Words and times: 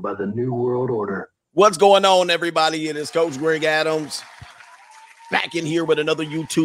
by 0.00 0.14
the 0.14 0.26
New 0.26 0.54
World 0.54 0.90
Order. 0.90 1.28
What's 1.52 1.76
going 1.76 2.04
on, 2.04 2.30
everybody? 2.30 2.88
It 2.88 2.96
is 2.96 3.10
Coach 3.10 3.36
Greg 3.36 3.64
Adams 3.64 4.22
back 5.30 5.54
in 5.54 5.66
here 5.66 5.84
with 5.84 5.98
another 5.98 6.24
YouTube 6.24 6.58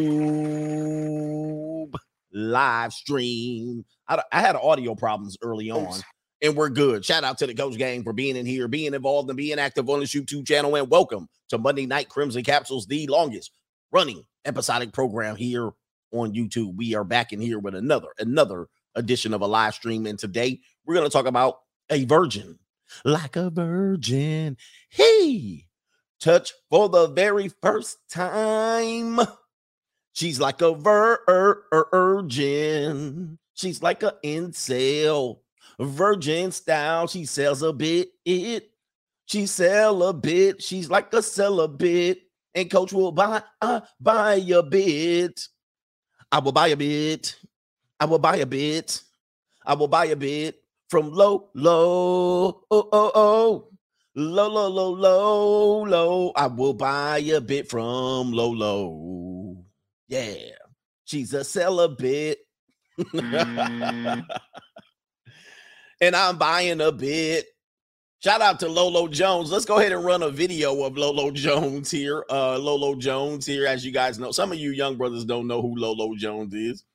live 2.32 2.94
stream. 2.94 3.84
I, 4.08 4.24
I 4.32 4.40
had 4.40 4.56
audio 4.56 4.96
problems 4.96 5.38
early 5.42 5.70
on, 5.70 6.00
and 6.42 6.56
we're 6.56 6.70
good. 6.70 7.04
Shout 7.04 7.26
out 7.26 7.38
to 7.40 7.48
the 7.48 7.54
Coach 7.54 7.78
Gang 7.78 8.04
for 8.04 8.14
being 8.14 8.38
in 8.38 8.46
here, 8.46 8.70
being 8.70 8.94
involved, 8.94 9.30
and 9.30 9.36
being 9.38 9.60
active 9.60 9.90
on 9.90 10.00
this 10.00 10.14
YouTube 10.14 10.48
channel. 10.48 10.76
And 10.76 10.90
welcome 10.90 11.28
to 11.50 11.58
Monday 11.58 11.86
Night 11.86 12.08
Crimson 12.08 12.44
Capsules, 12.44 12.86
the 12.88 13.06
longest 13.08 13.52
running 13.92 14.24
episodic 14.46 14.94
program 14.94 15.36
here 15.36 15.72
on 16.12 16.34
YouTube. 16.34 16.78
We 16.78 16.96
are 16.96 17.04
back 17.04 17.34
in 17.34 17.42
here 17.42 17.60
with 17.60 17.76
another 17.76 18.08
another 18.18 18.68
edition 18.96 19.34
of 19.34 19.42
a 19.42 19.48
live 19.48 19.74
stream, 19.74 20.06
and 20.06 20.18
today 20.18 20.62
we're 20.86 20.96
going 20.96 21.08
to 21.08 21.14
talk 21.14 21.26
about 21.26 21.58
a 21.90 22.06
virgin 22.06 22.58
like 23.04 23.36
a 23.36 23.50
virgin. 23.50 24.58
He 24.90 25.68
touch 26.20 26.54
for 26.70 26.90
the 26.90 27.08
very 27.08 27.50
first 27.62 27.98
time. 28.10 29.20
She's 30.14 30.40
like 30.40 30.62
a 30.62 30.74
virgin. 31.72 33.38
She's 33.54 33.84
like 33.84 34.04
a 34.04 34.16
incel, 34.24 35.40
virgin 35.80 36.52
style. 36.52 37.08
She 37.08 37.26
sells 37.26 37.62
a 37.62 37.74
bit. 37.74 38.10
It. 38.24 38.72
She 39.26 39.46
sell 39.46 40.04
a 40.04 40.14
bit. 40.14 40.62
She's 40.62 40.90
like 40.90 41.14
a 41.14 41.22
celibate. 41.22 42.22
And 42.54 42.72
coach 42.72 42.94
will 42.94 43.12
buy, 43.12 43.44
uh, 43.62 43.82
buy 44.00 44.36
a 44.36 44.64
bit. 44.64 45.48
I 46.32 46.40
will 46.40 46.54
buy 46.54 46.70
a 46.70 46.78
bit. 46.78 47.38
I 48.00 48.06
will 48.06 48.20
buy 48.20 48.38
a 48.38 48.46
bit. 48.46 49.02
I 49.66 49.74
will 49.74 49.90
buy 49.90 50.06
a 50.06 50.16
bit 50.16 50.65
from 50.96 51.12
low, 51.12 51.50
low, 51.54 52.64
oh, 52.72 52.90
oh, 52.94 53.12
oh, 53.16 53.68
low, 54.16 54.48
low, 54.48 54.70
low, 54.70 54.92
low, 54.92 55.84
low. 55.84 56.32
I 56.38 56.48
will 56.48 56.74
buy 56.74 57.18
a 57.18 57.42
bit 57.42 57.70
from 57.70 58.32
low, 58.32 58.50
low. 58.50 59.58
Yeah, 60.08 60.36
she's 61.04 61.34
a 61.34 61.44
celibate. 61.44 62.38
mm. 62.98 64.26
and 66.02 66.16
I'm 66.16 66.38
buying 66.38 66.80
a 66.80 66.94
bit. 66.94 67.46
Shout 68.24 68.40
out 68.40 68.62
to 68.62 68.70
Lolo 68.70 69.10
Jones. 69.10 69.52
Let's 69.52 69.66
go 69.66 69.80
ahead 69.80 69.92
and 69.92 70.06
run 70.06 70.24
a 70.24 70.30
video 70.30 70.82
of 70.84 70.98
Lolo 70.98 71.30
Jones 71.30 71.92
here. 71.92 72.24
Uh, 72.30 72.58
Lolo 72.58 72.96
Jones 72.96 73.46
here, 73.46 73.68
as 73.68 73.86
you 73.86 73.92
guys 73.92 74.18
know. 74.18 74.32
Some 74.32 74.54
of 74.54 74.60
you 74.60 74.72
young 74.72 74.96
brothers 74.96 75.26
don't 75.26 75.48
know 75.48 75.62
who 75.62 75.76
Lolo 75.76 76.16
Jones 76.16 76.54
is. 76.54 76.86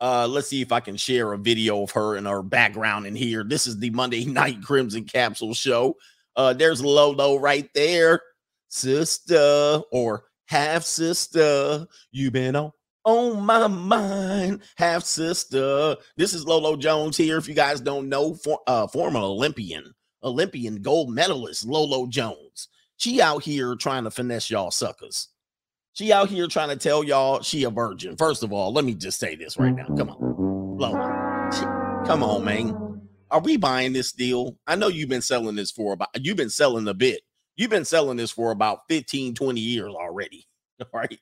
Uh, 0.00 0.26
let's 0.28 0.48
see 0.48 0.62
if 0.62 0.72
I 0.72 0.80
can 0.80 0.96
share 0.96 1.32
a 1.32 1.38
video 1.38 1.82
of 1.82 1.90
her 1.92 2.16
and 2.16 2.26
her 2.26 2.42
background 2.42 3.06
in 3.06 3.16
here. 3.16 3.44
This 3.44 3.66
is 3.66 3.78
the 3.78 3.90
Monday 3.90 4.24
Night 4.26 4.62
Crimson 4.62 5.04
Capsule 5.04 5.54
show. 5.54 5.96
Uh, 6.36 6.52
there's 6.52 6.84
Lolo 6.84 7.36
right 7.36 7.68
there, 7.74 8.20
sister 8.68 9.82
or 9.90 10.24
half 10.46 10.84
sister. 10.84 11.86
You 12.12 12.30
been 12.30 12.54
on 12.54 12.72
on 13.04 13.42
my 13.42 13.66
mind, 13.66 14.60
half 14.76 15.02
sister. 15.02 15.96
This 16.16 16.34
is 16.34 16.46
Lolo 16.46 16.76
Jones 16.76 17.16
here. 17.16 17.38
If 17.38 17.48
you 17.48 17.54
guys 17.54 17.80
don't 17.80 18.08
know, 18.08 18.34
for, 18.34 18.60
uh, 18.66 18.86
former 18.86 19.20
Olympian, 19.20 19.94
Olympian 20.22 20.82
gold 20.82 21.10
medalist 21.10 21.64
Lolo 21.64 22.06
Jones. 22.06 22.68
She 22.98 23.22
out 23.22 23.42
here 23.42 23.76
trying 23.76 24.04
to 24.04 24.10
finesse 24.10 24.50
y'all 24.50 24.70
suckers. 24.70 25.28
She 25.98 26.12
out 26.12 26.28
here 26.28 26.46
trying 26.46 26.68
to 26.68 26.76
tell 26.76 27.02
y'all 27.02 27.42
she 27.42 27.64
a 27.64 27.70
virgin. 27.70 28.16
First 28.16 28.44
of 28.44 28.52
all, 28.52 28.72
let 28.72 28.84
me 28.84 28.94
just 28.94 29.18
say 29.18 29.34
this 29.34 29.58
right 29.58 29.74
now. 29.74 29.86
Come 29.96 30.10
on. 30.10 30.78
Lola. 30.78 32.04
Come 32.06 32.22
on, 32.22 32.44
man. 32.44 33.00
Are 33.32 33.40
we 33.40 33.56
buying 33.56 33.92
this 33.94 34.12
deal? 34.12 34.56
I 34.64 34.76
know 34.76 34.86
you've 34.86 35.08
been 35.08 35.22
selling 35.22 35.56
this 35.56 35.72
for 35.72 35.94
about 35.94 36.10
you've 36.14 36.36
been 36.36 36.50
selling 36.50 36.86
a 36.86 36.94
bit. 36.94 37.22
You've 37.56 37.70
been 37.70 37.84
selling 37.84 38.16
this 38.16 38.30
for 38.30 38.52
about 38.52 38.82
15, 38.88 39.34
20 39.34 39.60
years 39.60 39.92
already. 39.92 40.46
All 40.80 40.86
right. 40.94 41.18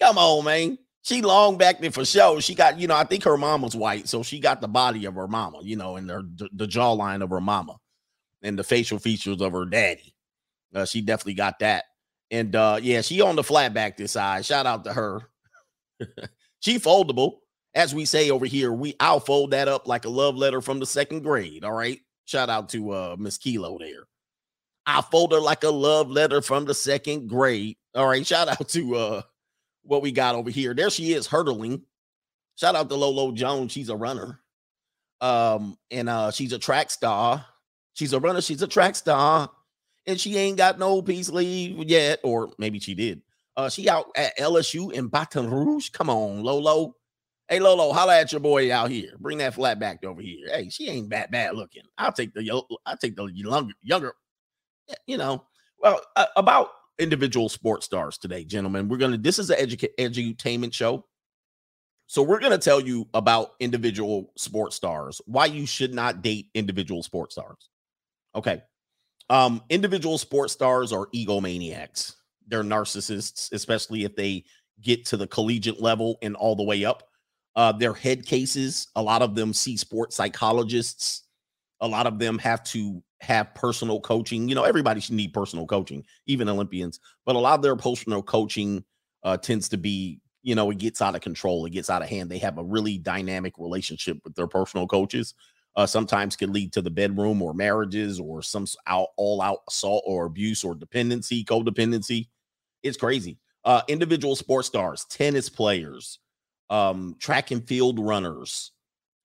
Come 0.00 0.16
on, 0.16 0.44
man. 0.44 0.78
She 1.02 1.20
long 1.20 1.58
back 1.58 1.80
there 1.80 1.90
for 1.90 2.04
show. 2.04 2.38
She 2.38 2.54
got, 2.54 2.78
you 2.78 2.86
know, 2.86 2.94
I 2.94 3.02
think 3.02 3.24
her 3.24 3.36
mama's 3.36 3.74
white, 3.74 4.06
so 4.06 4.22
she 4.22 4.38
got 4.38 4.60
the 4.60 4.68
body 4.68 5.06
of 5.06 5.16
her 5.16 5.26
mama, 5.26 5.58
you 5.62 5.74
know, 5.74 5.96
and 5.96 6.08
the, 6.08 6.48
the 6.52 6.68
jawline 6.68 7.20
of 7.20 7.30
her 7.30 7.40
mama 7.40 7.74
and 8.42 8.56
the 8.56 8.62
facial 8.62 9.00
features 9.00 9.40
of 9.40 9.50
her 9.54 9.64
daddy. 9.64 10.14
Uh, 10.72 10.84
she 10.84 11.00
definitely 11.00 11.34
got 11.34 11.58
that. 11.58 11.82
And 12.30 12.54
uh, 12.54 12.78
yeah, 12.82 13.00
she 13.00 13.20
on 13.20 13.36
the 13.36 13.44
flat 13.44 13.72
back 13.74 13.96
this 13.96 14.12
side. 14.12 14.44
Shout 14.44 14.66
out 14.66 14.84
to 14.84 14.92
her. 14.92 15.22
she 16.60 16.78
foldable. 16.78 17.38
As 17.74 17.94
we 17.94 18.04
say 18.04 18.30
over 18.30 18.46
here, 18.46 18.72
we 18.72 18.94
I'll 19.00 19.20
fold 19.20 19.52
that 19.52 19.68
up 19.68 19.86
like 19.86 20.04
a 20.04 20.10
love 20.10 20.36
letter 20.36 20.60
from 20.60 20.78
the 20.78 20.86
second 20.86 21.22
grade. 21.22 21.64
All 21.64 21.72
right. 21.72 22.00
Shout 22.24 22.50
out 22.50 22.68
to 22.70 22.90
uh 22.90 23.16
Miss 23.18 23.38
Kilo 23.38 23.78
there. 23.78 24.06
I 24.86 25.00
fold 25.02 25.32
her 25.32 25.40
like 25.40 25.64
a 25.64 25.70
love 25.70 26.10
letter 26.10 26.42
from 26.42 26.64
the 26.64 26.74
second 26.74 27.28
grade. 27.28 27.76
All 27.94 28.06
right. 28.06 28.26
Shout 28.26 28.48
out 28.48 28.68
to 28.70 28.94
uh 28.96 29.22
what 29.82 30.02
we 30.02 30.12
got 30.12 30.34
over 30.34 30.50
here. 30.50 30.74
There 30.74 30.90
she 30.90 31.12
is 31.12 31.26
hurdling. 31.26 31.82
Shout 32.56 32.74
out 32.74 32.88
to 32.88 32.96
Lolo 32.96 33.32
Jones. 33.32 33.72
She's 33.72 33.88
a 33.88 33.96
runner. 33.96 34.40
Um, 35.20 35.78
and 35.90 36.08
uh 36.08 36.30
she's 36.30 36.52
a 36.52 36.58
track 36.58 36.90
star. 36.90 37.44
She's 37.94 38.12
a 38.12 38.20
runner, 38.20 38.40
she's 38.40 38.62
a 38.62 38.68
track 38.68 38.96
star 38.96 39.50
and 40.08 40.18
she 40.18 40.36
ain't 40.36 40.56
got 40.56 40.78
no 40.78 41.02
peace 41.02 41.28
leave 41.28 41.88
yet, 41.88 42.18
or 42.24 42.50
maybe 42.58 42.80
she 42.80 42.94
did. 42.94 43.20
Uh, 43.56 43.68
she 43.68 43.88
out 43.88 44.06
at 44.16 44.36
LSU 44.38 44.90
in 44.92 45.08
Baton 45.08 45.50
Rouge. 45.50 45.90
Come 45.90 46.08
on, 46.08 46.42
Lolo. 46.42 46.94
Hey, 47.48 47.60
Lolo, 47.60 47.92
holla 47.92 48.18
at 48.18 48.32
your 48.32 48.40
boy 48.40 48.72
out 48.72 48.90
here. 48.90 49.12
Bring 49.20 49.38
that 49.38 49.54
flat 49.54 49.78
back 49.78 50.04
over 50.04 50.22
here. 50.22 50.48
Hey, 50.48 50.70
she 50.70 50.88
ain't 50.88 51.08
bad 51.08 51.30
bad 51.30 51.54
looking. 51.54 51.82
I'll 51.98 52.12
take 52.12 52.32
the 52.34 52.64
I'll 52.86 52.96
take 52.96 53.16
the 53.16 53.26
younger 53.26 53.74
younger. 53.82 54.14
You 55.06 55.18
know, 55.18 55.44
well 55.78 56.00
uh, 56.16 56.26
about 56.36 56.70
individual 56.98 57.48
sports 57.48 57.84
stars 57.86 58.16
today, 58.16 58.44
gentlemen. 58.44 58.88
We're 58.88 58.96
gonna. 58.96 59.18
This 59.18 59.38
is 59.38 59.50
an 59.50 59.58
educa- 59.58 59.94
edutainment 59.98 60.72
show. 60.72 61.04
So 62.06 62.22
we're 62.22 62.40
going 62.40 62.52
to 62.52 62.58
tell 62.58 62.80
you 62.80 63.06
about 63.12 63.50
individual 63.60 64.32
sports 64.34 64.74
stars, 64.74 65.20
why 65.26 65.44
you 65.44 65.66
should 65.66 65.92
not 65.92 66.22
date 66.22 66.46
individual 66.54 67.02
sports 67.02 67.34
stars. 67.34 67.68
Okay. 68.34 68.62
Um, 69.30 69.62
individual 69.68 70.18
sports 70.18 70.52
stars 70.52 70.92
are 70.92 71.06
egomaniacs. 71.14 72.14
They're 72.46 72.62
narcissists, 72.62 73.52
especially 73.52 74.04
if 74.04 74.16
they 74.16 74.44
get 74.80 75.04
to 75.06 75.16
the 75.16 75.26
collegiate 75.26 75.80
level 75.80 76.18
and 76.22 76.34
all 76.36 76.56
the 76.56 76.62
way 76.62 76.84
up. 76.84 77.02
Uh, 77.56 77.72
they're 77.72 77.94
head 77.94 78.24
cases. 78.24 78.86
A 78.96 79.02
lot 79.02 79.20
of 79.20 79.34
them 79.34 79.52
see 79.52 79.76
sports 79.76 80.16
psychologists. 80.16 81.26
A 81.80 81.88
lot 81.88 82.06
of 82.06 82.18
them 82.18 82.38
have 82.38 82.62
to 82.64 83.02
have 83.20 83.54
personal 83.54 84.00
coaching. 84.00 84.48
You 84.48 84.54
know, 84.54 84.64
everybody 84.64 85.00
should 85.00 85.16
need 85.16 85.34
personal 85.34 85.66
coaching, 85.66 86.04
even 86.26 86.48
Olympians. 86.48 87.00
But 87.26 87.36
a 87.36 87.40
lot 87.40 87.58
of 87.58 87.62
their 87.62 87.76
personal 87.76 88.22
coaching 88.22 88.84
uh, 89.24 89.36
tends 89.36 89.68
to 89.70 89.76
be, 89.76 90.20
you 90.42 90.54
know, 90.54 90.70
it 90.70 90.78
gets 90.78 91.02
out 91.02 91.16
of 91.16 91.20
control. 91.20 91.66
It 91.66 91.70
gets 91.70 91.90
out 91.90 92.02
of 92.02 92.08
hand. 92.08 92.30
They 92.30 92.38
have 92.38 92.58
a 92.58 92.64
really 92.64 92.96
dynamic 92.96 93.54
relationship 93.58 94.18
with 94.24 94.34
their 94.34 94.46
personal 94.46 94.86
coaches 94.86 95.34
uh, 95.78 95.86
sometimes 95.86 96.34
can 96.34 96.52
lead 96.52 96.72
to 96.72 96.82
the 96.82 96.90
bedroom 96.90 97.40
or 97.40 97.54
marriages 97.54 98.18
or 98.18 98.42
some 98.42 98.66
out, 98.88 99.10
all 99.16 99.40
out 99.40 99.60
assault 99.68 100.02
or 100.04 100.26
abuse 100.26 100.64
or 100.64 100.74
dependency, 100.74 101.44
codependency. 101.44 102.26
It's 102.82 102.96
crazy. 102.96 103.38
Uh, 103.64 103.82
individual 103.86 104.34
sports 104.34 104.66
stars, 104.66 105.04
tennis 105.04 105.48
players, 105.48 106.18
um, 106.68 107.14
track 107.20 107.52
and 107.52 107.66
field 107.66 108.00
runners, 108.00 108.72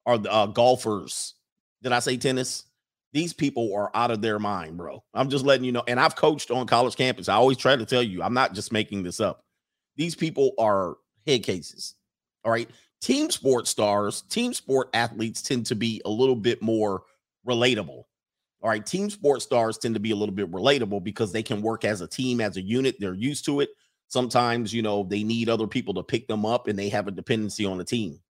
are 0.05 0.19
uh, 0.29 0.45
golfers. 0.45 1.33
Did 1.81 1.91
I 1.91 1.97
say 1.97 2.17
tennis? 2.17 2.65
These 3.13 3.33
people 3.33 3.73
are 3.75 3.89
out 3.95 4.11
of 4.11 4.21
their 4.21 4.37
mind, 4.37 4.77
bro. 4.77 5.03
I'm 5.15 5.29
just 5.29 5.45
letting 5.45 5.65
you 5.65 5.71
know. 5.71 5.83
And 5.87 5.99
I've 5.99 6.15
coached 6.15 6.51
on 6.51 6.67
college 6.67 6.95
campus. 6.95 7.29
I 7.29 7.35
always 7.35 7.57
try 7.57 7.75
to 7.75 7.85
tell 7.85 8.03
you, 8.03 8.21
I'm 8.21 8.33
not 8.35 8.53
just 8.53 8.71
making 8.71 9.01
this 9.01 9.19
up. 9.19 9.43
These 9.95 10.13
people 10.15 10.51
are 10.59 10.97
head 11.25 11.41
cases. 11.41 11.95
All 12.45 12.51
right 12.51 12.69
team 13.03 13.29
sport 13.29 13.67
stars, 13.67 14.21
team 14.29 14.53
sport 14.53 14.89
athletes 14.93 15.41
tend 15.41 15.65
to 15.65 15.75
be 15.75 16.01
a 16.05 16.09
little 16.09 16.37
bit 16.37 16.61
more 16.61 17.03
relatable. 17.45 18.05
All 18.61 18.69
right, 18.69 18.85
team 18.85 19.09
sport 19.09 19.41
stars 19.41 19.77
tend 19.77 19.93
to 19.95 19.99
be 19.99 20.11
a 20.11 20.15
little 20.15 20.33
bit 20.33 20.49
relatable 20.49 21.03
because 21.03 21.33
they 21.33 21.43
can 21.43 21.61
work 21.61 21.83
as 21.83 21.99
a 21.99 22.07
team, 22.07 22.39
as 22.39 22.55
a 22.55 22.61
unit. 22.61 22.95
They're 22.97 23.13
used 23.13 23.43
to 23.45 23.59
it. 23.59 23.69
Sometimes, 24.07 24.73
you 24.73 24.81
know, 24.81 25.03
they 25.03 25.21
need 25.23 25.49
other 25.49 25.67
people 25.67 25.93
to 25.95 26.03
pick 26.03 26.27
them 26.27 26.45
up 26.45 26.67
and 26.67 26.79
they 26.79 26.87
have 26.89 27.09
a 27.09 27.11
dependency 27.11 27.65
on 27.65 27.77
the 27.77 27.83
team. 27.83 28.21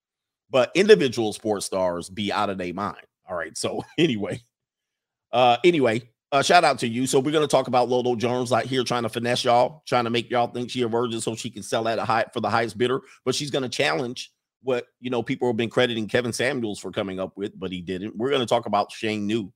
But 0.49 0.71
individual 0.73 1.33
sports 1.33 1.67
stars 1.67 2.09
be 2.09 2.31
out 2.31 2.49
of 2.49 2.57
their 2.57 2.73
mind. 2.73 3.05
All 3.29 3.37
right. 3.37 3.55
So 3.55 3.83
anyway, 3.99 4.41
uh, 5.31 5.57
anyway, 5.63 6.01
uh, 6.31 6.41
shout 6.41 6.63
out 6.63 6.79
to 6.79 6.87
you. 6.87 7.05
So 7.05 7.19
we're 7.19 7.31
gonna 7.31 7.45
talk 7.45 7.67
about 7.67 7.89
Lolo 7.89 8.15
Jones 8.15 8.51
out 8.51 8.65
here 8.65 8.83
trying 8.83 9.03
to 9.03 9.09
finesse 9.09 9.43
y'all, 9.43 9.83
trying 9.85 10.05
to 10.05 10.09
make 10.09 10.31
y'all 10.31 10.47
think 10.47 10.71
she 10.71 10.81
a 10.81 10.87
virgin 10.87 11.21
so 11.21 11.35
she 11.35 11.51
can 11.51 11.61
sell 11.61 11.87
at 11.87 11.99
a 11.99 12.05
high 12.05 12.25
for 12.33 12.39
the 12.39 12.49
highest 12.49 12.75
bidder. 12.75 13.01
But 13.23 13.35
she's 13.35 13.51
gonna 13.51 13.69
challenge 13.69 14.31
what 14.63 14.87
you 14.99 15.09
know 15.09 15.21
people 15.21 15.47
have 15.47 15.57
been 15.57 15.69
crediting 15.69 16.07
Kevin 16.07 16.33
Samuels 16.33 16.79
for 16.79 16.91
coming 16.91 17.19
up 17.19 17.37
with, 17.37 17.57
but 17.59 17.71
he 17.71 17.81
didn't. 17.81 18.15
We're 18.15 18.29
going 18.29 18.41
to 18.41 18.47
talk 18.47 18.65
about 18.65 18.91
sheng 18.91 19.27
nu. 19.27 19.51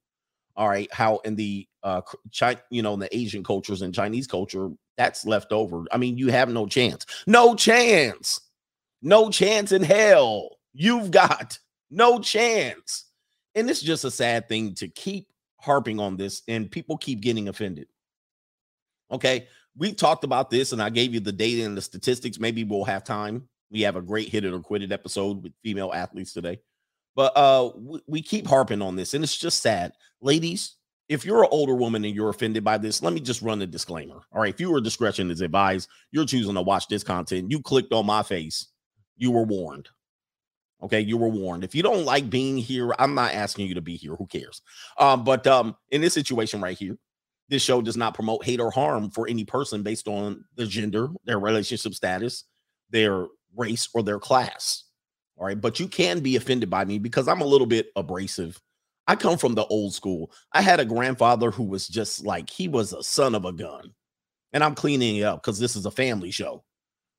All 0.56 0.68
right, 0.68 0.92
how 0.92 1.18
in 1.20 1.36
the 1.36 1.68
uh 1.84 2.02
China, 2.32 2.62
you 2.70 2.82
know, 2.82 2.94
in 2.94 3.00
the 3.00 3.16
Asian 3.16 3.44
cultures 3.44 3.82
and 3.82 3.94
Chinese 3.94 4.28
culture, 4.28 4.70
that's 4.98 5.26
left 5.26 5.52
over. 5.52 5.86
I 5.92 5.98
mean, 5.98 6.18
you 6.18 6.30
have 6.30 6.50
no 6.50 6.66
chance. 6.66 7.06
No 7.26 7.56
chance. 7.56 8.42
No 9.02 9.30
chance 9.30 9.72
in 9.72 9.84
hell. 9.84 10.58
You've 10.74 11.12
got 11.12 11.60
no 11.90 12.20
chance. 12.20 13.06
And 13.56 13.70
it's 13.70 13.82
just 13.82 14.04
a 14.04 14.12
sad 14.12 14.50
thing 14.50 14.74
to 14.76 14.88
keep 14.88 15.28
harping 15.60 16.00
on 16.00 16.18
this 16.18 16.44
and 16.48 16.70
people 16.70 16.98
keep 16.98 17.22
getting 17.22 17.48
offended. 17.48 17.88
Okay. 19.12 19.48
We 19.76 19.94
talked 19.94 20.24
about 20.24 20.50
this 20.50 20.72
and 20.72 20.82
I 20.82 20.90
gave 20.90 21.14
you 21.14 21.20
the 21.20 21.32
data 21.32 21.64
and 21.64 21.78
the 21.78 21.82
statistics. 21.82 22.40
Maybe 22.40 22.64
we'll 22.64 22.84
have 22.84 23.04
time. 23.04 23.48
We 23.72 23.82
have 23.82 23.96
a 23.96 24.02
great 24.02 24.30
hit 24.30 24.46
it 24.46 24.54
or 24.54 24.60
quit 24.60 24.84
it 24.84 24.92
episode 24.92 25.44
with 25.44 25.54
female 25.64 25.92
athletes 25.94 26.34
today. 26.34 26.60
But 27.16 27.34
uh 27.36 27.72
we, 28.08 28.22
keep 28.22 28.48
harping 28.48 28.82
on 28.82 28.96
this 28.96 29.14
and 29.14 29.24
it's 29.24 29.38
just 29.38 29.62
sad. 29.62 29.94
Ladies, 30.22 30.76
if 31.10 31.26
you're 31.26 31.44
an 31.44 31.50
older 31.52 31.76
woman 31.76 32.04
and 32.06 32.14
you're 32.14 32.30
offended 32.30 32.64
by 32.64 32.78
this, 32.78 33.02
let 33.02 33.14
me 33.14 33.20
just 33.20 33.42
run 33.42 33.62
a 33.62 33.68
disclaimer. 33.68 34.22
All 34.32 34.42
right. 34.42 34.60
You 34.60 34.80
discretion 34.82 35.32
is 35.32 35.42
advised, 35.42 35.90
you're 36.12 36.26
choosing 36.26 36.56
to 36.56 36.62
watch 36.62 36.88
this 36.88 37.04
content, 37.04 37.52
you 37.52 37.62
clicked 37.62 37.94
on 37.94 38.06
my 38.06 38.24
face, 38.24 38.68
you 39.16 39.32
were 39.32 39.44
warned. 39.44 39.90
Okay, 40.84 41.00
you 41.00 41.18
were 41.18 41.30
warned. 41.30 41.64
If 41.64 41.74
you 41.74 41.82
don't 41.82 42.06
like 42.06 42.30
being 42.30 42.56
here, 42.56 42.94
I'm 43.00 43.16
not 43.16 43.34
asking 43.34 43.66
you 43.66 43.74
to 43.76 43.82
be 43.82 43.96
here. 43.96 44.16
Who 44.16 44.28
cares? 44.28 44.62
Um, 45.00 45.24
but 45.24 45.48
um, 45.48 45.76
in 45.90 46.02
this 46.02 46.14
situation 46.14 46.62
right 46.62 46.78
here, 46.78 46.98
this 47.50 47.64
show 47.64 47.82
does 47.82 47.98
not 47.98 48.14
promote 48.14 48.46
hate 48.46 48.60
or 48.60 48.70
harm 48.70 49.10
for 49.10 49.28
any 49.28 49.44
person 49.44 49.82
based 49.82 50.08
on 50.08 50.44
their 50.56 50.68
gender, 50.68 51.10
their 51.26 51.40
relationship 51.40 51.96
status, 51.96 52.44
their 52.92 53.26
race, 53.58 53.90
or 53.94 54.04
their 54.04 54.20
class. 54.20 54.84
All 55.38 55.46
right, 55.46 55.60
but 55.60 55.80
you 55.80 55.88
can 55.88 56.20
be 56.20 56.36
offended 56.36 56.70
by 56.70 56.86
me 56.86 57.00
because 57.00 57.28
I'm 57.28 57.42
a 57.42 57.46
little 57.46 57.68
bit 57.68 57.88
abrasive. 57.96 58.60
I 59.08 59.16
come 59.16 59.38
from 59.38 59.56
the 59.56 59.66
old 59.66 59.94
school. 59.94 60.32
I 60.52 60.62
had 60.62 60.80
a 60.80 60.86
grandfather 60.86 61.52
who 61.52 61.64
was 61.64 61.88
just 61.88 62.26
like 62.26 62.50
he 62.50 62.68
was 62.68 62.92
a 62.94 63.04
son 63.04 63.36
of 63.36 63.46
a 63.46 63.54
gun. 63.54 63.94
And 64.54 64.64
I'm 64.64 64.76
cleaning 64.76 65.18
it 65.18 65.24
up 65.24 65.42
because 65.42 65.60
this 65.60 65.76
is 65.76 65.86
a 65.86 65.92
family 65.92 66.32
show. 66.32 66.64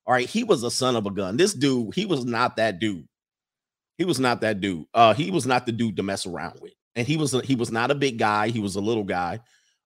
All 0.07 0.15
right, 0.15 0.29
he 0.29 0.45
was 0.45 0.63
a 0.63 0.71
son 0.71 0.97
of 0.97 1.07
a 1.07 1.11
gun. 1.11 1.37
This 1.37 1.55
dude, 1.55 1.95
he 1.95 2.07
was 2.07 2.25
not 2.25 2.57
that 2.57 2.79
dude. 2.79 3.07
He 3.99 4.05
was 4.05 4.19
not 4.19 4.41
that 4.41 4.61
dude. 4.61 4.87
Uh, 4.95 5.13
he 5.15 5.31
was 5.31 5.47
not 5.47 5.67
the 5.67 5.73
dude 5.73 5.97
to 5.97 6.03
mess 6.03 6.27
around 6.27 6.61
with. 6.61 6.73
And 6.97 7.07
he 7.07 7.17
was 7.17 7.35
a, 7.35 7.43
he 7.43 7.55
was 7.55 7.71
not 7.71 7.91
a 7.91 7.95
big 7.95 8.19
guy. 8.19 8.49
He 8.49 8.61
was 8.61 8.77
a 8.77 8.81
little 8.81 9.05
guy. 9.05 9.41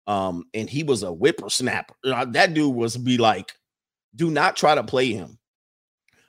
Um, 0.07 0.45
and 0.55 0.69
he 0.69 0.83
was 0.83 1.03
a 1.03 1.11
whippersnapper. 1.11 1.95
Uh, 2.05 2.25
that 2.27 2.55
dude 2.55 2.75
was 2.75 2.97
be 2.97 3.19
like, 3.19 3.53
do 4.15 4.31
not 4.31 4.57
try 4.57 4.75
to 4.75 4.85
play 4.85 5.13
him. 5.13 5.39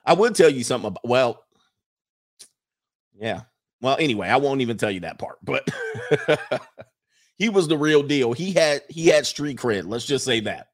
I 0.05 0.13
would 0.13 0.35
tell 0.35 0.49
you 0.49 0.63
something 0.63 0.87
about 0.89 1.07
well, 1.07 1.43
yeah. 3.15 3.41
Well, 3.81 3.97
anyway, 3.99 4.29
I 4.29 4.37
won't 4.37 4.61
even 4.61 4.77
tell 4.77 4.91
you 4.91 5.01
that 5.01 5.19
part, 5.19 5.37
but 5.43 5.67
he 7.37 7.49
was 7.49 7.67
the 7.67 7.77
real 7.77 8.03
deal. 8.03 8.33
He 8.33 8.53
had 8.53 8.81
he 8.89 9.07
had 9.07 9.25
street 9.25 9.57
cred. 9.57 9.87
Let's 9.87 10.05
just 10.05 10.25
say 10.25 10.39
that. 10.41 10.67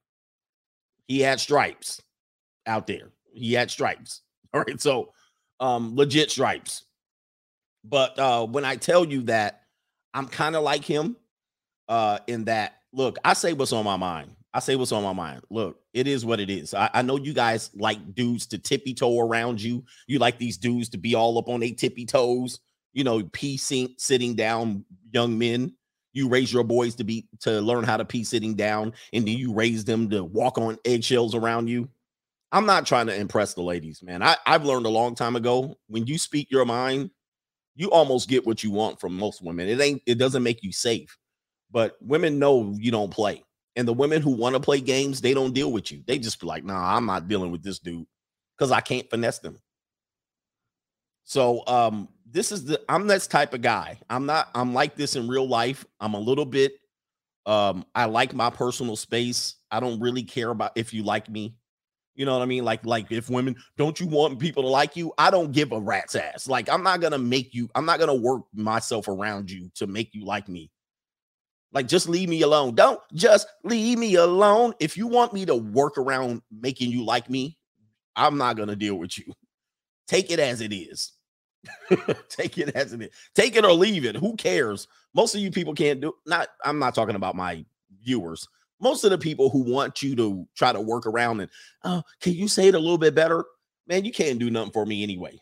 He 1.07 1.19
had 1.19 1.39
stripes 1.39 2.01
out 2.67 2.85
there. 2.87 3.09
He 3.33 3.53
had 3.53 3.71
stripes. 3.71 4.21
All 4.53 4.61
right. 4.61 4.79
So 4.79 5.13
um 5.59 5.95
legit 5.95 6.31
stripes. 6.31 6.83
But 7.83 8.19
uh, 8.19 8.45
when 8.45 8.65
I 8.65 8.75
tell 8.75 9.05
you 9.05 9.23
that 9.23 9.63
I'm 10.13 10.27
kind 10.27 10.55
of 10.55 10.63
like 10.63 10.83
him, 10.83 11.15
uh, 11.87 12.19
in 12.27 12.45
that 12.45 12.73
look, 12.93 13.17
I 13.23 13.33
say 13.33 13.53
what's 13.53 13.73
on 13.73 13.85
my 13.85 13.97
mind. 13.97 14.31
I 14.53 14.59
say 14.59 14.75
what's 14.75 14.91
on 14.91 15.03
my 15.03 15.13
mind. 15.13 15.41
Look, 15.49 15.79
it 15.93 16.07
is 16.07 16.25
what 16.25 16.39
it 16.39 16.49
is. 16.49 16.73
I, 16.73 16.89
I 16.93 17.01
know 17.03 17.17
you 17.17 17.33
guys 17.33 17.69
like 17.75 18.15
dudes 18.15 18.47
to 18.47 18.57
tippy 18.57 18.93
toe 18.93 19.19
around 19.19 19.61
you. 19.61 19.83
You 20.07 20.17
like 20.19 20.39
these 20.39 20.57
dudes 20.57 20.89
to 20.89 20.97
be 20.97 21.13
all 21.13 21.37
up 21.37 21.49
on 21.49 21.59
their 21.59 21.71
tippy 21.71 22.05
toes. 22.05 22.59
You 22.93 23.03
know, 23.03 23.23
pee 23.31 23.57
sitting 23.57 24.35
down 24.35 24.83
young 25.11 25.37
men. 25.37 25.75
You 26.13 26.27
raise 26.27 26.51
your 26.51 26.63
boys 26.63 26.95
to 26.95 27.03
be 27.03 27.27
to 27.41 27.61
learn 27.61 27.83
how 27.83 27.97
to 27.97 28.05
pee 28.05 28.23
sitting 28.23 28.55
down, 28.55 28.93
and 29.13 29.27
then 29.27 29.37
you 29.37 29.53
raise 29.53 29.85
them 29.85 30.09
to 30.09 30.23
walk 30.23 30.57
on 30.57 30.77
eggshells 30.83 31.35
around 31.35 31.67
you. 31.67 31.87
I'm 32.51 32.65
not 32.65 32.87
trying 32.87 33.05
to 33.07 33.15
impress 33.15 33.53
the 33.53 33.61
ladies, 33.61 34.01
man. 34.01 34.23
I, 34.23 34.35
I've 34.47 34.65
learned 34.65 34.87
a 34.87 34.89
long 34.89 35.13
time 35.13 35.35
ago 35.35 35.77
when 35.87 36.07
you 36.07 36.17
speak 36.17 36.49
your 36.49 36.65
mind, 36.65 37.11
you 37.75 37.91
almost 37.91 38.27
get 38.27 38.47
what 38.47 38.63
you 38.63 38.71
want 38.71 38.99
from 38.99 39.15
most 39.15 39.43
women. 39.43 39.69
It 39.69 39.79
ain't, 39.79 40.01
it 40.07 40.15
doesn't 40.15 40.41
make 40.41 40.63
you 40.63 40.71
safe, 40.71 41.15
but 41.69 41.95
women 42.01 42.39
know 42.39 42.73
you 42.75 42.89
don't 42.89 43.11
play. 43.13 43.43
And 43.75 43.87
the 43.87 43.93
women 43.93 44.21
who 44.21 44.31
want 44.31 44.55
to 44.55 44.59
play 44.59 44.81
games, 44.81 45.21
they 45.21 45.33
don't 45.33 45.53
deal 45.53 45.71
with 45.71 45.91
you. 45.91 46.03
They 46.05 46.17
just 46.17 46.39
be 46.39 46.47
like, 46.47 46.63
nah, 46.63 46.95
I'm 46.95 47.05
not 47.05 47.27
dealing 47.27 47.51
with 47.51 47.63
this 47.63 47.79
dude 47.79 48.05
because 48.57 48.71
I 48.71 48.81
can't 48.81 49.09
finesse 49.09 49.39
them. 49.39 49.57
So 51.23 51.63
um, 51.67 52.09
this 52.29 52.51
is 52.51 52.65
the 52.65 52.81
I'm 52.89 53.07
this 53.07 53.27
type 53.27 53.53
of 53.53 53.61
guy. 53.61 53.99
I'm 54.09 54.25
not, 54.25 54.49
I'm 54.55 54.73
like 54.73 54.95
this 54.95 55.15
in 55.15 55.27
real 55.27 55.47
life. 55.47 55.85
I'm 55.99 56.15
a 56.15 56.19
little 56.19 56.45
bit 56.45 56.73
um, 57.49 57.83
I 57.95 58.05
like 58.05 58.35
my 58.35 58.51
personal 58.51 58.95
space. 58.95 59.55
I 59.71 59.79
don't 59.79 59.99
really 59.99 60.21
care 60.21 60.49
about 60.49 60.71
if 60.75 60.93
you 60.93 61.01
like 61.01 61.29
me. 61.29 61.55
You 62.13 62.25
know 62.25 62.33
what 62.33 62.43
I 62.43 62.45
mean? 62.45 62.63
Like, 62.63 62.85
like 62.85 63.11
if 63.11 63.27
women 63.27 63.55
don't 63.75 63.99
you 63.99 64.05
want 64.05 64.37
people 64.37 64.61
to 64.61 64.69
like 64.69 64.95
you? 64.95 65.13
I 65.17 65.31
don't 65.31 65.51
give 65.51 65.71
a 65.71 65.79
rat's 65.79 66.13
ass. 66.13 66.47
Like, 66.47 66.69
I'm 66.69 66.83
not 66.83 67.01
gonna 67.01 67.17
make 67.17 67.55
you, 67.55 67.67
I'm 67.73 67.85
not 67.85 67.99
gonna 67.99 68.13
work 68.13 68.43
myself 68.53 69.07
around 69.07 69.49
you 69.49 69.71
to 69.75 69.87
make 69.87 70.13
you 70.13 70.25
like 70.25 70.47
me. 70.47 70.69
Like, 71.71 71.87
just 71.87 72.09
leave 72.09 72.29
me 72.29 72.41
alone. 72.41 72.75
Don't 72.75 72.99
just 73.13 73.47
leave 73.63 73.99
me 73.99 74.15
alone. 74.15 74.73
If 74.79 74.97
you 74.97 75.07
want 75.07 75.33
me 75.33 75.45
to 75.45 75.55
work 75.55 75.97
around 75.97 76.41
making 76.51 76.91
you 76.91 77.05
like 77.05 77.29
me, 77.29 77.57
I'm 78.15 78.37
not 78.37 78.57
gonna 78.57 78.75
deal 78.75 78.95
with 78.95 79.17
you. 79.17 79.33
Take 80.07 80.31
it 80.31 80.39
as 80.39 80.61
it 80.61 80.73
is. 80.73 81.11
Take 82.29 82.57
it 82.57 82.69
as 82.75 82.93
it 82.93 83.01
is. 83.01 83.09
Take 83.35 83.55
it 83.55 83.65
or 83.65 83.73
leave 83.73 84.05
it. 84.05 84.15
Who 84.15 84.35
cares? 84.35 84.87
Most 85.13 85.35
of 85.35 85.41
you 85.41 85.51
people 85.51 85.75
can't 85.75 86.01
do 86.01 86.13
not, 86.25 86.47
I'm 86.65 86.79
not 86.79 86.95
talking 86.95 87.15
about 87.15 87.35
my 87.35 87.65
viewers 88.01 88.47
most 88.79 89.03
of 89.03 89.11
the 89.11 89.17
people 89.17 89.49
who 89.49 89.59
want 89.59 90.01
you 90.01 90.15
to 90.15 90.47
try 90.55 90.71
to 90.71 90.81
work 90.81 91.05
around 91.05 91.41
and 91.41 91.49
oh, 91.83 92.01
can 92.21 92.33
you 92.33 92.47
say 92.47 92.67
it 92.67 92.75
a 92.75 92.79
little 92.79 92.97
bit 92.97 93.15
better? 93.15 93.45
Man, 93.87 94.05
you 94.05 94.11
can't 94.11 94.39
do 94.39 94.49
nothing 94.49 94.71
for 94.71 94.85
me 94.85 95.03
anyway. 95.03 95.39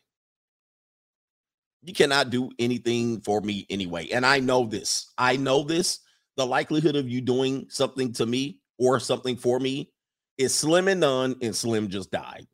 You 1.83 1.93
cannot 1.93 2.29
do 2.29 2.49
anything 2.59 3.21
for 3.21 3.41
me 3.41 3.65
anyway. 3.69 4.09
And 4.09 4.25
I 4.25 4.39
know 4.39 4.65
this. 4.65 5.13
I 5.17 5.37
know 5.37 5.63
this. 5.63 5.99
The 6.37 6.45
likelihood 6.45 6.95
of 6.95 7.09
you 7.09 7.19
doing 7.19 7.65
something 7.69 8.13
to 8.13 8.25
me 8.25 8.59
or 8.77 8.99
something 8.99 9.35
for 9.35 9.59
me 9.59 9.91
is 10.37 10.53
slim 10.53 10.87
and 10.87 10.99
none, 10.99 11.35
and 11.41 11.55
Slim 11.55 11.89
just 11.89 12.11
died. 12.11 12.47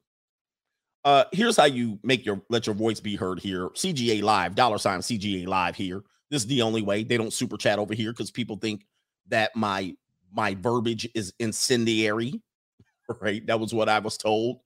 Uh, 1.06 1.26
here's 1.34 1.58
how 1.58 1.66
you 1.66 2.00
make 2.02 2.26
your 2.26 2.42
let 2.50 2.66
your 2.66 2.76
voice 2.76 3.02
be 3.02 3.16
heard 3.16 3.40
here. 3.40 3.70
CGA 3.70 4.22
Live, 4.24 4.56
dollar 4.56 4.78
sign 4.78 5.00
CGA 5.00 5.46
Live 5.46 5.76
here. 5.76 6.02
This 6.30 6.44
is 6.44 6.48
the 6.48 6.62
only 6.62 6.82
way. 6.82 7.04
They 7.04 7.18
don't 7.18 7.34
super 7.34 7.58
chat 7.58 7.78
over 7.78 7.94
here 7.94 8.12
because 8.12 8.32
people 8.32 8.56
think 8.56 8.86
that 9.28 9.54
my 9.56 9.94
my 10.32 10.56
verbiage 10.56 11.08
is 11.14 11.34
incendiary, 11.40 12.42
right? 13.22 13.46
That 13.48 13.60
was 13.60 13.74
what 13.74 13.90
I 13.90 14.00
was 14.00 14.18
told. 14.18 14.62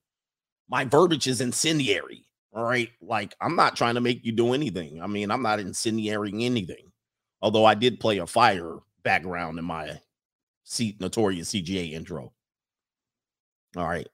My 0.68 0.84
verbiage 0.84 1.26
is 1.26 1.40
incendiary, 1.40 2.24
right? 2.52 2.90
Like, 3.00 3.34
I'm 3.40 3.56
not 3.56 3.74
trying 3.74 3.96
to 3.96 4.00
make 4.00 4.24
you 4.24 4.32
do 4.32 4.52
anything. 4.52 5.02
I 5.02 5.08
mean, 5.08 5.30
I'm 5.30 5.42
not 5.42 5.58
incendiaring 5.58 6.44
anything. 6.44 6.92
Although 7.42 7.64
I 7.64 7.74
did 7.74 8.00
play 8.00 8.18
a 8.18 8.26
fire 8.26 8.76
background 9.08 9.58
in 9.58 9.64
my 9.64 9.98
C- 10.64 10.94
notorious 11.00 11.50
CGA 11.50 11.92
intro. 11.92 12.30
All 13.74 13.88
right. 13.88 14.06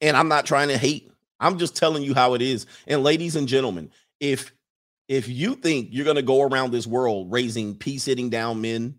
And 0.00 0.16
I'm 0.16 0.28
not 0.28 0.46
trying 0.46 0.68
to 0.68 0.78
hate. 0.78 1.10
I'm 1.40 1.58
just 1.58 1.74
telling 1.74 2.04
you 2.04 2.14
how 2.14 2.34
it 2.34 2.42
is. 2.42 2.66
And 2.86 3.02
ladies 3.02 3.34
and 3.34 3.48
gentlemen, 3.48 3.90
if 4.20 4.52
if 5.08 5.28
you 5.28 5.56
think 5.56 5.88
you're 5.90 6.04
going 6.04 6.14
to 6.14 6.22
go 6.22 6.42
around 6.42 6.70
this 6.70 6.86
world 6.86 7.32
raising 7.32 7.74
pee 7.74 7.98
sitting 7.98 8.30
down 8.30 8.60
men 8.60 8.94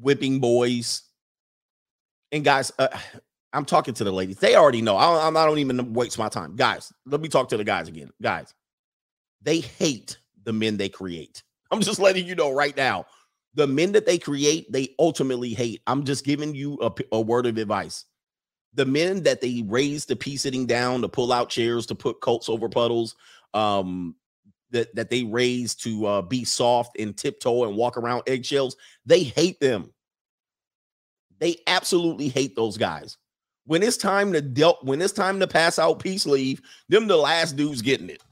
whipping 0.00 0.40
boys. 0.40 1.02
And 2.32 2.44
guys, 2.44 2.72
uh, 2.80 2.88
I'm 3.52 3.64
talking 3.64 3.94
to 3.94 4.02
the 4.02 4.10
ladies. 4.10 4.38
They 4.38 4.56
already 4.56 4.82
know. 4.82 4.96
I 4.96 5.22
don't, 5.22 5.36
I 5.36 5.46
don't 5.46 5.58
even 5.58 5.92
waste 5.92 6.18
my 6.18 6.28
time. 6.28 6.56
Guys, 6.56 6.92
let 7.06 7.20
me 7.20 7.28
talk 7.28 7.48
to 7.50 7.56
the 7.56 7.62
guys 7.62 7.86
again. 7.86 8.10
Guys, 8.20 8.52
they 9.40 9.60
hate 9.60 10.18
the 10.42 10.52
men 10.52 10.76
they 10.76 10.88
create. 10.88 11.44
I'm 11.70 11.80
just 11.80 11.98
letting 12.00 12.26
you 12.26 12.34
know 12.34 12.50
right 12.50 12.76
now. 12.76 13.06
The 13.54 13.66
men 13.66 13.92
that 13.92 14.06
they 14.06 14.18
create, 14.18 14.70
they 14.72 14.94
ultimately 14.98 15.50
hate. 15.50 15.82
I'm 15.86 16.04
just 16.04 16.24
giving 16.24 16.54
you 16.54 16.78
a, 16.80 16.92
a 17.12 17.20
word 17.20 17.46
of 17.46 17.56
advice. 17.56 18.04
The 18.74 18.84
men 18.84 19.22
that 19.22 19.40
they 19.40 19.62
raise 19.66 20.04
to 20.06 20.16
pee 20.16 20.36
sitting 20.36 20.66
down, 20.66 21.02
to 21.02 21.08
pull 21.08 21.32
out 21.32 21.48
chairs, 21.48 21.86
to 21.86 21.94
put 21.94 22.20
Colts 22.20 22.48
over 22.48 22.68
puddles, 22.68 23.14
um, 23.54 24.16
that 24.70 24.94
that 24.96 25.08
they 25.08 25.22
raise 25.22 25.74
to 25.76 26.06
uh, 26.06 26.22
be 26.22 26.44
soft 26.44 26.98
and 26.98 27.16
tiptoe 27.16 27.64
and 27.64 27.76
walk 27.76 27.96
around 27.96 28.24
eggshells, 28.26 28.76
they 29.06 29.22
hate 29.22 29.60
them. 29.60 29.92
They 31.38 31.56
absolutely 31.66 32.28
hate 32.28 32.54
those 32.54 32.76
guys. 32.76 33.16
When 33.66 33.82
it's 33.82 33.96
time 33.96 34.32
to 34.32 34.42
dealt, 34.42 34.84
when 34.84 35.00
it's 35.00 35.12
time 35.12 35.40
to 35.40 35.46
pass 35.46 35.78
out 35.78 36.00
peace 36.00 36.26
leave, 36.26 36.60
them 36.88 37.06
the 37.06 37.16
last 37.16 37.56
dudes 37.56 37.80
getting 37.80 38.10
it. 38.10 38.22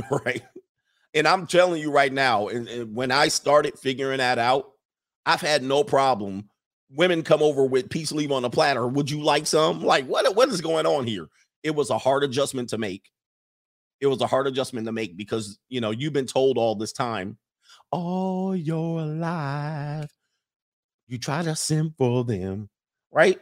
right. 0.10 0.42
And 1.18 1.28
I'm 1.28 1.46
telling 1.46 1.80
you 1.80 1.90
right 1.90 2.12
now, 2.12 2.48
and, 2.48 2.68
and 2.68 2.94
when 2.94 3.10
I 3.10 3.28
started 3.28 3.78
figuring 3.78 4.18
that 4.18 4.38
out, 4.38 4.70
I've 5.26 5.40
had 5.40 5.62
no 5.62 5.84
problem. 5.84 6.48
Women 6.90 7.22
come 7.22 7.42
over 7.42 7.66
with 7.66 7.90
peace 7.90 8.12
leave 8.12 8.32
on 8.32 8.44
a 8.44 8.50
platter. 8.50 8.86
Would 8.86 9.10
you 9.10 9.22
like 9.22 9.46
some? 9.46 9.82
Like, 9.82 10.06
what, 10.06 10.34
what 10.34 10.48
is 10.48 10.62
going 10.62 10.86
on 10.86 11.06
here? 11.06 11.28
It 11.62 11.74
was 11.74 11.90
a 11.90 11.98
hard 11.98 12.24
adjustment 12.24 12.70
to 12.70 12.78
make 12.78 13.10
it 14.00 14.06
was 14.06 14.20
a 14.20 14.26
hard 14.26 14.46
adjustment 14.46 14.86
to 14.86 14.92
make 14.92 15.16
because 15.16 15.58
you 15.68 15.80
know 15.80 15.90
you've 15.90 16.12
been 16.12 16.26
told 16.26 16.58
all 16.58 16.74
this 16.74 16.92
time 16.92 17.36
all 17.90 18.54
your 18.54 19.02
life 19.02 20.10
you 21.06 21.18
try 21.18 21.42
to 21.42 21.56
simp 21.56 21.94
for 21.96 22.24
them 22.24 22.68
right 23.10 23.38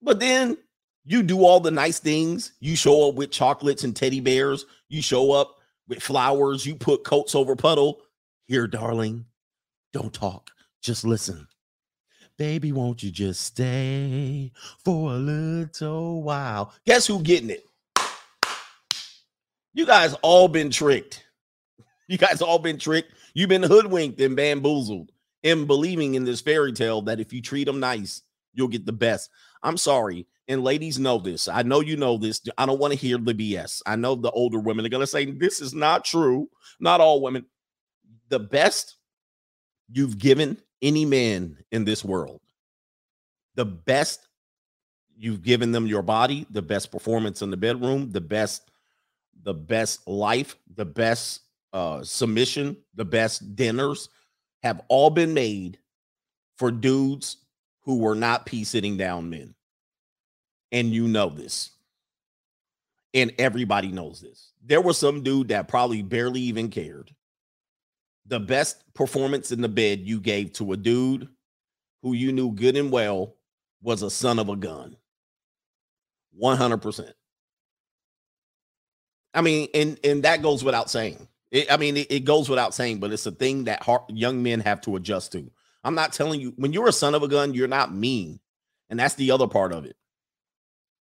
but 0.00 0.20
then 0.20 0.56
you 1.04 1.22
do 1.22 1.44
all 1.44 1.60
the 1.60 1.70
nice 1.70 1.98
things 1.98 2.52
you 2.60 2.76
show 2.76 3.08
up 3.08 3.14
with 3.14 3.30
chocolates 3.30 3.84
and 3.84 3.94
teddy 3.94 4.20
bears 4.20 4.66
you 4.88 5.02
show 5.02 5.32
up 5.32 5.56
with 5.88 6.02
flowers 6.02 6.64
you 6.66 6.74
put 6.76 7.04
coats 7.04 7.34
over 7.34 7.56
puddle 7.56 8.02
Here, 8.46 8.66
darling, 8.66 9.26
don't 9.92 10.12
talk, 10.12 10.50
just 10.82 11.04
listen. 11.04 11.46
Baby, 12.38 12.72
won't 12.72 13.02
you 13.02 13.10
just 13.10 13.42
stay 13.42 14.52
for 14.84 15.12
a 15.12 15.16
little 15.16 16.22
while? 16.22 16.72
Guess 16.86 17.06
who 17.06 17.22
getting 17.22 17.50
it? 17.50 17.64
You 19.74 19.86
guys 19.86 20.14
all 20.22 20.48
been 20.48 20.70
tricked. 20.70 21.24
You 22.08 22.18
guys 22.18 22.42
all 22.42 22.58
been 22.58 22.78
tricked. 22.78 23.12
You've 23.32 23.48
been 23.48 23.62
hoodwinked 23.62 24.20
and 24.20 24.36
bamboozled 24.36 25.12
in 25.42 25.66
believing 25.66 26.14
in 26.14 26.24
this 26.24 26.42
fairy 26.42 26.72
tale 26.72 27.00
that 27.02 27.20
if 27.20 27.32
you 27.32 27.40
treat 27.40 27.64
them 27.64 27.80
nice, 27.80 28.22
you'll 28.52 28.68
get 28.68 28.84
the 28.84 28.92
best. 28.92 29.30
I'm 29.62 29.78
sorry. 29.78 30.26
And 30.52 30.62
ladies 30.62 30.98
know 30.98 31.16
this. 31.16 31.48
I 31.48 31.62
know 31.62 31.80
you 31.80 31.96
know 31.96 32.18
this. 32.18 32.42
I 32.58 32.66
don't 32.66 32.78
want 32.78 32.92
to 32.92 32.98
hear 32.98 33.16
the 33.16 33.32
BS. 33.32 33.80
I 33.86 33.96
know 33.96 34.14
the 34.14 34.30
older 34.32 34.58
women 34.58 34.84
are 34.84 34.90
going 34.90 35.00
to 35.00 35.06
say, 35.06 35.24
This 35.24 35.62
is 35.62 35.72
not 35.72 36.04
true. 36.04 36.50
Not 36.78 37.00
all 37.00 37.22
women. 37.22 37.46
The 38.28 38.38
best 38.38 38.96
you've 39.90 40.18
given 40.18 40.58
any 40.82 41.06
man 41.06 41.56
in 41.70 41.86
this 41.86 42.04
world, 42.04 42.42
the 43.54 43.64
best 43.64 44.28
you've 45.16 45.42
given 45.42 45.72
them 45.72 45.86
your 45.86 46.02
body, 46.02 46.46
the 46.50 46.60
best 46.60 46.92
performance 46.92 47.40
in 47.40 47.50
the 47.50 47.56
bedroom, 47.56 48.10
the 48.10 48.20
best, 48.20 48.70
the 49.42 49.54
best 49.54 50.06
life, 50.06 50.56
the 50.74 50.84
best 50.84 51.40
uh 51.72 52.04
submission, 52.04 52.76
the 52.94 53.06
best 53.06 53.56
dinners 53.56 54.10
have 54.62 54.82
all 54.88 55.08
been 55.08 55.32
made 55.32 55.78
for 56.58 56.70
dudes 56.70 57.38
who 57.84 58.00
were 58.00 58.14
not 58.14 58.44
pee 58.44 58.64
sitting 58.64 58.98
down 58.98 59.30
men. 59.30 59.54
And 60.72 60.92
you 60.92 61.06
know 61.06 61.28
this. 61.28 61.70
And 63.14 63.32
everybody 63.38 63.88
knows 63.88 64.20
this. 64.20 64.52
There 64.64 64.80
was 64.80 64.98
some 64.98 65.22
dude 65.22 65.48
that 65.48 65.68
probably 65.68 66.02
barely 66.02 66.40
even 66.40 66.70
cared. 66.70 67.14
The 68.26 68.40
best 68.40 68.82
performance 68.94 69.52
in 69.52 69.60
the 69.60 69.68
bed 69.68 70.00
you 70.00 70.18
gave 70.18 70.52
to 70.54 70.72
a 70.72 70.76
dude 70.76 71.28
who 72.02 72.14
you 72.14 72.32
knew 72.32 72.52
good 72.52 72.76
and 72.76 72.90
well 72.90 73.36
was 73.82 74.02
a 74.02 74.10
son 74.10 74.38
of 74.38 74.48
a 74.48 74.56
gun. 74.56 74.96
100%. 76.40 77.12
I 79.34 79.40
mean, 79.40 79.68
and 79.74 79.98
and 80.04 80.22
that 80.24 80.42
goes 80.42 80.62
without 80.62 80.90
saying. 80.90 81.26
It, 81.50 81.70
I 81.72 81.76
mean, 81.76 81.96
it, 81.96 82.10
it, 82.10 82.24
goes 82.24 82.48
without 82.48 82.74
saying, 82.74 82.98
but 82.98 83.12
it's 83.12 83.26
a 83.26 83.30
thing 83.30 83.64
that 83.64 83.82
hard, 83.82 84.02
young 84.08 84.42
men 84.42 84.60
have 84.60 84.80
to 84.82 84.96
adjust 84.96 85.32
to. 85.32 85.50
I'm 85.84 85.94
not 85.94 86.12
telling 86.12 86.40
you 86.40 86.52
when 86.56 86.72
you're 86.72 86.88
a 86.88 86.92
son 86.92 87.14
of 87.14 87.22
a 87.22 87.28
gun, 87.28 87.54
you're 87.54 87.68
not 87.68 87.94
mean, 87.94 88.40
and 88.88 88.98
that's 88.98 89.14
the 89.14 89.30
other 89.30 89.46
part 89.46 89.72
of 89.72 89.84
it. 89.84 89.96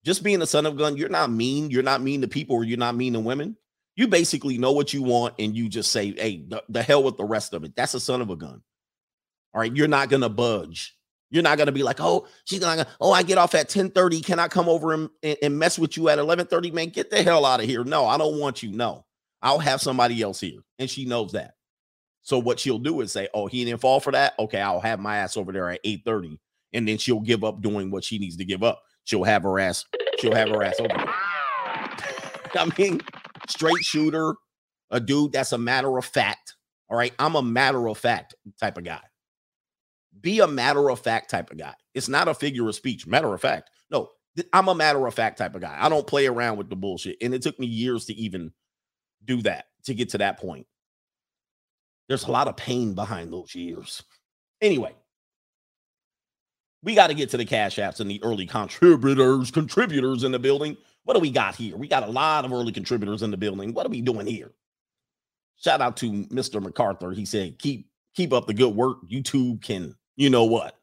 Just 0.06 0.24
being 0.24 0.42
a 0.42 0.48
son 0.48 0.66
of 0.66 0.78
gun, 0.78 0.98
you're 0.98 1.10
not 1.10 1.32
mean. 1.32 1.70
You're 1.72 1.84
not 1.84 2.02
mean 2.02 2.22
to 2.22 2.28
people, 2.28 2.56
or 2.56 2.64
you're 2.64 2.78
not 2.78 2.96
mean 2.96 3.14
to 3.14 3.20
women. 3.20 3.58
You 3.96 4.08
basically 4.08 4.58
know 4.58 4.72
what 4.72 4.94
you 4.94 5.04
want, 5.04 5.36
and 5.40 5.56
you 5.56 5.68
just 5.68 5.92
say, 5.92 6.14
"Hey, 6.14 6.46
the, 6.48 6.64
the 6.70 6.82
hell 6.82 7.04
with 7.04 7.18
the 7.18 7.26
rest 7.26 7.54
of 7.54 7.64
it." 7.64 7.76
That's 7.76 7.94
a 7.94 8.00
son 8.00 8.22
of 8.22 8.30
a 8.30 8.36
gun. 8.36 8.62
All 9.54 9.62
right, 9.62 9.76
you're 9.76 9.88
not 9.88 10.10
gonna 10.10 10.30
budge. 10.30 10.96
You're 11.32 11.44
not 11.44 11.58
gonna 11.58 11.74
be 11.74 11.84
like, 11.84 12.00
"Oh, 12.00 12.28
she's 12.46 12.60
gonna, 12.60 12.88
oh, 13.02 13.12
I 13.12 13.24
get 13.24 13.38
off 13.38 13.56
at 13.56 13.70
10:30. 13.70 14.24
Can 14.24 14.40
I 14.40 14.48
come 14.48 14.70
over 14.70 14.94
and, 14.94 15.10
and 15.22 15.60
mess 15.60 15.78
with 15.78 15.98
you 15.98 16.08
at 16.10 16.18
eleven 16.18 16.46
11:30?" 16.48 16.72
Man, 16.72 16.90
get 16.90 17.10
the 17.10 17.22
hell 17.22 17.46
out 17.46 17.60
of 17.60 17.66
here. 17.66 17.84
No, 17.84 18.06
I 18.06 18.18
don't 18.18 18.40
want 18.40 18.64
you. 18.64 18.72
No, 18.72 19.06
I'll 19.42 19.60
have 19.60 19.82
somebody 19.82 20.22
else 20.22 20.40
here, 20.40 20.62
and 20.80 20.90
she 20.90 21.04
knows 21.04 21.34
that. 21.34 21.56
So 22.22 22.40
what 22.40 22.60
she'll 22.60 22.80
do 22.80 23.02
is 23.02 23.12
say, 23.12 23.28
"Oh, 23.34 23.48
he 23.48 23.66
didn't 23.66 23.82
fall 23.82 24.00
for 24.00 24.12
that. 24.14 24.34
Okay, 24.40 24.62
I'll 24.62 24.80
have 24.80 25.00
my 25.00 25.18
ass 25.18 25.36
over 25.36 25.52
there 25.52 25.70
at 25.70 25.82
8:30." 25.84 26.40
And 26.72 26.88
then 26.88 27.00
she'll 27.00 27.20
give 27.20 27.44
up 27.44 27.62
doing 27.62 27.90
what 27.90 28.04
she 28.04 28.20
needs 28.20 28.38
to 28.38 28.46
give 28.46 28.62
up. 28.64 28.84
She'll 29.10 29.24
have 29.24 29.42
her 29.42 29.60
ass, 29.60 29.86
she'll 30.20 30.36
have 30.36 30.50
her 30.50 30.62
ass 30.62 30.80
over. 30.80 30.94
I 32.56 32.72
mean, 32.78 33.02
straight 33.48 33.84
shooter, 33.84 34.36
a 34.92 35.00
dude 35.00 35.32
that's 35.32 35.52
a 35.52 35.58
matter 35.58 35.98
of 35.98 36.06
fact. 36.06 36.56
All 36.92 36.96
right. 36.98 37.12
I'm 37.18 37.34
a 37.34 37.42
matter 37.42 37.88
of 37.90 37.98
fact 37.98 38.36
type 38.60 38.78
of 38.78 38.84
guy. 38.84 39.02
Be 40.22 40.42
a 40.42 40.48
matter 40.48 40.92
of 40.92 41.00
fact 41.00 41.32
type 41.32 41.50
of 41.50 41.58
guy. 41.58 41.74
It's 41.96 42.08
not 42.08 42.28
a 42.28 42.36
figure 42.36 42.70
of 42.70 42.76
speech. 42.76 43.08
Matter 43.08 43.34
of 43.34 43.42
fact. 43.42 43.72
No, 43.90 44.10
I'm 44.54 44.68
a 44.68 44.76
matter 44.76 45.04
of 45.08 45.14
fact 45.16 45.40
type 45.40 45.56
of 45.56 45.62
guy. 45.62 45.76
I 45.80 45.90
don't 45.90 46.06
play 46.06 46.28
around 46.28 46.58
with 46.58 46.70
the 46.70 46.76
bullshit. 46.76 47.18
And 47.20 47.34
it 47.34 47.42
took 47.42 47.60
me 47.60 47.66
years 47.66 48.06
to 48.06 48.14
even 48.14 48.52
do 49.26 49.42
that, 49.42 49.66
to 49.86 49.96
get 49.96 50.10
to 50.10 50.20
that 50.20 50.38
point. 50.40 50.68
There's 52.08 52.26
a 52.26 52.32
lot 52.32 52.48
of 52.48 52.58
pain 52.58 52.94
behind 52.94 53.34
those 53.34 53.56
years. 53.56 54.04
Anyway, 54.62 54.94
we 56.84 56.96
got 56.96 57.08
to 57.08 57.14
get 57.14 57.30
to 57.32 57.38
the 57.38 57.46
cash 57.46 57.78
apps 57.78 58.00
and 58.00 58.10
the 58.10 58.22
early 58.24 58.46
contributors, 58.46 59.52
contributors 59.52 60.24
in 60.24 60.32
the 60.32 60.40
building. 60.40 60.78
What 61.04 61.14
do 61.16 61.20
we 61.20 61.32
got 61.32 61.56
here? 61.56 61.76
We 61.76 61.88
got 61.88 62.04
a 62.04 62.12
lot 62.12 62.46
of 62.46 62.54
early 62.54 62.72
contributors 62.72 63.22
in 63.22 63.32
the 63.32 63.38
building. 63.38 63.74
What 63.74 63.86
are 63.86 63.90
we 63.90 64.02
doing 64.02 64.28
here? 64.28 64.52
Shout 65.58 65.82
out 65.82 65.98
to 65.98 66.26
Mr. 66.26 66.62
MacArthur. 66.62 67.12
He 67.12 67.26
said, 67.26 67.60
keep 67.60 67.90
keep 68.16 68.32
up 68.34 68.48
the 68.48 68.54
good 68.54 68.76
work. 68.76 68.98
YouTube 69.10 69.62
can, 69.62 69.96
you 70.16 70.30
know 70.30 70.46
what? 70.46 70.76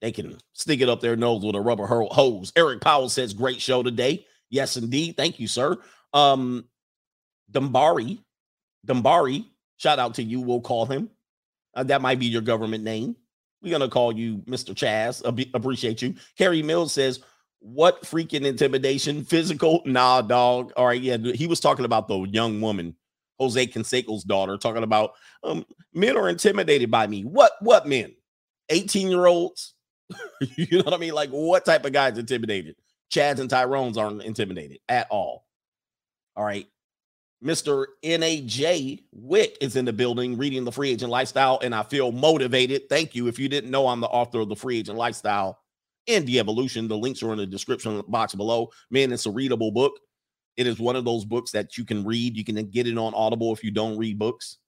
They 0.00 0.12
can 0.12 0.38
stick 0.52 0.80
it 0.80 0.88
up 0.88 1.00
their 1.00 1.16
nose 1.16 1.44
with 1.44 1.54
a 1.54 1.60
rubber 1.60 1.86
hose. 1.86 2.52
Eric 2.56 2.80
Powell 2.80 3.08
says, 3.08 3.32
great 3.32 3.60
show 3.60 3.82
today. 3.82 4.26
Yes, 4.50 4.76
indeed. 4.76 5.16
Thank 5.16 5.40
you, 5.40 5.48
sir. 5.48 5.76
Um, 6.12 6.66
Dumbari, 7.52 8.18
Dumbari 8.86 9.44
Shout 9.76 9.98
out 9.98 10.14
to 10.14 10.22
you. 10.22 10.40
We'll 10.40 10.60
call 10.60 10.86
him. 10.86 11.10
Uh, 11.74 11.82
that 11.84 12.00
might 12.00 12.18
be 12.18 12.26
your 12.26 12.42
government 12.42 12.82
name. 12.82 13.16
We're 13.62 13.70
gonna 13.70 13.88
call 13.88 14.16
you 14.16 14.38
Mr. 14.46 14.74
Chaz. 14.74 15.26
Ab- 15.26 15.54
appreciate 15.54 16.02
you. 16.02 16.14
Carrie 16.38 16.62
Mills 16.62 16.92
says, 16.92 17.20
"What 17.60 18.02
freaking 18.02 18.44
intimidation? 18.44 19.24
Physical? 19.24 19.82
Nah, 19.84 20.22
dog. 20.22 20.72
All 20.76 20.86
right, 20.86 21.00
yeah. 21.00 21.16
He 21.16 21.46
was 21.46 21.60
talking 21.60 21.84
about 21.84 22.08
the 22.08 22.20
young 22.20 22.60
woman, 22.60 22.94
Jose 23.38 23.66
Canseco's 23.68 24.24
daughter, 24.24 24.56
talking 24.56 24.82
about 24.82 25.12
um, 25.42 25.64
men 25.94 26.16
are 26.16 26.28
intimidated 26.28 26.90
by 26.90 27.06
me. 27.06 27.22
What? 27.22 27.52
What 27.60 27.86
men? 27.86 28.14
Eighteen 28.68 29.08
year 29.08 29.26
olds? 29.26 29.74
you 30.40 30.78
know 30.78 30.84
what 30.84 30.94
I 30.94 30.98
mean? 30.98 31.14
Like, 31.14 31.30
what 31.30 31.64
type 31.64 31.84
of 31.84 31.92
guys 31.92 32.18
intimidated? 32.18 32.76
Chads 33.12 33.38
and 33.38 33.50
Tyrones 33.50 33.96
aren't 33.96 34.22
intimidated 34.22 34.78
at 34.88 35.08
all. 35.10 35.46
All 36.36 36.44
right. 36.44 36.66
Mr. 37.46 37.86
NAJ 38.02 39.04
Wick 39.12 39.56
is 39.60 39.76
in 39.76 39.84
the 39.84 39.92
building 39.92 40.36
reading 40.36 40.64
the 40.64 40.72
free 40.72 40.90
agent 40.90 41.12
lifestyle, 41.12 41.60
and 41.62 41.72
I 41.72 41.84
feel 41.84 42.10
motivated. 42.10 42.88
Thank 42.88 43.14
you. 43.14 43.28
If 43.28 43.38
you 43.38 43.48
didn't 43.48 43.70
know, 43.70 43.86
I'm 43.86 44.00
the 44.00 44.08
author 44.08 44.40
of 44.40 44.48
the 44.48 44.56
free 44.56 44.78
agent 44.78 44.98
lifestyle 44.98 45.60
and 46.08 46.26
the 46.26 46.40
evolution. 46.40 46.88
The 46.88 46.98
links 46.98 47.22
are 47.22 47.30
in 47.30 47.38
the 47.38 47.46
description 47.46 48.02
box 48.08 48.34
below. 48.34 48.70
Man, 48.90 49.12
it's 49.12 49.26
a 49.26 49.30
readable 49.30 49.70
book. 49.70 49.92
It 50.56 50.66
is 50.66 50.80
one 50.80 50.96
of 50.96 51.04
those 51.04 51.24
books 51.24 51.52
that 51.52 51.78
you 51.78 51.84
can 51.84 52.04
read. 52.04 52.36
You 52.36 52.44
can 52.44 52.56
get 52.68 52.88
it 52.88 52.98
on 52.98 53.14
Audible 53.14 53.52
if 53.52 53.62
you 53.62 53.70
don't 53.70 53.96
read 53.96 54.18
books. 54.18 54.58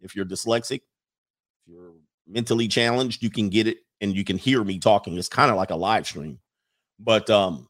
If 0.00 0.14
you're 0.14 0.24
dyslexic, 0.24 0.82
if 0.82 1.66
you're 1.66 1.94
mentally 2.28 2.68
challenged, 2.68 3.20
you 3.20 3.30
can 3.30 3.48
get 3.48 3.66
it 3.66 3.78
and 4.00 4.14
you 4.14 4.22
can 4.22 4.38
hear 4.38 4.62
me 4.62 4.78
talking. 4.78 5.18
It's 5.18 5.28
kind 5.28 5.50
of 5.50 5.56
like 5.56 5.70
a 5.70 5.76
live 5.76 6.06
stream, 6.06 6.38
but 7.00 7.28
um, 7.30 7.66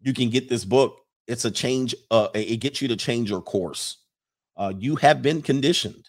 you 0.00 0.14
can 0.14 0.30
get 0.30 0.48
this 0.48 0.64
book 0.64 1.00
it's 1.28 1.44
a 1.44 1.50
change 1.50 1.94
uh 2.10 2.28
it 2.34 2.56
gets 2.56 2.82
you 2.82 2.88
to 2.88 2.96
change 2.96 3.30
your 3.30 3.42
course. 3.42 3.98
Uh 4.56 4.72
you 4.76 4.96
have 4.96 5.22
been 5.22 5.42
conditioned 5.42 6.08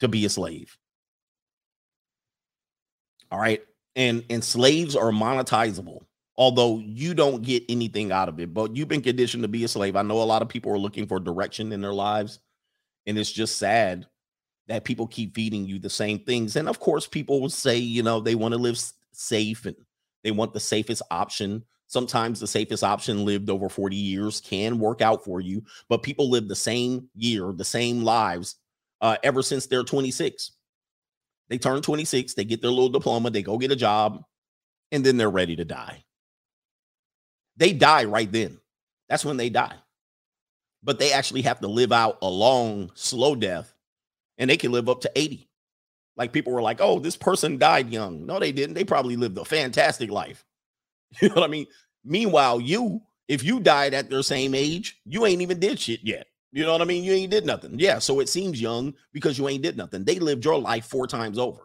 to 0.00 0.08
be 0.08 0.24
a 0.24 0.28
slave. 0.28 0.76
All 3.30 3.38
right? 3.38 3.62
And 3.96 4.24
and 4.28 4.44
slaves 4.44 4.96
are 4.96 5.10
monetizable 5.10 6.02
although 6.36 6.80
you 6.80 7.14
don't 7.14 7.42
get 7.42 7.62
anything 7.68 8.10
out 8.10 8.28
of 8.28 8.40
it 8.40 8.52
but 8.52 8.74
you've 8.74 8.88
been 8.88 9.00
conditioned 9.00 9.44
to 9.44 9.48
be 9.48 9.64
a 9.64 9.68
slave. 9.68 9.96
I 9.96 10.02
know 10.02 10.20
a 10.20 10.24
lot 10.24 10.42
of 10.42 10.48
people 10.48 10.72
are 10.72 10.78
looking 10.78 11.06
for 11.06 11.20
direction 11.20 11.72
in 11.72 11.80
their 11.80 11.94
lives 11.94 12.40
and 13.06 13.16
it's 13.16 13.30
just 13.30 13.56
sad 13.56 14.06
that 14.66 14.84
people 14.84 15.06
keep 15.06 15.34
feeding 15.34 15.66
you 15.66 15.78
the 15.78 15.90
same 15.90 16.18
things. 16.18 16.56
And 16.56 16.68
of 16.68 16.80
course 16.80 17.06
people 17.06 17.40
will 17.40 17.50
say 17.50 17.76
you 17.76 18.02
know 18.02 18.20
they 18.20 18.34
want 18.34 18.52
to 18.52 18.58
live 18.58 18.80
safe 19.12 19.64
and 19.64 19.76
they 20.24 20.32
want 20.32 20.52
the 20.52 20.60
safest 20.60 21.02
option 21.10 21.64
Sometimes 21.94 22.40
the 22.40 22.48
safest 22.48 22.82
option 22.82 23.24
lived 23.24 23.48
over 23.48 23.68
40 23.68 23.94
years 23.94 24.40
can 24.40 24.80
work 24.80 25.00
out 25.00 25.22
for 25.24 25.40
you, 25.40 25.62
but 25.88 26.02
people 26.02 26.28
live 26.28 26.48
the 26.48 26.56
same 26.56 27.08
year, 27.14 27.52
the 27.52 27.64
same 27.64 28.02
lives 28.02 28.56
uh, 29.00 29.16
ever 29.22 29.42
since 29.42 29.66
they're 29.66 29.84
26. 29.84 30.50
They 31.50 31.56
turn 31.56 31.82
26, 31.82 32.34
they 32.34 32.44
get 32.44 32.60
their 32.60 32.72
little 32.72 32.88
diploma, 32.88 33.30
they 33.30 33.42
go 33.42 33.58
get 33.58 33.70
a 33.70 33.76
job, 33.76 34.24
and 34.90 35.06
then 35.06 35.16
they're 35.16 35.30
ready 35.30 35.54
to 35.54 35.64
die. 35.64 36.02
They 37.58 37.72
die 37.72 38.06
right 38.06 38.32
then. 38.32 38.58
That's 39.08 39.24
when 39.24 39.36
they 39.36 39.48
die. 39.48 39.76
But 40.82 40.98
they 40.98 41.12
actually 41.12 41.42
have 41.42 41.60
to 41.60 41.68
live 41.68 41.92
out 41.92 42.18
a 42.22 42.28
long, 42.28 42.90
slow 42.94 43.36
death, 43.36 43.72
and 44.36 44.50
they 44.50 44.56
can 44.56 44.72
live 44.72 44.88
up 44.88 45.02
to 45.02 45.12
80. 45.14 45.48
Like 46.16 46.32
people 46.32 46.52
were 46.52 46.60
like, 46.60 46.80
oh, 46.80 46.98
this 46.98 47.16
person 47.16 47.56
died 47.56 47.90
young. 47.90 48.26
No, 48.26 48.40
they 48.40 48.50
didn't. 48.50 48.74
They 48.74 48.82
probably 48.82 49.14
lived 49.14 49.38
a 49.38 49.44
fantastic 49.44 50.10
life. 50.10 50.44
You 51.22 51.28
know 51.28 51.36
what 51.36 51.44
I 51.44 51.48
mean? 51.48 51.66
Meanwhile, 52.04 52.60
you, 52.60 53.02
if 53.28 53.42
you 53.42 53.60
died 53.60 53.94
at 53.94 54.10
their 54.10 54.22
same 54.22 54.54
age, 54.54 55.00
you 55.04 55.26
ain't 55.26 55.42
even 55.42 55.58
did 55.58 55.80
shit 55.80 56.00
yet. 56.02 56.26
You 56.52 56.62
know 56.64 56.72
what 56.72 56.82
I 56.82 56.84
mean? 56.84 57.02
You 57.02 57.12
ain't 57.14 57.32
did 57.32 57.44
nothing. 57.44 57.80
Yeah. 57.80 57.98
So 57.98 58.20
it 58.20 58.28
seems 58.28 58.60
young 58.60 58.94
because 59.12 59.38
you 59.38 59.48
ain't 59.48 59.64
did 59.64 59.76
nothing. 59.76 60.04
They 60.04 60.20
lived 60.20 60.44
your 60.44 60.56
life 60.58 60.86
four 60.86 61.08
times 61.08 61.36
over. 61.36 61.62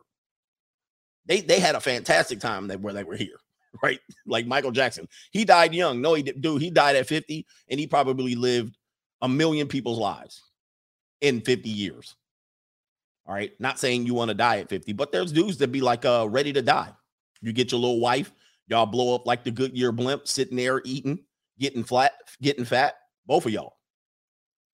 They 1.27 1.41
they 1.41 1.60
had 1.60 1.75
a 1.75 1.79
fantastic 1.79 2.39
time 2.39 2.67
that 2.67 2.81
where 2.81 2.93
they 2.93 3.03
were 3.03 3.15
here, 3.15 3.38
right? 3.84 4.00
Like 4.25 4.48
Michael 4.48 4.72
Jackson. 4.72 5.08
He 5.31 5.46
died 5.46 5.75
young. 5.75 6.01
No, 6.01 6.15
he 6.15 6.24
did 6.24 6.41
dude, 6.41 6.62
he 6.62 6.72
died 6.72 6.96
at 6.96 7.08
50 7.08 7.46
and 7.69 7.79
he 7.79 7.86
probably 7.86 8.34
lived 8.34 8.75
a 9.22 9.29
million 9.29 9.67
people's 9.67 10.00
lives 10.00 10.41
in 11.22 11.41
50 11.41 11.69
years. 11.69 12.15
All 13.27 13.36
right. 13.36 13.51
Not 13.60 13.77
saying 13.77 14.08
you 14.08 14.15
want 14.15 14.29
to 14.29 14.34
die 14.34 14.58
at 14.58 14.69
50, 14.69 14.93
but 14.93 15.12
there's 15.12 15.31
dudes 15.31 15.58
that 15.58 15.72
be 15.72 15.81
like 15.81 16.03
uh 16.03 16.27
ready 16.27 16.51
to 16.53 16.63
die. 16.63 16.91
You 17.41 17.53
get 17.53 17.72
your 17.72 17.79
little 17.79 18.00
wife, 18.00 18.34
y'all 18.70 18.86
blow 18.86 19.16
up 19.16 19.26
like 19.28 19.44
the 19.44 19.52
Goodyear 19.52 19.92
blimp, 19.92 20.28
sitting 20.28 20.58
there 20.58 20.82
eating, 20.86 21.20
getting 21.60 21.84
flat, 21.84 22.14
getting 22.42 22.66
fat. 22.66 22.96
Both 23.26 23.46
of 23.46 23.52
y'all. 23.52 23.76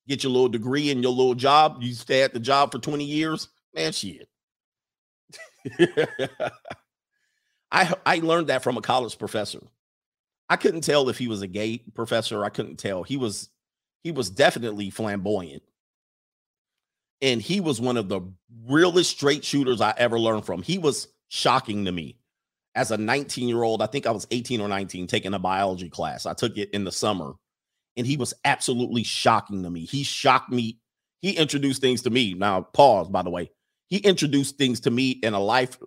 Get 0.08 0.24
your 0.24 0.32
little 0.32 0.50
degree 0.50 0.92
and 0.92 1.02
your 1.02 1.12
little 1.12 1.34
job. 1.34 1.78
You 1.82 1.94
stay 1.94 2.22
at 2.22 2.34
the 2.34 2.40
job 2.40 2.72
for 2.72 2.80
20 2.80 3.04
years. 3.04 3.50
Man, 3.74 3.92
shit. 3.92 4.28
I 7.72 7.94
I 8.06 8.18
learned 8.20 8.48
that 8.48 8.64
from 8.64 8.78
a 8.78 8.82
college 8.82 9.18
professor. 9.18 9.62
I 10.48 10.58
couldn't 10.58 10.82
tell 10.82 11.10
if 11.10 11.18
he 11.18 11.28
was 11.28 11.42
a 11.42 11.48
gay 11.48 11.80
professor. 11.96 12.46
I 12.46 12.50
couldn't 12.50 12.78
tell. 12.78 13.02
He 13.02 13.18
was 13.18 13.50
he 14.04 14.12
was 14.12 14.30
definitely 14.30 14.92
flamboyant. 14.92 15.64
And 17.22 17.42
he 17.42 17.60
was 17.60 17.82
one 17.82 17.98
of 17.98 18.08
the 18.10 18.22
realest 18.68 19.10
straight 19.10 19.44
shooters 19.44 19.82
I 19.82 19.94
ever 19.98 20.20
learned 20.20 20.46
from. 20.46 20.62
He 20.62 20.78
was 20.78 21.08
shocking 21.30 21.86
to 21.86 21.92
me 21.92 22.20
as 22.76 22.92
a 22.92 22.98
19 22.98 23.48
year 23.48 23.64
old. 23.64 23.82
I 23.82 23.88
think 23.88 24.06
I 24.06 24.12
was 24.12 24.28
18 24.32 24.62
or 24.62 24.68
19 24.68 25.08
taking 25.08 25.34
a 25.34 25.40
biology 25.40 25.90
class. 25.90 26.26
I 26.26 26.34
took 26.34 26.58
it 26.58 26.70
in 26.72 26.84
the 26.84 26.92
summer 26.92 27.34
and 27.98 28.06
he 28.06 28.18
was 28.18 28.34
absolutely 28.44 29.04
shocking 29.04 29.64
to 29.64 29.70
me. 29.70 29.86
He 29.86 30.04
shocked 30.04 30.52
me. 30.52 30.80
He 31.22 31.32
introduced 31.32 31.82
things 31.82 32.02
to 32.04 32.10
me. 32.10 32.34
Now, 32.34 32.62
pause, 32.62 33.10
by 33.10 33.24
the 33.24 33.30
way. 33.30 33.50
He 33.88 33.98
introduced 33.98 34.58
things 34.58 34.80
to 34.82 34.92
me 34.92 35.12
in 35.12 35.34
a 35.34 35.40
life 35.40 35.78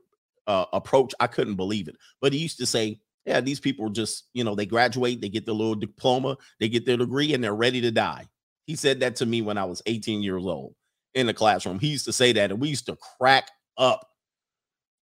uh, 0.46 0.64
approach. 0.72 1.14
I 1.20 1.26
couldn't 1.26 1.56
believe 1.56 1.88
it. 1.88 1.96
But 2.20 2.32
he 2.32 2.38
used 2.38 2.58
to 2.58 2.66
say, 2.66 3.00
yeah, 3.26 3.40
these 3.40 3.60
people 3.60 3.90
just, 3.90 4.28
you 4.32 4.42
know, 4.42 4.54
they 4.54 4.64
graduate, 4.64 5.20
they 5.20 5.28
get 5.28 5.44
their 5.44 5.54
little 5.54 5.74
diploma, 5.74 6.38
they 6.60 6.68
get 6.68 6.86
their 6.86 6.96
degree, 6.96 7.34
and 7.34 7.44
they're 7.44 7.54
ready 7.54 7.80
to 7.82 7.90
die. 7.90 8.26
He 8.66 8.74
said 8.74 9.00
that 9.00 9.16
to 9.16 9.26
me 9.26 9.42
when 9.42 9.58
I 9.58 9.64
was 9.64 9.82
18 9.84 10.22
years 10.22 10.46
old 10.46 10.74
in 11.14 11.26
the 11.26 11.34
classroom. 11.34 11.78
He 11.78 11.88
used 11.88 12.06
to 12.06 12.12
say 12.12 12.32
that, 12.32 12.50
and 12.50 12.60
we 12.60 12.68
used 12.68 12.86
to 12.86 12.96
crack 13.18 13.50
up 13.76 14.08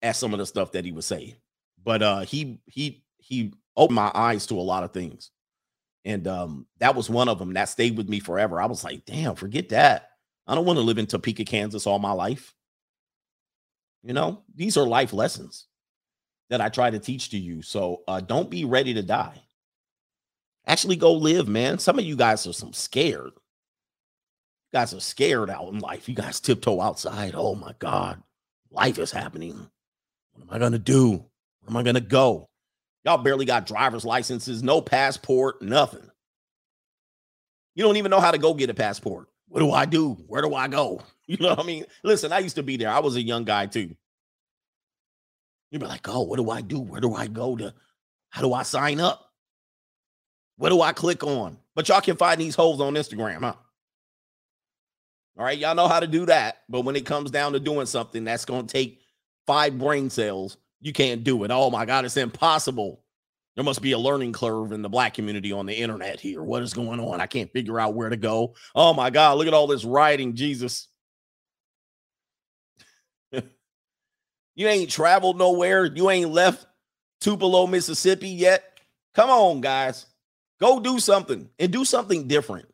at 0.00 0.16
some 0.16 0.32
of 0.32 0.38
the 0.38 0.46
stuff 0.46 0.72
that 0.72 0.84
he 0.84 0.92
was 0.92 1.04
say. 1.04 1.36
But 1.84 2.02
uh 2.02 2.20
he 2.20 2.60
he 2.66 3.04
he 3.18 3.52
opened 3.76 3.96
my 3.96 4.10
eyes 4.14 4.46
to 4.46 4.54
a 4.54 4.62
lot 4.62 4.84
of 4.84 4.92
things. 4.92 5.30
And 6.04 6.28
um, 6.28 6.66
that 6.80 6.94
was 6.94 7.08
one 7.08 7.28
of 7.28 7.38
them 7.38 7.54
that 7.54 7.68
stayed 7.68 7.96
with 7.96 8.08
me 8.08 8.20
forever. 8.20 8.60
I 8.60 8.66
was 8.66 8.84
like, 8.84 9.06
damn, 9.06 9.36
forget 9.36 9.70
that. 9.70 10.10
I 10.46 10.54
don't 10.54 10.66
want 10.66 10.76
to 10.78 10.82
live 10.84 10.98
in 10.98 11.06
Topeka, 11.06 11.44
Kansas 11.44 11.86
all 11.86 11.98
my 11.98 12.12
life. 12.12 12.54
You 14.02 14.12
know, 14.12 14.42
these 14.54 14.76
are 14.76 14.86
life 14.86 15.14
lessons 15.14 15.66
that 16.50 16.60
I 16.60 16.68
try 16.68 16.90
to 16.90 16.98
teach 16.98 17.30
to 17.30 17.38
you. 17.38 17.62
So 17.62 18.02
uh, 18.06 18.20
don't 18.20 18.50
be 18.50 18.66
ready 18.66 18.92
to 18.94 19.02
die. 19.02 19.40
Actually, 20.66 20.96
go 20.96 21.12
live, 21.14 21.48
man. 21.48 21.78
Some 21.78 21.98
of 21.98 22.04
you 22.04 22.16
guys 22.16 22.46
are 22.46 22.52
some 22.52 22.74
scared. 22.74 23.32
You 23.34 24.78
guys 24.78 24.92
are 24.92 25.00
scared 25.00 25.48
out 25.48 25.72
in 25.72 25.78
life. 25.78 26.06
You 26.06 26.14
guys 26.14 26.40
tiptoe 26.40 26.82
outside. 26.82 27.32
Oh 27.34 27.54
my 27.54 27.74
God, 27.78 28.22
life 28.70 28.98
is 28.98 29.10
happening. 29.10 29.70
What 30.34 30.62
am 30.62 30.66
I 30.66 30.68
to 30.70 30.78
do? 30.78 31.24
Where 31.64 31.72
am 31.72 31.76
I 31.78 31.82
going 31.82 31.94
to 31.94 32.00
go? 32.00 32.48
Y'all 33.04 33.18
barely 33.18 33.44
got 33.44 33.66
driver's 33.66 34.04
licenses, 34.04 34.62
no 34.62 34.80
passport, 34.80 35.62
nothing. 35.62 36.08
You 37.74 37.84
don't 37.84 37.96
even 37.96 38.10
know 38.10 38.20
how 38.20 38.30
to 38.30 38.38
go 38.38 38.54
get 38.54 38.70
a 38.70 38.74
passport. 38.74 39.28
What 39.48 39.60
do 39.60 39.72
I 39.72 39.84
do? 39.84 40.12
Where 40.26 40.42
do 40.42 40.54
I 40.54 40.68
go? 40.68 41.02
You 41.26 41.38
know 41.38 41.48
what 41.48 41.60
I 41.60 41.62
mean? 41.62 41.86
Listen, 42.02 42.34
I 42.34 42.40
used 42.40 42.56
to 42.56 42.62
be 42.62 42.76
there. 42.76 42.90
I 42.90 42.98
was 42.98 43.16
a 43.16 43.22
young 43.22 43.44
guy 43.44 43.64
too. 43.64 43.96
You'd 45.70 45.78
be 45.78 45.86
like, 45.86 46.06
oh, 46.06 46.20
what 46.20 46.36
do 46.36 46.50
I 46.50 46.60
do? 46.60 46.80
Where 46.80 47.00
do 47.00 47.14
I 47.14 47.28
go 47.28 47.56
to? 47.56 47.72
How 48.28 48.42
do 48.42 48.52
I 48.52 48.62
sign 48.62 49.00
up? 49.00 49.32
What 50.58 50.68
do 50.68 50.82
I 50.82 50.92
click 50.92 51.24
on? 51.24 51.56
But 51.74 51.88
y'all 51.88 52.02
can 52.02 52.18
find 52.18 52.38
these 52.38 52.54
holes 52.54 52.82
on 52.82 52.92
Instagram, 52.92 53.40
huh? 53.40 53.54
All 55.38 55.44
right, 55.46 55.56
y'all 55.56 55.74
know 55.74 55.88
how 55.88 55.98
to 55.98 56.06
do 56.06 56.26
that. 56.26 56.58
But 56.68 56.82
when 56.82 56.94
it 56.94 57.06
comes 57.06 57.30
down 57.30 57.54
to 57.54 57.58
doing 57.58 57.86
something 57.86 58.24
that's 58.24 58.44
going 58.44 58.66
to 58.66 58.72
take 58.72 59.00
five 59.46 59.78
brain 59.78 60.10
cells 60.10 60.58
you 60.84 60.92
can't 60.92 61.24
do 61.24 61.42
it. 61.44 61.50
Oh 61.50 61.70
my 61.70 61.86
God, 61.86 62.04
it's 62.04 62.18
impossible. 62.18 63.00
There 63.54 63.64
must 63.64 63.80
be 63.80 63.92
a 63.92 63.98
learning 63.98 64.34
curve 64.34 64.70
in 64.70 64.82
the 64.82 64.88
black 64.90 65.14
community 65.14 65.50
on 65.50 65.64
the 65.64 65.74
internet 65.74 66.20
here. 66.20 66.42
What 66.42 66.62
is 66.62 66.74
going 66.74 67.00
on? 67.00 67.22
I 67.22 67.26
can't 67.26 67.50
figure 67.52 67.80
out 67.80 67.94
where 67.94 68.10
to 68.10 68.18
go. 68.18 68.54
Oh 68.74 68.92
my 68.92 69.08
God, 69.08 69.38
look 69.38 69.46
at 69.46 69.54
all 69.54 69.66
this 69.66 69.86
writing, 69.86 70.36
Jesus. 70.36 70.88
you 73.32 74.68
ain't 74.68 74.90
traveled 74.90 75.38
nowhere. 75.38 75.86
You 75.86 76.10
ain't 76.10 76.32
left 76.32 76.66
Tupelo, 77.22 77.66
Mississippi 77.66 78.28
yet. 78.28 78.62
Come 79.14 79.30
on, 79.30 79.62
guys. 79.62 80.04
Go 80.60 80.80
do 80.80 80.98
something 80.98 81.48
and 81.58 81.72
do 81.72 81.86
something 81.86 82.28
different. 82.28 82.66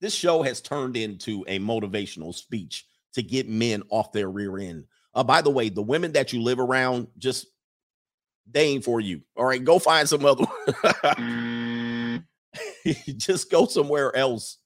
This 0.00 0.14
show 0.14 0.42
has 0.42 0.62
turned 0.62 0.96
into 0.96 1.44
a 1.48 1.58
motivational 1.58 2.34
speech 2.34 2.86
to 3.12 3.22
get 3.22 3.46
men 3.46 3.82
off 3.90 4.10
their 4.10 4.30
rear 4.30 4.56
end. 4.56 4.84
Uh, 5.14 5.24
by 5.24 5.42
the 5.42 5.50
way, 5.50 5.68
the 5.68 5.82
women 5.82 6.12
that 6.12 6.32
you 6.32 6.42
live 6.42 6.58
around, 6.58 7.08
just 7.18 7.46
they 8.50 8.66
ain't 8.66 8.84
for 8.84 9.00
you. 9.00 9.22
All 9.36 9.44
right, 9.44 9.62
go 9.62 9.78
find 9.78 10.08
some 10.08 10.24
other. 10.24 10.44
Mm. 12.04 12.24
just 13.16 13.50
go 13.50 13.66
somewhere 13.66 14.14
else. 14.16 14.58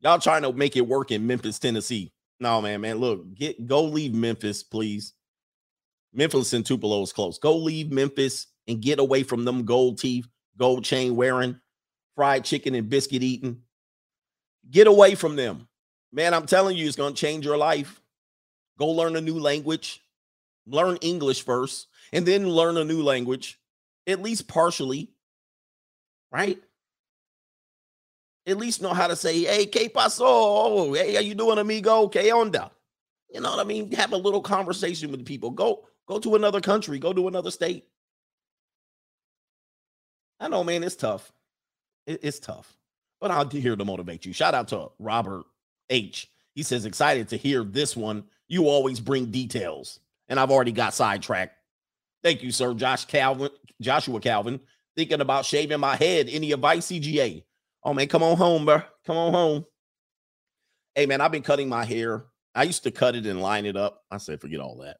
Y'all 0.00 0.18
trying 0.18 0.42
to 0.42 0.52
make 0.52 0.76
it 0.76 0.86
work 0.86 1.10
in 1.10 1.26
Memphis, 1.26 1.58
Tennessee. 1.58 2.12
No, 2.40 2.60
man, 2.60 2.80
man. 2.80 2.98
Look, 2.98 3.34
get 3.34 3.66
go 3.66 3.84
leave 3.84 4.14
Memphis, 4.14 4.62
please. 4.62 5.14
Memphis 6.12 6.52
and 6.52 6.64
Tupelo 6.64 7.02
is 7.02 7.12
close. 7.12 7.38
Go 7.38 7.56
leave 7.56 7.90
Memphis 7.92 8.46
and 8.66 8.80
get 8.80 8.98
away 8.98 9.22
from 9.22 9.44
them 9.44 9.64
gold 9.64 9.98
teeth, 9.98 10.26
gold 10.56 10.84
chain 10.84 11.16
wearing, 11.16 11.60
fried 12.16 12.44
chicken 12.44 12.74
and 12.74 12.88
biscuit 12.88 13.22
eating. 13.22 13.62
Get 14.70 14.86
away 14.86 15.14
from 15.14 15.36
them. 15.36 15.68
Man, 16.12 16.34
I'm 16.34 16.46
telling 16.46 16.76
you, 16.76 16.86
it's 16.86 16.96
going 16.96 17.14
to 17.14 17.20
change 17.20 17.44
your 17.44 17.56
life. 17.58 18.00
Go 18.78 18.88
learn 18.88 19.16
a 19.16 19.20
new 19.20 19.38
language. 19.38 20.00
Learn 20.66 20.96
English 20.98 21.44
first 21.44 21.88
and 22.12 22.26
then 22.26 22.48
learn 22.48 22.76
a 22.76 22.84
new 22.84 23.02
language, 23.02 23.58
at 24.06 24.22
least 24.22 24.48
partially. 24.48 25.10
Right? 26.30 26.58
At 28.46 28.56
least 28.56 28.82
know 28.82 28.94
how 28.94 29.06
to 29.06 29.16
say, 29.16 29.44
hey, 29.44 29.66
que 29.66 29.88
paso? 29.88 30.24
Oh, 30.26 30.94
hey, 30.94 31.14
how 31.14 31.20
you 31.20 31.34
doing, 31.34 31.58
amigo? 31.58 32.08
Que 32.08 32.22
onda? 32.30 32.70
You 33.30 33.40
know 33.40 33.50
what 33.50 33.60
I 33.60 33.64
mean? 33.64 33.92
Have 33.92 34.12
a 34.12 34.16
little 34.16 34.40
conversation 34.40 35.10
with 35.10 35.24
people. 35.24 35.50
Go, 35.50 35.86
go 36.06 36.18
to 36.18 36.34
another 36.34 36.60
country, 36.60 36.98
go 36.98 37.12
to 37.12 37.28
another 37.28 37.50
state. 37.50 37.86
I 40.40 40.48
know, 40.48 40.64
man, 40.64 40.82
it's 40.82 40.96
tough. 40.96 41.30
It, 42.06 42.20
it's 42.22 42.38
tough. 42.38 42.76
But 43.20 43.30
I'm 43.30 43.50
here 43.50 43.76
to 43.76 43.84
motivate 43.84 44.24
you. 44.24 44.32
Shout 44.32 44.54
out 44.54 44.68
to 44.68 44.90
Robert 44.98 45.44
H. 45.90 46.30
He 46.54 46.62
says, 46.62 46.86
excited 46.86 47.28
to 47.28 47.36
hear 47.36 47.64
this 47.64 47.96
one 47.96 48.24
you 48.48 48.68
always 48.68 49.00
bring 49.00 49.26
details. 49.30 50.00
And 50.28 50.38
I've 50.38 50.50
already 50.50 50.72
got 50.72 50.94
sidetracked. 50.94 51.54
Thank 52.22 52.42
you, 52.42 52.50
sir. 52.50 52.74
Josh 52.74 53.04
Calvin, 53.04 53.50
Joshua 53.80 54.20
Calvin, 54.20 54.60
thinking 54.96 55.20
about 55.20 55.46
shaving 55.46 55.80
my 55.80 55.96
head. 55.96 56.28
Any 56.28 56.52
advice, 56.52 56.86
CGA? 56.86 57.44
Oh 57.84 57.94
man, 57.94 58.08
come 58.08 58.22
on 58.22 58.36
home, 58.36 58.64
bro. 58.66 58.82
Come 59.06 59.16
on 59.16 59.32
home. 59.32 59.66
Hey 60.94 61.06
man, 61.06 61.20
I've 61.20 61.32
been 61.32 61.42
cutting 61.42 61.68
my 61.68 61.84
hair. 61.84 62.24
I 62.54 62.64
used 62.64 62.82
to 62.82 62.90
cut 62.90 63.14
it 63.14 63.24
and 63.24 63.40
line 63.40 63.66
it 63.66 63.76
up. 63.76 64.02
I 64.10 64.18
said, 64.18 64.40
forget 64.40 64.60
all 64.60 64.78
that. 64.78 64.96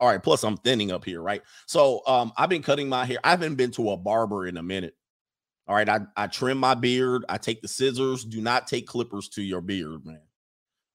All 0.00 0.08
right. 0.08 0.22
Plus, 0.22 0.44
I'm 0.44 0.56
thinning 0.56 0.90
up 0.90 1.04
here, 1.04 1.20
right? 1.20 1.42
So 1.66 2.02
um, 2.06 2.32
I've 2.36 2.48
been 2.48 2.62
cutting 2.62 2.88
my 2.88 3.04
hair. 3.04 3.18
I 3.22 3.30
haven't 3.30 3.56
been 3.56 3.70
to 3.72 3.90
a 3.90 3.96
barber 3.96 4.46
in 4.46 4.56
a 4.56 4.62
minute. 4.62 4.94
All 5.66 5.74
right. 5.74 5.88
I, 5.88 6.00
I 6.16 6.26
trim 6.28 6.58
my 6.58 6.74
beard. 6.74 7.24
I 7.28 7.38
take 7.38 7.62
the 7.62 7.68
scissors. 7.68 8.24
Do 8.24 8.40
not 8.40 8.66
take 8.66 8.86
clippers 8.86 9.28
to 9.30 9.42
your 9.42 9.60
beard, 9.60 10.06
man. 10.06 10.20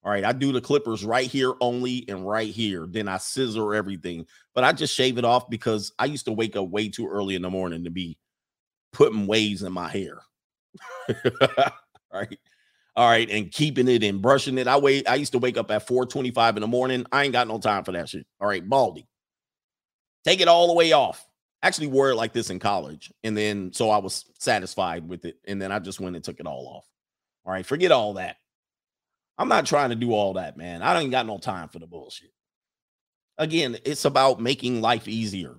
All 0.04 0.12
right, 0.12 0.26
I 0.26 0.34
do 0.34 0.52
the 0.52 0.60
clippers 0.60 1.06
right 1.06 1.30
here 1.30 1.54
only 1.62 2.04
and 2.10 2.28
right 2.28 2.50
here. 2.50 2.86
Then 2.90 3.08
I 3.08 3.18
scissor 3.18 3.74
everything. 3.74 4.26
But 4.54 4.66
I 4.66 4.74
just 4.74 4.94
shave 4.94 5.18
it 5.18 5.24
off 5.24 5.50
because 5.50 5.94
I 5.98 6.06
used 6.06 6.26
to 6.26 6.34
wake 6.34 6.58
up 6.58 6.68
way 6.68 6.90
too 6.90 7.08
early 7.08 7.36
in 7.36 7.42
the 7.42 7.50
morning 7.50 7.86
to 7.86 7.90
be 7.90 8.18
putting 8.92 9.28
waves 9.28 9.64
in 9.64 9.72
my 9.72 9.90
hair. 9.90 10.20
right. 12.14 12.40
All 12.96 13.10
right. 13.10 13.30
And 13.30 13.50
keeping 13.50 13.88
it 13.88 14.04
and 14.04 14.22
brushing 14.22 14.58
it. 14.58 14.68
I 14.68 14.78
wait. 14.78 15.08
I 15.10 15.16
used 15.16 15.32
to 15.32 15.40
wake 15.40 15.58
up 15.58 15.72
at 15.72 15.88
425 15.88 16.58
in 16.58 16.62
the 16.62 16.68
morning. 16.68 17.06
I 17.12 17.24
ain't 17.24 17.34
got 17.34 17.48
no 17.48 17.58
time 17.58 17.86
for 17.86 17.94
that 17.94 18.10
shit. 18.10 18.28
All 18.42 18.48
right. 18.48 18.68
Baldy. 18.68 19.08
Take 20.26 20.42
it 20.42 20.48
all 20.50 20.68
the 20.68 20.74
way 20.74 20.92
off. 20.92 21.26
Actually 21.62 21.88
wore 21.88 22.10
it 22.12 22.16
like 22.16 22.34
this 22.34 22.50
in 22.50 22.60
college. 22.60 23.12
And 23.24 23.38
then 23.38 23.72
so 23.72 23.90
I 23.90 23.98
was 23.98 24.26
satisfied 24.38 25.08
with 25.08 25.24
it. 25.24 25.38
And 25.48 25.62
then 25.62 25.72
I 25.72 25.80
just 25.80 26.02
went 26.02 26.18
and 26.18 26.24
took 26.24 26.42
it 26.42 26.46
all 26.46 26.68
off. 26.68 26.86
All 27.46 27.54
right. 27.54 27.66
Forget 27.66 27.92
all 27.92 28.16
that. 28.16 28.36
I'm 29.38 29.48
not 29.48 29.66
trying 29.66 29.90
to 29.90 29.96
do 29.96 30.14
all 30.14 30.34
that, 30.34 30.58
man. 30.58 30.82
I 30.82 30.94
don't 30.94 31.10
got 31.10 31.26
no 31.26 31.38
time 31.38 31.70
for 31.70 31.80
the 31.80 31.88
bullshit. 31.88 32.32
Again, 33.38 33.78
it's 33.84 34.06
about 34.06 34.40
making 34.40 34.82
life 34.82 35.08
easier. 35.08 35.56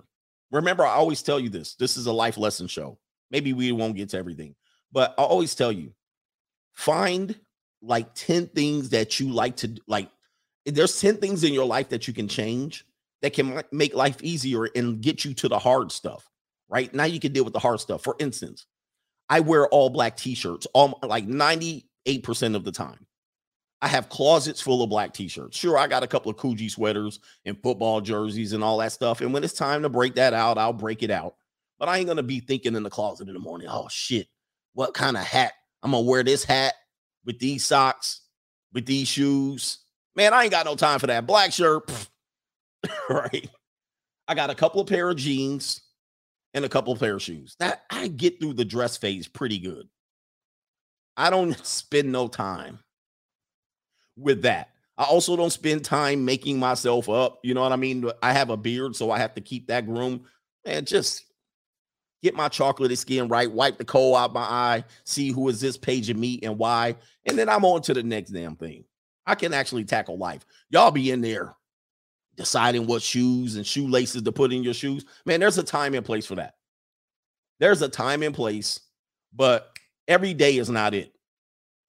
Remember, 0.51 0.85
I 0.85 0.91
always 0.91 1.21
tell 1.21 1.39
you 1.39 1.49
this. 1.49 1.75
This 1.75 1.97
is 1.97 2.05
a 2.05 2.13
life 2.13 2.37
lesson 2.37 2.67
show. 2.67 2.97
Maybe 3.31 3.51
we 3.53 3.71
won't 3.71 3.95
get 3.95 4.09
to 4.09 4.17
everything, 4.17 4.55
but 4.91 5.13
I 5.17 5.23
always 5.23 5.55
tell 5.55 5.71
you 5.71 5.93
find 6.73 7.37
like 7.81 8.13
10 8.15 8.47
things 8.47 8.89
that 8.89 9.19
you 9.19 9.29
like 9.29 9.57
to 9.57 9.75
like. 9.87 10.09
There's 10.65 10.99
10 11.01 11.17
things 11.17 11.43
in 11.43 11.53
your 11.53 11.65
life 11.65 11.89
that 11.89 12.07
you 12.07 12.13
can 12.13 12.27
change 12.27 12.85
that 13.21 13.33
can 13.33 13.61
make 13.71 13.93
life 13.93 14.21
easier 14.21 14.65
and 14.75 15.01
get 15.01 15.25
you 15.25 15.33
to 15.33 15.49
the 15.49 15.59
hard 15.59 15.91
stuff. 15.91 16.29
Right 16.69 16.93
now, 16.93 17.05
you 17.05 17.19
can 17.19 17.33
deal 17.33 17.43
with 17.43 17.53
the 17.53 17.59
hard 17.59 17.79
stuff. 17.79 18.03
For 18.03 18.15
instance, 18.19 18.65
I 19.29 19.39
wear 19.39 19.67
all 19.67 19.89
black 19.89 20.17
t 20.17 20.35
shirts, 20.35 20.65
all 20.73 20.99
um, 21.01 21.09
like 21.09 21.27
98% 21.27 21.83
of 22.55 22.63
the 22.63 22.71
time. 22.71 23.05
I 23.85 23.87
have 23.87 24.09
closets 24.09 24.59
full 24.59 24.81
of 24.81 24.89
black 24.89 25.13
t-shirts. 25.13 25.55
Sure, 25.55 25.77
I 25.77 25.85
got 25.85 26.01
a 26.01 26.07
couple 26.07 26.31
of 26.31 26.37
Coogi 26.37 26.71
sweaters 26.71 27.19
and 27.45 27.61
football 27.61 28.01
jerseys 28.01 28.53
and 28.53 28.63
all 28.63 28.79
that 28.79 28.93
stuff. 28.93 29.21
And 29.21 29.31
when 29.31 29.43
it's 29.43 29.53
time 29.53 29.83
to 29.83 29.89
break 29.89 30.15
that 30.15 30.33
out, 30.33 30.57
I'll 30.57 30.73
break 30.73 31.03
it 31.03 31.11
out. 31.11 31.35
But 31.77 31.87
I 31.87 31.99
ain't 31.99 32.07
gonna 32.07 32.23
be 32.23 32.39
thinking 32.39 32.73
in 32.73 32.81
the 32.81 32.89
closet 32.89 33.27
in 33.27 33.35
the 33.35 33.39
morning, 33.39 33.67
oh 33.69 33.87
shit, 33.87 34.25
what 34.73 34.95
kind 34.95 35.15
of 35.15 35.21
hat? 35.23 35.53
I'm 35.83 35.91
gonna 35.91 36.01
wear 36.01 36.23
this 36.23 36.43
hat 36.43 36.73
with 37.25 37.37
these 37.37 37.63
socks, 37.63 38.21
with 38.73 38.87
these 38.87 39.07
shoes. 39.07 39.77
Man, 40.15 40.33
I 40.33 40.41
ain't 40.41 40.51
got 40.51 40.65
no 40.65 40.75
time 40.75 40.97
for 40.97 41.05
that. 41.05 41.27
Black 41.27 41.53
shirt, 41.53 41.83
right? 43.07 43.47
I 44.27 44.33
got 44.33 44.49
a 44.49 44.55
couple 44.55 44.81
of 44.81 44.87
pair 44.87 45.11
of 45.11 45.17
jeans 45.17 45.81
and 46.55 46.65
a 46.65 46.69
couple 46.69 46.91
of 46.91 46.99
pair 46.99 47.17
of 47.17 47.21
shoes. 47.21 47.55
That 47.59 47.83
I 47.91 48.07
get 48.07 48.39
through 48.39 48.53
the 48.53 48.65
dress 48.65 48.97
phase 48.97 49.27
pretty 49.27 49.59
good. 49.59 49.87
I 51.15 51.29
don't 51.29 51.55
spend 51.63 52.11
no 52.11 52.27
time 52.27 52.79
with 54.17 54.43
that. 54.43 54.69
I 54.97 55.03
also 55.03 55.35
don't 55.35 55.51
spend 55.51 55.83
time 55.83 56.23
making 56.23 56.57
myself 56.57 57.09
up. 57.09 57.39
You 57.43 57.53
know 57.53 57.61
what 57.61 57.73
I 57.73 57.77
mean? 57.77 58.09
I 58.23 58.33
have 58.33 58.49
a 58.49 58.57
beard, 58.57 58.95
so 58.95 59.11
I 59.11 59.19
have 59.19 59.35
to 59.35 59.41
keep 59.41 59.67
that 59.67 59.85
groomed. 59.85 60.21
Man, 60.65 60.85
just 60.85 61.25
get 62.23 62.33
my 62.33 62.49
chocolatey 62.49 62.97
skin 62.97 63.27
right, 63.27 63.51
wipe 63.51 63.77
the 63.77 63.85
coal 63.85 64.15
out 64.15 64.33
my 64.33 64.41
eye, 64.41 64.83
see 65.03 65.31
who 65.31 65.47
is 65.49 65.59
this 65.59 65.77
page 65.77 66.09
of 66.09 66.17
me 66.17 66.39
and 66.41 66.57
why, 66.57 66.95
and 67.25 67.37
then 67.37 67.49
I'm 67.49 67.65
on 67.65 67.81
to 67.83 67.93
the 67.93 68.01
next 68.01 68.31
damn 68.31 68.55
thing. 68.55 68.85
I 69.27 69.35
can 69.35 69.53
actually 69.53 69.85
tackle 69.85 70.17
life. 70.17 70.45
Y'all 70.69 70.91
be 70.91 71.11
in 71.11 71.21
there 71.21 71.55
deciding 72.35 72.87
what 72.87 73.01
shoes 73.01 73.55
and 73.55 73.65
shoelaces 73.65 74.21
to 74.23 74.31
put 74.31 74.51
in 74.51 74.63
your 74.63 74.73
shoes. 74.73 75.05
Man, 75.25 75.39
there's 75.39 75.57
a 75.57 75.63
time 75.63 75.93
and 75.93 76.05
place 76.05 76.25
for 76.25 76.35
that. 76.35 76.55
There's 77.59 77.81
a 77.81 77.89
time 77.89 78.23
and 78.23 78.35
place, 78.35 78.79
but 79.33 79.71
every 80.07 80.33
day 80.33 80.57
is 80.57 80.69
not 80.69 80.93
it 80.93 81.14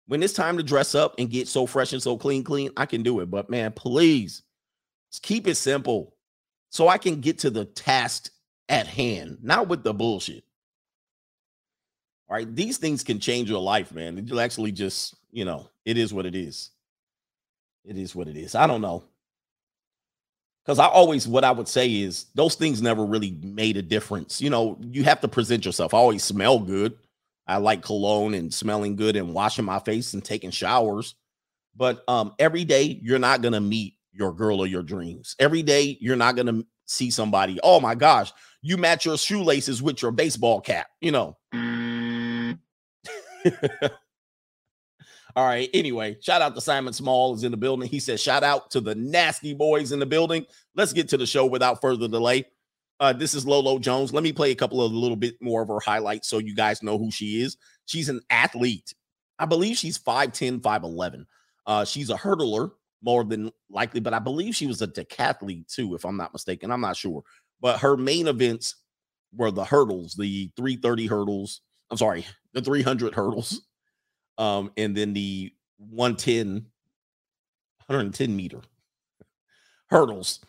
when 0.06 0.22
it's 0.22 0.32
time 0.32 0.56
to 0.56 0.62
dress 0.62 0.94
up 0.94 1.14
and 1.18 1.30
get 1.30 1.48
so 1.48 1.66
fresh 1.66 1.92
and 1.92 2.02
so 2.02 2.16
clean, 2.16 2.44
clean, 2.44 2.70
I 2.76 2.86
can 2.86 3.02
do 3.02 3.20
it. 3.20 3.30
But 3.30 3.50
man, 3.50 3.72
please 3.72 4.42
keep 5.22 5.46
it 5.46 5.56
simple 5.56 6.14
so 6.70 6.88
I 6.88 6.98
can 6.98 7.20
get 7.20 7.38
to 7.40 7.50
the 7.50 7.64
task 7.64 8.30
at 8.68 8.86
hand, 8.86 9.38
not 9.42 9.68
with 9.68 9.82
the 9.82 9.94
bullshit. 9.94 10.44
All 12.28 12.36
right. 12.36 12.54
These 12.54 12.78
things 12.78 13.04
can 13.04 13.20
change 13.20 13.48
your 13.48 13.60
life, 13.60 13.92
man. 13.92 14.26
You'll 14.26 14.40
actually 14.40 14.72
just, 14.72 15.14
you 15.30 15.44
know, 15.44 15.68
it 15.84 15.96
is 15.96 16.12
what 16.12 16.26
it 16.26 16.34
is. 16.34 16.70
It 17.84 17.96
is 17.96 18.14
what 18.14 18.26
it 18.26 18.36
is. 18.36 18.54
I 18.54 18.66
don't 18.66 18.80
know. 18.80 19.04
Because 20.64 20.80
I 20.80 20.86
always, 20.86 21.28
what 21.28 21.44
I 21.44 21.52
would 21.52 21.68
say 21.68 21.88
is 21.94 22.26
those 22.34 22.56
things 22.56 22.82
never 22.82 23.04
really 23.04 23.38
made 23.42 23.76
a 23.76 23.82
difference. 23.82 24.42
You 24.42 24.50
know, 24.50 24.76
you 24.80 25.04
have 25.04 25.20
to 25.20 25.28
present 25.28 25.64
yourself. 25.64 25.94
I 25.94 25.98
always 25.98 26.24
smell 26.24 26.58
good. 26.58 26.98
I 27.46 27.58
like 27.58 27.82
cologne 27.82 28.34
and 28.34 28.52
smelling 28.52 28.96
good 28.96 29.16
and 29.16 29.32
washing 29.32 29.64
my 29.64 29.78
face 29.78 30.14
and 30.14 30.24
taking 30.24 30.50
showers. 30.50 31.14
But 31.76 32.02
um, 32.08 32.34
every 32.38 32.64
day 32.64 32.98
you're 33.02 33.18
not 33.18 33.42
gonna 33.42 33.60
meet 33.60 33.94
your 34.12 34.32
girl 34.32 34.60
or 34.60 34.66
your 34.66 34.82
dreams. 34.82 35.36
Every 35.38 35.62
day 35.62 35.96
you're 36.00 36.16
not 36.16 36.36
gonna 36.36 36.62
see 36.86 37.10
somebody. 37.10 37.58
Oh 37.62 37.80
my 37.80 37.94
gosh, 37.94 38.32
you 38.62 38.76
match 38.76 39.04
your 39.04 39.18
shoelaces 39.18 39.82
with 39.82 40.02
your 40.02 40.10
baseball 40.10 40.60
cap. 40.60 40.88
You 41.00 41.12
know. 41.12 41.36
Mm. 41.54 42.58
All 45.36 45.44
right. 45.46 45.68
Anyway, 45.74 46.16
shout 46.22 46.40
out 46.40 46.54
to 46.54 46.62
Simon 46.62 46.94
Small 46.94 47.34
is 47.34 47.44
in 47.44 47.50
the 47.50 47.58
building. 47.58 47.90
He 47.90 48.00
says, 48.00 48.22
shout 48.22 48.42
out 48.42 48.70
to 48.70 48.80
the 48.80 48.94
nasty 48.94 49.52
boys 49.52 49.92
in 49.92 49.98
the 49.98 50.06
building. 50.06 50.46
Let's 50.74 50.94
get 50.94 51.10
to 51.10 51.18
the 51.18 51.26
show 51.26 51.44
without 51.44 51.82
further 51.82 52.08
delay. 52.08 52.46
Uh, 52.98 53.12
this 53.12 53.34
is 53.34 53.46
Lolo 53.46 53.78
Jones. 53.78 54.12
Let 54.12 54.22
me 54.22 54.32
play 54.32 54.50
a 54.50 54.56
couple 54.56 54.82
of 54.82 54.92
a 54.92 54.96
little 54.96 55.16
bit 55.16 55.34
more 55.40 55.62
of 55.62 55.68
her 55.68 55.80
highlights 55.80 56.28
so 56.28 56.38
you 56.38 56.54
guys 56.54 56.82
know 56.82 56.98
who 56.98 57.10
she 57.10 57.42
is. 57.42 57.56
She's 57.84 58.08
an 58.08 58.20
athlete. 58.30 58.94
I 59.38 59.44
believe 59.44 59.76
she's 59.76 59.98
5'10, 59.98 60.60
5'11. 60.60 61.26
Uh, 61.66 61.84
she's 61.84 62.10
a 62.10 62.14
hurdler 62.14 62.70
more 63.02 63.22
than 63.24 63.50
likely, 63.68 64.00
but 64.00 64.14
I 64.14 64.18
believe 64.18 64.56
she 64.56 64.66
was 64.66 64.80
a 64.80 64.86
decathlete 64.86 65.72
too, 65.72 65.94
if 65.94 66.04
I'm 66.04 66.16
not 66.16 66.32
mistaken. 66.32 66.70
I'm 66.70 66.80
not 66.80 66.96
sure. 66.96 67.22
But 67.60 67.80
her 67.80 67.96
main 67.96 68.28
events 68.28 68.76
were 69.34 69.50
the 69.50 69.64
hurdles, 69.64 70.14
the 70.14 70.50
330 70.56 71.06
hurdles. 71.06 71.60
I'm 71.90 71.98
sorry, 71.98 72.26
the 72.54 72.62
300 72.62 73.14
hurdles. 73.14 73.62
Um, 74.38 74.70
and 74.76 74.96
then 74.96 75.12
the 75.12 75.52
110, 75.78 76.66
110 77.86 78.36
meter 78.36 78.60
hurdles 79.88 80.40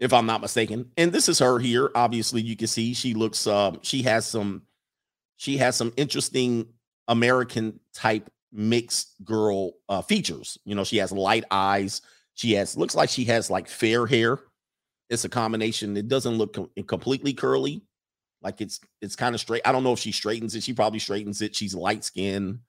if 0.00 0.12
I'm 0.12 0.26
not 0.26 0.40
mistaken. 0.40 0.90
And 0.96 1.12
this 1.12 1.28
is 1.28 1.38
her 1.38 1.58
here. 1.58 1.90
Obviously, 1.94 2.40
you 2.40 2.56
can 2.56 2.66
see 2.66 2.94
she 2.94 3.14
looks 3.14 3.46
um 3.46 3.78
she 3.82 4.02
has 4.02 4.26
some 4.26 4.62
she 5.36 5.58
has 5.58 5.76
some 5.76 5.92
interesting 5.96 6.66
American 7.06 7.78
type 7.94 8.30
mixed 8.52 9.14
girl 9.24 9.74
uh 9.88 10.02
features. 10.02 10.58
You 10.64 10.74
know, 10.74 10.84
she 10.84 10.96
has 10.96 11.12
light 11.12 11.44
eyes. 11.50 12.02
She 12.34 12.52
has 12.54 12.76
looks 12.76 12.94
like 12.94 13.10
she 13.10 13.24
has 13.26 13.50
like 13.50 13.68
fair 13.68 14.06
hair. 14.06 14.40
It's 15.10 15.24
a 15.24 15.28
combination. 15.28 15.96
It 15.96 16.08
doesn't 16.08 16.38
look 16.38 16.54
com- 16.54 16.70
completely 16.86 17.34
curly. 17.34 17.82
Like 18.42 18.60
it's 18.62 18.80
it's 19.02 19.16
kind 19.16 19.34
of 19.34 19.40
straight. 19.40 19.62
I 19.66 19.72
don't 19.72 19.84
know 19.84 19.92
if 19.92 19.98
she 19.98 20.12
straightens 20.12 20.54
it. 20.54 20.62
She 20.62 20.72
probably 20.72 20.98
straightens 20.98 21.42
it. 21.42 21.54
She's 21.54 21.74
light 21.74 22.04
skinned. 22.04 22.60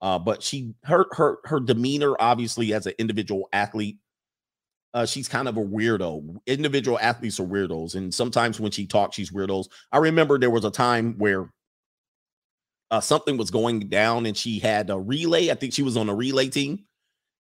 Uh, 0.00 0.18
but 0.18 0.42
she 0.42 0.74
her 0.82 1.06
her 1.12 1.38
her 1.44 1.60
demeanor 1.60 2.16
obviously 2.18 2.74
as 2.74 2.86
an 2.86 2.94
individual 2.98 3.48
athlete 3.52 3.98
uh, 4.94 5.06
she's 5.06 5.28
kind 5.28 5.48
of 5.48 5.56
a 5.56 5.62
weirdo. 5.62 6.36
Individual 6.46 6.98
athletes 7.00 7.40
are 7.40 7.46
weirdos, 7.46 7.94
and 7.94 8.12
sometimes 8.12 8.60
when 8.60 8.70
she 8.70 8.86
talks, 8.86 9.16
she's 9.16 9.30
weirdos. 9.30 9.68
I 9.90 9.98
remember 9.98 10.38
there 10.38 10.50
was 10.50 10.64
a 10.64 10.70
time 10.70 11.14
where 11.18 11.50
uh, 12.90 13.00
something 13.00 13.36
was 13.36 13.50
going 13.50 13.88
down, 13.88 14.26
and 14.26 14.36
she 14.36 14.58
had 14.58 14.90
a 14.90 14.98
relay. 14.98 15.50
I 15.50 15.54
think 15.54 15.72
she 15.72 15.82
was 15.82 15.96
on 15.96 16.08
a 16.08 16.14
relay 16.14 16.48
team, 16.48 16.84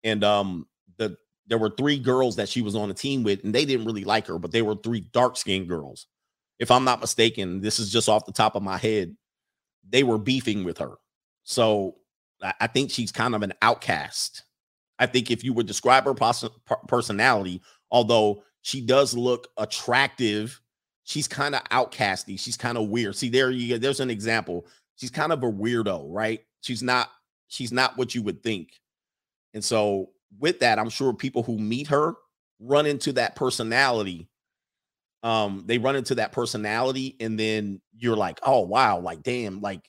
and 0.03 0.25
um, 0.25 0.67
the 0.99 1.17
there 1.47 1.59
were 1.59 1.71
three 1.71 1.99
girls 1.99 2.37
that 2.37 2.49
she 2.49 2.63
was 2.63 2.75
on 2.75 2.91
a 2.91 2.95
team 2.95 3.23
with, 3.23 3.45
and 3.45 3.55
they 3.55 3.65
didn't 3.65 3.87
really 3.87 4.05
like 4.05 4.27
her, 4.27 4.39
but 4.39 4.51
they 4.51 4.63
were 4.63 4.75
three 4.75 5.01
dark 5.13 5.37
skinned 5.37 5.69
girls. 5.69 6.07
If 6.59 6.71
I'm 6.71 6.85
not 6.85 7.01
mistaken, 7.01 7.61
this 7.61 7.79
is 7.79 7.93
just 7.93 8.09
off 8.09 8.27
the 8.27 8.33
top 8.33 8.57
of 8.57 8.63
my 8.63 8.79
head. 8.79 9.17
They 9.89 10.03
were 10.03 10.19
beefing 10.19 10.65
with 10.65 10.79
her, 10.79 10.95
so 11.45 11.97
I 12.61 12.67
think 12.67 12.91
she's 12.91 13.13
kind 13.13 13.37
of 13.37 13.43
an 13.43 13.55
outcast 13.63 14.43
I 14.99 15.07
think 15.07 15.31
if 15.31 15.45
you 15.45 15.53
would 15.53 15.67
describe 15.67 16.05
her 16.05 16.15
pos- 16.15 16.49
personality, 16.89 17.63
although 17.91 18.43
she 18.63 18.81
does 18.81 19.15
look 19.15 19.49
attractive, 19.59 20.61
she's 21.05 21.29
kind 21.29 21.55
of 21.55 21.63
outcasty. 21.65 22.39
She's 22.39 22.57
kind 22.57 22.77
of 22.79 22.89
weird. 22.89 23.17
See, 23.17 23.29
there 23.29 23.51
you. 23.51 23.79
There's 23.79 24.01
an 24.01 24.11
example. 24.11 24.67
She's 24.97 25.11
kind 25.11 25.33
of 25.33 25.43
a 25.43 25.51
weirdo, 25.51 26.07
right? 26.09 26.41
She's 26.61 26.83
not. 26.83 27.11
She's 27.49 27.73
not 27.73 27.97
what 27.97 28.15
you 28.15 28.23
would 28.23 28.43
think. 28.43 28.71
And 29.55 29.65
so, 29.65 30.11
with 30.39 30.61
that, 30.61 30.79
I'm 30.79 30.91
sure 30.91 31.13
people 31.13 31.43
who 31.43 31.59
meet 31.59 31.87
her 31.89 32.15
run 32.59 32.87
into 32.87 33.13
that 33.15 33.37
personality. 33.37 34.29
Um, 35.23 35.65
they 35.67 35.79
run 35.79 35.97
into 35.97 36.15
that 36.17 36.33
personality, 36.33 37.17
and 37.21 37.39
then 37.39 37.81
you're 37.97 38.17
like, 38.17 38.39
oh 38.43 38.61
wow, 38.61 38.99
like 38.99 39.23
damn, 39.23 39.61
like 39.61 39.89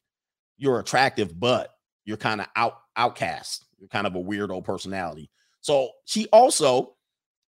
you're 0.58 0.80
attractive, 0.80 1.39
but 1.39 1.74
you're 2.06 2.17
kind 2.17 2.41
of 2.41 2.48
out 2.56 2.80
outcast. 2.96 3.66
Kind 3.92 4.08
of 4.08 4.16
a 4.16 4.20
weirdo 4.20 4.63
personality. 4.63 5.30
So 5.62 5.90
she 6.06 6.28
also, 6.32 6.96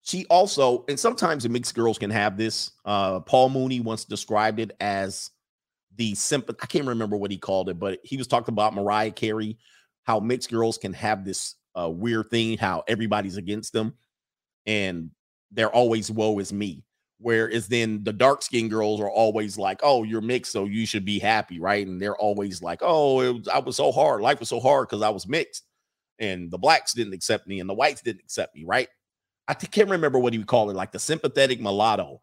she 0.02 0.26
also, 0.26 0.84
and 0.88 0.98
sometimes 0.98 1.42
the 1.42 1.48
mixed 1.48 1.74
girls 1.74 1.98
can 1.98 2.10
have 2.10 2.36
this. 2.36 2.72
Uh, 2.84 3.20
Paul 3.20 3.50
Mooney 3.50 3.80
once 3.80 4.04
described 4.04 4.60
it 4.60 4.72
as 4.80 5.30
the 5.96 6.14
sympathy. 6.14 6.58
I 6.62 6.66
can't 6.66 6.86
remember 6.86 7.16
what 7.16 7.30
he 7.30 7.38
called 7.38 7.68
it, 7.68 7.78
but 7.78 8.00
he 8.02 8.16
was 8.16 8.26
talking 8.26 8.52
about 8.52 8.74
Mariah 8.74 9.10
Carey, 9.10 9.58
how 10.04 10.20
mixed 10.20 10.50
girls 10.50 10.78
can 10.78 10.92
have 10.94 11.24
this 11.24 11.54
uh, 11.78 11.88
weird 11.88 12.30
thing, 12.30 12.58
how 12.58 12.82
everybody's 12.88 13.36
against 13.36 13.72
them, 13.72 13.94
and 14.66 15.10
they're 15.50 15.70
always 15.70 16.10
woe 16.10 16.38
is 16.38 16.52
me. 16.52 16.84
Whereas 17.20 17.66
then 17.66 18.04
the 18.04 18.12
dark 18.12 18.42
skinned 18.42 18.70
girls 18.70 19.00
are 19.00 19.10
always 19.10 19.58
like, 19.58 19.80
oh, 19.82 20.04
you're 20.04 20.20
mixed, 20.20 20.52
so 20.52 20.64
you 20.66 20.86
should 20.86 21.04
be 21.04 21.18
happy, 21.18 21.58
right? 21.58 21.86
And 21.86 22.00
they're 22.00 22.16
always 22.16 22.62
like, 22.62 22.80
oh, 22.82 23.32
was, 23.32 23.48
I 23.48 23.58
was 23.58 23.76
so 23.76 23.90
hard. 23.90 24.22
Life 24.22 24.40
was 24.40 24.48
so 24.48 24.60
hard 24.60 24.88
because 24.88 25.02
I 25.02 25.10
was 25.10 25.26
mixed 25.26 25.64
and 26.18 26.50
the 26.50 26.58
blacks 26.58 26.92
didn't 26.92 27.12
accept 27.14 27.46
me 27.46 27.60
and 27.60 27.68
the 27.68 27.74
whites 27.74 28.02
didn't 28.02 28.20
accept 28.20 28.54
me, 28.54 28.64
right? 28.64 28.88
I 29.46 29.54
can't 29.54 29.88
remember 29.88 30.18
what 30.18 30.32
he 30.34 30.38
would 30.38 30.48
call 30.48 30.70
it, 30.70 30.76
like 30.76 30.92
the 30.92 30.98
sympathetic 30.98 31.60
mulatto. 31.60 32.20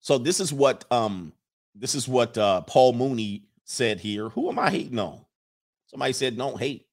So 0.00 0.18
this 0.18 0.40
is 0.40 0.52
what 0.52 0.84
um 0.90 1.32
this 1.74 1.94
is 1.94 2.08
what 2.08 2.36
uh 2.36 2.62
Paul 2.62 2.92
Mooney 2.94 3.44
said 3.64 4.00
here. 4.00 4.28
Who 4.30 4.48
am 4.48 4.58
I 4.58 4.70
hating 4.70 4.98
on? 4.98 5.20
Somebody 5.86 6.12
said 6.12 6.36
don't 6.36 6.58
hate. 6.58 6.86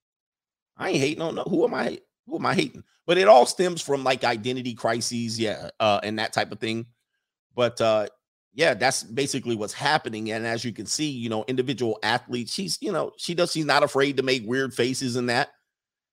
I 0.78 0.90
ain't 0.90 1.00
hating 1.00 1.22
on 1.22 1.36
no. 1.36 1.44
Who 1.44 1.64
am 1.66 1.74
I? 1.74 2.00
Who 2.28 2.36
am 2.36 2.46
I 2.46 2.54
hating? 2.54 2.84
But 3.06 3.18
it 3.18 3.28
all 3.28 3.46
stems 3.46 3.82
from 3.82 4.04
like 4.04 4.24
identity 4.24 4.74
crises, 4.74 5.40
yeah, 5.40 5.70
uh, 5.80 6.00
and 6.04 6.18
that 6.20 6.34
type 6.34 6.52
of 6.52 6.60
thing. 6.60 6.86
But 7.56 7.80
uh 7.82 8.08
yeah, 8.54 8.74
that's 8.76 9.04
basically 9.04 9.56
what's 9.56 9.74
happening. 9.74 10.32
And 10.32 10.46
as 10.46 10.64
you 10.64 10.72
can 10.72 10.86
see, 10.86 11.10
you 11.10 11.30
know, 11.30 11.44
individual 11.48 11.98
athletes, 12.04 12.54
she's, 12.54 12.78
you 12.82 12.92
know, 12.92 13.12
she 13.18 13.34
does, 13.34 13.52
she's 13.52 13.66
not 13.66 13.84
afraid 13.84 14.18
to 14.18 14.24
make 14.24 14.44
weird 14.46 14.74
faces 14.74 15.16
in 15.16 15.26
that. 15.28 15.50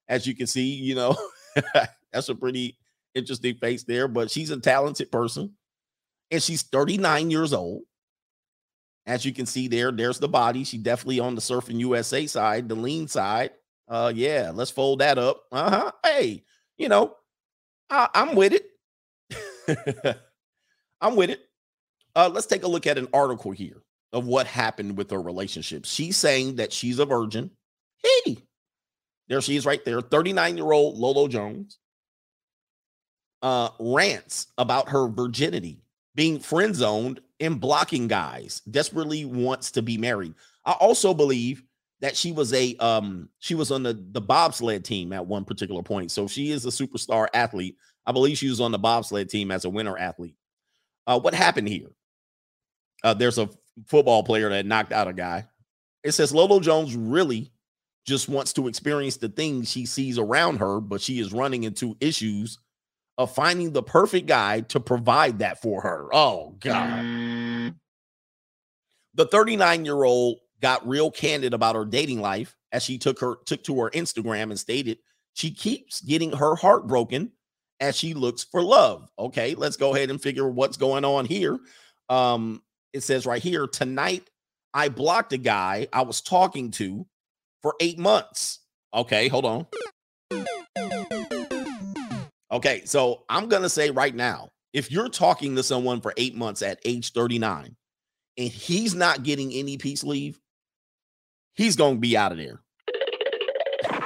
As 0.09 0.27
you 0.27 0.35
can 0.35 0.47
see, 0.47 0.75
you 0.75 0.95
know, 0.95 1.17
that's 2.13 2.29
a 2.29 2.35
pretty 2.35 2.79
interesting 3.15 3.57
face 3.57 3.85
there, 3.85 4.09
but 4.09 4.31
she's 4.31 4.51
a 4.51 4.59
talented 4.59 5.13
person. 5.13 5.53
And 6.31 6.43
she's 6.43 6.63
39 6.63 7.31
years 7.31 7.53
old. 7.53 7.83
As 9.07 9.25
you 9.25 9.33
can 9.33 9.47
see 9.47 9.67
there, 9.69 9.91
there's 9.91 10.19
the 10.19 10.29
body. 10.29 10.65
She 10.65 10.79
definitely 10.79 11.21
on 11.21 11.35
the 11.35 11.41
surfing 11.41 11.81
USA 11.81 12.27
side, 12.27 12.69
the 12.69 12.75
lean 12.75 13.09
side. 13.09 13.51
Uh, 13.89 14.13
yeah, 14.15 14.53
let's 14.55 14.71
fold 14.71 15.01
that 15.01 15.19
up. 15.19 15.43
Uh 15.51 15.71
huh. 15.71 15.93
Hey, 16.05 16.45
you 16.79 16.89
know, 16.89 17.17
I, 17.91 18.09
I'm 18.15 18.37
with 18.37 18.53
it. 18.53 20.17
I'm 21.01 21.17
with 21.17 21.31
it. 21.31 21.41
Uh, 22.15 22.31
let's 22.33 22.47
take 22.47 22.63
a 22.63 22.69
look 22.69 22.87
at 22.87 22.99
an 22.99 23.09
article 23.13 23.51
here 23.51 23.83
of 24.13 24.27
what 24.27 24.47
happened 24.47 24.97
with 24.97 25.11
her 25.11 25.21
relationship. 25.21 25.85
She's 25.85 26.17
saying 26.17 26.57
that 26.57 26.73
she's 26.73 26.99
a 26.99 27.07
virgin. 27.07 27.51
Hey, 28.03 28.39
there 29.29 29.41
she 29.41 29.57
is 29.57 29.67
right 29.67 29.85
there. 29.85 30.01
39 30.01 30.57
year 30.57 30.73
old 30.73 30.99
Lolo 30.99 31.29
Jones 31.29 31.79
uh, 33.43 33.71
rants 33.79 34.49
about 34.59 34.89
her 34.89 35.09
virginity, 35.09 35.83
being 36.15 36.41
friend 36.41 36.75
zoned 36.75 37.21
and 37.39 37.61
blocking 37.61 38.09
guys, 38.09 38.61
desperately 38.71 39.25
wants 39.25 39.71
to 39.73 39.83
be 39.83 39.97
married. 39.97 40.35
I 40.65 40.73
also 40.73 41.15
believe 41.15 41.63
that 42.01 42.17
she 42.17 42.33
was 42.33 42.53
a 42.55 42.77
um 42.77 43.29
she 43.39 43.55
was 43.55 43.71
on 43.71 43.83
the 43.83 44.03
the 44.13 44.21
bobsled 44.21 44.85
team 44.85 45.13
at 45.13 45.27
one 45.27 45.45
particular 45.45 45.83
point. 45.83 46.11
So 46.11 46.27
she 46.27 46.51
is 46.51 46.67
a 46.67 46.71
superstar 46.71 47.29
athlete. 47.35 47.77
I 48.07 48.13
believe 48.13 48.39
she 48.39 48.49
was 48.49 48.61
on 48.61 48.73
the 48.73 48.79
bobsled 48.79 49.29
team 49.29 49.51
as 49.51 49.65
a 49.65 49.71
winter 49.71 49.97
athlete. 49.99 50.35
Uh, 51.07 51.21
what 51.21 51.35
happened 51.35 51.69
here? 51.69 51.89
Uh, 53.03 53.15
there's 53.15 53.39
a 53.39 53.49
football 53.87 54.23
player 54.23 54.49
that 54.51 54.67
knocked 54.67 54.93
out 54.93 55.09
a 55.09 55.13
guy. 55.13 55.47
It 56.03 56.13
says 56.13 56.33
Lolo 56.33 56.61
Jones 56.61 56.97
really 56.97 57.53
just 58.07 58.29
wants 58.29 58.53
to 58.55 58.69
experience 58.69 59.17
the 59.17 59.29
things 59.29 59.71
she 59.71 59.87
sees 59.87 60.19
around 60.19 60.59
her, 60.59 60.81
but 60.81 61.01
she 61.01 61.21
is 61.21 61.33
running 61.33 61.65
into 61.65 61.97
issues 62.01 62.59
of 63.19 63.35
finding 63.35 63.73
the 63.73 63.83
perfect 63.83 64.27
guy 64.27 64.61
to 64.63 64.81
provide 64.81 65.41
that 65.41 65.61
for 65.61 65.83
her. 65.83 66.09
Oh, 66.13 66.57
God. 66.59 67.01
Mm. 67.01 67.75
The 69.15 69.27
39 69.27 69.85
year 69.85 70.03
old 70.05 70.39
got 70.61 70.87
real 70.89 71.11
candid 71.11 71.53
about 71.53 71.77
her 71.77 71.85
dating 71.85 72.21
life 72.21 72.57
as 72.73 72.83
she 72.83 72.99
took 72.99 73.19
her 73.21 73.37
took 73.45 73.63
to 73.65 73.79
her 73.81 73.91
Instagram 73.91 74.45
and 74.45 74.59
stated 74.59 74.99
she 75.35 75.51
keeps 75.51 76.01
getting 76.01 76.33
her 76.33 76.55
heart 76.55 76.87
broken 76.87 77.33
as 77.81 77.97
she 77.97 78.15
looks 78.15 78.45
for 78.45 78.63
love. 78.63 79.11
Okay, 79.19 79.55
let's 79.55 79.77
go 79.77 79.95
ahead 79.95 80.11
and 80.11 80.23
figure 80.23 80.49
what's 80.49 80.77
going 80.77 81.05
on 81.05 81.25
here. 81.25 81.59
Um, 82.09 82.63
it 82.93 83.03
says 83.03 83.27
right 83.27 83.43
here 83.43 83.67
tonight 83.67 84.29
I 84.75 84.89
blocked 84.89 85.33
a 85.33 85.39
guy 85.39 85.89
I 85.93 86.03
was 86.03 86.21
talking 86.21 86.71
to 86.73 87.07
for 87.63 87.75
eight 87.81 87.99
months. 87.99 88.61
Okay, 88.95 89.29
hold 89.29 89.45
on. 89.45 89.67
Okay, 92.53 92.83
so 92.85 93.25
I'm 93.29 93.49
gonna 93.49 93.69
say 93.69 93.91
right 93.91 94.15
now, 94.15 94.49
if 94.73 94.91
you're 94.91 95.09
talking 95.09 95.57
to 95.57 95.63
someone 95.63 96.01
for 96.01 96.13
eight 96.17 96.35
months 96.35 96.63
at 96.63 96.81
age 96.85 97.13
39 97.13 97.77
and 98.39 98.49
he's 98.49 98.95
not 98.95 99.23
getting 99.23 99.53
any 99.53 99.77
peace 99.77 100.03
leave, 100.03 100.41
he's 101.55 101.77
gonna 101.77 101.99
be 101.99 102.17
out 102.17 102.33
of 102.33 102.39
there. 102.39 102.61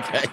okay, 0.00 0.24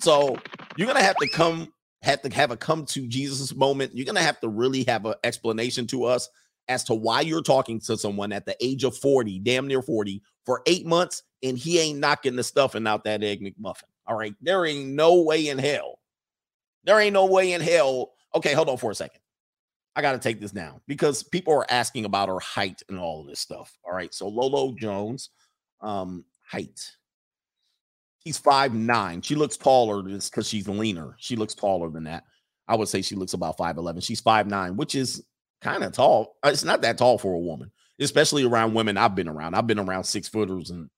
so 0.00 0.36
you're 0.76 0.86
gonna 0.86 1.02
have 1.02 1.16
to 1.16 1.28
come, 1.28 1.72
have 2.02 2.20
to 2.22 2.34
have 2.34 2.50
a 2.50 2.56
come 2.56 2.84
to 2.86 3.06
Jesus 3.06 3.54
moment. 3.54 3.92
You're 3.94 4.06
gonna 4.06 4.20
have 4.20 4.40
to 4.40 4.48
really 4.48 4.84
have 4.84 5.06
an 5.06 5.14
explanation 5.24 5.86
to 5.88 6.04
us 6.04 6.28
as 6.70 6.84
to 6.84 6.94
why 6.94 7.20
you're 7.20 7.42
talking 7.42 7.80
to 7.80 7.98
someone 7.98 8.32
at 8.32 8.46
the 8.46 8.56
age 8.64 8.84
of 8.84 8.96
40, 8.96 9.40
damn 9.40 9.66
near 9.66 9.82
40, 9.82 10.22
for 10.46 10.62
eight 10.66 10.86
months, 10.86 11.24
and 11.42 11.58
he 11.58 11.80
ain't 11.80 11.98
knocking 11.98 12.36
the 12.36 12.44
stuffing 12.44 12.86
out 12.86 13.04
that 13.04 13.24
egg 13.24 13.42
McMuffin. 13.42 13.82
All 14.06 14.16
right. 14.16 14.34
There 14.40 14.64
ain't 14.64 14.90
no 14.90 15.22
way 15.22 15.48
in 15.48 15.58
hell. 15.58 15.98
There 16.84 17.00
ain't 17.00 17.12
no 17.12 17.26
way 17.26 17.52
in 17.52 17.60
hell. 17.60 18.12
Okay, 18.34 18.54
hold 18.54 18.68
on 18.68 18.76
for 18.76 18.92
a 18.92 18.94
second. 18.94 19.20
I 19.96 20.02
got 20.02 20.12
to 20.12 20.18
take 20.18 20.40
this 20.40 20.52
down 20.52 20.80
because 20.86 21.24
people 21.24 21.52
are 21.52 21.66
asking 21.68 22.04
about 22.04 22.28
her 22.28 22.38
height 22.38 22.80
and 22.88 22.98
all 22.98 23.20
of 23.20 23.26
this 23.26 23.40
stuff. 23.40 23.76
All 23.84 23.92
right. 23.92 24.14
So 24.14 24.28
Lolo 24.28 24.72
Jones, 24.76 25.30
um, 25.80 26.24
height. 26.48 26.80
She's 28.24 28.38
five 28.38 28.74
nine. 28.74 29.22
She 29.22 29.34
looks 29.34 29.56
taller 29.56 30.08
just 30.08 30.30
because 30.30 30.48
she's 30.48 30.68
leaner. 30.68 31.16
She 31.18 31.34
looks 31.34 31.54
taller 31.54 31.90
than 31.90 32.04
that. 32.04 32.24
I 32.68 32.76
would 32.76 32.88
say 32.88 33.02
she 33.02 33.16
looks 33.16 33.32
about 33.32 33.58
5'11. 33.58 34.04
She's 34.04 34.20
five 34.20 34.46
nine, 34.46 34.76
which 34.76 34.94
is 34.94 35.24
kind 35.60 35.84
of 35.84 35.92
tall. 35.92 36.36
Uh, 36.42 36.50
it's 36.50 36.64
not 36.64 36.82
that 36.82 36.98
tall 36.98 37.18
for 37.18 37.32
a 37.32 37.38
woman, 37.38 37.70
especially 37.98 38.44
around 38.44 38.74
women 38.74 38.96
I've 38.96 39.14
been 39.14 39.28
around. 39.28 39.54
I've 39.54 39.66
been 39.66 39.78
around 39.78 40.04
six 40.04 40.28
footers 40.28 40.70
and 40.70 40.88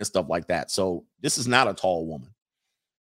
and 0.00 0.06
stuff 0.06 0.26
like 0.28 0.48
that. 0.48 0.70
So 0.70 1.04
this 1.20 1.38
is 1.38 1.46
not 1.46 1.68
a 1.68 1.74
tall 1.74 2.06
woman. 2.06 2.30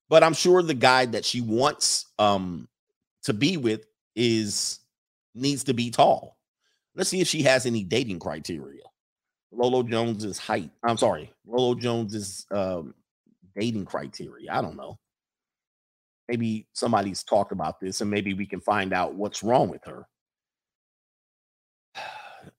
But 0.10 0.24
I'm 0.24 0.34
sure 0.34 0.62
the 0.62 0.74
guy 0.74 1.06
that 1.06 1.26
she 1.26 1.42
wants 1.42 2.08
um 2.20 2.68
to 3.24 3.34
be 3.34 3.58
with 3.58 3.86
is 4.16 4.80
needs 5.36 5.64
to 5.66 5.74
be 5.74 5.90
tall. 5.92 6.38
Let's 6.96 7.10
see 7.10 7.22
if 7.22 7.28
she 7.28 7.44
has 7.44 7.66
any 7.66 7.84
dating 7.84 8.20
criteria. 8.20 8.84
Lolo 9.52 9.84
Jones's 9.84 10.38
height. 10.38 10.72
I'm 10.84 10.98
sorry, 10.98 11.32
Lolo 11.46 11.76
Jones's 11.76 12.46
um, 12.52 12.94
dating 13.56 13.86
criteria. 13.86 14.52
I 14.52 14.62
don't 14.62 14.78
know. 14.78 14.98
Maybe 16.28 16.68
somebody's 16.74 17.24
talked 17.24 17.52
about 17.52 17.80
this, 17.80 18.02
and 18.02 18.10
maybe 18.10 18.34
we 18.34 18.46
can 18.46 18.62
find 18.62 18.94
out 18.94 19.16
what's 19.16 19.44
wrong 19.44 19.70
with 19.70 19.84
her. 19.86 20.06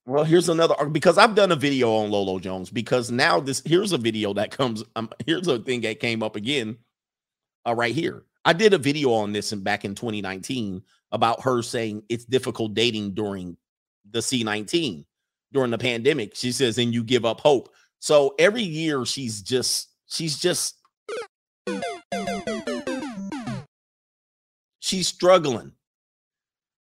Well, 0.05 0.23
here's 0.23 0.49
another 0.49 0.85
because 0.85 1.17
I've 1.17 1.35
done 1.35 1.51
a 1.51 1.55
video 1.55 1.93
on 1.93 2.11
Lolo 2.11 2.39
Jones 2.39 2.69
because 2.69 3.11
now 3.11 3.39
this 3.39 3.61
here's 3.65 3.91
a 3.93 3.97
video 3.97 4.33
that 4.33 4.51
comes 4.51 4.83
um 4.95 5.09
here's 5.25 5.47
a 5.47 5.59
thing 5.59 5.81
that 5.81 5.99
came 5.99 6.21
up 6.21 6.35
again 6.35 6.77
uh, 7.65 7.73
right 7.73 7.95
here. 7.95 8.23
I 8.45 8.53
did 8.53 8.73
a 8.73 8.77
video 8.77 9.13
on 9.13 9.31
this 9.31 9.53
and 9.53 9.63
back 9.63 9.85
in 9.85 9.95
2019 9.95 10.83
about 11.11 11.41
her 11.43 11.61
saying 11.61 12.03
it's 12.09 12.25
difficult 12.25 12.73
dating 12.73 13.13
during 13.13 13.55
the 14.11 14.19
C19 14.19 15.05
during 15.53 15.71
the 15.71 15.77
pandemic. 15.77 16.35
She 16.35 16.51
says 16.51 16.77
and 16.77 16.93
you 16.93 17.03
give 17.03 17.25
up 17.25 17.39
hope. 17.39 17.69
So 17.99 18.35
every 18.37 18.63
year 18.63 19.05
she's 19.05 19.41
just 19.41 19.89
she's 20.07 20.37
just 20.37 20.77
she's 24.79 25.07
struggling. 25.07 25.71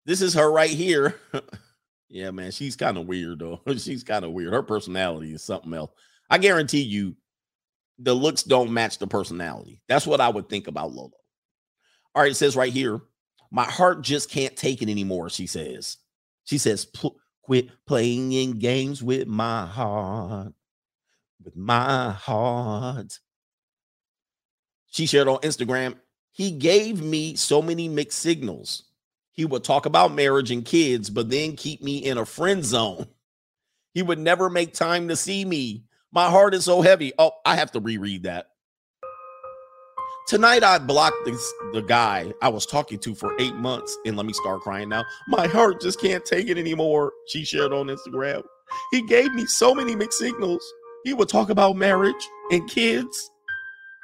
This 0.06 0.22
is 0.22 0.34
her 0.34 0.52
right 0.52 0.70
here. 0.70 1.20
Yeah, 2.10 2.32
man, 2.32 2.52
she's 2.52 2.76
kind 2.76 2.98
of 2.98 3.08
weird 3.08 3.40
though. 3.40 3.62
she's 3.78 4.04
kind 4.04 4.26
of 4.26 4.32
weird. 4.32 4.54
Her 4.54 4.64
personality 4.64 5.34
is 5.34 5.44
something 5.44 5.74
else. 5.74 5.92
I 6.30 6.38
guarantee 6.38 6.82
you, 6.82 7.16
the 8.00 8.14
looks 8.14 8.44
don't 8.44 8.72
match 8.74 8.98
the 8.98 9.08
personality. 9.08 9.82
That's 9.88 10.08
what 10.08 10.22
I 10.22 10.30
would 10.30 10.50
think 10.50 10.68
about 10.68 10.92
Lolo. 10.92 11.12
All 12.14 12.22
right, 12.22 12.32
it 12.32 12.36
says 12.36 12.56
right 12.56 12.72
here, 12.72 13.02
my 13.52 13.64
heart 13.64 14.02
just 14.02 14.30
can't 14.30 14.56
take 14.56 14.82
it 14.82 14.90
anymore. 14.90 15.30
She 15.30 15.48
says, 15.48 15.98
she 16.46 16.58
says, 16.58 16.88
quit 17.42 17.70
playing 17.86 18.34
in 18.34 18.60
games 18.60 19.02
with 19.04 19.28
my 19.28 19.66
heart, 19.66 20.54
with 21.44 21.56
my 21.56 22.12
heart. 22.12 23.20
She 24.88 25.06
shared 25.06 25.28
on 25.28 25.38
Instagram, 25.40 25.96
he 26.32 26.52
gave 26.52 27.02
me 27.02 27.36
so 27.36 27.62
many 27.62 27.88
mixed 27.88 28.20
signals. 28.20 28.84
He 29.36 29.46
would 29.46 29.64
talk 29.64 29.86
about 29.86 30.14
marriage 30.14 30.52
and 30.52 30.66
kids, 30.66 31.10
but 31.10 31.30
then 31.30 31.56
keep 31.56 31.84
me 31.84 31.98
in 31.98 32.18
a 32.18 32.26
friend 32.26 32.64
zone. 32.64 33.08
He 33.94 34.02
would 34.02 34.20
never 34.20 34.50
make 34.50 34.74
time 34.74 35.10
to 35.10 35.16
see 35.16 35.46
me. 35.46 35.84
My 36.12 36.30
heart 36.30 36.54
is 36.54 36.66
so 36.66 36.82
heavy. 36.82 37.14
Oh, 37.20 37.32
I 37.46 37.56
have 37.56 37.72
to 37.74 37.80
reread 37.80 38.24
that. 38.24 38.48
Tonight 40.28 40.64
I 40.64 40.80
blocked 40.80 41.24
this, 41.26 41.54
the 41.74 41.82
guy 41.82 42.34
I 42.42 42.50
was 42.50 42.66
talking 42.66 42.98
to 43.00 43.14
for 43.14 43.36
eight 43.40 43.56
months, 43.56 43.96
and 44.06 44.18
let 44.18 44.26
me 44.26 44.34
start 44.34 44.62
crying 44.62 44.90
now. 44.90 45.04
My 45.28 45.48
heart 45.48 45.82
just 45.82 46.02
can't 46.02 46.26
take 46.26 46.48
it 46.48 46.58
anymore. 46.58 47.12
She 47.28 47.46
shared 47.46 47.74
on 47.74 47.88
Instagram. 47.88 48.42
He 48.92 49.04
gave 49.04 49.34
me 49.34 49.46
so 49.46 49.76
many 49.76 49.96
mixed 49.96 50.18
signals. 50.18 50.66
He 51.04 51.14
would 51.14 51.30
talk 51.30 51.50
about 51.50 51.76
marriage 51.76 52.16
and 52.50 52.68
kids. 52.68 53.30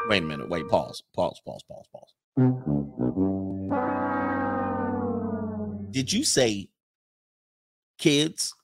Wait 0.10 0.22
a 0.22 0.26
minute. 0.26 0.50
Wait. 0.50 0.68
Pause. 0.68 1.02
Pause. 1.16 1.42
Pause. 1.46 1.64
Pause. 1.68 1.88
Pause. 1.92 3.11
Did 5.92 6.14
you 6.14 6.24
say 6.24 6.70
kids? 7.98 8.56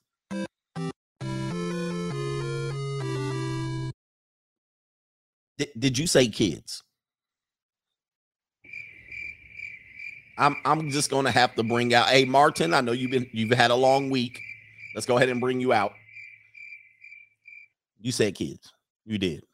Did, 5.58 5.68
did 5.78 5.98
you 5.98 6.06
say 6.06 6.28
kids? 6.28 6.82
I'm 10.38 10.56
I'm 10.64 10.90
just 10.90 11.10
gonna 11.10 11.32
have 11.32 11.54
to 11.56 11.62
bring 11.62 11.92
out. 11.92 12.08
Hey, 12.08 12.24
Martin, 12.24 12.72
I 12.72 12.80
know 12.80 12.92
you've 12.92 13.10
been 13.10 13.28
you've 13.32 13.50
had 13.50 13.70
a 13.70 13.74
long 13.74 14.08
week. 14.08 14.40
Let's 14.94 15.06
go 15.06 15.16
ahead 15.16 15.28
and 15.28 15.40
bring 15.40 15.60
you 15.60 15.72
out. 15.72 15.92
You 18.00 18.12
said 18.12 18.36
kids. 18.36 18.72
You 19.04 19.18
did. 19.18 19.44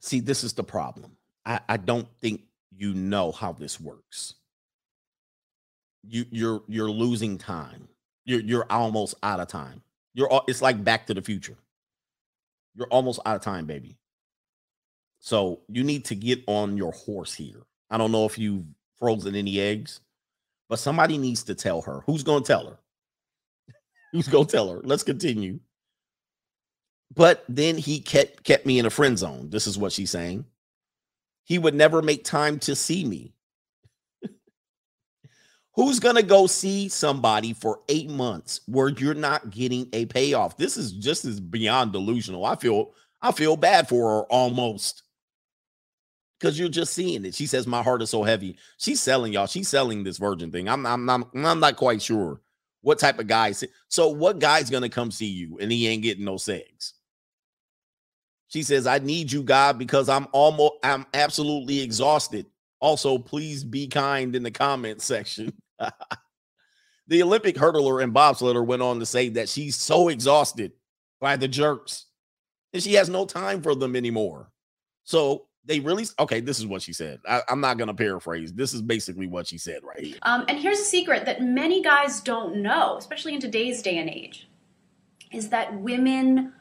See, 0.00 0.20
this 0.20 0.44
is 0.44 0.52
the 0.52 0.64
problem. 0.64 1.16
I, 1.46 1.60
I 1.68 1.76
don't 1.76 2.08
think 2.20 2.42
you 2.76 2.92
know 2.92 3.32
how 3.32 3.52
this 3.52 3.80
works 3.80 4.34
you 6.06 6.26
you're 6.30 6.62
you're 6.68 6.90
losing 6.90 7.38
time. 7.38 7.88
You're 8.26 8.40
you're 8.42 8.66
almost 8.70 9.14
out 9.22 9.40
of 9.40 9.48
time. 9.48 9.82
You're 10.14 10.30
it's 10.48 10.62
like 10.62 10.84
back 10.84 11.06
to 11.08 11.14
the 11.14 11.22
future. 11.22 11.56
You're 12.76 12.88
almost 12.88 13.20
out 13.26 13.36
of 13.36 13.42
time, 13.42 13.66
baby. 13.66 13.96
So 15.20 15.60
you 15.68 15.84
need 15.84 16.06
to 16.06 16.14
get 16.16 16.42
on 16.48 16.76
your 16.76 16.92
horse 16.92 17.34
here. 17.34 17.62
I 17.90 17.98
don't 17.98 18.12
know 18.12 18.26
if 18.26 18.38
you've 18.38 18.64
frozen 18.98 19.36
any 19.36 19.60
eggs, 19.60 20.00
but 20.68 20.78
somebody 20.80 21.18
needs 21.18 21.44
to 21.44 21.54
tell 21.54 21.82
her. 21.82 22.02
Who's 22.06 22.22
going 22.24 22.44
to 22.44 22.46
tell 22.46 22.66
her? 22.68 22.78
Who's 24.12 24.28
going 24.28 24.46
to 24.46 24.52
tell 24.52 24.70
her? 24.70 24.80
Let's 24.84 25.02
continue. 25.04 25.60
but 27.14 27.44
then 27.48 27.78
he 27.78 28.00
kept 28.00 28.44
kept 28.44 28.66
me 28.66 28.78
in 28.78 28.86
a 28.86 28.90
friend 28.90 29.18
zone. 29.18 29.50
This 29.50 29.66
is 29.66 29.78
what 29.78 29.92
she's 29.92 30.10
saying. 30.10 30.46
He 31.44 31.58
would 31.58 31.74
never 31.74 32.02
make 32.02 32.24
time 32.24 32.58
to 32.60 32.76
see 32.76 33.04
me. 33.04 33.34
Who's 35.74 36.00
going 36.00 36.16
to 36.16 36.22
go 36.22 36.46
see 36.46 36.88
somebody 36.88 37.54
for 37.54 37.80
eight 37.88 38.10
months 38.10 38.60
where 38.66 38.88
you're 38.88 39.14
not 39.14 39.50
getting 39.50 39.88
a 39.94 40.04
payoff? 40.06 40.56
This 40.56 40.76
is 40.76 40.92
just 40.92 41.24
as 41.24 41.40
beyond 41.40 41.92
delusional. 41.92 42.44
I 42.44 42.56
feel 42.56 42.92
I 43.22 43.32
feel 43.32 43.56
bad 43.56 43.88
for 43.88 44.10
her 44.10 44.22
almost 44.24 45.02
because 46.38 46.58
you're 46.58 46.68
just 46.68 46.92
seeing 46.92 47.24
it. 47.24 47.34
She 47.34 47.46
says 47.46 47.66
my 47.66 47.82
heart 47.82 48.02
is 48.02 48.10
so 48.10 48.22
heavy. 48.22 48.58
She's 48.76 49.00
selling 49.00 49.32
y'all. 49.32 49.46
She's 49.46 49.68
selling 49.68 50.04
this 50.04 50.18
virgin 50.18 50.50
thing. 50.50 50.68
I'm 50.68 50.84
I'm 50.84 51.06
not 51.06 51.28
I'm 51.34 51.60
not 51.60 51.76
quite 51.76 52.02
sure 52.02 52.42
what 52.82 52.98
type 52.98 53.18
of 53.18 53.26
guy. 53.26 53.54
So 53.88 54.08
what 54.08 54.40
guy's 54.40 54.68
gonna 54.68 54.90
come 54.90 55.10
see 55.10 55.26
you 55.26 55.58
and 55.58 55.72
he 55.72 55.88
ain't 55.88 56.02
getting 56.02 56.24
no 56.24 56.36
sex? 56.36 56.94
She 58.48 58.62
says, 58.62 58.86
I 58.86 58.98
need 58.98 59.32
you, 59.32 59.42
God, 59.42 59.78
because 59.78 60.10
I'm 60.10 60.26
almost 60.32 60.74
I'm 60.82 61.06
absolutely 61.14 61.80
exhausted. 61.80 62.44
Also, 62.80 63.16
please 63.16 63.64
be 63.64 63.86
kind 63.86 64.36
in 64.36 64.42
the 64.42 64.50
comment 64.50 65.00
section. 65.00 65.54
the 67.06 67.22
Olympic 67.22 67.56
hurdler 67.56 68.02
and 68.02 68.14
bobsledder 68.14 68.64
went 68.64 68.82
on 68.82 68.98
to 69.00 69.06
say 69.06 69.28
that 69.30 69.48
she's 69.48 69.76
so 69.76 70.08
exhausted 70.08 70.72
by 71.20 71.36
the 71.36 71.48
jerks 71.48 72.06
and 72.72 72.82
she 72.82 72.94
has 72.94 73.08
no 73.08 73.26
time 73.26 73.62
for 73.62 73.74
them 73.74 73.96
anymore. 73.96 74.50
So 75.04 75.46
they 75.64 75.80
really 75.80 76.06
okay. 76.18 76.40
This 76.40 76.58
is 76.58 76.66
what 76.66 76.82
she 76.82 76.92
said. 76.92 77.20
I, 77.28 77.42
am 77.48 77.60
not 77.60 77.78
to 77.78 77.94
paraphrase. 77.94 78.52
This 78.52 78.74
is 78.74 78.82
basically 78.82 79.26
what 79.26 79.46
she 79.46 79.58
said 79.58 79.80
right 79.84 80.00
here. 80.00 80.16
Um, 80.22 80.44
and 80.48 80.58
here's 80.58 80.80
a 80.80 80.84
secret 80.84 81.24
that 81.26 81.42
many 81.42 81.82
guys 81.82 82.20
don't 82.20 82.56
know, 82.56 82.96
especially 82.96 83.34
in 83.34 83.40
today's 83.40 83.82
day 83.82 83.98
and 83.98 84.10
age, 84.10 84.48
is 85.30 85.48
that 85.50 85.78
women 85.80 86.52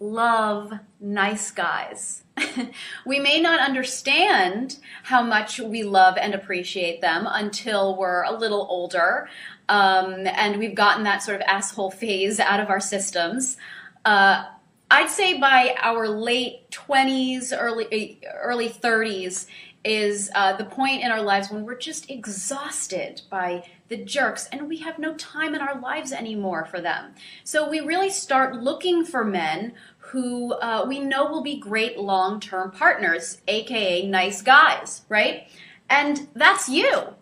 love 0.00 0.72
nice 1.00 1.50
guys. 1.50 2.22
we 3.06 3.18
may 3.18 3.40
not 3.40 3.60
understand 3.60 4.78
how 5.02 5.22
much 5.22 5.58
we 5.58 5.82
love 5.82 6.16
and 6.18 6.34
appreciate 6.34 7.00
them 7.00 7.26
until 7.30 7.96
we're 7.96 8.24
a 8.24 8.32
little 8.32 8.66
older 8.68 9.28
um, 9.68 10.26
and 10.26 10.58
we've 10.58 10.74
gotten 10.74 11.04
that 11.04 11.22
sort 11.22 11.36
of 11.36 11.42
asshole 11.46 11.90
phase 11.90 12.38
out 12.38 12.60
of 12.60 12.68
our 12.68 12.80
systems. 12.80 13.56
Uh, 14.04 14.44
I'd 14.90 15.10
say 15.10 15.38
by 15.40 15.74
our 15.80 16.08
late 16.08 16.70
20s, 16.70 17.52
early 17.56 18.20
early 18.40 18.68
30s 18.68 19.46
is 19.84 20.30
uh, 20.34 20.56
the 20.56 20.64
point 20.64 21.02
in 21.02 21.12
our 21.12 21.22
lives 21.22 21.50
when 21.50 21.64
we're 21.64 21.78
just 21.78 22.10
exhausted 22.10 23.22
by 23.30 23.64
the 23.88 23.96
jerks 23.96 24.48
and 24.50 24.68
we 24.68 24.78
have 24.78 24.98
no 24.98 25.14
time 25.14 25.54
in 25.54 25.60
our 25.60 25.80
lives 25.80 26.12
anymore 26.12 26.64
for 26.64 26.80
them. 26.80 27.14
So 27.44 27.68
we 27.68 27.80
really 27.80 28.10
start 28.10 28.56
looking 28.56 29.04
for 29.04 29.24
men 29.24 29.74
who 30.06 30.52
uh, 30.54 30.84
we 30.86 31.00
know 31.00 31.26
will 31.26 31.42
be 31.42 31.58
great 31.58 31.98
long 31.98 32.40
term 32.40 32.70
partners, 32.70 33.40
aka 33.48 34.06
nice 34.06 34.40
guys, 34.42 35.02
right? 35.08 35.48
And 35.90 36.28
that's 36.34 36.68
you. 36.68 37.14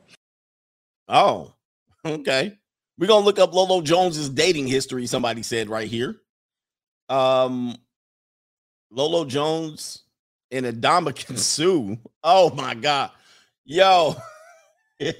Oh, 1.09 1.53
okay. 2.05 2.59
We're 2.99 3.07
gonna 3.07 3.25
look 3.25 3.39
up 3.39 3.55
Lolo 3.55 3.81
Jones's 3.81 4.29
dating 4.29 4.67
history. 4.67 5.07
Somebody 5.07 5.43
said 5.43 5.69
right 5.69 5.89
here. 5.89 6.17
Um, 7.09 7.77
Lolo 8.91 9.25
Jones 9.25 10.03
and 10.51 10.67
Ndamukong 10.67 11.39
Suh. 11.39 11.97
Oh 12.23 12.55
my 12.55 12.75
God, 12.75 13.11
yo, 13.65 14.17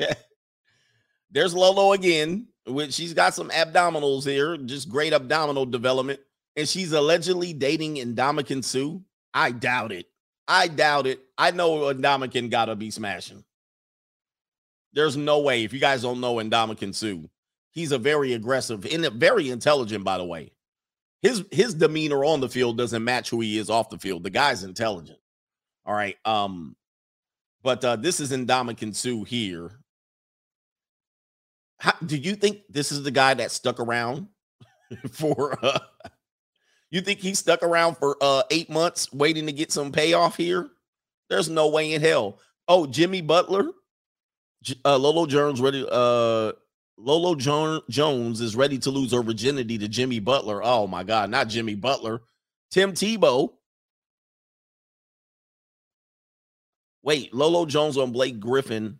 there's 1.31 1.55
Lolo 1.55 1.93
again. 1.93 2.49
Which 2.67 2.95
she's 2.95 3.13
got 3.13 3.35
some 3.35 3.51
abdominals 3.51 4.25
here, 4.25 4.57
just 4.57 4.89
great 4.89 5.13
abdominal 5.13 5.67
development, 5.67 6.19
and 6.57 6.69
she's 6.69 6.93
allegedly 6.93 7.53
dating 7.53 7.97
Ndamukong 7.97 8.65
Suh. 8.65 9.01
I 9.33 9.51
doubt 9.51 9.93
it. 9.93 10.07
I 10.47 10.69
doubt 10.69 11.07
it. 11.07 11.21
I 11.37 11.51
know 11.51 11.93
Ndamukong 11.93 12.51
gotta 12.51 12.77
be 12.77 12.91
smashing. 12.91 13.45
There's 14.93 15.17
no 15.17 15.41
way. 15.41 15.65
If 15.65 15.73
you 15.73 15.81
guys 15.81 16.03
don't 16.03 16.21
know 16.21 16.37
Ndamukong 16.37 16.95
Suh, 16.95 17.29
he's 17.71 17.93
a 17.93 17.99
very 17.99 18.35
aggressive 18.35 18.87
and 18.87 19.05
very 19.13 19.51
intelligent, 19.51 20.05
by 20.05 20.19
the 20.19 20.25
way 20.25 20.53
his 21.25 21.43
his 21.51 21.73
demeanor 21.73 22.23
on 22.23 22.41
the 22.41 22.51
field 22.51 22.77
doesn't 22.77 23.03
match 23.03 23.31
who 23.31 23.41
he 23.41 23.57
is 23.57 23.71
off 23.71 23.89
the 23.89 23.99
field. 23.99 24.23
The 24.23 24.31
guy's 24.31 24.63
intelligent. 24.63 25.19
All 25.87 25.95
right. 25.95 26.19
Um, 26.27 26.77
but 27.63 27.83
uh, 27.83 27.97
this 27.97 28.21
is 28.21 28.31
Ndamukong 28.31 28.95
Suh 28.95 29.25
here. 29.25 29.71
How, 31.81 31.95
do 32.05 32.19
you 32.19 32.37
think 32.37 32.61
this 32.69 32.93
is 32.93 33.03
the 33.03 33.11
guy 33.11 33.33
that 33.33 33.53
stuck 33.53 33.81
around 33.81 34.29
for 35.13 35.59
uh 35.65 35.79
you 36.97 37.03
think 37.03 37.21
he 37.21 37.35
stuck 37.35 37.63
around 37.63 37.97
for 37.97 38.17
uh 38.21 38.43
eight 38.51 38.71
months 38.71 39.13
waiting 39.13 39.47
to 39.47 39.53
get 39.53 39.73
some 39.73 39.93
payoff 39.93 40.37
here? 40.37 40.69
There's 41.29 41.49
no 41.49 41.69
way 41.69 41.93
in 41.93 42.03
hell. 42.03 42.39
Oh, 42.69 42.87
Jimmy 42.87 43.21
Butler, 43.21 43.71
uh, 44.85 44.97
Lolo 44.97 45.27
Jones 45.27 45.61
ready 45.61 45.87
uh 45.91 46.53
Lolo 46.97 47.35
jo- 47.35 47.83
Jones 47.91 48.41
is 48.41 48.55
ready 48.55 48.79
to 48.79 48.91
lose 48.91 49.13
her 49.13 49.23
virginity 49.23 49.79
to 49.79 49.89
Jimmy 49.89 50.21
Butler. 50.21 50.63
Oh 50.63 50.87
my 50.87 51.03
God, 51.03 51.31
not 51.31 51.49
Jimmy 51.49 51.75
Butler. 51.75 52.23
Tim 52.71 52.93
Tebow. 52.93 53.51
Wait, 57.03 57.35
Lolo 57.35 57.67
Jones 57.67 57.99
on 57.99 58.13
Blake 58.13 58.41
Griffin. 58.41 58.99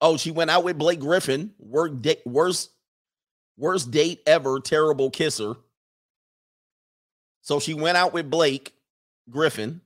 Oh, 0.00 0.16
she 0.16 0.30
went 0.30 0.50
out 0.50 0.64
with 0.64 0.78
Blake 0.78 1.00
Griffin. 1.00 1.52
Worst 1.58 1.94
worst, 2.24 2.70
worst 3.56 3.90
date 3.90 4.20
ever. 4.26 4.60
Terrible 4.60 5.10
kisser. 5.10 5.54
So 7.48 7.60
she 7.60 7.72
went 7.72 7.96
out 7.96 8.12
with 8.12 8.28
Blake 8.28 8.74
Griffin. 9.30 9.80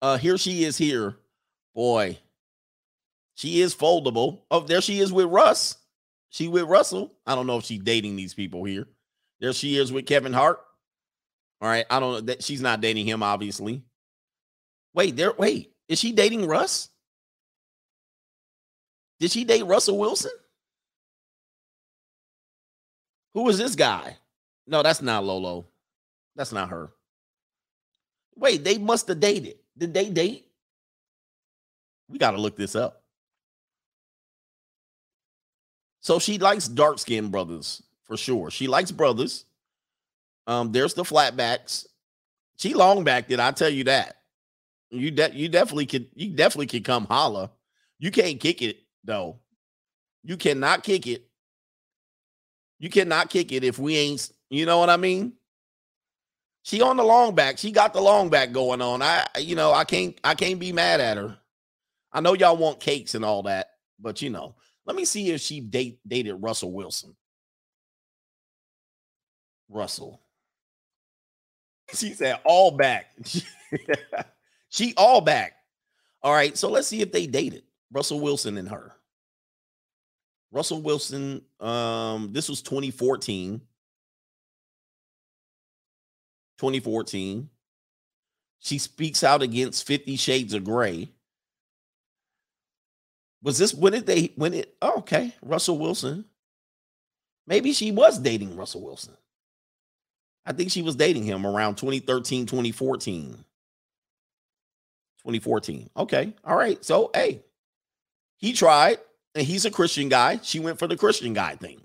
Uh, 0.00 0.16
here 0.16 0.38
she 0.38 0.62
is 0.62 0.78
here. 0.78 1.16
Boy, 1.74 2.20
she 3.34 3.62
is 3.62 3.74
foldable. 3.74 4.42
Oh, 4.48 4.60
there 4.60 4.80
she 4.80 5.00
is 5.00 5.12
with 5.12 5.26
Russ. 5.26 5.76
She 6.30 6.46
with 6.46 6.66
Russell. 6.66 7.12
I 7.26 7.34
don't 7.34 7.48
know 7.48 7.58
if 7.58 7.64
she's 7.64 7.80
dating 7.80 8.14
these 8.14 8.32
people 8.32 8.62
here. 8.62 8.86
There 9.40 9.52
she 9.52 9.76
is 9.76 9.90
with 9.90 10.06
Kevin 10.06 10.32
Hart. 10.32 10.60
All 11.60 11.66
right. 11.66 11.84
I 11.90 11.98
don't 11.98 12.12
know 12.12 12.20
that 12.20 12.44
she's 12.44 12.60
not 12.60 12.80
dating 12.80 13.08
him, 13.08 13.24
obviously. 13.24 13.82
Wait, 14.94 15.16
there, 15.16 15.32
wait. 15.32 15.72
Is 15.88 15.98
she 15.98 16.12
dating 16.12 16.46
Russ? 16.46 16.90
Did 19.18 19.32
she 19.32 19.42
date 19.42 19.66
Russell 19.66 19.98
Wilson? 19.98 20.30
Who 23.34 23.48
is 23.48 23.58
this 23.58 23.74
guy? 23.74 24.16
No, 24.68 24.84
that's 24.84 25.02
not 25.02 25.24
Lolo. 25.24 25.66
That's 26.36 26.52
not 26.52 26.70
her. 26.70 26.90
Wait, 28.36 28.64
they 28.64 28.78
must 28.78 29.08
have 29.08 29.20
dated. 29.20 29.56
Did 29.76 29.94
they 29.94 30.10
date? 30.10 30.46
We 32.08 32.18
got 32.18 32.32
to 32.32 32.40
look 32.40 32.56
this 32.56 32.74
up. 32.74 33.02
So 36.00 36.18
she 36.18 36.38
likes 36.38 36.68
dark 36.68 36.98
skinned 36.98 37.32
brothers 37.32 37.82
for 38.04 38.16
sure. 38.16 38.50
She 38.50 38.66
likes 38.66 38.90
brothers. 38.90 39.46
Um, 40.46 40.70
there's 40.72 40.94
the 40.94 41.02
flatbacks. 41.02 41.86
She 42.58 42.74
long 42.74 43.04
backed 43.04 43.30
it, 43.30 43.40
I 43.40 43.50
tell 43.52 43.70
you 43.70 43.84
that. 43.84 44.16
You 44.90 45.10
de- 45.10 45.34
you 45.34 45.48
definitely 45.48 45.86
could 45.86 46.06
you 46.14 46.30
definitely 46.30 46.66
could 46.66 46.84
come 46.84 47.06
holla. 47.06 47.50
You 47.98 48.10
can't 48.10 48.38
kick 48.38 48.62
it 48.62 48.78
though. 49.02 49.38
You 50.22 50.36
cannot 50.36 50.84
kick 50.84 51.06
it. 51.06 51.26
You 52.78 52.90
cannot 52.90 53.30
kick 53.30 53.50
it 53.50 53.64
if 53.64 53.78
we 53.78 53.96
ain't, 53.96 54.30
you 54.50 54.66
know 54.66 54.78
what 54.78 54.90
I 54.90 54.96
mean? 54.96 55.32
She 56.64 56.80
on 56.80 56.96
the 56.96 57.04
long 57.04 57.34
back. 57.34 57.58
She 57.58 57.70
got 57.70 57.92
the 57.92 58.00
long 58.00 58.30
back 58.30 58.50
going 58.50 58.80
on. 58.80 59.02
I 59.02 59.26
you 59.38 59.54
know, 59.54 59.72
I 59.72 59.84
can't 59.84 60.18
I 60.24 60.34
can't 60.34 60.58
be 60.58 60.72
mad 60.72 61.00
at 61.00 61.18
her. 61.18 61.36
I 62.10 62.20
know 62.20 62.32
y'all 62.32 62.56
want 62.56 62.80
cakes 62.80 63.14
and 63.14 63.24
all 63.24 63.42
that, 63.42 63.68
but 64.00 64.22
you 64.22 64.30
know, 64.30 64.56
let 64.86 64.96
me 64.96 65.04
see 65.04 65.30
if 65.30 65.42
she 65.42 65.60
date, 65.60 65.98
dated 66.08 66.42
Russell 66.42 66.72
Wilson. 66.72 67.14
Russell. 69.68 70.22
She 71.92 72.14
said 72.14 72.40
all 72.44 72.70
back. 72.70 73.14
she 74.70 74.94
all 74.96 75.20
back. 75.20 75.52
All 76.22 76.32
right. 76.32 76.56
So 76.56 76.70
let's 76.70 76.88
see 76.88 77.02
if 77.02 77.12
they 77.12 77.26
dated 77.26 77.64
Russell 77.92 78.20
Wilson 78.20 78.56
and 78.56 78.70
her. 78.70 78.92
Russell 80.50 80.80
Wilson, 80.80 81.42
um, 81.60 82.32
this 82.32 82.48
was 82.48 82.62
2014. 82.62 83.60
2014. 86.58 87.48
She 88.60 88.78
speaks 88.78 89.22
out 89.22 89.42
against 89.42 89.86
50 89.86 90.16
Shades 90.16 90.54
of 90.54 90.64
Grey. 90.64 91.10
Was 93.42 93.58
this 93.58 93.74
when 93.74 93.92
did 93.92 94.06
they 94.06 94.32
when 94.36 94.54
it 94.54 94.74
oh, 94.80 94.98
okay, 94.98 95.34
Russell 95.42 95.78
Wilson. 95.78 96.24
Maybe 97.46 97.72
she 97.72 97.92
was 97.92 98.18
dating 98.18 98.56
Russell 98.56 98.80
Wilson. 98.80 99.14
I 100.46 100.52
think 100.52 100.70
she 100.70 100.82
was 100.82 100.96
dating 100.96 101.24
him 101.24 101.46
around 101.46 101.76
2013, 101.76 102.46
2014. 102.46 103.44
2014. 105.24 105.90
Okay. 105.96 106.34
All 106.44 106.56
right. 106.56 106.82
So, 106.84 107.10
hey, 107.14 107.42
he 108.36 108.52
tried 108.52 108.98
and 109.34 109.46
he's 109.46 109.64
a 109.64 109.70
Christian 109.70 110.08
guy. 110.08 110.38
She 110.42 110.60
went 110.60 110.78
for 110.78 110.86
the 110.86 110.96
Christian 110.96 111.32
guy 111.32 111.56
thing. 111.56 111.80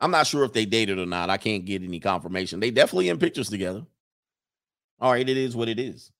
I'm 0.00 0.10
not 0.10 0.26
sure 0.26 0.44
if 0.44 0.52
they 0.52 0.64
dated 0.64 0.98
or 0.98 1.06
not. 1.06 1.30
I 1.30 1.36
can't 1.36 1.64
get 1.64 1.82
any 1.82 2.00
confirmation. 2.00 2.60
They 2.60 2.70
definitely 2.70 3.08
in 3.08 3.18
pictures 3.18 3.50
together. 3.50 3.84
All 5.00 5.12
right, 5.12 5.28
it 5.28 5.36
is 5.36 5.54
what 5.56 5.68
it 5.68 5.78
is. 5.78 6.10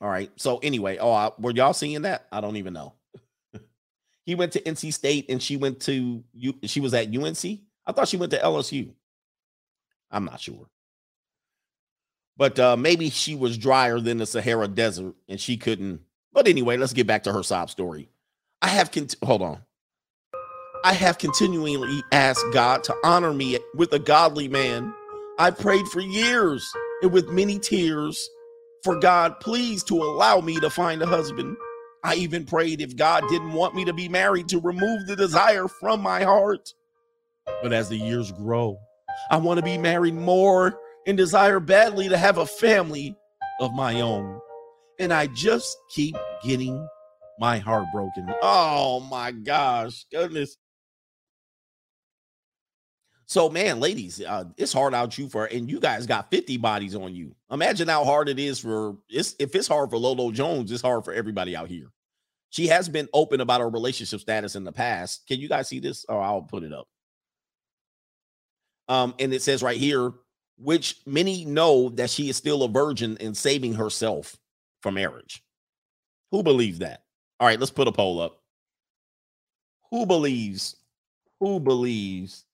All 0.00 0.08
right. 0.08 0.30
So 0.36 0.58
anyway, 0.58 0.98
oh, 0.98 1.12
I, 1.12 1.30
were 1.38 1.52
y'all 1.52 1.72
seeing 1.72 2.02
that? 2.02 2.26
I 2.30 2.40
don't 2.40 2.56
even 2.56 2.74
know. 2.74 2.94
he 4.26 4.34
went 4.34 4.52
to 4.52 4.60
NC 4.60 4.92
State 4.92 5.26
and 5.30 5.42
she 5.42 5.56
went 5.56 5.80
to 5.80 6.22
you. 6.34 6.54
She 6.64 6.80
was 6.80 6.92
at 6.94 7.14
UNC. 7.14 7.44
I 7.86 7.92
thought 7.92 8.08
she 8.08 8.16
went 8.16 8.32
to 8.32 8.38
LSU. 8.38 8.92
I'm 10.10 10.24
not 10.24 10.40
sure. 10.40 10.68
But 12.36 12.58
uh, 12.58 12.76
maybe 12.76 13.08
she 13.08 13.34
was 13.34 13.56
drier 13.56 13.98
than 14.00 14.18
the 14.18 14.26
Sahara 14.26 14.68
Desert 14.68 15.14
and 15.28 15.40
she 15.40 15.56
couldn't. 15.56 16.00
But 16.32 16.48
anyway, 16.48 16.76
let's 16.76 16.92
get 16.92 17.06
back 17.06 17.22
to 17.22 17.32
her 17.32 17.42
sob 17.42 17.70
story. 17.70 18.10
I 18.60 18.68
have 18.68 18.90
cont- 18.90 19.16
hold 19.22 19.40
on. 19.40 19.62
I 20.84 20.92
have 20.92 21.18
continually 21.18 22.02
asked 22.12 22.44
God 22.52 22.84
to 22.84 22.94
honor 23.04 23.32
me 23.32 23.58
with 23.74 23.92
a 23.92 23.98
godly 23.98 24.48
man. 24.48 24.92
I 25.38 25.50
prayed 25.50 25.86
for 25.88 26.00
years 26.00 26.70
and 27.02 27.12
with 27.12 27.28
many 27.28 27.58
tears 27.58 28.28
for 28.84 28.98
God, 29.00 29.40
please 29.40 29.82
to 29.84 29.96
allow 29.96 30.40
me 30.40 30.60
to 30.60 30.70
find 30.70 31.02
a 31.02 31.06
husband. 31.06 31.56
I 32.04 32.14
even 32.14 32.44
prayed 32.44 32.80
if 32.80 32.96
God 32.96 33.24
didn't 33.28 33.52
want 33.52 33.74
me 33.74 33.84
to 33.84 33.92
be 33.92 34.08
married 34.08 34.48
to 34.50 34.60
remove 34.60 35.06
the 35.06 35.16
desire 35.16 35.66
from 35.66 36.00
my 36.00 36.22
heart. 36.22 36.72
But 37.62 37.72
as 37.72 37.88
the 37.88 37.96
years 37.96 38.30
grow, 38.30 38.78
I 39.30 39.38
want 39.38 39.58
to 39.58 39.64
be 39.64 39.78
married 39.78 40.14
more 40.14 40.78
and 41.06 41.16
desire 41.16 41.58
badly 41.58 42.08
to 42.08 42.16
have 42.16 42.38
a 42.38 42.46
family 42.46 43.16
of 43.60 43.72
my 43.74 44.00
own. 44.00 44.40
And 45.00 45.12
I 45.12 45.26
just 45.26 45.76
keep 45.90 46.16
getting 46.44 46.86
my 47.38 47.58
heart 47.58 47.86
broken. 47.92 48.32
Oh 48.40 49.00
my 49.00 49.32
gosh, 49.32 50.06
goodness. 50.12 50.56
So, 53.28 53.48
man, 53.48 53.80
ladies, 53.80 54.22
uh, 54.22 54.44
it's 54.56 54.72
hard 54.72 54.94
out 54.94 55.18
you 55.18 55.28
for, 55.28 55.46
and 55.46 55.68
you 55.68 55.80
guys 55.80 56.06
got 56.06 56.30
50 56.30 56.58
bodies 56.58 56.94
on 56.94 57.12
you. 57.12 57.34
Imagine 57.50 57.88
how 57.88 58.04
hard 58.04 58.28
it 58.28 58.38
is 58.38 58.60
for 58.60 58.96
it's 59.08 59.34
if 59.40 59.54
it's 59.56 59.66
hard 59.66 59.90
for 59.90 59.98
Lolo 59.98 60.30
Jones, 60.30 60.70
it's 60.70 60.80
hard 60.80 61.04
for 61.04 61.12
everybody 61.12 61.56
out 61.56 61.68
here. 61.68 61.90
She 62.50 62.68
has 62.68 62.88
been 62.88 63.08
open 63.12 63.40
about 63.40 63.60
her 63.60 63.68
relationship 63.68 64.20
status 64.20 64.54
in 64.54 64.62
the 64.62 64.70
past. 64.70 65.26
Can 65.26 65.40
you 65.40 65.48
guys 65.48 65.68
see 65.68 65.80
this? 65.80 66.06
Or 66.08 66.16
oh, 66.16 66.20
I'll 66.20 66.42
put 66.42 66.62
it 66.62 66.72
up. 66.72 66.86
Um, 68.88 69.14
and 69.18 69.34
it 69.34 69.42
says 69.42 69.60
right 69.60 69.76
here, 69.76 70.12
which 70.56 70.98
many 71.04 71.44
know 71.44 71.88
that 71.90 72.08
she 72.08 72.28
is 72.28 72.36
still 72.36 72.62
a 72.62 72.68
virgin 72.68 73.18
and 73.20 73.36
saving 73.36 73.74
herself 73.74 74.36
for 74.82 74.92
marriage. 74.92 75.42
Who 76.30 76.44
believes 76.44 76.78
that? 76.78 77.02
All 77.40 77.48
right, 77.48 77.58
let's 77.58 77.72
put 77.72 77.88
a 77.88 77.92
poll 77.92 78.20
up. 78.20 78.40
Who 79.90 80.06
believes? 80.06 80.76
Who 81.40 81.60
believes 81.60 82.45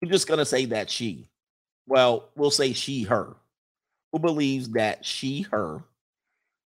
we're 0.00 0.10
just 0.10 0.28
going 0.28 0.38
to 0.38 0.44
say 0.44 0.66
that 0.66 0.90
she. 0.90 1.28
Well, 1.86 2.28
we'll 2.36 2.50
say 2.50 2.72
she, 2.72 3.02
her. 3.04 3.36
Who 4.12 4.18
believes 4.18 4.70
that 4.70 5.04
she, 5.04 5.42
her, 5.42 5.82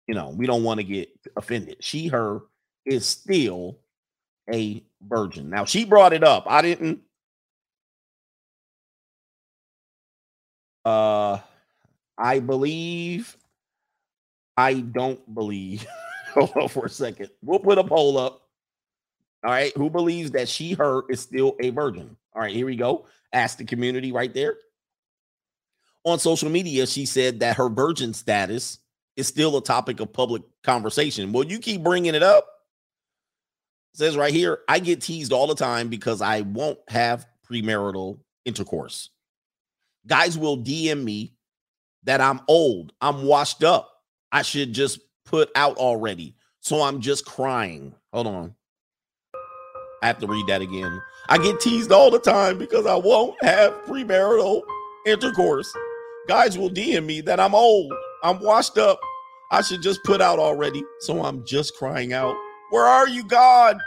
you 0.07 0.15
know, 0.15 0.31
we 0.31 0.47
don't 0.47 0.65
want 0.65 0.79
to 0.79 0.85
get 0.85 1.11
offended. 1.37 1.77
She, 1.81 2.09
her 2.09 2.41
is 2.85 3.07
still 3.07 3.79
a 4.53 4.83
virgin. 5.07 5.51
Now, 5.51 5.65
she 5.65 5.85
brought 5.85 6.13
it 6.13 6.25
up. 6.25 6.45
I 6.47 6.63
didn't. 6.63 7.01
Uh, 10.85 11.39
I 12.17 12.41
believe. 12.41 13.37
I 14.57 14.75
don't 14.75 15.35
believe. 15.35 15.87
Hold 16.35 16.53
on 16.57 16.69
for 16.69 16.87
a 16.87 16.91
second. 16.91 17.31
We'll 17.43 17.59
put 17.59 17.79
a 17.79 17.85
poll 17.85 18.19
up. 18.19 18.43
All 19.45 19.51
right. 19.51 19.77
Who 19.77 19.91
believes 19.91 20.31
that 20.33 20.49
she, 20.49 20.73
her 20.73 21.03
is 21.09 21.21
still 21.21 21.57
a 21.61 21.71
virgin? 21.71 22.17
All 22.39 22.45
right. 22.45 22.55
Here 22.55 22.67
we 22.67 22.77
go. 22.77 23.05
Ask 23.33 23.59
the 23.59 23.65
community 23.65 24.13
right 24.13 24.33
there. 24.33 24.59
On 26.05 26.21
social 26.21 26.49
media, 26.49 26.87
she 26.87 27.05
said 27.05 27.41
that 27.41 27.57
her 27.57 27.69
virgin 27.69 28.15
status 28.15 28.79
is 29.17 29.27
still 29.27 29.57
a 29.57 29.63
topic 29.63 29.99
of 29.99 30.13
public 30.13 30.43
conversation. 30.63 31.33
Well, 31.33 31.43
you 31.43 31.59
keep 31.59 31.83
bringing 31.83 32.15
it 32.15 32.23
up. 32.23 32.47
It 33.93 33.99
says 33.99 34.17
right 34.17 34.33
here, 34.33 34.61
I 34.69 34.79
get 34.79 35.03
teased 35.03 35.33
all 35.33 35.49
the 35.49 35.57
time 35.57 35.89
because 35.89 36.23
I 36.23 36.43
won't 36.43 36.79
have 36.87 37.27
premarital 37.51 38.21
intercourse. 38.45 39.11
Guys 40.07 40.39
will 40.39 40.59
DM 40.59 41.03
me 41.03 41.35
that 42.05 42.21
I'm 42.21 42.41
old, 42.47 42.93
I'm 43.01 43.25
washed 43.25 43.65
up. 43.65 43.91
I 44.31 44.43
should 44.43 44.75
just 44.75 45.01
put 45.25 45.51
out 45.57 45.77
already. 45.79 46.37
So 46.61 46.83
I'm 46.83 47.01
just 47.01 47.27
crying. 47.27 47.97
Hold 48.13 48.29
on. 48.29 48.55
I 50.05 50.07
have 50.07 50.21
to 50.21 50.29
read 50.29 50.47
that 50.47 50.63
again. 50.63 51.03
I 51.29 51.39
get 51.39 51.61
teased 51.61 51.93
all 51.93 52.11
the 52.11 52.19
time 52.19 52.59
because 52.59 52.87
I 52.87 52.95
won't 52.97 53.37
have 53.43 53.73
premarital 53.85 54.63
intercourse. 55.07 55.73
Guys 56.27 56.57
will 56.57 56.71
DM 56.71 57.05
me 57.05 57.21
that 57.23 57.41
I'm 57.41 57.55
old, 57.55 57.93
I'm 58.23 58.41
washed 58.41 58.79
up. 58.79 58.99
I 59.51 59.63
should 59.63 59.83
just 59.83 60.03
put 60.05 60.21
out 60.21 60.39
already. 60.39 60.83
So 61.01 61.25
I'm 61.25 61.45
just 61.47 61.75
crying 61.77 62.13
out, 62.13 62.37
Where 62.71 62.85
are 62.85 63.09
you, 63.09 63.25
God? 63.25 63.79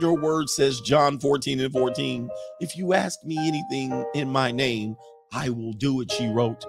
Your 0.00 0.18
word 0.18 0.50
says, 0.50 0.80
John 0.82 1.18
14 1.18 1.60
and 1.60 1.72
14, 1.72 2.28
if 2.60 2.76
you 2.76 2.92
ask 2.92 3.24
me 3.24 3.38
anything 3.38 4.04
in 4.14 4.28
my 4.30 4.52
name, 4.52 4.96
I 5.32 5.48
will 5.48 5.72
do 5.72 6.02
it, 6.02 6.12
she 6.12 6.28
wrote. 6.28 6.64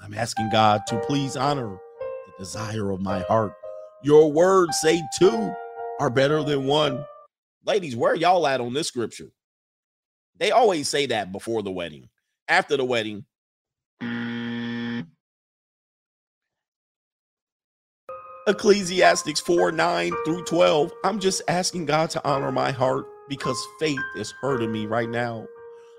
I'm 0.00 0.14
asking 0.14 0.50
God 0.50 0.82
to 0.88 0.98
please 1.00 1.36
honor 1.36 1.76
the 2.00 2.44
desire 2.44 2.90
of 2.90 3.00
my 3.00 3.20
heart. 3.22 3.54
Your 4.02 4.32
words 4.32 4.80
say 4.80 5.02
two 5.18 5.52
are 6.00 6.10
better 6.10 6.42
than 6.44 6.66
one. 6.66 7.04
Ladies, 7.64 7.94
where 7.96 8.14
y'all 8.14 8.46
at 8.46 8.60
on 8.60 8.72
this 8.72 8.88
scripture? 8.88 9.30
They 10.38 10.50
always 10.50 10.88
say 10.88 11.06
that 11.06 11.30
before 11.30 11.62
the 11.62 11.70
wedding. 11.70 12.08
After 12.48 12.76
the 12.76 12.84
wedding, 12.84 13.24
Ecclesiastics 18.48 19.40
4 19.40 19.70
9 19.70 20.12
through 20.24 20.44
12. 20.44 20.92
I'm 21.04 21.20
just 21.20 21.42
asking 21.46 21.86
God 21.86 22.10
to 22.10 22.28
honor 22.28 22.50
my 22.50 22.72
heart 22.72 23.06
because 23.28 23.64
faith 23.78 24.00
is 24.16 24.32
hurting 24.40 24.72
me 24.72 24.86
right 24.86 25.08
now. 25.08 25.46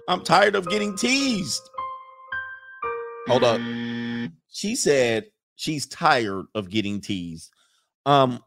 I'm 0.09 0.21
tired 0.21 0.55
of 0.55 0.69
getting 0.69 0.97
teased. 0.97 1.61
Hold 3.27 3.45
up. 3.45 3.61
She 4.49 4.75
said 4.75 5.27
she's 5.55 5.85
tired 5.85 6.45
of 6.53 6.69
getting 6.69 6.99
teased. 6.99 7.53
Um, 8.05 8.43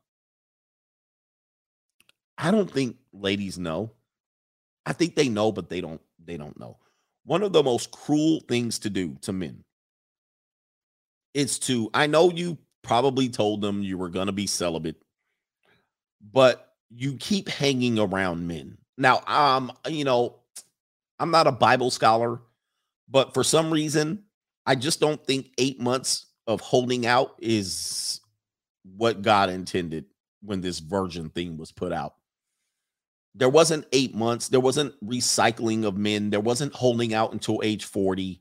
I 2.36 2.50
don't 2.50 2.70
think 2.70 2.96
ladies 3.20 3.58
know. 3.58 3.92
I 4.84 4.92
think 4.92 5.16
they 5.16 5.28
know, 5.28 5.52
but 5.52 5.68
they 5.68 5.80
don't. 5.80 6.00
They 6.24 6.36
don't 6.36 6.58
know. 6.58 6.78
One 7.24 7.42
of 7.42 7.52
the 7.52 7.62
most 7.62 7.90
cruel 7.90 8.40
things 8.48 8.78
to 8.80 8.90
do 8.90 9.16
to 9.22 9.32
men 9.32 9.64
is 11.34 11.58
to. 11.60 11.90
I 11.92 12.06
know 12.06 12.30
you 12.30 12.58
probably 12.82 13.28
told 13.28 13.60
them 13.60 13.82
you 13.82 13.98
were 13.98 14.08
going 14.08 14.26
to 14.26 14.32
be 14.32 14.46
celibate, 14.46 14.96
but 16.32 16.74
you 16.90 17.16
keep 17.16 17.48
hanging 17.48 17.98
around 17.98 18.46
men. 18.46 18.78
Now, 18.96 19.22
um, 19.26 19.72
you 19.88 20.04
know, 20.04 20.36
I'm 21.18 21.30
not 21.30 21.48
a 21.48 21.52
Bible 21.52 21.90
scholar, 21.90 22.40
but 23.08 23.34
for 23.34 23.42
some 23.42 23.72
reason, 23.72 24.22
I 24.64 24.76
just 24.76 25.00
don't 25.00 25.24
think 25.26 25.50
eight 25.58 25.80
months 25.80 26.26
of 26.46 26.60
holding 26.60 27.06
out 27.06 27.34
is 27.40 28.20
what 28.96 29.22
God 29.22 29.50
intended 29.50 30.04
when 30.42 30.60
this 30.60 30.78
virgin 30.78 31.28
thing 31.30 31.56
was 31.56 31.72
put 31.72 31.92
out 31.92 32.14
there 33.36 33.50
wasn't 33.50 33.86
eight 33.92 34.14
months. 34.14 34.48
There 34.48 34.60
wasn't 34.60 34.94
recycling 35.04 35.84
of 35.84 35.96
men. 35.96 36.30
There 36.30 36.40
wasn't 36.40 36.74
holding 36.74 37.12
out 37.12 37.32
until 37.32 37.60
age 37.62 37.84
40. 37.84 38.40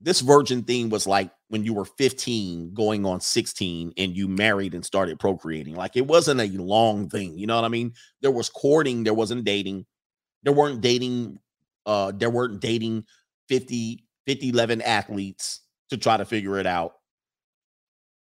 This 0.00 0.22
virgin 0.22 0.62
thing 0.62 0.88
was 0.88 1.06
like 1.06 1.30
when 1.48 1.62
you 1.62 1.74
were 1.74 1.84
15 1.84 2.72
going 2.72 3.04
on 3.04 3.20
16 3.20 3.92
and 3.98 4.16
you 4.16 4.28
married 4.28 4.74
and 4.74 4.84
started 4.84 5.20
procreating. 5.20 5.74
Like 5.74 5.96
it 5.96 6.06
wasn't 6.06 6.40
a 6.40 6.48
long 6.48 7.10
thing. 7.10 7.38
You 7.38 7.46
know 7.46 7.54
what 7.54 7.66
I 7.66 7.68
mean? 7.68 7.92
There 8.22 8.30
was 8.30 8.48
courting, 8.48 9.04
there 9.04 9.14
wasn't 9.14 9.44
dating. 9.44 9.84
There 10.42 10.54
weren't 10.54 10.80
dating, 10.80 11.38
uh, 11.84 12.12
there 12.16 12.30
weren't 12.30 12.60
dating 12.60 13.04
50, 13.48 14.04
50, 14.26 14.48
11 14.48 14.82
athletes 14.82 15.60
to 15.90 15.98
try 15.98 16.16
to 16.16 16.24
figure 16.24 16.58
it 16.58 16.66
out. 16.66 16.94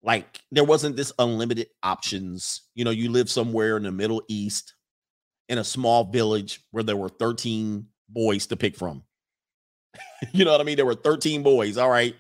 Like 0.03 0.41
there 0.53 0.65
wasn't 0.65 0.97
this 0.97 1.13
unlimited 1.19 1.67
options. 1.83 2.63
You 2.77 2.85
know, 2.85 2.93
you 2.93 3.11
live 3.11 3.29
somewhere 3.29 3.77
in 3.77 3.83
the 3.83 3.91
Middle 3.91 4.23
East 4.29 4.76
in 5.49 5.59
a 5.59 5.65
small 5.65 6.05
village 6.05 6.61
where 6.71 6.85
there 6.85 6.97
were 6.97 7.09
13 7.09 7.87
boys 8.09 8.47
to 8.47 8.57
pick 8.57 8.77
from. 8.77 9.03
you 10.33 10.45
know 10.45 10.53
what 10.53 10.61
I 10.61 10.65
mean? 10.65 10.77
There 10.77 10.87
were 10.87 10.95
13 10.95 11.43
boys. 11.43 11.77
All 11.77 11.91
right. 11.91 12.15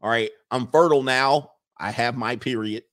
All 0.00 0.10
right. 0.10 0.30
I'm 0.50 0.66
fertile 0.68 1.02
now. 1.02 1.52
I 1.78 1.90
have 1.90 2.16
my 2.16 2.36
period. 2.36 2.84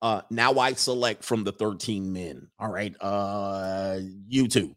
Uh 0.00 0.22
now 0.30 0.58
I 0.58 0.74
select 0.74 1.24
from 1.24 1.42
the 1.44 1.52
13 1.52 2.12
men. 2.12 2.48
All 2.58 2.70
right. 2.70 2.94
Uh 3.00 3.98
you 4.26 4.48
two. 4.48 4.76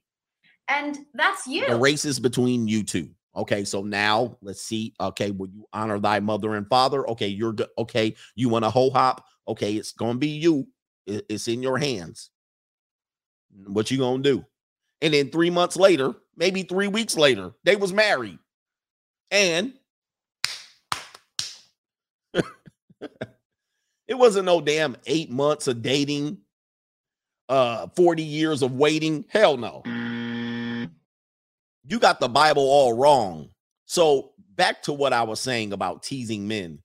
And 0.67 0.97
that's 1.13 1.45
you. 1.47 1.67
The 1.67 1.75
race 1.75 2.05
is 2.05 2.19
between 2.19 2.67
you 2.67 2.83
two. 2.83 3.09
Okay, 3.35 3.63
so 3.63 3.81
now 3.81 4.37
let's 4.41 4.61
see. 4.61 4.93
Okay, 4.99 5.31
will 5.31 5.47
you 5.47 5.65
honor 5.71 5.99
thy 5.99 6.19
mother 6.19 6.55
and 6.55 6.67
father? 6.67 7.07
Okay, 7.09 7.27
you're 7.27 7.53
good. 7.53 7.69
Okay, 7.77 8.15
you 8.35 8.49
want 8.49 8.65
a 8.65 8.69
whole 8.69 8.91
hop? 8.91 9.25
Okay, 9.47 9.75
it's 9.75 9.93
gonna 9.93 10.19
be 10.19 10.27
you. 10.27 10.67
It's 11.07 11.47
in 11.47 11.63
your 11.63 11.77
hands. 11.77 12.29
What 13.67 13.89
you 13.89 13.97
gonna 13.97 14.23
do? 14.23 14.45
And 15.01 15.13
then 15.13 15.29
three 15.29 15.49
months 15.49 15.75
later, 15.75 16.13
maybe 16.35 16.63
three 16.63 16.87
weeks 16.87 17.17
later, 17.17 17.51
they 17.63 17.75
was 17.75 17.91
married. 17.91 18.39
And 19.31 19.73
it 24.07 24.09
wasn't 24.09 24.45
no 24.45 24.61
damn 24.61 24.95
eight 25.05 25.31
months 25.31 25.67
of 25.67 25.81
dating, 25.81 26.39
uh, 27.49 27.87
40 27.95 28.23
years 28.23 28.61
of 28.61 28.73
waiting. 28.73 29.25
Hell 29.29 29.57
no. 29.57 29.81
You 29.85 30.89
got 31.99 32.19
the 32.19 32.29
Bible 32.29 32.63
all 32.63 32.93
wrong. 32.93 33.49
So 33.85 34.31
back 34.55 34.83
to 34.83 34.93
what 34.93 35.13
I 35.13 35.23
was 35.23 35.39
saying 35.39 35.73
about 35.73 36.03
teasing 36.03 36.47
men. 36.47 36.79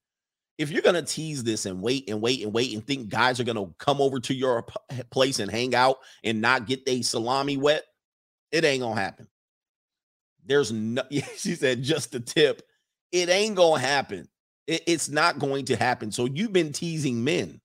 If 0.58 0.70
you're 0.70 0.82
gonna 0.82 1.02
tease 1.02 1.44
this 1.44 1.66
and 1.66 1.82
wait 1.82 2.08
and 2.08 2.22
wait 2.22 2.42
and 2.42 2.52
wait 2.52 2.72
and 2.72 2.86
think 2.86 3.10
guys 3.10 3.38
are 3.38 3.44
gonna 3.44 3.66
come 3.78 4.00
over 4.00 4.18
to 4.20 4.34
your 4.34 4.66
place 5.10 5.38
and 5.38 5.50
hang 5.50 5.74
out 5.74 5.98
and 6.24 6.40
not 6.40 6.66
get 6.66 6.86
their 6.86 7.02
salami 7.02 7.58
wet, 7.58 7.84
it 8.56 8.64
ain't 8.64 8.80
gonna 8.80 8.98
happen. 8.98 9.28
There's 10.46 10.72
no, 10.72 11.02
she 11.10 11.54
said, 11.54 11.82
just 11.82 12.14
a 12.14 12.20
tip. 12.20 12.62
It 13.12 13.28
ain't 13.28 13.56
gonna 13.56 13.80
happen. 13.80 14.28
It, 14.66 14.82
it's 14.86 15.10
not 15.10 15.38
going 15.38 15.66
to 15.66 15.76
happen. 15.76 16.10
So 16.10 16.24
you've 16.24 16.54
been 16.54 16.72
teasing 16.72 17.22
men. 17.22 17.60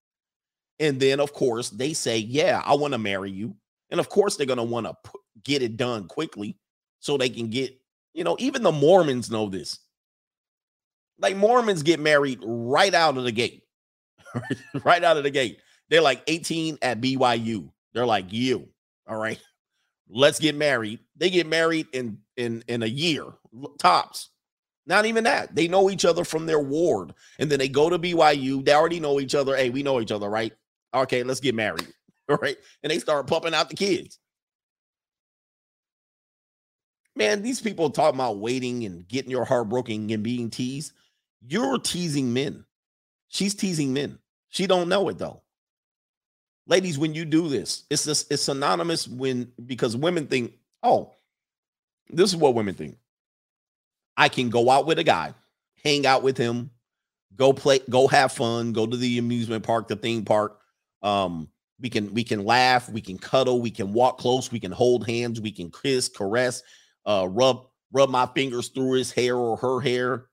And 0.79 0.99
then, 0.99 1.19
of 1.19 1.31
course, 1.31 1.69
they 1.69 1.93
say, 1.93 2.17
Yeah, 2.17 2.61
I 2.65 2.73
want 2.73 2.93
to 2.93 2.97
marry 2.97 3.31
you. 3.31 3.55
And 3.89 3.99
of 3.99 4.09
course, 4.09 4.35
they're 4.35 4.45
gonna 4.45 4.63
want 4.63 4.87
to 4.87 4.95
p- 5.05 5.19
get 5.43 5.61
it 5.61 5.77
done 5.77 6.07
quickly 6.07 6.57
so 6.99 7.17
they 7.17 7.29
can 7.29 7.49
get, 7.49 7.73
you 8.13 8.23
know, 8.23 8.35
even 8.39 8.61
the 8.61 8.71
Mormons 8.71 9.31
know 9.31 9.47
this. 9.47 9.79
Like 11.19 11.37
Mormons 11.37 11.83
get 11.83 11.99
married 11.99 12.39
right 12.43 12.93
out 12.93 13.17
of 13.17 13.23
the 13.23 13.31
gate. 13.31 13.63
right 14.83 15.03
out 15.03 15.17
of 15.17 15.23
the 15.23 15.29
gate. 15.29 15.59
They're 15.89 16.01
like 16.01 16.23
18 16.27 16.79
at 16.81 16.99
BYU. 16.99 17.69
They're 17.93 18.05
like, 18.05 18.33
you. 18.33 18.67
All 19.07 19.17
right 19.17 19.39
let's 20.11 20.39
get 20.39 20.55
married. 20.55 20.99
They 21.15 21.29
get 21.29 21.47
married 21.47 21.87
in 21.93 22.19
in 22.37 22.63
in 22.67 22.83
a 22.83 22.87
year 22.87 23.25
tops. 23.79 24.29
Not 24.85 25.05
even 25.05 25.23
that. 25.23 25.55
They 25.55 25.67
know 25.67 25.89
each 25.89 26.05
other 26.05 26.23
from 26.23 26.45
their 26.45 26.59
ward, 26.59 27.13
and 27.39 27.49
then 27.49 27.59
they 27.59 27.69
go 27.69 27.89
to 27.89 27.99
BYU. 27.99 28.65
They 28.65 28.73
already 28.73 28.99
know 28.99 29.19
each 29.19 29.35
other. 29.35 29.55
Hey, 29.55 29.69
we 29.69 29.83
know 29.83 30.01
each 30.01 30.11
other, 30.11 30.29
right? 30.29 30.53
Okay, 30.93 31.23
let's 31.23 31.39
get 31.39 31.55
married. 31.55 31.87
All 32.29 32.37
right, 32.41 32.57
and 32.83 32.91
they 32.91 32.99
start 32.99 33.27
pumping 33.27 33.53
out 33.53 33.69
the 33.69 33.75
kids. 33.75 34.19
Man, 37.15 37.41
these 37.41 37.61
people 37.61 37.89
talking 37.89 38.19
about 38.19 38.37
waiting 38.37 38.85
and 38.85 39.07
getting 39.07 39.31
your 39.31 39.45
heart 39.45 39.69
broken 39.69 40.09
and 40.09 40.23
being 40.23 40.49
teased. 40.49 40.93
You're 41.45 41.77
teasing 41.77 42.33
men. 42.33 42.65
She's 43.27 43.53
teasing 43.53 43.93
men. 43.93 44.19
She 44.49 44.67
don't 44.67 44.89
know 44.89 45.09
it 45.09 45.17
though 45.17 45.40
ladies 46.71 46.97
when 46.97 47.13
you 47.13 47.25
do 47.25 47.49
this 47.49 47.83
it's 47.89 48.05
just 48.05 48.31
it's 48.31 48.43
synonymous 48.43 49.07
when 49.07 49.51
because 49.65 49.95
women 49.95 50.25
think 50.25 50.53
oh 50.81 51.13
this 52.11 52.29
is 52.29 52.35
what 52.35 52.55
women 52.55 52.75
think. 52.75 52.97
I 54.17 54.29
can 54.29 54.49
go 54.49 54.69
out 54.69 54.85
with 54.85 54.99
a 54.99 55.03
guy 55.03 55.33
hang 55.83 56.05
out 56.05 56.23
with 56.23 56.37
him 56.37 56.69
go 57.35 57.53
play 57.53 57.79
go 57.89 58.07
have 58.07 58.31
fun 58.31 58.71
go 58.71 58.85
to 58.85 58.97
the 58.97 59.17
amusement 59.17 59.63
park 59.63 59.87
the 59.87 59.95
theme 59.95 60.23
park. 60.23 60.59
Um 61.01 61.49
we 61.79 61.89
can 61.89 62.13
we 62.13 62.23
can 62.23 62.45
laugh 62.45 62.87
we 62.89 63.01
can 63.01 63.17
cuddle 63.17 63.59
we 63.59 63.71
can 63.71 63.91
walk 63.91 64.17
close 64.17 64.51
we 64.51 64.59
can 64.59 64.71
hold 64.71 65.07
hands 65.07 65.41
we 65.41 65.51
can 65.51 65.71
kiss 65.71 66.07
caress 66.07 66.61
uh 67.05 67.27
rub 67.29 67.65
rub 67.91 68.09
my 68.09 68.27
fingers 68.27 68.69
through 68.69 68.93
his 68.93 69.11
hair 69.11 69.35
or 69.35 69.57
her 69.57 69.79
hair 69.81 70.27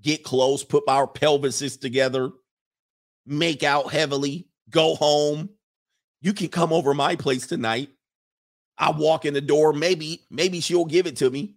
get 0.00 0.22
close 0.22 0.62
put 0.62 0.84
our 0.86 1.08
pelvises 1.08 1.80
together 1.80 2.30
make 3.26 3.64
out 3.64 3.90
heavily 3.90 4.46
go 4.70 4.94
home 4.94 5.48
you 6.26 6.32
can 6.32 6.48
come 6.48 6.72
over 6.72 6.92
my 6.92 7.14
place 7.14 7.46
tonight. 7.46 7.88
I 8.76 8.90
walk 8.90 9.24
in 9.24 9.32
the 9.32 9.40
door. 9.40 9.72
Maybe, 9.72 10.22
maybe 10.28 10.58
she'll 10.58 10.84
give 10.84 11.06
it 11.06 11.14
to 11.18 11.30
me. 11.30 11.54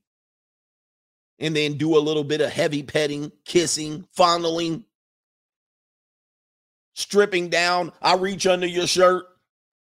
And 1.39 1.55
then 1.55 1.73
do 1.73 1.97
a 1.97 1.99
little 1.99 2.23
bit 2.23 2.39
of 2.39 2.51
heavy 2.51 2.83
petting, 2.83 3.31
kissing, 3.45 4.05
fondling, 4.11 4.85
stripping 6.93 7.49
down. 7.49 7.93
I 7.99 8.13
reach 8.13 8.45
under 8.45 8.67
your 8.67 8.85
shirt. 8.85 9.25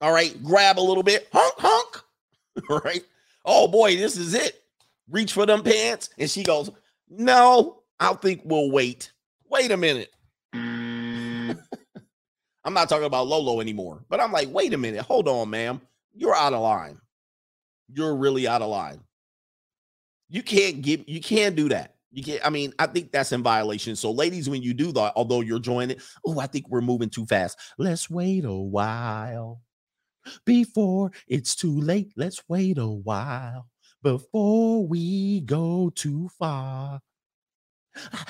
All 0.02 0.12
right. 0.12 0.44
Grab 0.44 0.80
a 0.80 0.82
little 0.82 1.04
bit. 1.04 1.28
Honk, 1.32 1.54
honk. 1.60 2.04
All 2.72 2.80
right. 2.80 3.04
Oh 3.46 3.68
boy, 3.68 3.96
this 3.96 4.18
is 4.18 4.34
it. 4.34 4.60
Reach 5.08 5.34
for 5.34 5.46
them 5.46 5.62
pants. 5.62 6.10
And 6.18 6.28
she 6.28 6.42
goes, 6.42 6.72
No, 7.08 7.84
I 8.00 8.14
think 8.14 8.42
we'll 8.44 8.72
wait. 8.72 9.12
Wait 9.50 9.70
a 9.70 9.78
minute. 9.78 10.12
I'm 12.66 12.74
not 12.74 12.90
talking 12.90 13.06
about 13.06 13.28
Lolo 13.28 13.62
anymore. 13.62 14.04
But 14.10 14.20
I'm 14.20 14.32
like, 14.32 14.50
wait 14.50 14.74
a 14.74 14.78
minute, 14.78 15.02
hold 15.02 15.28
on, 15.28 15.50
ma'am. 15.50 15.82
You're 16.14 16.36
out 16.36 16.54
of 16.54 16.62
line. 16.62 16.98
You're 17.92 18.16
really 18.16 18.48
out 18.48 18.62
of 18.62 18.70
line. 18.70 19.02
You 20.30 20.42
can't 20.42 20.82
give 20.82 21.04
you 21.08 21.22
can't 21.22 21.56
do 21.56 21.70
that. 21.70 21.96
You 22.12 22.24
can't, 22.24 22.46
I 22.46 22.50
mean, 22.52 22.74
I 22.78 22.86
think 22.86 23.12
that's 23.12 23.32
in 23.32 23.42
violation. 23.42 23.96
So, 23.96 24.12
ladies, 24.12 24.48
when 24.48 24.62
you 24.62 24.74
do 24.76 24.92
that, 24.92 25.14
although 25.16 25.42
you're 25.42 25.60
joining, 25.60 25.98
oh, 26.26 26.40
I 26.40 26.46
think 26.46 26.70
we're 26.70 26.82
moving 26.82 27.10
too 27.10 27.26
fast. 27.26 27.58
Let's 27.80 28.10
wait 28.10 28.46
a 28.46 28.54
while 28.54 29.62
before 30.46 31.12
it's 31.28 31.56
too 31.56 31.82
late. 31.82 32.14
Let's 32.16 32.44
wait 32.48 32.78
a 32.78 32.88
while 32.88 33.68
before 34.04 34.86
we 34.86 35.42
go 35.42 35.92
too 35.96 36.30
far. 36.38 37.02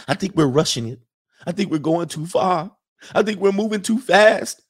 I 0.08 0.14
think 0.14 0.36
we're 0.36 0.48
rushing 0.48 0.88
it. 0.88 1.02
I 1.46 1.52
think 1.52 1.70
we're 1.70 1.78
going 1.80 2.08
too 2.08 2.26
far. 2.26 2.72
I 3.14 3.24
think 3.24 3.40
we're 3.40 3.52
moving 3.52 3.82
too 3.82 4.00
fast. 4.00 4.62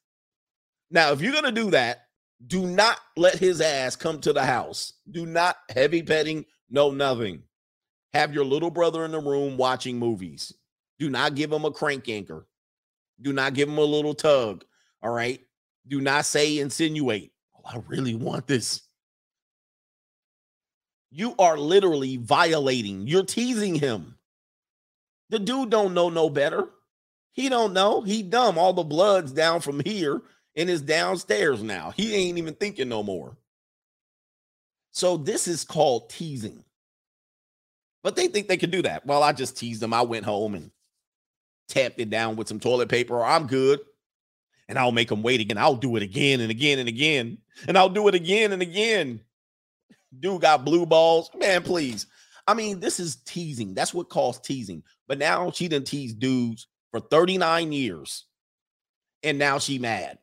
Now, 0.90 1.12
if 1.12 1.20
you're 1.20 1.32
going 1.32 1.44
to 1.44 1.52
do 1.52 1.70
that, 1.70 2.06
do 2.46 2.66
not 2.66 2.98
let 3.16 3.36
his 3.36 3.60
ass 3.60 3.96
come 3.96 4.20
to 4.20 4.32
the 4.32 4.44
house. 4.44 4.92
Do 5.10 5.26
not 5.26 5.56
heavy 5.70 6.02
petting, 6.02 6.44
no 6.70 6.90
nothing. 6.90 7.42
Have 8.12 8.34
your 8.34 8.44
little 8.44 8.70
brother 8.70 9.04
in 9.04 9.12
the 9.12 9.20
room 9.20 9.56
watching 9.56 9.98
movies. 9.98 10.52
Do 10.98 11.10
not 11.10 11.34
give 11.34 11.52
him 11.52 11.64
a 11.64 11.70
crank 11.70 12.08
anchor. 12.08 12.46
Do 13.20 13.32
not 13.32 13.54
give 13.54 13.68
him 13.68 13.78
a 13.78 13.82
little 13.82 14.14
tug. 14.14 14.64
All 15.02 15.10
right. 15.10 15.40
Do 15.86 16.00
not 16.00 16.24
say 16.24 16.58
insinuate. 16.58 17.32
Oh, 17.56 17.62
I 17.64 17.82
really 17.86 18.14
want 18.14 18.46
this. 18.46 18.82
You 21.10 21.34
are 21.38 21.56
literally 21.56 22.16
violating. 22.16 23.06
You're 23.06 23.24
teasing 23.24 23.76
him. 23.76 24.16
The 25.30 25.38
dude 25.38 25.70
don't 25.70 25.94
know 25.94 26.08
no 26.08 26.28
better. 26.28 26.68
He 27.34 27.48
don't 27.48 27.72
know. 27.72 28.00
He 28.00 28.22
dumb. 28.22 28.56
All 28.56 28.72
the 28.72 28.84
blood's 28.84 29.32
down 29.32 29.60
from 29.60 29.80
here 29.80 30.22
and 30.56 30.70
is 30.70 30.80
downstairs 30.80 31.62
now. 31.62 31.90
He 31.90 32.14
ain't 32.14 32.38
even 32.38 32.54
thinking 32.54 32.88
no 32.88 33.02
more. 33.02 33.36
So 34.92 35.16
this 35.16 35.48
is 35.48 35.64
called 35.64 36.10
teasing. 36.10 36.64
But 38.04 38.14
they 38.14 38.28
think 38.28 38.46
they 38.46 38.56
can 38.56 38.70
do 38.70 38.82
that. 38.82 39.04
Well, 39.04 39.22
I 39.22 39.32
just 39.32 39.56
teased 39.56 39.80
them. 39.80 39.92
I 39.92 40.02
went 40.02 40.24
home 40.24 40.54
and 40.54 40.70
tapped 41.68 41.98
it 41.98 42.08
down 42.08 42.36
with 42.36 42.46
some 42.46 42.60
toilet 42.60 42.88
paper, 42.88 43.16
or 43.16 43.24
I'm 43.24 43.48
good. 43.48 43.80
And 44.68 44.78
I'll 44.78 44.92
make 44.92 45.08
them 45.08 45.22
wait 45.22 45.40
again. 45.40 45.58
I'll 45.58 45.74
do 45.74 45.96
it 45.96 46.02
again 46.02 46.40
and 46.40 46.50
again 46.50 46.78
and 46.78 46.88
again. 46.88 47.38
And 47.66 47.76
I'll 47.76 47.88
do 47.88 48.06
it 48.06 48.14
again 48.14 48.52
and 48.52 48.62
again. 48.62 49.20
Dude 50.20 50.40
got 50.40 50.64
blue 50.64 50.86
balls. 50.86 51.30
Man, 51.36 51.62
please. 51.62 52.06
I 52.46 52.54
mean, 52.54 52.78
this 52.78 53.00
is 53.00 53.16
teasing. 53.16 53.74
That's 53.74 53.92
what 53.92 54.08
calls 54.08 54.38
teasing. 54.38 54.84
But 55.08 55.18
now 55.18 55.50
she 55.50 55.66
didn't 55.66 55.88
tease 55.88 56.14
dudes 56.14 56.68
for 56.94 57.00
39 57.00 57.72
years. 57.72 58.24
And 59.24 59.36
now 59.36 59.58
she 59.58 59.80
mad. 59.80 60.16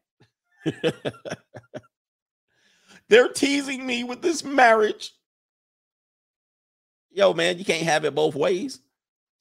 They're 3.09 3.27
teasing 3.27 3.85
me 3.85 4.05
with 4.05 4.21
this 4.21 4.45
marriage. 4.45 5.11
Yo, 7.09 7.33
man, 7.33 7.57
you 7.57 7.65
can't 7.65 7.83
have 7.83 8.05
it 8.05 8.15
both 8.15 8.35
ways. 8.35 8.79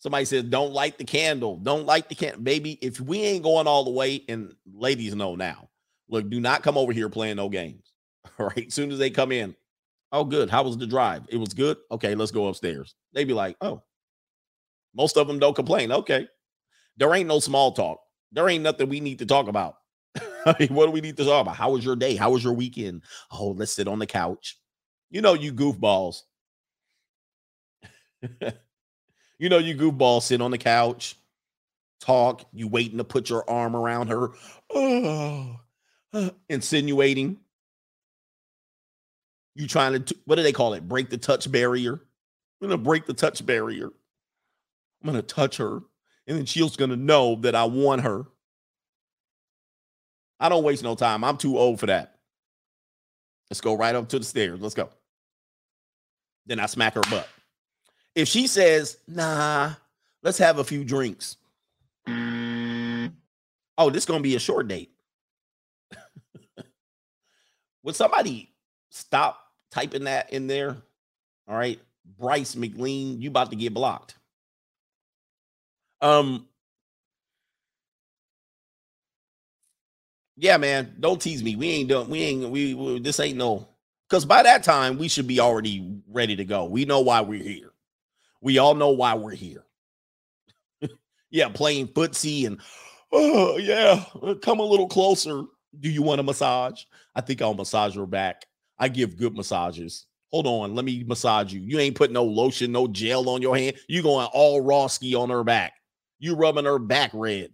Somebody 0.00 0.24
says, 0.24 0.42
don't 0.42 0.72
light 0.72 0.98
the 0.98 1.04
candle. 1.04 1.56
Don't 1.58 1.86
light 1.86 2.08
the 2.08 2.16
candle. 2.16 2.40
Baby, 2.40 2.72
if 2.82 2.98
we 3.00 3.20
ain't 3.20 3.44
going 3.44 3.68
all 3.68 3.84
the 3.84 3.92
way, 3.92 4.24
and 4.28 4.52
ladies 4.74 5.14
know 5.14 5.36
now, 5.36 5.68
look, 6.08 6.28
do 6.28 6.40
not 6.40 6.64
come 6.64 6.76
over 6.76 6.92
here 6.92 7.08
playing 7.08 7.36
no 7.36 7.48
games. 7.48 7.92
All 8.40 8.46
right. 8.46 8.72
Soon 8.72 8.90
as 8.90 8.98
they 8.98 9.10
come 9.10 9.30
in, 9.30 9.54
oh, 10.10 10.24
good. 10.24 10.50
How 10.50 10.64
was 10.64 10.76
the 10.76 10.86
drive? 10.86 11.26
It 11.28 11.36
was 11.36 11.54
good. 11.54 11.76
Okay, 11.92 12.16
let's 12.16 12.32
go 12.32 12.48
upstairs. 12.48 12.96
They 13.12 13.22
be 13.22 13.34
like, 13.34 13.56
oh, 13.60 13.82
most 14.96 15.16
of 15.16 15.28
them 15.28 15.38
don't 15.38 15.54
complain. 15.54 15.92
Okay. 15.92 16.26
There 17.00 17.12
ain't 17.14 17.28
no 17.28 17.40
small 17.40 17.72
talk. 17.72 18.02
There 18.30 18.48
ain't 18.48 18.62
nothing 18.62 18.88
we 18.88 19.00
need 19.00 19.18
to 19.18 19.26
talk 19.26 19.48
about. 19.48 19.76
What 20.44 20.86
do 20.86 20.90
we 20.90 21.00
need 21.00 21.18
to 21.18 21.24
talk 21.24 21.42
about? 21.42 21.56
How 21.56 21.70
was 21.72 21.84
your 21.84 21.96
day? 21.96 22.16
How 22.16 22.30
was 22.30 22.42
your 22.42 22.54
weekend? 22.54 23.02
Oh, 23.30 23.48
let's 23.50 23.72
sit 23.72 23.88
on 23.88 23.98
the 23.98 24.06
couch. 24.06 24.58
You 25.10 25.20
know, 25.20 25.34
you 25.34 25.52
goofballs. 25.52 26.22
you 29.38 29.48
know, 29.48 29.58
you 29.58 29.74
goofballs 29.74 30.22
sit 30.22 30.40
on 30.40 30.50
the 30.50 30.58
couch, 30.58 31.16
talk. 32.00 32.46
You 32.54 32.68
waiting 32.68 32.98
to 32.98 33.04
put 33.04 33.28
your 33.28 33.48
arm 33.48 33.76
around 33.76 34.08
her, 34.08 34.30
oh, 34.70 35.60
insinuating. 36.48 37.38
You 39.54 39.68
trying 39.68 40.02
to, 40.02 40.16
what 40.24 40.36
do 40.36 40.42
they 40.42 40.52
call 40.52 40.72
it? 40.72 40.88
Break 40.88 41.10
the 41.10 41.18
touch 41.18 41.50
barrier. 41.50 41.94
I'm 41.94 42.68
going 42.68 42.70
to 42.70 42.78
break 42.78 43.06
the 43.06 43.14
touch 43.14 43.44
barrier. 43.44 43.86
I'm 43.86 45.10
going 45.10 45.16
to 45.16 45.22
touch 45.22 45.58
her 45.58 45.80
and 46.30 46.38
then 46.38 46.46
she's 46.46 46.76
going 46.76 46.90
to 46.90 46.96
know 46.96 47.34
that 47.40 47.56
I 47.56 47.64
want 47.64 48.02
her. 48.02 48.24
I 50.38 50.48
don't 50.48 50.62
waste 50.62 50.84
no 50.84 50.94
time. 50.94 51.24
I'm 51.24 51.36
too 51.36 51.58
old 51.58 51.80
for 51.80 51.86
that. 51.86 52.20
Let's 53.50 53.60
go 53.60 53.74
right 53.74 53.96
up 53.96 54.08
to 54.10 54.20
the 54.20 54.24
stairs. 54.24 54.60
Let's 54.60 54.76
go. 54.76 54.90
Then 56.46 56.60
I 56.60 56.66
smack 56.66 56.94
her 56.94 57.02
butt. 57.10 57.28
If 58.14 58.28
she 58.28 58.46
says, 58.46 58.96
nah, 59.08 59.72
let's 60.22 60.38
have 60.38 60.60
a 60.60 60.64
few 60.64 60.84
drinks. 60.84 61.36
Oh, 62.06 63.90
this 63.90 64.06
gonna 64.06 64.20
be 64.20 64.36
a 64.36 64.40
short 64.40 64.68
date. 64.68 64.92
Would 67.82 67.96
somebody 67.96 68.52
stop 68.90 69.40
typing 69.72 70.04
that 70.04 70.32
in 70.32 70.46
there? 70.46 70.76
All 71.48 71.56
right, 71.56 71.80
Bryce 72.20 72.54
McLean, 72.54 73.20
you 73.20 73.30
about 73.30 73.50
to 73.50 73.56
get 73.56 73.74
blocked. 73.74 74.14
Um, 76.00 76.46
yeah, 80.36 80.56
man, 80.56 80.96
don't 81.00 81.20
tease 81.20 81.42
me. 81.42 81.56
We 81.56 81.70
ain't 81.70 81.88
done. 81.90 82.08
We 82.08 82.22
ain't. 82.22 82.50
We, 82.50 82.74
we 82.74 83.00
this 83.00 83.20
ain't 83.20 83.36
no. 83.38 83.68
Because 84.08 84.24
by 84.24 84.42
that 84.42 84.64
time, 84.64 84.98
we 84.98 85.08
should 85.08 85.26
be 85.26 85.38
already 85.38 86.00
ready 86.08 86.34
to 86.36 86.44
go. 86.44 86.64
We 86.64 86.84
know 86.84 87.00
why 87.00 87.20
we're 87.20 87.42
here. 87.42 87.72
We 88.40 88.58
all 88.58 88.74
know 88.74 88.90
why 88.90 89.14
we're 89.14 89.34
here. 89.34 89.64
yeah, 91.30 91.48
playing 91.48 91.88
footsie 91.88 92.46
and 92.46 92.60
oh 93.12 93.58
yeah, 93.58 94.04
uh, 94.22 94.34
come 94.34 94.60
a 94.60 94.64
little 94.64 94.88
closer. 94.88 95.44
Do 95.78 95.88
you 95.88 96.02
want 96.02 96.20
a 96.20 96.24
massage? 96.24 96.82
I 97.14 97.20
think 97.20 97.42
I'll 97.42 97.54
massage 97.54 97.94
her 97.96 98.06
back. 98.06 98.46
I 98.78 98.88
give 98.88 99.16
good 99.16 99.36
massages. 99.36 100.06
Hold 100.32 100.46
on, 100.46 100.74
let 100.74 100.84
me 100.84 101.04
massage 101.04 101.52
you. 101.52 101.60
You 101.60 101.78
ain't 101.80 101.96
putting 101.96 102.14
no 102.14 102.24
lotion, 102.24 102.72
no 102.72 102.88
gel 102.88 103.28
on 103.28 103.42
your 103.42 103.56
hand. 103.56 103.76
You 103.88 104.02
going 104.02 104.28
all 104.32 104.60
raw 104.60 104.86
ski 104.86 105.14
on 105.14 105.28
her 105.28 105.44
back. 105.44 105.74
You 106.20 106.36
rubbing 106.36 106.66
her 106.66 106.78
back 106.78 107.10
red. 107.12 107.50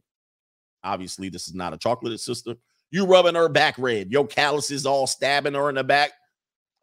Obviously, 0.85 1.31
this 1.31 1.49
is 1.49 1.55
not 1.55 1.73
a 1.73 1.79
chocolate 1.79 2.21
sister. 2.21 2.55
You 2.91 3.07
rubbing 3.07 3.35
her 3.35 3.49
back 3.49 3.77
red. 3.79 4.13
Your 4.13 4.27
calluses 4.27 4.87
all 4.87 5.07
stabbing 5.07 5.55
her 5.55 5.69
in 5.69 5.77
the 5.77 5.85
back. 5.85 6.13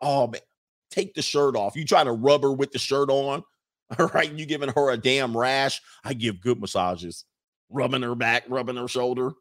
Oh 0.01 0.27
man, 0.27 0.41
take 0.89 1.13
the 1.13 1.21
shirt 1.21 1.55
off. 1.55 1.75
You 1.75 1.85
trying 1.85 2.05
to 2.05 2.11
rub 2.11 2.41
her 2.41 2.51
with 2.51 2.71
the 2.71 2.79
shirt 2.79 3.09
on. 3.09 3.43
All 3.99 4.07
right, 4.07 4.31
you 4.31 4.45
giving 4.45 4.69
her 4.69 4.91
a 4.91 4.97
damn 4.97 5.35
rash. 5.35 5.81
I 6.03 6.13
give 6.13 6.41
good 6.41 6.59
massages, 6.59 7.25
rubbing 7.69 8.01
her 8.01 8.15
back, 8.15 8.43
rubbing 8.47 8.77
her 8.77 8.87
shoulder. 8.87 9.33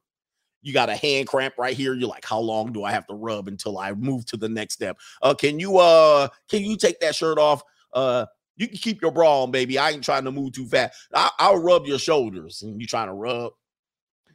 You 0.62 0.72
got 0.72 0.90
a 0.90 0.96
hand 0.96 1.26
cramp 1.26 1.54
right 1.58 1.76
here. 1.76 1.94
You're 1.94 2.08
like, 2.08 2.24
how 2.24 2.38
long 2.38 2.72
do 2.72 2.84
I 2.84 2.92
have 2.92 3.06
to 3.06 3.14
rub 3.14 3.48
until 3.48 3.78
I 3.78 3.92
move 3.92 4.26
to 4.26 4.36
the 4.36 4.48
next 4.48 4.74
step? 4.74 4.98
Uh, 5.22 5.34
can 5.34 5.58
you 5.58 5.78
uh 5.78 6.28
can 6.48 6.62
you 6.62 6.76
take 6.76 7.00
that 7.00 7.14
shirt 7.14 7.38
off? 7.38 7.62
Uh, 7.92 8.26
you 8.56 8.68
can 8.68 8.76
keep 8.76 9.02
your 9.02 9.10
bra 9.10 9.42
on, 9.42 9.50
baby. 9.50 9.78
I 9.78 9.90
ain't 9.90 10.04
trying 10.04 10.24
to 10.24 10.32
move 10.32 10.52
too 10.52 10.66
fast. 10.66 10.94
I, 11.14 11.50
will 11.50 11.62
rub 11.62 11.86
your 11.86 11.98
shoulders, 11.98 12.62
and 12.62 12.80
you 12.80 12.86
trying 12.86 13.08
to 13.08 13.14
rub. 13.14 13.52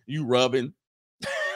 You 0.06 0.26
rubbing. 0.26 0.74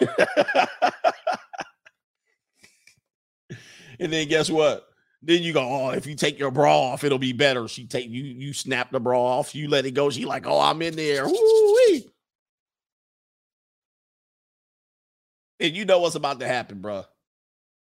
and 3.99 4.12
then 4.12 4.28
guess 4.28 4.49
what? 4.49 4.88
Then 5.24 5.43
you 5.43 5.53
go, 5.53 5.62
oh, 5.62 5.89
if 5.91 6.07
you 6.07 6.16
take 6.16 6.39
your 6.39 6.49
bra 6.51 6.78
off, 6.80 7.03
it'll 7.03 7.20
be 7.20 7.34
better. 7.34 7.68
She 7.68 7.86
take 7.86 8.09
you, 8.09 8.24
you 8.24 8.53
snap 8.53 8.91
the 8.91 8.99
bra 8.99 9.22
off, 9.22 9.53
you 9.53 9.70
let 9.70 9.86
it 9.86 9.91
go. 9.91 10.09
She 10.09 10.26
like, 10.26 10.47
oh, 10.47 10.59
I'm 10.59 10.82
in 10.82 10.95
there. 10.95 11.28
Woo-wee. 11.28 12.12
And 15.59 15.78
you 15.78 15.86
know 15.86 15.99
what's 15.99 16.16
about 16.16 16.39
to 16.39 16.47
happen, 16.47 16.82
bro. 16.82 17.05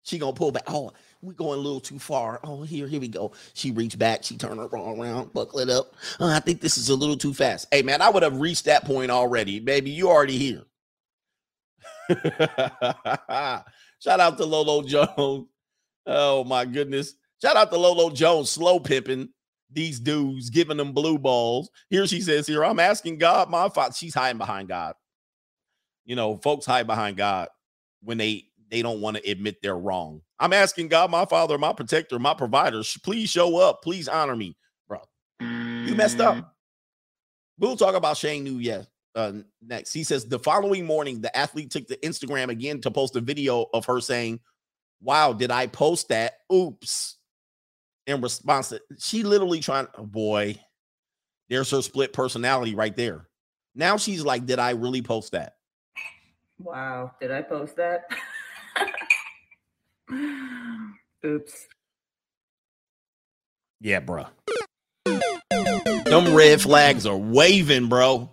She 0.02 0.18
gonna 0.18 0.34
pull 0.34 0.52
back. 0.52 0.64
Oh, 0.66 0.92
we 1.22 1.34
going 1.34 1.58
a 1.58 1.62
little 1.62 1.80
too 1.80 1.98
far. 1.98 2.40
Oh, 2.44 2.62
here, 2.62 2.86
here 2.86 3.00
we 3.00 3.08
go. 3.08 3.32
She 3.54 3.70
reached 3.70 3.98
back. 3.98 4.24
She 4.24 4.36
turned 4.36 4.58
her 4.58 4.68
bra 4.68 4.92
around, 4.92 5.32
buckle 5.32 5.60
it 5.60 5.68
up. 5.68 5.94
Oh, 6.18 6.28
I 6.28 6.40
think 6.40 6.60
this 6.60 6.78
is 6.78 6.88
a 6.88 6.94
little 6.94 7.16
too 7.16 7.34
fast. 7.34 7.66
Hey, 7.70 7.82
man, 7.82 8.00
I 8.02 8.10
would 8.10 8.22
have 8.22 8.40
reached 8.40 8.64
that 8.64 8.84
point 8.84 9.10
already. 9.10 9.60
Baby, 9.60 9.90
you 9.90 10.08
already 10.08 10.38
here. 10.38 10.62
Shout 13.98 14.20
out 14.20 14.38
to 14.38 14.44
Lolo 14.44 14.82
Jones. 14.82 15.46
Oh 16.06 16.44
my 16.44 16.64
goodness. 16.64 17.14
Shout 17.42 17.56
out 17.56 17.70
to 17.70 17.78
Lolo 17.78 18.10
Jones, 18.10 18.50
slow 18.50 18.80
pimping 18.80 19.28
these 19.72 20.00
dudes, 20.00 20.50
giving 20.50 20.76
them 20.76 20.92
blue 20.92 21.18
balls. 21.18 21.70
Here 21.88 22.06
she 22.06 22.20
says, 22.20 22.46
Here, 22.46 22.64
I'm 22.64 22.80
asking 22.80 23.18
God, 23.18 23.50
my 23.50 23.68
father. 23.68 23.94
She's 23.94 24.14
hiding 24.14 24.38
behind 24.38 24.68
God. 24.68 24.94
You 26.04 26.16
know, 26.16 26.36
folks 26.36 26.66
hide 26.66 26.86
behind 26.86 27.16
God 27.16 27.48
when 28.02 28.18
they 28.18 28.49
they 28.70 28.82
don't 28.82 29.00
want 29.00 29.16
to 29.16 29.30
admit 29.30 29.56
they're 29.62 29.76
wrong. 29.76 30.22
I'm 30.38 30.52
asking 30.52 30.88
God, 30.88 31.10
my 31.10 31.24
father, 31.24 31.58
my 31.58 31.72
protector, 31.72 32.18
my 32.18 32.34
provider, 32.34 32.82
please 33.02 33.30
show 33.30 33.58
up. 33.58 33.82
Please 33.82 34.08
honor 34.08 34.36
me, 34.36 34.56
bro. 34.88 35.00
You 35.40 35.94
messed 35.94 36.20
up. 36.20 36.36
Mm. 36.36 36.46
We'll 37.58 37.76
talk 37.76 37.94
about 37.94 38.16
sheng 38.16 38.44
nu 38.44 38.58
yes 38.58 38.86
uh, 39.14 39.32
next. 39.60 39.92
He 39.92 40.04
says 40.04 40.24
the 40.24 40.38
following 40.38 40.86
morning, 40.86 41.20
the 41.20 41.36
athlete 41.36 41.70
took 41.70 41.86
to 41.88 41.96
Instagram 41.98 42.48
again 42.48 42.80
to 42.82 42.90
post 42.90 43.16
a 43.16 43.20
video 43.20 43.66
of 43.74 43.84
her 43.86 44.00
saying, 44.00 44.40
Wow, 45.02 45.32
did 45.32 45.50
I 45.50 45.66
post 45.66 46.08
that? 46.08 46.34
Oops 46.52 47.16
in 48.06 48.20
response 48.20 48.70
to 48.70 48.80
she 48.98 49.22
literally 49.22 49.60
trying, 49.60 49.86
oh 49.96 50.04
boy, 50.04 50.56
there's 51.48 51.70
her 51.70 51.82
split 51.82 52.12
personality 52.12 52.74
right 52.74 52.96
there. 52.96 53.28
Now 53.74 53.96
she's 53.96 54.24
like, 54.24 54.46
Did 54.46 54.58
I 54.58 54.70
really 54.70 55.02
post 55.02 55.32
that? 55.32 55.54
Wow, 56.58 57.12
did 57.20 57.30
I 57.30 57.42
post 57.42 57.76
that? 57.76 58.04
Oops. 61.24 61.68
Yeah, 63.80 64.00
bro. 64.00 64.26
Them 65.04 66.34
red 66.34 66.60
flags 66.60 67.06
are 67.06 67.16
waving, 67.16 67.88
bro. 67.88 68.30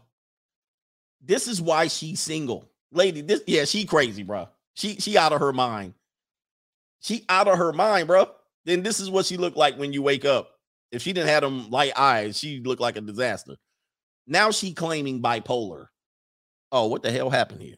This 1.21 1.47
is 1.47 1.61
why 1.61 1.87
she's 1.87 2.19
single. 2.19 2.69
Lady, 2.91 3.21
this 3.21 3.41
yeah, 3.47 3.65
she 3.65 3.85
crazy, 3.85 4.23
bro. 4.23 4.49
She 4.75 4.95
she 4.95 5.17
out 5.17 5.33
of 5.33 5.39
her 5.39 5.53
mind. 5.53 5.93
She 7.01 7.25
out 7.29 7.47
of 7.47 7.57
her 7.57 7.73
mind, 7.73 8.07
bro 8.07 8.29
then 8.67 8.83
this 8.83 8.99
is 8.99 9.09
what 9.09 9.25
she 9.25 9.37
looked 9.37 9.55
like 9.55 9.77
when 9.77 9.93
you 9.93 10.03
wake 10.03 10.25
up. 10.25 10.51
If 10.91 11.01
she 11.01 11.13
didn't 11.13 11.29
have 11.29 11.41
them 11.41 11.69
light 11.71 11.93
eyes, 11.95 12.37
she 12.37 12.59
looked 12.59 12.81
like 12.81 12.97
a 12.97 13.01
disaster. 13.01 13.55
Now 14.27 14.51
she 14.51 14.73
claiming 14.73 15.21
bipolar. 15.21 15.87
Oh, 16.69 16.87
what 16.87 17.01
the 17.01 17.09
hell 17.09 17.29
happened 17.29 17.61
here? 17.61 17.75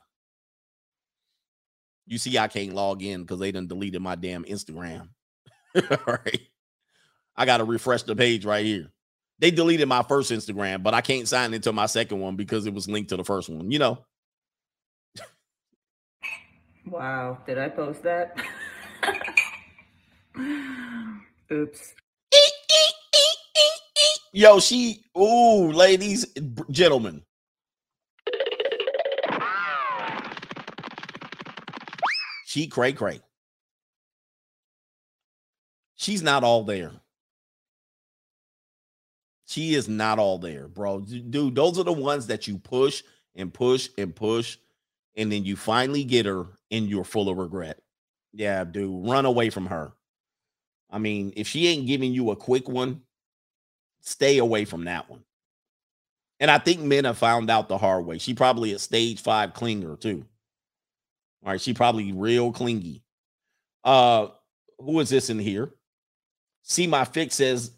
You 2.10 2.18
see, 2.18 2.39
I 2.39 2.47
can't 2.47 2.74
log 2.74 3.03
in 3.03 3.22
because 3.22 3.38
they 3.38 3.51
done 3.51 3.68
deleted 3.68 4.01
my 4.01 4.16
damn 4.16 4.43
Instagram. 4.43 5.10
All 5.76 5.97
right. 6.07 6.41
I 7.38 7.45
got 7.45 7.57
to 7.57 7.66
refresh 7.66 8.01
the 8.01 8.16
page 8.16 8.45
right 8.45 8.66
here. 8.66 8.91
They 9.38 9.51
deleted 9.51 9.88
my 9.88 10.01
first 10.01 10.32
Instagram, 10.32 10.82
but 10.82 10.95
I 10.95 11.01
can't 11.01 11.28
sign 11.28 11.53
into 11.53 11.72
my 11.72 11.86
second 11.86 12.20
one 12.20 12.36
because 12.36 12.66
it 12.66 12.74
was 12.74 12.89
linked 12.89 13.10
to 13.10 13.18
the 13.18 13.24
first 13.24 13.47
one, 13.47 13.70
you 13.70 13.78
know. 13.78 13.99
Wow. 16.88 17.38
Did 17.45 17.60
I 17.60 17.70
post 17.70 18.01
that? 18.01 18.36
Oops. 21.51 21.93
Yo, 24.34 24.60
she, 24.60 25.03
ooh, 25.16 25.72
ladies, 25.72 26.26
gentlemen. 26.72 27.22
She 32.50 32.66
cray 32.66 32.93
cray. 32.93 33.20
She's 35.97 36.24
not 36.24 36.43
all 36.43 36.64
there. 36.64 36.93
She 39.45 39.76
is 39.76 39.88
not 39.88 40.18
all 40.18 40.39
there, 40.39 40.68
bro. 40.68 41.02
Dude, 41.02 41.54
those 41.54 41.78
are 41.78 41.84
the 41.84 41.93
ones 41.93 42.26
that 42.26 42.47
you 42.47 42.58
push 42.58 43.04
and 43.36 43.54
push 43.54 43.89
and 44.00 44.16
push, 44.16 44.58
and 45.16 45.32
then 45.32 45.45
you 45.45 45.56
finally 45.56 46.04
get 46.04 46.26
her 46.26 46.47
and 46.72 46.89
you're 46.89 47.04
full 47.04 47.30
of 47.30 47.38
regret. 47.38 47.84
Yeah, 48.34 48.64
dude, 48.64 49.08
run 49.08 49.28
away 49.28 49.52
from 49.52 49.68
her. 49.68 49.91
I 50.89 50.97
mean, 50.97 51.34
if 51.36 51.47
she 51.47 51.68
ain't 51.68 51.86
giving 51.86 52.14
you 52.14 52.32
a 52.32 52.36
quick 52.36 52.68
one, 52.68 53.02
stay 54.02 54.39
away 54.39 54.66
from 54.66 54.86
that 54.86 55.08
one. 55.08 55.24
And 56.39 56.50
I 56.50 56.58
think 56.58 56.82
men 56.82 57.06
have 57.06 57.20
found 57.20 57.52
out 57.52 57.70
the 57.70 57.78
hard 57.78 58.08
way. 58.08 58.18
She 58.18 58.34
probably 58.34 58.74
a 58.74 58.80
stage 58.80 59.22
five 59.22 59.54
clinger 59.54 60.00
too. 60.00 60.26
All 61.44 61.52
right, 61.52 61.62
she 61.62 61.74
probably 61.74 62.12
real 62.12 62.52
clingy. 62.52 63.04
Uh, 63.84 64.28
who 64.78 65.00
is 65.00 65.10
this 65.10 65.30
in 65.30 65.40
here? 65.40 65.72
See 66.64 66.88
my 66.88 67.06
fix 67.06 67.36
says 67.36 67.72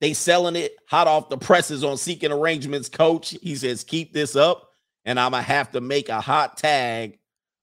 they 0.00 0.12
selling 0.12 0.56
it 0.56 0.76
hot 0.88 1.06
off 1.06 1.28
the 1.28 1.38
presses 1.38 1.84
on 1.84 1.96
seeking 1.96 2.32
arrangements. 2.32 2.88
Coach, 2.88 3.36
he 3.42 3.54
says 3.54 3.84
keep 3.84 4.12
this 4.12 4.36
up, 4.36 4.68
and 5.04 5.18
I'm 5.18 5.30
gonna 5.30 5.42
have 5.42 5.70
to 5.72 5.80
make 5.80 6.08
a 6.08 6.20
hot 6.20 6.56
tag, 6.56 7.18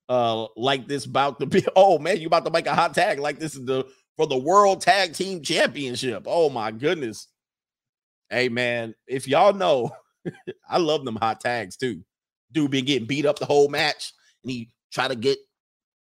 uh, 0.09 0.47
like 0.55 0.87
this 0.87 1.05
about 1.05 1.39
to 1.39 1.45
be. 1.45 1.65
Oh 1.75 1.99
man, 1.99 2.19
you 2.19 2.27
about 2.27 2.45
to 2.45 2.51
make 2.51 2.67
a 2.67 2.75
hot 2.75 2.93
tag 2.93 3.19
like 3.19 3.39
this 3.39 3.55
is 3.55 3.65
the 3.65 3.85
for 4.17 4.25
the 4.25 4.37
World 4.37 4.81
Tag 4.81 5.13
Team 5.13 5.41
Championship. 5.41 6.23
Oh 6.25 6.49
my 6.49 6.71
goodness. 6.71 7.27
Hey 8.29 8.49
man, 8.49 8.95
if 9.07 9.27
y'all 9.27 9.53
know, 9.53 9.91
I 10.69 10.77
love 10.77 11.05
them 11.05 11.17
hot 11.17 11.41
tags 11.41 11.75
too. 11.75 12.01
Dude 12.51 12.71
been 12.71 12.85
getting 12.85 13.07
beat 13.07 13.25
up 13.25 13.39
the 13.39 13.45
whole 13.45 13.69
match, 13.69 14.13
and 14.43 14.51
he 14.51 14.69
try 14.91 15.07
to 15.07 15.15
get 15.15 15.37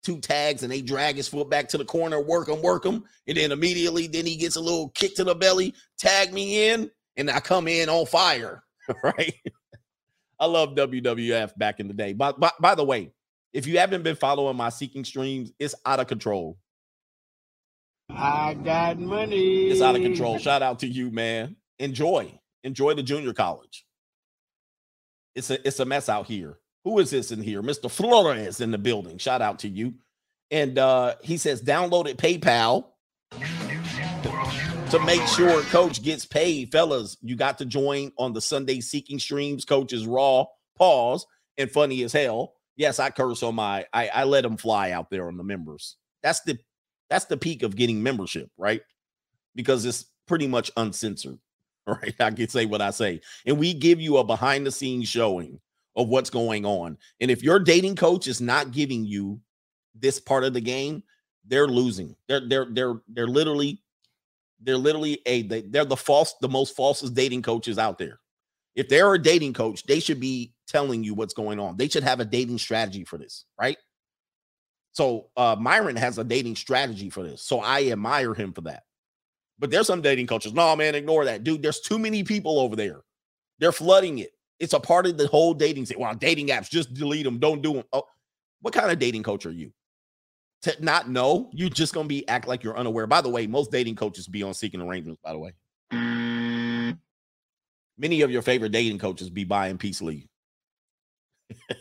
two 0.05 0.21
tags, 0.21 0.63
and 0.63 0.71
they 0.71 0.81
drag 0.81 1.17
his 1.17 1.29
foot 1.29 1.51
back 1.51 1.69
to 1.69 1.79
the 1.79 1.85
corner, 1.85 2.21
work 2.21 2.49
him, 2.49 2.63
work 2.63 2.85
him, 2.85 3.05
and 3.27 3.37
then 3.37 3.53
immediately, 3.53 4.07
then 4.07 4.25
he 4.25 4.37
gets 4.37 4.57
a 4.57 4.61
little 4.61 4.91
kick 4.91 5.17
to 5.17 5.25
the 5.25 5.35
belly, 5.35 5.75
tag 5.99 6.33
me 6.33 6.69
in, 6.69 6.91
and 7.17 7.31
I 7.31 7.41
come 7.41 7.69
in 7.69 7.89
on 7.89 8.07
fire. 8.07 8.63
Right? 9.03 9.35
I 10.39 10.47
love 10.47 10.77
WWF 10.77 11.59
back 11.59 11.81
in 11.81 11.89
the 11.89 11.95
day. 11.95 12.13
But 12.13 12.39
by, 12.39 12.53
by 12.61 12.77
the 12.77 12.85
way, 12.85 13.11
if 13.53 13.67
you 13.67 13.79
haven't 13.79 14.05
been 14.05 14.15
following 14.15 14.57
my 14.57 14.69
seeking 14.69 15.05
streams, 15.05 15.51
it's 15.59 15.75
out 15.85 15.99
of 15.99 16.07
control. 16.07 16.57
I 18.11 18.55
got 18.55 19.01
money. 19.01 19.69
It's 19.69 19.81
out 19.81 19.97
of 19.97 20.03
control. 20.03 20.39
Shout 20.39 20.63
out 20.63 20.79
to 20.81 20.87
you, 20.87 21.11
man. 21.11 21.57
Enjoy. 21.79 22.33
Enjoy 22.63 22.95
the 22.95 23.03
junior 23.03 23.33
college. 23.33 23.85
It's 25.35 25.51
a 25.51 25.67
it's 25.67 25.81
a 25.81 25.85
mess 25.85 26.09
out 26.09 26.27
here. 26.27 26.59
Who 26.87 27.01
is 27.01 27.11
this 27.11 27.33
in 27.33 27.43
here? 27.43 27.63
Mr. 27.63 27.91
Flores 27.91 28.61
in 28.61 28.71
the 28.71 28.79
building. 28.79 29.19
Shout 29.19 29.43
out 29.43 29.59
to 29.59 29.69
you. 29.69 29.95
And 30.53 30.79
uh 30.79 31.17
he 31.21 31.37
says 31.37 31.61
downloaded 31.61 32.15
PayPal 32.15 32.87
to 34.93 35.01
make 35.05 35.27
sure 35.27 35.63
coach 35.63 36.01
gets 36.01 36.25
paid. 36.25 36.71
Fellas, 36.71 37.17
you 37.23 37.35
got 37.35 37.59
to 37.59 37.65
join 37.65 38.13
on 38.19 38.33
the 38.33 38.41
Sunday 38.41 38.81
seeking 38.81 39.19
streams. 39.19 39.65
Coach 39.65 39.93
is 39.93 40.07
raw, 40.07 40.45
pause, 40.79 41.27
and 41.59 41.69
funny 41.69 42.05
as 42.05 42.13
hell. 42.13 42.55
Yes, 42.77 43.01
I 43.01 43.11
curse 43.11 43.43
on 43.43 43.57
my 43.57 43.85
I, 43.93 44.07
I 44.07 44.23
let 44.23 44.43
them 44.43 44.57
fly 44.57 44.93
out 44.93 45.11
there 45.11 45.27
on 45.27 45.37
the 45.37 45.43
members. 45.43 45.97
That's 46.23 46.43
the 46.43 46.57
that's 47.11 47.25
the 47.25 47.37
peak 47.37 47.65
of 47.65 47.75
getting 47.75 48.01
membership, 48.01 48.49
right? 48.57 48.83
Because 49.57 49.85
it's 49.85 50.05
pretty 50.29 50.47
much 50.47 50.71
uncensored, 50.77 51.41
right? 51.89 52.15
I 52.21 52.31
can 52.31 52.49
say 52.49 52.65
what 52.65 52.81
I 52.81 52.91
say. 52.91 53.23
And 53.45 53.59
we 53.59 53.75
give 53.75 54.01
you 54.01 54.19
a 54.19 54.25
behind 54.25 54.65
the 54.65 54.71
scenes 54.71 55.09
showing 55.09 55.59
of 55.97 56.09
what's 56.09 56.31
going 56.31 56.65
on. 56.65 56.99
And 57.21 57.31
if 57.31 57.43
your 57.43 57.59
dating 57.59 57.97
coach 57.97 58.29
is 58.29 58.41
not 58.41 58.71
giving 58.71 59.05
you 59.05 59.41
this 59.95 60.21
part 60.21 60.45
of 60.45 60.53
the 60.53 60.61
game, 60.61 61.03
they're 61.47 61.67
losing. 61.67 62.15
They're 62.29 62.47
they're 62.47 62.67
they're 62.71 63.01
they're 63.09 63.27
literally 63.27 63.83
they're 64.61 64.77
literally 64.77 65.21
a 65.27 65.43
they, 65.43 65.63
they're 65.63 65.85
the 65.85 65.97
false 65.97 66.35
the 66.41 66.49
most 66.49 66.77
falsest 66.77 67.15
dating 67.15 67.43
coaches 67.43 67.79
out 67.79 67.99
there. 67.99 68.21
If 68.75 68.89
they're 68.89 69.15
a 69.15 69.23
dating 69.23 69.55
coach, 69.55 69.85
they 69.85 70.01
should 70.01 70.21
be 70.21 70.53
telling 70.69 71.03
you 71.03 71.15
what's 71.15 71.35
going 71.35 71.59
on. 71.59 71.77
They 71.77 71.89
should 71.89 72.03
have 72.03 72.21
a 72.21 72.25
dating 72.25 72.59
strategy 72.59 73.05
for 73.05 73.17
this, 73.17 73.47
right? 73.59 73.79
So 74.93 75.29
uh 75.37 75.57
Myron 75.59 75.97
has 75.97 76.19
a 76.19 76.25
dating 76.25 76.57
strategy 76.57 77.09
for 77.09 77.23
this. 77.23 77.43
So 77.43 77.61
I 77.61 77.87
admire 77.87 78.35
him 78.35 78.53
for 78.53 78.63
that. 78.63 78.83
But 79.59 79.71
there's 79.71 79.87
some 79.87 80.03
dating 80.03 80.27
coaches. 80.27 80.53
No, 80.53 80.77
man, 80.77 80.95
ignore 80.95 81.25
that. 81.25 81.43
Dude, 81.43 81.63
there's 81.63 81.81
too 81.81 81.99
many 81.99 82.23
people 82.23 82.59
over 82.59 82.77
there. 82.77 83.01
They're 83.59 83.73
flooding 83.73 84.19
it. 84.19 84.33
It's 84.59 84.73
a 84.73 84.81
part 84.81 85.07
of 85.07 85.19
the 85.19 85.27
whole 85.27 85.55
dating 85.55 85.87
thing. 85.87 85.99
Well, 85.99 86.15
dating 86.15 86.49
apps, 86.49 86.71
just 86.71 86.95
delete 86.95 87.25
them. 87.25 87.39
Don't 87.39 87.63
do 87.63 87.75
them. 87.75 87.85
Oh, 87.93 88.05
what 88.63 88.73
kind 88.75 88.91
of 88.91 88.99
dating 88.99 89.23
coach 89.23 89.47
are 89.47 89.53
you? 89.53 89.73
To 90.63 90.75
not 90.83 91.11
know, 91.11 91.51
you're 91.53 91.69
just 91.69 91.93
gonna 91.93 92.09
be 92.09 92.27
act 92.29 92.49
like 92.49 92.65
you're 92.65 92.77
unaware. 92.77 93.07
By 93.07 93.21
the 93.21 93.29
way, 93.29 93.47
most 93.47 93.71
dating 93.71 93.97
coaches 93.97 94.27
be 94.27 94.43
on 94.43 94.55
seeking 94.55 94.81
arrangements, 94.81 95.21
by 95.23 95.33
the 95.33 95.39
way. 95.39 95.53
Mm. 95.93 96.99
Many 97.99 98.23
of 98.23 98.31
your 98.31 98.43
favorite 98.43 98.73
dating 98.73 98.99
coaches 98.99 99.31
be 99.31 99.45
buying 99.45 99.79
peace 99.79 100.03
leave. 100.03 100.27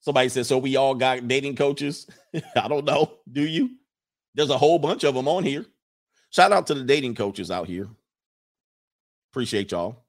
Somebody 0.00 0.28
says, 0.28 0.46
so 0.46 0.58
we 0.58 0.76
all 0.76 0.94
got 0.94 1.26
dating 1.26 1.56
coaches. 1.56 2.06
I 2.56 2.68
don't 2.68 2.84
know. 2.84 3.12
Do 3.30 3.42
you? 3.42 3.70
There's 4.34 4.50
a 4.50 4.58
whole 4.58 4.78
bunch 4.78 5.02
of 5.04 5.14
them 5.14 5.26
on 5.26 5.42
here. 5.42 5.66
Shout 6.30 6.52
out 6.52 6.66
to 6.68 6.74
the 6.74 6.84
dating 6.84 7.14
coaches 7.14 7.50
out 7.50 7.66
here. 7.66 7.88
Appreciate 9.32 9.72
y'all. 9.72 10.05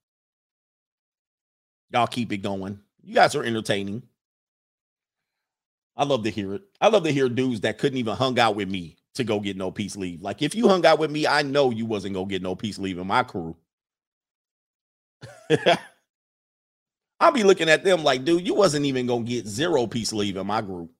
Y'all 1.92 2.08
keep 2.08 2.32
it 2.32 2.38
going. 2.38 2.80
You 3.04 3.16
guys 3.16 3.36
are 3.36 3.44
entertaining. 3.44 4.04
I 5.96 6.04
love 6.04 6.24
to 6.24 6.30
hear 6.30 6.54
it. 6.56 6.64
I 6.80 6.90
love 6.90 7.04
to 7.04 7.12
hear 7.12 7.30
dudes 7.30 7.62
that 7.62 7.78
couldn't 7.78 7.98
even 7.98 8.16
hung 8.16 8.38
out 8.40 8.56
with 8.56 8.70
me 8.70 8.98
to 9.16 9.24
go 9.24 9.40
get 9.40 9.58
no 9.58 9.72
peace 9.72 9.96
leave. 9.96 10.22
Like 10.22 10.42
if 10.42 10.54
you 10.56 10.68
hung 10.68 10.86
out 10.86 11.00
with 11.00 11.10
me, 11.12 11.26
I 11.26 11.42
know 11.42 11.72
you 11.72 11.86
wasn't 11.86 12.14
gonna 12.14 12.28
get 12.28 12.42
no 12.42 12.56
peace 12.56 12.78
leave 12.78 12.98
in 12.98 13.08
my 13.08 13.24
crew. 13.24 13.56
I'll 17.20 17.32
be 17.32 17.44
looking 17.44 17.70
at 17.70 17.84
them 17.84 18.04
like, 18.04 18.24
dude, 18.26 18.46
you 18.46 18.54
wasn't 18.54 18.86
even 18.86 19.08
gonna 19.08 19.24
get 19.24 19.48
zero 19.48 19.88
peace 19.88 20.14
leave 20.14 20.38
in 20.38 20.46
my 20.46 20.62
group. 20.62 20.92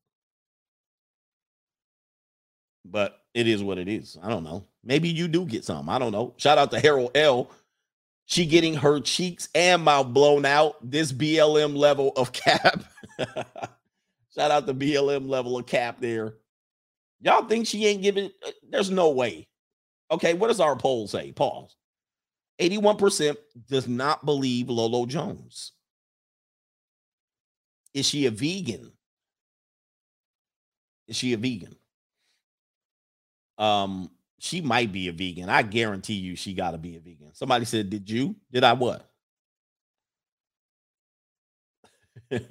But 2.84 3.20
it 3.34 3.48
is 3.48 3.62
what 3.62 3.78
it 3.78 3.88
is. 3.88 4.18
I 4.24 4.30
don't 4.30 4.44
know. 4.44 4.66
Maybe 4.84 5.10
you 5.10 5.28
do 5.28 5.46
get 5.46 5.64
some. 5.64 5.90
I 5.90 6.00
don't 6.00 6.12
know. 6.12 6.34
Shout 6.38 6.58
out 6.58 6.72
to 6.72 6.80
Harold 6.80 7.12
L. 7.16 7.52
She 8.28 8.46
getting 8.46 8.74
her 8.76 9.00
cheeks 9.00 9.48
and 9.56 9.84
mouth 9.84 10.10
blown 10.10 10.46
out. 10.46 10.76
This 10.82 11.14
BLM 11.14 11.76
level 11.78 12.12
of 12.18 12.34
cap. 12.34 12.84
Shout 14.36 14.52
out 14.52 14.66
the 14.66 14.76
BLM 14.76 15.30
level 15.30 15.58
of 15.58 15.66
cap 15.66 15.98
there. 16.02 16.36
Y'all 17.22 17.46
think 17.48 17.66
she 17.68 17.86
ain't 17.88 18.04
giving? 18.04 18.30
uh, 18.46 18.52
There's 18.70 18.92
no 18.92 19.12
way. 19.12 19.48
Okay, 20.12 20.34
what 20.34 20.48
does 20.50 20.60
our 20.60 20.76
poll 20.76 21.08
say? 21.08 21.32
Pause. 21.32 21.76
81% 22.60 23.38
does 23.70 23.88
not 23.88 24.26
believe 24.26 24.70
Lolo 24.70 25.06
Jones. 25.06 25.72
Is 27.94 28.06
she 28.06 28.26
a 28.26 28.32
vegan? 28.32 28.92
Is 31.08 31.16
she 31.16 31.32
a 31.32 31.38
vegan? 31.38 31.76
Um, 33.58 34.12
she 34.40 34.62
might 34.62 34.92
be 34.92 35.08
a 35.08 35.12
vegan. 35.12 35.50
I 35.50 35.62
guarantee 35.64 36.14
you 36.16 36.36
she 36.36 36.54
got 36.54 36.72
to 36.72 36.78
be 36.78 36.96
a 36.96 37.00
vegan. 37.00 37.34
Somebody 37.34 37.66
said, 37.66 37.90
Did 37.90 38.10
you? 38.10 38.36
Did 38.52 38.64
I 38.64 38.74
what? 38.74 39.10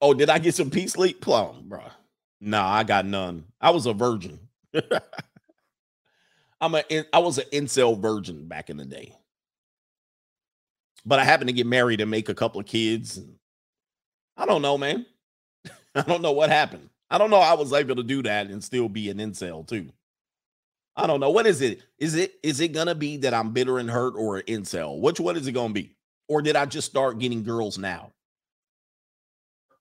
oh, 0.00 0.14
did 0.14 0.30
I 0.30 0.38
get 0.38 0.54
some 0.54 0.70
peace 0.70 0.92
sleep? 0.92 1.20
Plum, 1.20 1.64
bro. 1.68 1.82
Nah, 2.40 2.68
I 2.68 2.84
got 2.84 3.06
none. 3.06 3.44
I 3.60 3.70
was 3.70 3.86
a 3.86 3.92
virgin. 3.92 4.38
I'm 6.60 6.74
a 6.74 6.82
I 7.12 7.18
was 7.18 7.38
an 7.38 7.44
incel 7.52 8.00
virgin 8.00 8.48
back 8.48 8.70
in 8.70 8.76
the 8.76 8.84
day. 8.84 9.14
But 11.04 11.18
I 11.20 11.24
happened 11.24 11.48
to 11.48 11.54
get 11.54 11.66
married 11.66 12.00
and 12.00 12.10
make 12.10 12.28
a 12.28 12.34
couple 12.34 12.60
of 12.60 12.66
kids. 12.66 13.20
I 14.36 14.44
don't 14.46 14.62
know, 14.62 14.76
man. 14.76 15.06
I 15.94 16.02
don't 16.02 16.22
know 16.22 16.32
what 16.32 16.50
happened. 16.50 16.90
I 17.10 17.18
don't 17.18 17.30
know. 17.30 17.38
I 17.38 17.54
was 17.54 17.72
able 17.72 17.96
to 17.96 18.02
do 18.02 18.22
that 18.24 18.48
and 18.48 18.62
still 18.62 18.88
be 18.88 19.10
an 19.10 19.18
incel 19.18 19.66
too. 19.66 19.90
I 20.96 21.06
don't 21.06 21.20
know. 21.20 21.30
What 21.30 21.46
is 21.46 21.60
it? 21.60 21.82
Is 21.98 22.14
it 22.14 22.34
is 22.42 22.60
it 22.60 22.68
gonna 22.72 22.94
be 22.94 23.18
that 23.18 23.34
I'm 23.34 23.52
bitter 23.52 23.78
and 23.78 23.90
hurt 23.90 24.14
or 24.16 24.38
an 24.38 24.44
incel? 24.44 25.00
Which 25.00 25.20
one 25.20 25.36
is 25.36 25.46
it 25.46 25.52
gonna 25.52 25.74
be? 25.74 25.94
Or 26.28 26.42
did 26.42 26.56
I 26.56 26.66
just 26.66 26.88
start 26.88 27.18
getting 27.18 27.42
girls 27.44 27.78
now? 27.78 28.12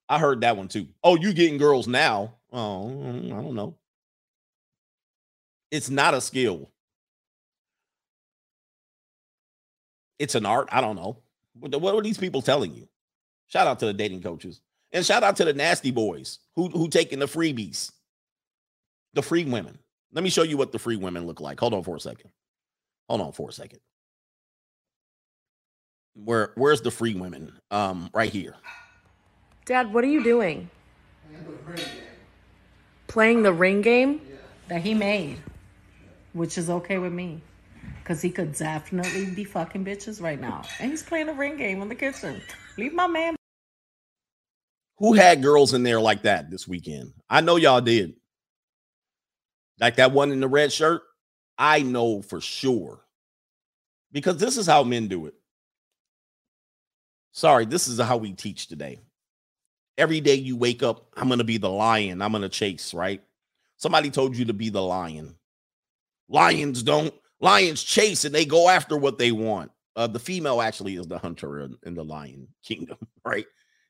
I 0.07 0.19
heard 0.19 0.41
that 0.41 0.57
one 0.57 0.67
too. 0.67 0.87
Oh, 1.03 1.15
you 1.15 1.33
getting 1.33 1.57
girls 1.57 1.87
now? 1.87 2.35
Oh, 2.51 2.91
mm, 2.93 3.25
I 3.33 3.41
don't 3.41 3.55
know. 3.55 3.75
It's 5.71 5.89
not 5.89 6.13
a 6.13 6.21
skill. 6.21 6.69
It's 10.19 10.35
an 10.35 10.45
art. 10.45 10.69
I 10.71 10.81
don't 10.81 10.95
know. 10.95 11.17
What, 11.59 11.81
what 11.81 11.95
are 11.95 12.01
these 12.01 12.17
people 12.17 12.41
telling 12.41 12.73
you? 12.73 12.87
Shout 13.47 13.67
out 13.67 13.79
to 13.79 13.85
the 13.85 13.93
dating 13.93 14.21
coaches. 14.21 14.61
And 14.95 15.05
shout 15.05 15.23
out 15.23 15.35
to 15.35 15.45
the 15.45 15.53
nasty 15.53 15.91
boys 15.91 16.39
who 16.55 16.69
who 16.69 16.87
taking 16.87 17.19
the 17.19 17.27
freebies. 17.27 17.91
The 19.13 19.21
free 19.21 19.45
women. 19.45 19.77
Let 20.13 20.23
me 20.23 20.29
show 20.29 20.43
you 20.43 20.57
what 20.57 20.71
the 20.71 20.79
free 20.79 20.95
women 20.95 21.27
look 21.27 21.41
like. 21.41 21.59
Hold 21.59 21.73
on 21.73 21.83
for 21.83 21.95
a 21.95 21.99
second. 21.99 22.31
Hold 23.09 23.21
on 23.21 23.31
for 23.33 23.49
a 23.49 23.53
second. 23.53 23.79
Where 26.13 26.53
where's 26.55 26.81
the 26.81 26.91
free 26.91 27.13
women? 27.13 27.51
Um, 27.71 28.09
right 28.13 28.31
here. 28.31 28.55
Dad, 29.65 29.93
what 29.93 30.03
are 30.03 30.07
you 30.07 30.23
doing? 30.23 30.69
Playing 33.07 33.43
the 33.43 33.53
ring 33.53 33.81
game? 33.81 34.21
that 34.67 34.81
he 34.81 34.93
made, 34.93 35.37
which 36.33 36.57
is 36.57 36.69
okay 36.69 36.97
with 36.97 37.13
me. 37.13 37.41
Because 37.99 38.21
he 38.21 38.29
could 38.29 38.53
definitely 38.53 39.33
be 39.33 39.43
fucking 39.43 39.83
bitches 39.83 40.21
right 40.21 40.39
now. 40.39 40.63
And 40.79 40.91
he's 40.91 41.03
playing 41.03 41.29
a 41.29 41.33
ring 41.33 41.57
game 41.57 41.81
in 41.81 41.89
the 41.89 41.95
kitchen. 41.95 42.41
Leave 42.77 42.93
my 42.93 43.07
man. 43.07 43.35
Who 44.97 45.13
had 45.13 45.43
girls 45.43 45.73
in 45.73 45.83
there 45.83 45.99
like 45.99 46.23
that 46.23 46.49
this 46.49 46.67
weekend? 46.67 47.13
I 47.29 47.41
know 47.41 47.57
y'all 47.57 47.81
did. 47.81 48.15
Like 49.79 49.97
that 49.97 50.13
one 50.13 50.31
in 50.31 50.39
the 50.39 50.47
red 50.47 50.71
shirt. 50.71 51.01
I 51.57 51.81
know 51.81 52.21
for 52.21 52.39
sure. 52.39 53.01
Because 54.11 54.37
this 54.37 54.57
is 54.57 54.67
how 54.67 54.83
men 54.83 55.07
do 55.07 55.25
it. 55.25 55.33
Sorry, 57.33 57.65
this 57.65 57.89
is 57.89 57.99
how 57.99 58.15
we 58.15 58.31
teach 58.31 58.67
today. 58.67 58.99
Every 59.97 60.21
day 60.21 60.35
you 60.35 60.55
wake 60.55 60.83
up, 60.83 61.07
I'm 61.17 61.27
going 61.27 61.39
to 61.39 61.45
be 61.45 61.57
the 61.57 61.69
lion. 61.69 62.21
I'm 62.21 62.31
going 62.31 62.41
to 62.41 62.49
chase, 62.49 62.93
right? 62.93 63.21
Somebody 63.77 64.09
told 64.09 64.37
you 64.37 64.45
to 64.45 64.53
be 64.53 64.69
the 64.69 64.81
lion. 64.81 65.35
Lions 66.29 66.81
don't, 66.81 67.13
lions 67.41 67.83
chase 67.83 68.23
and 68.23 68.33
they 68.33 68.45
go 68.45 68.69
after 68.69 68.97
what 68.97 69.17
they 69.17 69.33
want. 69.33 69.71
Uh, 69.97 70.07
the 70.07 70.19
female 70.19 70.61
actually 70.61 70.95
is 70.95 71.07
the 71.07 71.17
hunter 71.17 71.59
in, 71.61 71.77
in 71.83 71.93
the 71.93 72.03
lion 72.03 72.47
kingdom, 72.63 72.97
right? 73.25 73.45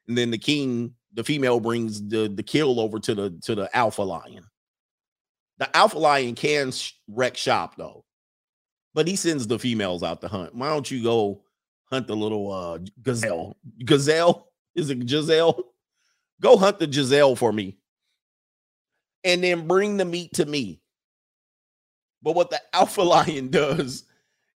And 0.07 0.17
then 0.17 0.31
the 0.31 0.37
king, 0.37 0.93
the 1.13 1.23
female 1.23 1.59
brings 1.59 2.01
the 2.07 2.27
the 2.33 2.43
kill 2.43 2.79
over 2.79 2.99
to 2.99 3.15
the 3.15 3.29
to 3.43 3.55
the 3.55 3.75
alpha 3.75 4.01
lion. 4.01 4.45
The 5.57 5.75
alpha 5.75 5.97
lion 5.97 6.35
can 6.35 6.71
wreck 7.07 7.37
shop 7.37 7.75
though, 7.77 8.03
but 8.93 9.07
he 9.07 9.15
sends 9.15 9.47
the 9.47 9.57
females 9.57 10.03
out 10.03 10.21
to 10.21 10.27
hunt. 10.27 10.53
Why 10.53 10.69
don't 10.69 10.89
you 10.89 11.01
go 11.01 11.43
hunt 11.85 12.07
the 12.07 12.15
little 12.15 12.51
uh 12.51 12.79
gazelle? 13.01 13.57
Gazelle 13.83 14.51
is 14.75 14.89
it 14.89 15.07
Giselle? 15.07 15.63
Go 16.41 16.57
hunt 16.57 16.79
the 16.79 16.91
Giselle 16.91 17.35
for 17.35 17.53
me, 17.53 17.77
and 19.23 19.43
then 19.43 19.67
bring 19.67 19.97
the 19.97 20.05
meat 20.05 20.33
to 20.33 20.45
me. 20.45 20.81
But 22.21 22.35
what 22.35 22.49
the 22.49 22.61
alpha 22.73 23.01
lion 23.03 23.49
does 23.49 24.03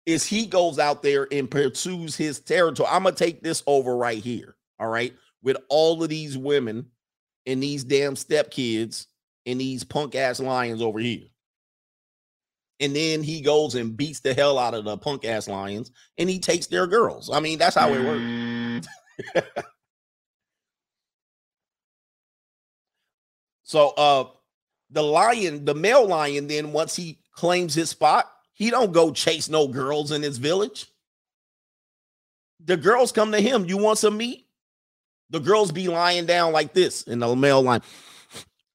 is 0.07 0.25
he 0.25 0.47
goes 0.47 0.79
out 0.79 1.03
there 1.03 1.29
and 1.31 1.51
pursues 1.51 2.17
his 2.17 2.41
territory. 2.41 2.89
I'm 2.91 3.05
gonna 3.05 3.15
take 3.15 3.43
this 3.43 3.63
over 3.67 3.97
right 3.97 4.23
here. 4.23 4.57
All 4.81 4.89
right, 4.89 5.15
with 5.49 5.57
all 5.71 6.03
of 6.03 6.11
these 6.11 6.37
women 6.37 6.85
and 7.47 7.63
these 7.63 7.83
damn 7.83 8.17
stepkids 8.17 9.07
and 9.47 9.59
these 9.59 9.83
punk 9.83 10.15
ass 10.15 10.41
lions 10.41 10.83
over 10.83 10.99
here. 10.99 11.25
And 12.81 12.95
then 12.95 13.23
he 13.23 13.41
goes 13.41 13.75
and 13.75 13.97
beats 13.97 14.21
the 14.21 14.35
hell 14.35 14.59
out 14.59 14.75
of 14.75 14.85
the 14.85 14.99
punk 14.99 15.25
ass 15.25 15.49
lions 15.49 15.91
and 16.19 16.29
he 16.29 16.39
takes 16.39 16.67
their 16.67 16.87
girls. 16.87 17.31
I 17.33 17.41
mean, 17.41 17.59
that's 17.59 17.77
how 17.77 17.91
it 17.95 18.05
works. 18.05 18.87
so 23.63 23.89
uh 23.97 24.25
the 24.91 25.03
lion, 25.03 25.65
the 25.65 25.75
male 25.75 26.07
lion, 26.07 26.47
then 26.47 26.73
once 26.73 26.95
he 26.95 27.21
claims 27.33 27.73
his 27.73 27.89
spot, 27.89 28.31
he 28.53 28.69
don't 28.69 28.93
go 28.93 29.13
chase 29.13 29.49
no 29.49 29.67
girls 29.67 30.13
in 30.13 30.21
his 30.21 30.37
village. 30.37 30.89
The 32.67 32.77
girls 32.77 33.13
come 33.13 33.33
to 33.33 33.41
him. 33.41 33.65
You 33.65 33.79
want 33.79 33.97
some 33.97 34.19
meat? 34.19 34.48
The 35.31 35.41
girls 35.41 35.73
be 35.73 35.89
lying 35.89 36.27
down 36.27 36.53
like 36.53 36.73
this 36.73 37.03
in 37.03 37.19
the 37.19 37.35
male 37.37 37.63
line. 37.63 37.83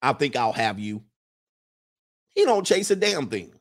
I 0.02 0.14
think 0.14 0.36
I'll 0.36 0.54
have 0.54 0.80
you. 0.80 1.04
He 2.36 2.46
don't 2.46 2.66
chase 2.66 2.92
a 2.92 2.96
damn 2.96 3.28
thing. 3.28 3.54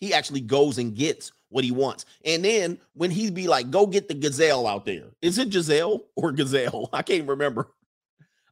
He 0.00 0.12
actually 0.12 0.40
goes 0.40 0.78
and 0.78 0.94
gets 0.94 1.32
what 1.48 1.64
he 1.64 1.70
wants. 1.70 2.04
And 2.24 2.44
then 2.44 2.78
when 2.94 3.10
he'd 3.10 3.34
be 3.34 3.46
like, 3.46 3.70
go 3.70 3.86
get 3.86 4.08
the 4.08 4.14
gazelle 4.14 4.66
out 4.66 4.84
there. 4.84 5.04
Is 5.22 5.38
it 5.38 5.52
Giselle 5.52 6.04
or 6.16 6.32
gazelle? 6.32 6.90
I 6.92 7.02
can't 7.02 7.28
remember. 7.28 7.68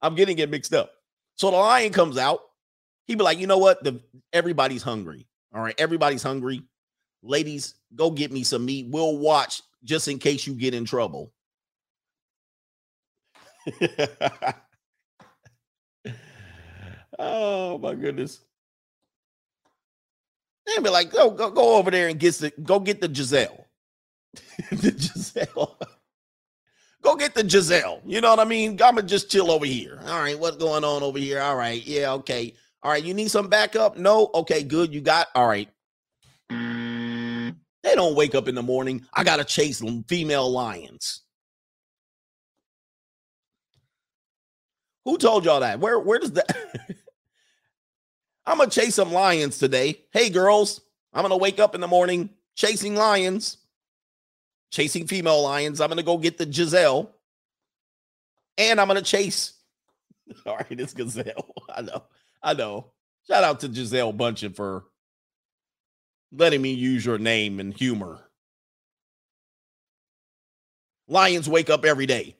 I'm 0.00 0.14
getting 0.14 0.38
it 0.38 0.50
mixed 0.50 0.74
up. 0.74 0.92
So 1.36 1.50
the 1.50 1.56
lion 1.56 1.92
comes 1.92 2.18
out. 2.18 2.40
He'd 3.06 3.18
be 3.18 3.24
like, 3.24 3.38
you 3.38 3.46
know 3.46 3.58
what? 3.58 3.82
The 3.82 4.00
everybody's 4.32 4.82
hungry. 4.82 5.26
All 5.54 5.62
right, 5.62 5.74
everybody's 5.78 6.22
hungry. 6.22 6.62
Ladies, 7.22 7.74
go 7.94 8.10
get 8.10 8.32
me 8.32 8.44
some 8.44 8.64
meat. 8.64 8.86
We'll 8.88 9.18
watch 9.18 9.62
just 9.82 10.08
in 10.08 10.18
case 10.18 10.46
you 10.46 10.54
get 10.54 10.74
in 10.74 10.84
trouble. 10.84 11.32
oh 17.18 17.78
my 17.78 17.94
goodness. 17.94 18.40
They'd 20.66 20.82
be 20.82 20.90
like, 20.90 21.10
go, 21.12 21.30
go, 21.30 21.50
go 21.50 21.76
over 21.76 21.90
there 21.90 22.08
and 22.08 22.18
get 22.18 22.34
the 22.36 22.50
go 22.62 22.80
get 22.80 23.00
the 23.00 23.12
Giselle. 23.12 23.66
the 24.70 24.94
Giselle. 24.96 25.78
go 27.02 27.16
get 27.16 27.34
the 27.34 27.48
Giselle. 27.48 28.00
You 28.04 28.20
know 28.20 28.30
what 28.30 28.40
I 28.40 28.44
mean? 28.44 28.80
I'ma 28.82 29.02
just 29.02 29.30
chill 29.30 29.50
over 29.50 29.66
here. 29.66 30.00
All 30.06 30.20
right, 30.20 30.38
what's 30.38 30.56
going 30.56 30.84
on 30.84 31.02
over 31.02 31.18
here? 31.18 31.40
All 31.40 31.56
right, 31.56 31.84
yeah, 31.86 32.12
okay. 32.14 32.54
All 32.82 32.90
right, 32.90 33.04
you 33.04 33.14
need 33.14 33.30
some 33.30 33.48
backup? 33.48 33.96
No, 33.96 34.30
okay, 34.34 34.62
good. 34.62 34.92
You 34.92 35.00
got 35.00 35.28
all 35.34 35.46
right. 35.46 35.68
They 36.50 37.94
don't 37.94 38.16
wake 38.16 38.34
up 38.34 38.48
in 38.48 38.54
the 38.54 38.62
morning. 38.62 39.04
I 39.12 39.24
gotta 39.24 39.44
chase 39.44 39.82
female 40.08 40.50
lions. 40.50 41.23
Who 45.04 45.18
told 45.18 45.44
y'all 45.44 45.60
that? 45.60 45.80
Where 45.80 45.98
where 45.98 46.18
does 46.18 46.32
that? 46.32 46.56
I'm 48.46 48.58
gonna 48.58 48.70
chase 48.70 48.94
some 48.94 49.12
lions 49.12 49.58
today. 49.58 50.00
Hey 50.12 50.30
girls, 50.30 50.80
I'm 51.12 51.22
gonna 51.22 51.36
wake 51.36 51.60
up 51.60 51.74
in 51.74 51.80
the 51.80 51.88
morning 51.88 52.30
chasing 52.56 52.94
lions, 52.94 53.58
chasing 54.70 55.06
female 55.06 55.42
lions. 55.42 55.80
I'm 55.80 55.88
gonna 55.88 56.02
go 56.02 56.18
get 56.18 56.38
the 56.38 56.50
Giselle, 56.50 57.10
and 58.58 58.80
I'm 58.80 58.88
gonna 58.88 59.02
chase. 59.02 59.54
All 60.46 60.56
right, 60.56 60.66
it's 60.70 60.94
Gazelle. 60.94 61.52
I 61.74 61.82
know, 61.82 62.02
I 62.42 62.54
know. 62.54 62.92
Shout 63.26 63.44
out 63.44 63.60
to 63.60 63.68
Gisele 63.68 64.12
Bündchen 64.12 64.54
for 64.54 64.84
letting 66.32 66.60
me 66.62 66.72
use 66.72 67.04
your 67.04 67.18
name 67.18 67.60
and 67.60 67.74
humor. 67.74 68.20
Lions 71.08 71.48
wake 71.48 71.68
up 71.68 71.84
every 71.84 72.06
day. 72.06 72.36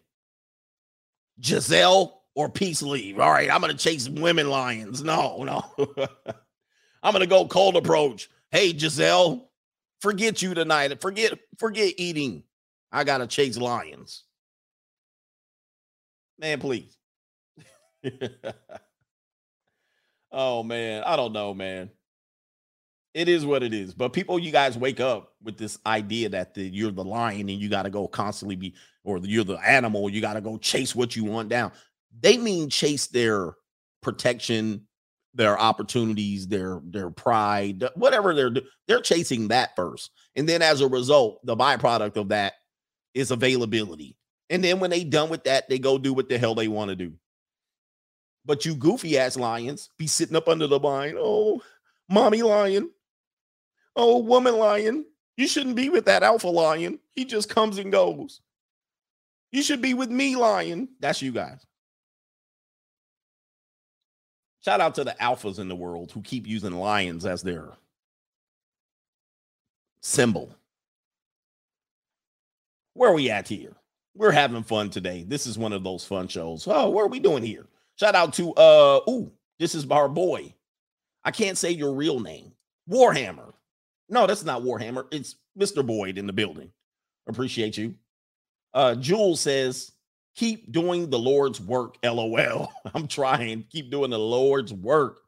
Giselle 1.43 2.24
or 2.35 2.49
peace 2.49 2.83
leave. 2.83 3.19
All 3.21 3.31
right, 3.31 3.51
I'm 3.51 3.61
gonna 3.61 3.75
chase 3.75 4.09
women 4.09 4.49
lions. 4.49 5.03
No, 5.03 5.43
no. 5.45 5.63
I'm 7.03 7.13
gonna 7.13 7.27
go 7.27 7.47
cold 7.47 7.77
approach. 7.77 8.31
Hey, 8.51 8.77
Giselle, 8.77 9.51
forget 10.01 10.43
you 10.43 10.55
tonight. 10.55 11.01
Forget, 11.01 11.39
forget 11.59 11.95
eating. 11.97 12.45
I 12.91 13.05
gotta 13.05 13.27
chase 13.27 13.57
lions. 13.57 14.25
Man, 16.39 16.59
please. 16.61 16.97
oh 20.33 20.63
man, 20.63 21.03
I 21.05 21.17
don't 21.17 21.33
know, 21.33 21.55
man. 21.55 21.91
It 23.13 23.29
is 23.29 23.47
what 23.47 23.63
it 23.63 23.73
is. 23.73 23.95
But 23.95 24.13
people, 24.13 24.41
you 24.41 24.51
guys 24.51 24.77
wake 24.77 24.99
up 24.99 25.35
with 25.41 25.57
this 25.57 25.79
idea 25.87 26.31
that 26.31 26.55
the, 26.55 26.63
you're 26.63 26.91
the 26.91 27.05
lion 27.05 27.49
and 27.49 27.61
you 27.61 27.69
got 27.69 27.85
to 27.85 27.91
go 27.91 28.09
constantly 28.09 28.57
be, 28.57 28.75
or 29.05 29.19
you're 29.19 29.45
the 29.45 29.55
animal, 29.59 30.11
you 30.11 30.21
got 30.21 30.33
to 30.33 30.41
go 30.41 30.59
chase 30.59 30.97
what 30.97 31.15
you 31.15 31.23
want 31.23 31.49
down 31.49 31.71
they 32.21 32.37
mean 32.37 32.71
chase 32.71 33.07
their 33.07 33.55
protection, 34.03 34.87
their 35.35 35.59
opportunities, 35.59 36.47
their 36.47 36.81
their 36.85 37.11
pride, 37.11 37.85
whatever 37.95 38.35
they're 38.35 38.53
they're 38.87 39.01
chasing 39.01 39.49
that 39.49 39.75
first. 39.77 40.11
And 40.37 40.49
then 40.49 40.63
as 40.63 40.81
a 40.81 40.89
result, 40.89 41.45
the 41.45 41.57
byproduct 41.57 42.17
of 42.17 42.29
that 42.29 42.55
is 43.15 43.31
availability. 43.31 44.17
And 44.51 44.63
then 44.63 44.81
when 44.81 44.91
they 44.91 45.05
done 45.05 45.31
with 45.31 45.45
that, 45.45 45.69
they 45.69 45.79
go 45.79 45.99
do 45.99 46.13
what 46.13 46.29
the 46.29 46.39
hell 46.39 46.55
they 46.55 46.69
want 46.69 46.91
to 46.91 46.97
do. 46.97 47.13
But 48.45 48.67
you 48.67 48.75
goofy 48.75 49.19
ass 49.19 49.37
lions 49.37 49.91
be 49.97 50.07
sitting 50.07 50.37
up 50.37 50.49
under 50.49 50.67
the 50.67 50.79
vine. 50.79 51.17
Oh, 51.19 51.63
mommy 52.09 52.43
lion. 52.43 52.91
Oh, 53.97 54.19
woman 54.19 54.57
lion. 54.57 55.07
You 55.37 55.49
shouldn't 55.49 55.77
be 55.77 55.89
with 55.89 56.05
that 56.05 56.23
alpha 56.23 56.49
lion. 56.49 56.99
He 57.15 57.25
just 57.25 57.49
comes 57.49 57.79
and 57.79 57.91
goes. 57.91 58.41
You 59.51 59.63
should 59.63 59.81
be 59.81 59.95
with 59.95 60.11
me, 60.11 60.37
lion. 60.37 60.89
That's 61.01 61.23
you 61.23 61.33
guys. 61.33 61.65
Shout 64.65 64.81
out 64.81 64.95
to 64.95 65.05
the 65.05 65.15
alphas 65.21 65.59
in 65.59 65.69
the 65.69 65.77
world 65.77 66.11
who 66.13 66.23
keep 66.23 66.47
using 66.47 66.73
lions 66.73 67.27
as 67.27 67.43
their 67.43 67.73
symbol. 70.01 70.55
Where 72.95 73.11
are 73.11 73.15
we 73.15 73.31
at 73.31 73.47
here? 73.47 73.75
We're 74.15 74.33
having 74.33 74.63
fun 74.63 74.89
today. 74.89 75.25
This 75.27 75.47
is 75.47 75.59
one 75.59 75.73
of 75.73 75.85
those 75.85 76.05
fun 76.05 76.29
shows. 76.29 76.67
Oh, 76.67 76.89
what 76.89 77.03
are 77.03 77.09
we 77.09 77.21
doing 77.21 77.43
here? 77.43 77.67
Shout 77.97 78.15
out 78.15 78.33
to 78.35 78.55
uh 78.55 79.01
ooh, 79.09 79.31
this 79.59 79.75
is 79.75 79.91
our 79.91 80.09
boy. 80.09 80.55
I 81.25 81.31
can't 81.31 81.59
say 81.59 81.71
your 81.71 81.93
real 81.93 82.21
name. 82.21 82.53
Warhammer. 82.89 83.53
No, 84.09 84.27
that's 84.27 84.45
not 84.45 84.63
Warhammer. 84.63 85.07
It's 85.13 85.37
Mr. 85.59 85.85
Boyd 85.85 86.17
in 86.17 86.27
the 86.27 86.33
building. 86.33 86.71
Appreciate 87.27 87.77
you. 87.77 87.95
Uh 88.73 88.95
Jules 88.95 89.41
says 89.41 89.93
keep 90.35 90.71
doing 90.73 91.11
the 91.11 91.19
Lord's 91.19 91.61
work. 91.61 91.97
LOL. 92.05 92.73
I'm 92.95 93.07
trying. 93.07 93.65
Keep 93.71 93.91
doing 93.91 94.11
the 94.11 94.19
Lord's 94.19 94.73
work. 94.73 95.21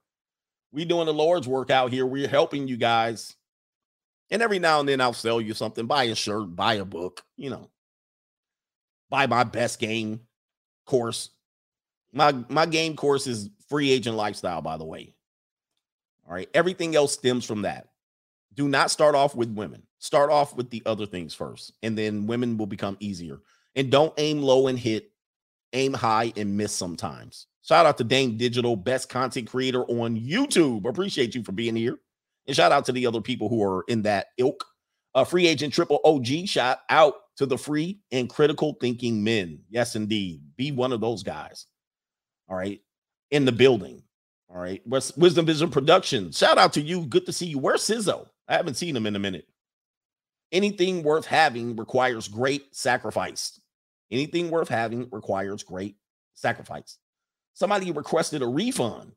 We 0.72 0.84
doing 0.84 1.06
the 1.06 1.14
Lord's 1.14 1.48
work 1.48 1.70
out 1.70 1.92
here. 1.92 2.06
We're 2.06 2.28
helping 2.28 2.68
you 2.68 2.76
guys. 2.76 3.34
And 4.30 4.42
every 4.42 4.58
now 4.58 4.80
and 4.80 4.88
then 4.88 5.00
I'll 5.00 5.12
sell 5.12 5.40
you 5.40 5.54
something. 5.54 5.86
Buy 5.86 6.04
a 6.04 6.14
shirt, 6.14 6.54
buy 6.54 6.74
a 6.74 6.84
book, 6.84 7.22
you 7.36 7.50
know. 7.50 7.70
Buy 9.08 9.26
my 9.26 9.44
best 9.44 9.78
game 9.78 10.20
course. 10.84 11.30
My 12.12 12.32
my 12.48 12.66
game 12.66 12.96
course 12.96 13.26
is 13.26 13.50
free 13.68 13.90
agent 13.90 14.16
lifestyle, 14.16 14.62
by 14.62 14.76
the 14.76 14.84
way. 14.84 15.14
All 16.26 16.34
right. 16.34 16.48
Everything 16.54 16.96
else 16.96 17.12
stems 17.12 17.44
from 17.44 17.62
that. 17.62 17.88
Do 18.54 18.68
not 18.68 18.90
start 18.90 19.14
off 19.14 19.36
with 19.36 19.50
women. 19.50 19.82
Start 19.98 20.30
off 20.30 20.56
with 20.56 20.70
the 20.70 20.82
other 20.86 21.06
things 21.06 21.34
first, 21.34 21.72
and 21.82 21.96
then 21.96 22.26
women 22.26 22.58
will 22.58 22.66
become 22.66 22.96
easier. 23.00 23.40
And 23.76 23.90
don't 23.90 24.14
aim 24.16 24.42
low 24.42 24.66
and 24.66 24.78
hit, 24.78 25.10
aim 25.72 25.92
high 25.92 26.32
and 26.36 26.56
miss 26.56 26.72
sometimes. 26.72 27.46
Shout 27.62 27.84
out 27.84 27.98
to 27.98 28.04
Dame 28.04 28.36
Digital, 28.36 28.74
best 28.76 29.08
content 29.08 29.48
creator 29.48 29.84
on 29.84 30.18
YouTube. 30.18 30.88
Appreciate 30.88 31.34
you 31.34 31.42
for 31.42 31.52
being 31.52 31.76
here. 31.76 31.98
And 32.46 32.56
shout 32.56 32.72
out 32.72 32.84
to 32.86 32.92
the 32.92 33.06
other 33.06 33.20
people 33.20 33.48
who 33.48 33.62
are 33.62 33.84
in 33.88 34.02
that 34.02 34.28
ilk. 34.38 34.64
Uh, 35.14 35.24
free 35.24 35.46
agent 35.46 35.72
triple 35.72 36.00
OG, 36.04 36.46
shout 36.46 36.78
out 36.90 37.14
to 37.36 37.46
the 37.46 37.58
free 37.58 38.00
and 38.12 38.30
critical 38.30 38.76
thinking 38.80 39.22
men. 39.22 39.60
Yes, 39.68 39.96
indeed. 39.96 40.42
Be 40.56 40.72
one 40.72 40.92
of 40.92 41.00
those 41.00 41.22
guys. 41.22 41.66
All 42.48 42.56
right. 42.56 42.80
In 43.30 43.44
the 43.44 43.52
building. 43.52 44.02
All 44.48 44.60
right. 44.60 44.82
Wisdom 44.86 45.46
Vision 45.46 45.70
Production. 45.70 46.30
Shout 46.32 46.58
out 46.58 46.72
to 46.74 46.80
you. 46.80 47.06
Good 47.06 47.26
to 47.26 47.32
see 47.32 47.46
you. 47.46 47.58
Where's 47.58 47.82
Sizzo? 47.82 48.26
I 48.48 48.54
haven't 48.54 48.74
seen 48.76 48.96
him 48.96 49.06
in 49.06 49.16
a 49.16 49.18
minute. 49.18 49.48
Anything 50.52 51.02
worth 51.02 51.26
having 51.26 51.74
requires 51.76 52.28
great 52.28 52.74
sacrifice. 52.74 53.60
Anything 54.10 54.50
worth 54.50 54.68
having 54.68 55.08
requires 55.10 55.62
great 55.62 55.96
sacrifice. 56.34 56.98
Somebody 57.54 57.90
requested 57.90 58.42
a 58.42 58.46
refund. 58.46 59.12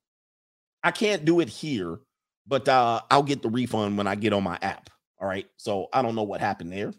I 0.84 0.92
can't 0.92 1.26
do 1.26 1.42
it 1.42 1.50
here, 1.50 2.00
but 2.48 2.68
uh, 2.68 3.02
I'll 3.12 3.24
get 3.24 3.42
the 3.42 3.50
refund 3.50 3.98
when 3.98 4.08
I 4.08 4.16
get 4.16 4.34
on 4.34 4.44
my 4.44 4.58
app. 4.62 4.90
All 5.20 5.28
right. 5.28 5.48
So 5.58 5.88
I 5.94 6.02
don't 6.02 6.16
know 6.16 6.24
what 6.24 6.40
happened 6.40 6.72
there. 6.72 6.94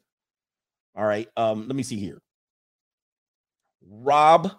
All 0.94 1.04
right. 1.04 1.28
Um, 1.36 1.66
let 1.66 1.76
me 1.76 1.82
see 1.82 1.98
here. 1.98 2.20
Rob 3.88 4.52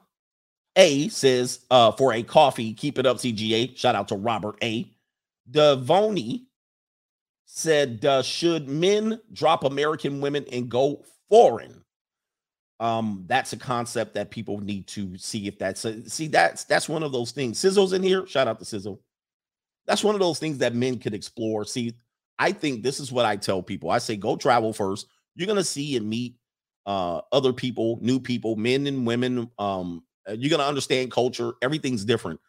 A 0.76 1.08
says, 1.10 1.60
uh, 1.70 1.92
for 1.92 2.14
a 2.14 2.24
coffee, 2.24 2.74
keep 2.74 2.98
it 2.98 3.06
up, 3.06 3.18
CGA. 3.18 3.78
Shout 3.78 3.96
out 3.96 4.08
to 4.10 4.16
Robert 4.16 4.58
A. 4.64 4.92
Devoni 5.50 6.46
said, 7.46 8.04
uh, 8.06 8.22
should 8.24 8.68
men 8.68 9.20
drop 9.34 9.64
American 9.64 10.22
women 10.22 10.46
and 10.52 10.70
go 10.70 11.04
foreign? 11.30 11.84
Um 12.82 13.24
that's 13.28 13.54
a 13.54 13.58
concept 13.58 14.14
that 14.14 14.32
people 14.32 14.60
need 14.60 14.86
to 14.88 15.18
see 15.18 15.48
if 15.48 15.58
that's 15.58 15.86
a, 15.86 16.08
see 16.10 16.28
that's 16.28 16.66
that's 16.66 16.90
one 16.90 17.04
of 17.04 17.12
those 17.12 17.32
things 17.32 17.60
sizzles 17.60 17.94
in 17.94 18.04
here 18.04 18.28
shout 18.28 18.48
out 18.48 18.60
to 18.60 18.66
sizzle 18.66 19.02
that's 19.88 20.04
one 20.04 20.16
of 20.16 20.22
those 20.22 20.40
things 20.40 20.58
that 20.58 20.76
men 20.76 20.98
could 21.00 21.14
explore 21.14 21.64
see 21.64 21.94
i 22.40 22.52
think 22.52 22.84
this 22.84 23.00
is 23.00 23.12
what 23.12 23.26
i 23.26 23.36
tell 23.36 23.62
people 23.64 23.90
i 23.90 23.98
say 23.98 24.18
go 24.18 24.36
travel 24.36 24.74
first 24.74 25.08
you're 25.36 25.48
to 25.56 25.64
see 25.64 25.96
and 25.96 26.10
meet 26.10 26.36
uh, 26.86 27.22
other 27.32 27.54
people, 27.54 28.00
new 28.02 28.20
people, 28.20 28.56
men 28.56 28.88
and 28.88 29.06
women. 29.06 29.50
Um, 29.60 30.04
uh, 30.28 30.34
you're 30.34 30.50
gonna 30.50 30.68
understand 30.68 31.12
culture. 31.12 31.54
Everything's 31.62 32.06
different. 32.06 32.40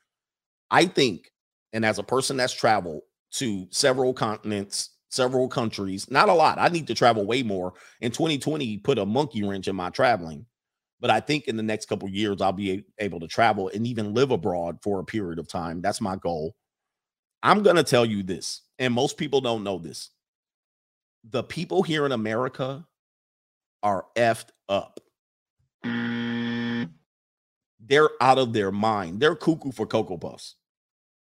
I 0.71 0.87
think, 0.87 1.31
and 1.73 1.85
as 1.85 1.99
a 1.99 2.03
person 2.03 2.37
that's 2.37 2.53
traveled 2.53 3.03
to 3.33 3.67
several 3.71 4.13
continents, 4.13 4.91
several 5.13 5.49
countries, 5.49 6.11
not 6.11 6.29
a 6.29 6.35
lot. 6.35 6.59
I 6.59 6.69
need 6.69 6.87
to 6.89 6.95
travel 6.95 7.27
way 7.27 7.43
more. 7.43 7.75
In 8.01 8.11
2020, 8.11 8.79
put 8.79 8.99
a 8.99 9.07
monkey 9.07 9.43
wrench 9.43 9.69
in 9.69 9.77
my 9.77 9.91
traveling. 9.91 10.47
But 11.01 11.11
I 11.11 11.21
think 11.21 11.49
in 11.49 11.57
the 11.57 11.63
next 11.63 11.87
couple 11.87 12.09
years, 12.09 12.41
I'll 12.41 12.53
be 12.53 12.85
able 12.99 13.21
to 13.21 13.27
travel 13.27 13.71
and 13.75 13.87
even 13.87 14.15
live 14.15 14.31
abroad 14.31 14.79
for 14.83 15.01
a 15.01 15.05
period 15.05 15.39
of 15.39 15.49
time. 15.49 15.83
That's 15.83 16.01
my 16.01 16.17
goal. 16.17 16.55
I'm 17.43 17.63
going 17.63 17.77
to 17.77 17.83
tell 17.83 18.07
you 18.07 18.23
this, 18.23 18.63
and 18.79 18.95
most 18.95 19.17
people 19.17 19.41
don't 19.41 19.65
know 19.65 19.79
this. 19.79 20.11
The 21.31 21.43
people 21.43 21.83
here 21.83 22.07
in 22.07 22.13
America 22.13 22.87
are 23.83 24.07
effed 24.17 24.51
up. 24.69 25.01
They're 27.85 28.11
out 28.21 28.39
of 28.39 28.53
their 28.53 28.71
mind. 28.71 29.19
They're 29.19 29.35
cuckoo 29.35 29.73
for 29.73 29.87
Cocoa 29.87 30.19
Puffs. 30.19 30.55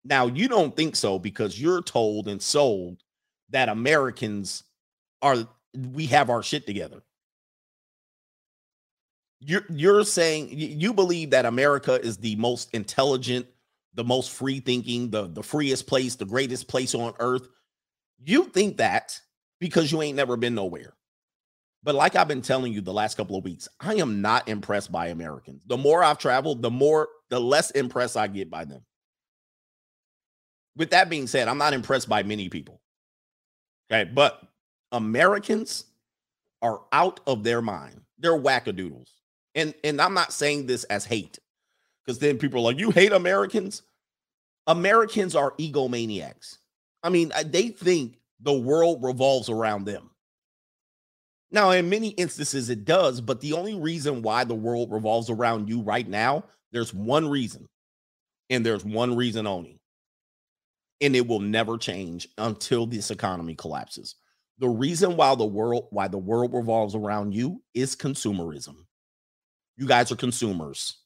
Now, 0.04 0.26
you 0.26 0.46
don't 0.46 0.76
think 0.76 0.94
so 0.94 1.18
because 1.18 1.60
you're 1.60 1.82
told 1.82 2.28
and 2.28 2.40
sold 2.40 3.01
that 3.52 3.68
Americans 3.68 4.64
are, 5.22 5.36
we 5.92 6.06
have 6.06 6.28
our 6.30 6.42
shit 6.42 6.66
together. 6.66 7.02
You're, 9.40 9.64
you're 9.70 10.04
saying 10.04 10.50
you 10.52 10.92
believe 10.92 11.30
that 11.30 11.46
America 11.46 12.00
is 12.00 12.16
the 12.16 12.36
most 12.36 12.70
intelligent, 12.72 13.46
the 13.94 14.04
most 14.04 14.30
free 14.30 14.60
thinking, 14.60 15.10
the, 15.10 15.28
the 15.28 15.42
freest 15.42 15.86
place, 15.86 16.14
the 16.14 16.24
greatest 16.24 16.68
place 16.68 16.94
on 16.94 17.14
earth. 17.18 17.48
You 18.24 18.44
think 18.44 18.76
that 18.76 19.20
because 19.58 19.90
you 19.90 20.02
ain't 20.02 20.16
never 20.16 20.36
been 20.36 20.54
nowhere. 20.54 20.94
But 21.82 21.94
like 21.94 22.14
I've 22.14 22.28
been 22.28 22.42
telling 22.42 22.72
you 22.72 22.80
the 22.80 22.92
last 22.92 23.16
couple 23.16 23.36
of 23.36 23.44
weeks, 23.44 23.68
I 23.80 23.94
am 23.94 24.20
not 24.20 24.48
impressed 24.48 24.92
by 24.92 25.08
Americans. 25.08 25.64
The 25.66 25.76
more 25.76 26.04
I've 26.04 26.18
traveled, 26.18 26.62
the 26.62 26.70
more 26.70 27.08
the 27.28 27.40
less 27.40 27.70
impressed 27.72 28.16
I 28.16 28.28
get 28.28 28.50
by 28.50 28.64
them. 28.64 28.84
With 30.76 30.90
that 30.90 31.10
being 31.10 31.26
said, 31.26 31.48
I'm 31.48 31.58
not 31.58 31.72
impressed 31.72 32.08
by 32.08 32.22
many 32.22 32.48
people. 32.48 32.81
Okay, 33.92 34.10
but 34.10 34.42
Americans 34.92 35.84
are 36.62 36.80
out 36.92 37.20
of 37.26 37.44
their 37.44 37.60
mind. 37.60 38.00
They're 38.18 38.38
wackadoodles. 38.38 39.08
And 39.54 39.74
and 39.84 40.00
I'm 40.00 40.14
not 40.14 40.32
saying 40.32 40.66
this 40.66 40.84
as 40.84 41.04
hate 41.04 41.38
because 42.04 42.18
then 42.18 42.38
people 42.38 42.60
are 42.60 42.72
like, 42.72 42.78
you 42.78 42.90
hate 42.90 43.12
Americans. 43.12 43.82
Americans 44.66 45.36
are 45.36 45.52
egomaniacs. 45.52 46.58
I 47.02 47.10
mean, 47.10 47.32
they 47.46 47.68
think 47.68 48.18
the 48.40 48.52
world 48.52 49.02
revolves 49.02 49.50
around 49.50 49.84
them. 49.84 50.10
Now, 51.50 51.70
in 51.70 51.90
many 51.90 52.10
instances, 52.10 52.70
it 52.70 52.86
does, 52.86 53.20
but 53.20 53.40
the 53.42 53.52
only 53.52 53.78
reason 53.78 54.22
why 54.22 54.44
the 54.44 54.54
world 54.54 54.90
revolves 54.90 55.28
around 55.28 55.68
you 55.68 55.82
right 55.82 56.08
now, 56.08 56.44
there's 56.70 56.94
one 56.94 57.28
reason, 57.28 57.66
and 58.48 58.64
there's 58.64 58.84
one 58.84 59.16
reason 59.16 59.46
only. 59.46 59.81
And 61.02 61.14
it 61.14 61.26
will 61.26 61.40
never 61.40 61.76
change 61.76 62.28
until 62.38 62.86
this 62.86 63.10
economy 63.10 63.54
collapses. 63.54 64.14
The 64.58 64.68
reason 64.68 65.16
why 65.16 65.34
the 65.34 65.44
world 65.44 65.88
why 65.90 66.08
the 66.08 66.18
world 66.18 66.54
revolves 66.54 66.94
around 66.94 67.34
you 67.34 67.60
is 67.74 67.96
consumerism. 67.96 68.76
You 69.76 69.86
guys 69.86 70.12
are 70.12 70.16
consumers. 70.16 70.98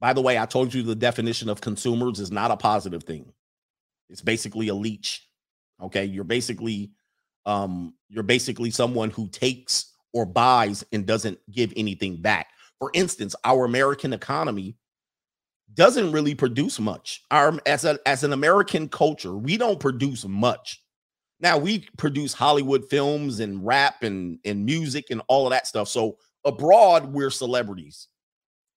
By 0.00 0.12
the 0.12 0.20
way, 0.20 0.38
I 0.38 0.46
told 0.46 0.74
you 0.74 0.82
the 0.82 0.94
definition 0.94 1.48
of 1.48 1.60
consumers 1.60 2.18
is 2.18 2.32
not 2.32 2.50
a 2.50 2.56
positive 2.56 3.04
thing. 3.04 3.32
It's 4.10 4.20
basically 4.20 4.68
a 4.68 4.74
leech. 4.74 5.26
Okay, 5.80 6.04
you're 6.04 6.24
basically 6.24 6.90
um 7.46 7.94
you're 8.08 8.22
basically 8.22 8.70
someone 8.70 9.10
who 9.10 9.28
takes 9.28 9.92
or 10.12 10.26
buys 10.26 10.84
and 10.92 11.06
doesn't 11.06 11.38
give 11.50 11.72
anything 11.76 12.20
back. 12.20 12.48
For 12.78 12.90
instance, 12.94 13.34
our 13.44 13.64
American 13.64 14.12
economy 14.12 14.76
doesn't 15.74 16.12
really 16.12 16.34
produce 16.34 16.78
much. 16.78 17.22
Our 17.30 17.58
as 17.66 17.84
a 17.84 17.98
as 18.06 18.24
an 18.24 18.32
American 18.32 18.88
culture, 18.88 19.36
we 19.36 19.56
don't 19.56 19.80
produce 19.80 20.26
much. 20.26 20.80
Now 21.40 21.58
we 21.58 21.86
produce 21.98 22.32
Hollywood 22.32 22.88
films 22.88 23.40
and 23.40 23.64
rap 23.64 24.02
and 24.02 24.38
and 24.44 24.64
music 24.64 25.06
and 25.10 25.22
all 25.28 25.46
of 25.46 25.50
that 25.50 25.66
stuff. 25.66 25.88
So 25.88 26.18
abroad 26.44 27.12
we're 27.12 27.30
celebrities. 27.30 28.08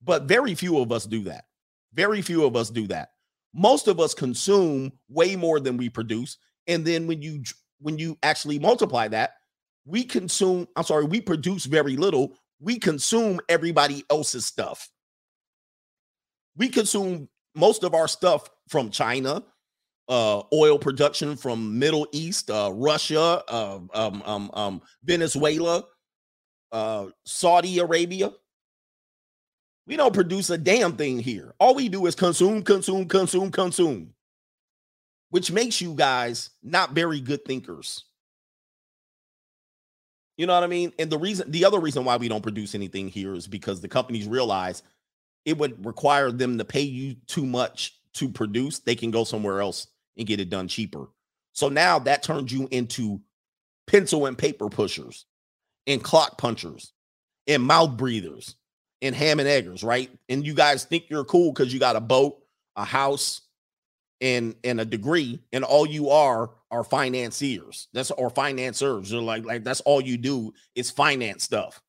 But 0.03 0.23
very 0.23 0.55
few 0.55 0.79
of 0.79 0.91
us 0.91 1.05
do 1.05 1.23
that. 1.23 1.45
Very 1.93 2.21
few 2.21 2.45
of 2.45 2.55
us 2.55 2.69
do 2.69 2.87
that. 2.87 3.09
Most 3.53 3.87
of 3.87 3.99
us 3.99 4.13
consume 4.13 4.91
way 5.09 5.35
more 5.35 5.59
than 5.59 5.77
we 5.77 5.89
produce 5.89 6.37
and 6.67 6.85
then 6.85 7.07
when 7.07 7.21
you 7.21 7.43
when 7.79 7.97
you 7.97 8.17
actually 8.23 8.59
multiply 8.59 9.07
that, 9.07 9.31
we 9.85 10.03
consume 10.03 10.67
I'm 10.75 10.83
sorry, 10.83 11.05
we 11.05 11.21
produce 11.21 11.65
very 11.65 11.95
little. 11.95 12.33
We 12.59 12.79
consume 12.79 13.39
everybody 13.49 14.03
else's 14.09 14.45
stuff. 14.45 14.89
We 16.57 16.69
consume 16.69 17.29
most 17.55 17.83
of 17.83 17.93
our 17.93 18.07
stuff 18.07 18.49
from 18.67 18.89
China, 18.89 19.43
uh, 20.09 20.43
oil 20.53 20.79
production 20.79 21.35
from 21.35 21.77
Middle 21.77 22.07
East, 22.11 22.49
uh, 22.49 22.71
Russia, 22.73 23.43
uh, 23.47 23.79
um, 23.93 24.23
um, 24.25 24.51
um, 24.53 24.81
Venezuela, 25.03 25.85
uh, 26.71 27.07
Saudi 27.25 27.79
Arabia. 27.79 28.31
We 29.85 29.95
don't 29.95 30.13
produce 30.13 30.49
a 30.49 30.57
damn 30.57 30.97
thing 30.97 31.19
here. 31.19 31.53
All 31.59 31.75
we 31.75 31.87
do 31.89 32.05
is 32.07 32.15
consume, 32.15 32.61
consume, 32.63 33.07
consume, 33.07 33.51
consume, 33.51 34.13
which 35.29 35.51
makes 35.51 35.79
you 35.79 35.93
guys 35.93 36.49
not 36.61 36.91
very 36.91 37.21
good 37.21 37.45
thinkers. 37.45 38.03
You 40.37 40.45
know 40.45 40.53
what 40.53 40.63
I 40.63 40.67
mean? 40.67 40.93
And 40.99 41.09
the 41.09 41.17
reason, 41.17 41.49
the 41.49 41.65
other 41.65 41.79
reason 41.79 42.03
why 42.05 42.17
we 42.17 42.27
don't 42.27 42.43
produce 42.43 42.75
anything 42.75 43.07
here 43.07 43.33
is 43.33 43.47
because 43.47 43.81
the 43.81 43.87
companies 43.87 44.27
realize 44.27 44.83
it 45.47 45.57
would 45.57 45.85
require 45.85 46.29
them 46.29 46.57
to 46.57 46.65
pay 46.65 46.81
you 46.81 47.15
too 47.25 47.45
much 47.45 47.97
to 48.13 48.27
produce. 48.27 48.79
They 48.79 48.95
can 48.95 49.11
go 49.11 49.23
somewhere 49.23 49.61
else 49.61 49.87
and 50.17 50.27
get 50.27 50.41
it 50.41 50.49
done 50.49 50.67
cheaper. 50.67 51.07
So 51.53 51.69
now 51.69 51.99
that 51.99 52.21
turns 52.21 52.51
you 52.51 52.67
into 52.69 53.21
pencil 53.87 54.25
and 54.25 54.37
paper 54.37 54.67
pushers 54.67 55.25
and 55.87 56.03
clock 56.03 56.37
punchers 56.37 56.91
and 57.47 57.63
mouth 57.63 57.95
breathers 57.95 58.55
and 59.01 59.15
ham 59.15 59.39
and 59.39 59.47
eggers, 59.47 59.85
right? 59.85 60.11
And 60.27 60.45
you 60.45 60.53
guys 60.53 60.83
think 60.83 61.05
you're 61.09 61.23
cool 61.23 61.53
because 61.53 61.73
you 61.73 61.79
got 61.79 61.95
a 61.95 62.01
boat, 62.01 62.39
a 62.75 62.83
house, 62.83 63.39
and 64.19 64.55
and 64.65 64.81
a 64.81 64.85
degree, 64.85 65.39
and 65.53 65.63
all 65.63 65.85
you 65.85 66.09
are 66.09 66.49
are 66.71 66.83
financiers. 66.83 67.87
That's 67.93 68.11
or 68.11 68.29
financiers. 68.29 69.11
You're 69.11 69.21
like 69.21 69.45
like 69.45 69.63
that's 69.63 69.81
all 69.81 70.01
you 70.01 70.17
do 70.17 70.53
is 70.75 70.91
finance 70.91 71.45
stuff. 71.45 71.81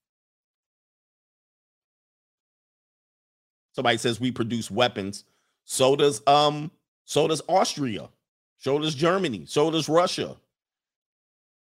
Somebody 3.79 3.99
says 3.99 4.19
we 4.19 4.33
produce 4.33 4.73
weapons. 4.73 5.23
So 5.63 5.95
does 5.95 6.21
um 6.27 6.73
so 7.05 7.29
does 7.29 7.43
Austria. 7.47 8.09
So 8.57 8.77
does 8.81 8.93
Germany. 8.93 9.45
So 9.47 9.71
does 9.71 9.89
Russia. 9.89 10.35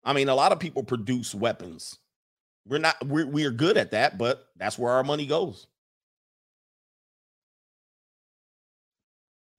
I 0.03 0.13
mean, 0.13 0.27
a 0.27 0.33
lot 0.33 0.51
of 0.51 0.59
people 0.59 0.81
produce 0.81 1.35
weapons. 1.35 1.99
We're 2.65 2.79
not 2.79 2.95
we're 3.05 3.27
we're 3.27 3.51
good 3.51 3.77
at 3.77 3.91
that, 3.91 4.17
but 4.17 4.47
that's 4.57 4.79
where 4.79 4.93
our 4.93 5.03
money 5.03 5.27
goes. 5.27 5.67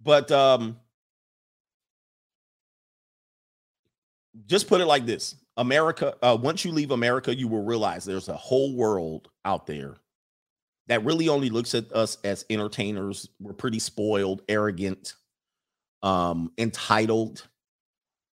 But 0.03 0.33
um 0.33 0.79
just 4.47 4.67
put 4.67 4.81
it 4.81 4.87
like 4.87 5.07
this. 5.07 5.37
America, 5.57 6.17
uh, 6.23 6.37
once 6.43 6.65
you 6.65 6.73
leave 6.73 6.91
America, 6.91 7.33
you 7.33 7.47
will 7.47 7.63
realize 7.63 8.05
there's 8.05 8.29
a 8.29 8.37
whole 8.37 8.75
world 8.75 9.29
out 9.45 9.69
there 9.69 10.02
that 10.89 11.05
really 11.05 11.29
only 11.29 11.51
looks 11.51 11.75
at 11.75 11.93
us 11.93 12.19
as 12.25 12.45
entertainers. 12.51 13.29
We're 13.41 13.53
pretty 13.53 13.79
spoiled, 13.79 14.43
arrogant, 14.49 15.15
um, 16.03 16.53
entitled. 16.59 17.47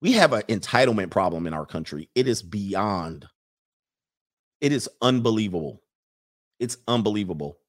We 0.01 0.13
have 0.13 0.33
an 0.33 0.43
entitlement 0.43 1.11
problem 1.11 1.45
in 1.45 1.53
our 1.53 1.65
country. 1.65 2.09
It 2.15 2.27
is 2.27 2.41
beyond. 2.41 3.27
It 4.61 4.71
is 4.71 4.89
unbelievable. 5.01 5.81
It's 6.59 6.77
unbelievable. 6.87 7.59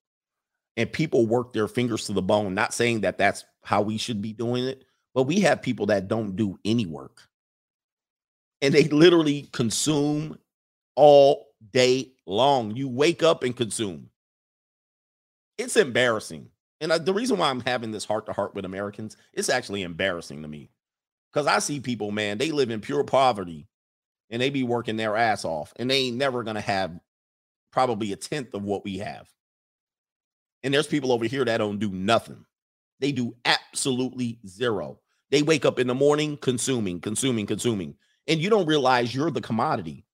And 0.76 0.92
people 0.92 1.26
work 1.26 1.52
their 1.52 1.68
fingers 1.68 2.06
to 2.06 2.12
the 2.12 2.22
bone, 2.22 2.54
not 2.54 2.72
saying 2.72 3.02
that 3.02 3.18
that's 3.18 3.44
how 3.62 3.82
we 3.82 3.98
should 3.98 4.22
be 4.22 4.32
doing 4.32 4.64
it, 4.64 4.84
but 5.14 5.24
we 5.24 5.40
have 5.40 5.62
people 5.62 5.86
that 5.86 6.08
don't 6.08 6.36
do 6.36 6.58
any 6.64 6.86
work. 6.86 7.22
And 8.62 8.72
they 8.72 8.84
literally 8.84 9.48
consume 9.52 10.38
all 10.96 11.48
day 11.72 12.12
long. 12.26 12.74
You 12.76 12.88
wake 12.88 13.22
up 13.22 13.42
and 13.42 13.56
consume. 13.56 14.10
It's 15.60 15.76
embarrassing. 15.76 16.48
And 16.80 16.90
uh, 16.90 16.96
the 16.96 17.12
reason 17.12 17.36
why 17.36 17.50
I'm 17.50 17.60
having 17.60 17.90
this 17.90 18.06
heart 18.06 18.24
to 18.26 18.32
heart 18.32 18.54
with 18.54 18.64
Americans, 18.64 19.18
it's 19.34 19.50
actually 19.50 19.82
embarrassing 19.82 20.40
to 20.40 20.48
me. 20.48 20.70
Because 21.30 21.46
I 21.46 21.58
see 21.58 21.80
people, 21.80 22.10
man, 22.10 22.38
they 22.38 22.50
live 22.50 22.70
in 22.70 22.80
pure 22.80 23.04
poverty 23.04 23.68
and 24.30 24.40
they 24.40 24.48
be 24.48 24.62
working 24.62 24.96
their 24.96 25.18
ass 25.18 25.44
off 25.44 25.74
and 25.76 25.90
they 25.90 25.98
ain't 25.98 26.16
never 26.16 26.42
going 26.44 26.54
to 26.54 26.62
have 26.62 26.98
probably 27.72 28.12
a 28.12 28.16
tenth 28.16 28.54
of 28.54 28.62
what 28.64 28.84
we 28.84 28.98
have. 28.98 29.28
And 30.62 30.72
there's 30.72 30.86
people 30.86 31.12
over 31.12 31.26
here 31.26 31.44
that 31.44 31.58
don't 31.58 31.78
do 31.78 31.90
nothing. 31.90 32.46
They 32.98 33.12
do 33.12 33.36
absolutely 33.44 34.38
zero. 34.46 34.98
They 35.30 35.42
wake 35.42 35.66
up 35.66 35.78
in 35.78 35.86
the 35.86 35.94
morning 35.94 36.38
consuming, 36.38 37.00
consuming, 37.00 37.44
consuming. 37.46 37.96
And 38.26 38.40
you 38.40 38.48
don't 38.48 38.66
realize 38.66 39.14
you're 39.14 39.30
the 39.30 39.42
commodity. 39.42 40.06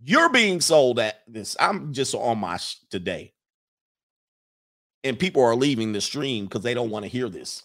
You're 0.00 0.30
being 0.30 0.62
sold 0.62 0.98
at 0.98 1.20
this. 1.28 1.56
I'm 1.60 1.92
just 1.92 2.14
on 2.14 2.38
my 2.38 2.56
sh- 2.56 2.78
today. 2.90 3.33
And 5.04 5.18
people 5.18 5.42
are 5.42 5.54
leaving 5.54 5.92
the 5.92 6.00
stream 6.00 6.46
because 6.46 6.62
they 6.62 6.74
don't 6.74 6.90
want 6.90 7.04
to 7.04 7.08
hear 7.08 7.28
this. 7.28 7.62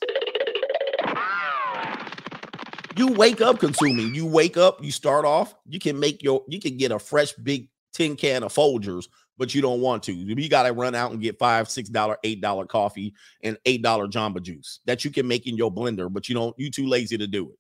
You 2.97 3.07
wake 3.13 3.39
up 3.39 3.59
consuming. 3.59 4.13
You 4.13 4.25
wake 4.25 4.57
up, 4.57 4.83
you 4.83 4.91
start 4.91 5.23
off, 5.23 5.55
you 5.65 5.79
can 5.79 5.97
make 5.97 6.21
your, 6.21 6.43
you 6.49 6.59
can 6.59 6.75
get 6.75 6.91
a 6.91 6.99
fresh 6.99 7.31
big 7.31 7.69
tin 7.93 8.17
can 8.17 8.43
of 8.43 8.53
Folgers, 8.53 9.07
but 9.37 9.55
you 9.55 9.61
don't 9.61 9.79
want 9.79 10.03
to. 10.03 10.13
You 10.13 10.49
got 10.49 10.63
to 10.63 10.73
run 10.73 10.95
out 10.95 11.13
and 11.13 11.21
get 11.21 11.39
five, 11.39 11.69
six 11.69 11.87
dollar, 11.87 12.17
eight 12.25 12.41
dollar 12.41 12.65
coffee 12.65 13.13
and 13.41 13.57
eight 13.65 13.81
dollar 13.81 14.05
Jamba 14.07 14.41
Juice 14.41 14.81
that 14.85 15.05
you 15.05 15.11
can 15.11 15.25
make 15.25 15.47
in 15.47 15.55
your 15.55 15.71
blender, 15.71 16.11
but 16.11 16.27
you 16.27 16.35
don't, 16.35 16.53
you 16.59 16.69
too 16.69 16.87
lazy 16.87 17.17
to 17.17 17.25
do 17.25 17.49
it. 17.49 17.57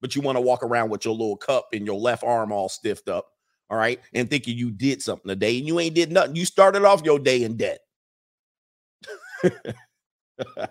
But 0.00 0.16
you 0.16 0.20
want 0.20 0.36
to 0.36 0.42
walk 0.42 0.64
around 0.64 0.90
with 0.90 1.04
your 1.04 1.14
little 1.14 1.36
cup 1.36 1.68
and 1.72 1.86
your 1.86 2.00
left 2.00 2.24
arm 2.24 2.50
all 2.50 2.68
stiffed 2.68 3.08
up, 3.08 3.26
all 3.70 3.78
right, 3.78 4.00
and 4.14 4.28
thinking 4.28 4.58
you 4.58 4.72
did 4.72 5.00
something 5.00 5.28
today 5.28 5.58
and 5.58 5.66
you 5.68 5.78
ain't 5.78 5.94
did 5.94 6.10
nothing. 6.10 6.34
You 6.34 6.44
started 6.44 6.84
off 6.84 7.04
your 7.04 7.20
day 7.20 7.44
in 7.44 7.56
debt. 7.56 7.85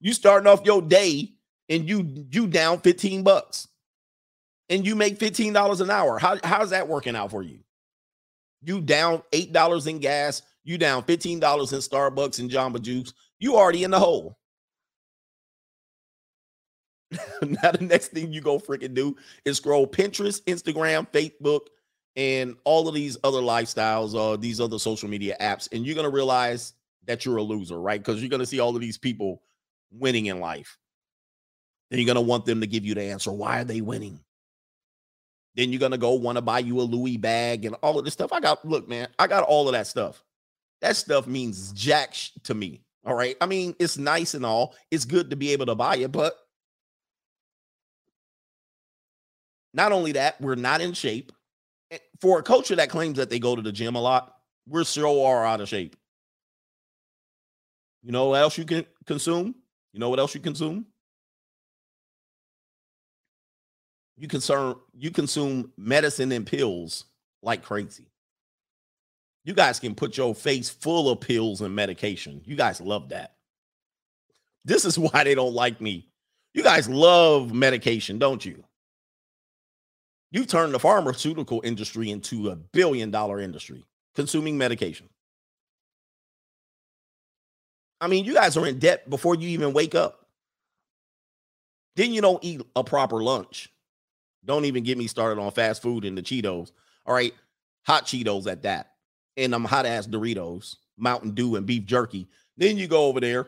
you 0.00 0.12
starting 0.12 0.46
off 0.46 0.64
your 0.64 0.82
day 0.82 1.32
and 1.68 1.88
you 1.88 2.26
you 2.30 2.46
down 2.46 2.80
15 2.80 3.22
bucks 3.22 3.68
and 4.68 4.86
you 4.86 4.94
make 4.94 5.18
$15 5.18 5.80
an 5.80 5.90
hour. 5.90 6.18
How, 6.18 6.38
how's 6.42 6.70
that 6.70 6.88
working 6.88 7.16
out 7.16 7.30
for 7.30 7.42
you? 7.42 7.60
You 8.62 8.80
down 8.80 9.22
$8 9.32 9.86
in 9.86 9.98
gas, 9.98 10.42
you 10.64 10.78
down 10.78 11.02
$15 11.02 11.24
in 11.24 11.40
Starbucks 11.40 12.38
and 12.40 12.50
Jamba 12.50 12.80
Juice. 12.80 13.12
You 13.38 13.56
already 13.56 13.84
in 13.84 13.90
the 13.90 14.00
hole. 14.00 14.38
now 17.42 17.70
the 17.70 17.84
next 17.84 18.08
thing 18.08 18.32
you 18.32 18.40
go 18.40 18.58
freaking 18.58 18.94
do 18.94 19.16
is 19.44 19.58
scroll 19.58 19.86
Pinterest, 19.86 20.42
Instagram, 20.44 21.06
Facebook, 21.12 21.66
and 22.16 22.56
all 22.64 22.88
of 22.88 22.94
these 22.94 23.16
other 23.22 23.40
lifestyles, 23.40 24.16
uh, 24.16 24.36
these 24.36 24.60
other 24.60 24.78
social 24.78 25.08
media 25.08 25.36
apps, 25.40 25.68
and 25.70 25.86
you're 25.86 25.94
gonna 25.94 26.10
realize 26.10 26.72
that 27.06 27.24
you're 27.24 27.36
a 27.36 27.42
loser, 27.42 27.80
right? 27.80 28.00
Because 28.00 28.20
you're 28.20 28.30
gonna 28.30 28.46
see 28.46 28.60
all 28.60 28.74
of 28.74 28.80
these 28.80 28.98
people 28.98 29.42
winning 29.90 30.26
in 30.26 30.40
life. 30.40 30.78
Then 31.90 32.00
you're 32.00 32.06
gonna 32.06 32.20
want 32.20 32.44
them 32.44 32.60
to 32.60 32.66
give 32.66 32.84
you 32.84 32.94
the 32.94 33.02
answer. 33.02 33.32
Why 33.32 33.60
are 33.60 33.64
they 33.64 33.80
winning? 33.80 34.20
Then 35.54 35.72
you're 35.72 35.80
gonna 35.80 35.98
go 35.98 36.12
want 36.12 36.36
to 36.36 36.42
buy 36.42 36.58
you 36.58 36.80
a 36.80 36.82
Louis 36.82 37.16
bag 37.16 37.64
and 37.64 37.74
all 37.76 37.98
of 37.98 38.04
this 38.04 38.14
stuff. 38.14 38.32
I 38.32 38.40
got 38.40 38.64
look, 38.64 38.88
man, 38.88 39.08
I 39.18 39.26
got 39.26 39.44
all 39.44 39.68
of 39.68 39.72
that 39.72 39.86
stuff. 39.86 40.22
That 40.82 40.96
stuff 40.96 41.26
means 41.26 41.72
jack 41.72 42.14
sh- 42.14 42.30
to 42.44 42.54
me. 42.54 42.82
All 43.04 43.14
right. 43.14 43.36
I 43.40 43.46
mean, 43.46 43.74
it's 43.78 43.96
nice 43.96 44.34
and 44.34 44.44
all. 44.44 44.74
It's 44.90 45.04
good 45.04 45.30
to 45.30 45.36
be 45.36 45.52
able 45.52 45.66
to 45.66 45.74
buy 45.74 45.96
it, 45.96 46.12
but 46.12 46.34
not 49.72 49.92
only 49.92 50.12
that, 50.12 50.40
we're 50.40 50.56
not 50.56 50.80
in 50.80 50.92
shape. 50.92 51.32
For 52.20 52.40
a 52.40 52.42
culture 52.42 52.74
that 52.76 52.90
claims 52.90 53.18
that 53.18 53.30
they 53.30 53.38
go 53.38 53.54
to 53.54 53.62
the 53.62 53.70
gym 53.70 53.94
a 53.94 54.00
lot, 54.00 54.34
we're 54.66 54.84
so 54.84 55.24
are 55.24 55.46
out 55.46 55.60
of 55.60 55.68
shape. 55.68 55.94
You 58.06 58.12
know 58.12 58.26
what 58.26 58.40
else 58.40 58.56
you 58.56 58.64
can 58.64 58.86
consume? 59.04 59.52
You 59.92 59.98
know 59.98 60.10
what 60.10 60.20
else 60.20 60.32
you 60.32 60.40
consume? 60.40 60.86
You 64.16 64.28
concern 64.28 64.76
you 64.96 65.10
consume 65.10 65.72
medicine 65.76 66.30
and 66.30 66.46
pills 66.46 67.06
like 67.42 67.64
crazy. 67.64 68.06
You 69.44 69.54
guys 69.54 69.80
can 69.80 69.96
put 69.96 70.16
your 70.16 70.36
face 70.36 70.70
full 70.70 71.10
of 71.10 71.20
pills 71.20 71.62
and 71.62 71.74
medication. 71.74 72.42
You 72.44 72.54
guys 72.54 72.80
love 72.80 73.08
that. 73.08 73.34
This 74.64 74.84
is 74.84 74.96
why 75.00 75.24
they 75.24 75.34
don't 75.34 75.54
like 75.54 75.80
me. 75.80 76.08
You 76.54 76.62
guys 76.62 76.88
love 76.88 77.52
medication, 77.52 78.20
don't 78.20 78.44
you? 78.44 78.62
You 80.30 80.44
turned 80.44 80.74
the 80.74 80.78
pharmaceutical 80.78 81.60
industry 81.64 82.10
into 82.10 82.50
a 82.50 82.56
billion 82.56 83.10
dollar 83.10 83.40
industry, 83.40 83.84
consuming 84.14 84.56
medication. 84.56 85.08
I 88.00 88.08
mean, 88.08 88.24
you 88.24 88.34
guys 88.34 88.56
are 88.56 88.66
in 88.66 88.78
debt 88.78 89.08
before 89.08 89.34
you 89.34 89.48
even 89.48 89.72
wake 89.72 89.94
up. 89.94 90.26
Then 91.96 92.12
you 92.12 92.20
don't 92.20 92.44
eat 92.44 92.60
a 92.76 92.84
proper 92.84 93.22
lunch. 93.22 93.70
Don't 94.44 94.66
even 94.66 94.84
get 94.84 94.98
me 94.98 95.06
started 95.06 95.40
on 95.40 95.50
fast 95.50 95.82
food 95.82 96.04
and 96.04 96.16
the 96.16 96.22
Cheetos. 96.22 96.70
All 97.06 97.14
right, 97.14 97.32
hot 97.86 98.04
Cheetos 98.04 98.50
at 98.50 98.62
that. 98.62 98.92
And 99.36 99.54
I'm 99.54 99.64
hot 99.64 99.86
ass 99.86 100.06
Doritos, 100.06 100.76
Mountain 100.96 101.32
Dew, 101.32 101.56
and 101.56 101.66
beef 101.66 101.84
jerky. 101.84 102.28
Then 102.56 102.76
you 102.76 102.86
go 102.86 103.06
over 103.06 103.20
there. 103.20 103.46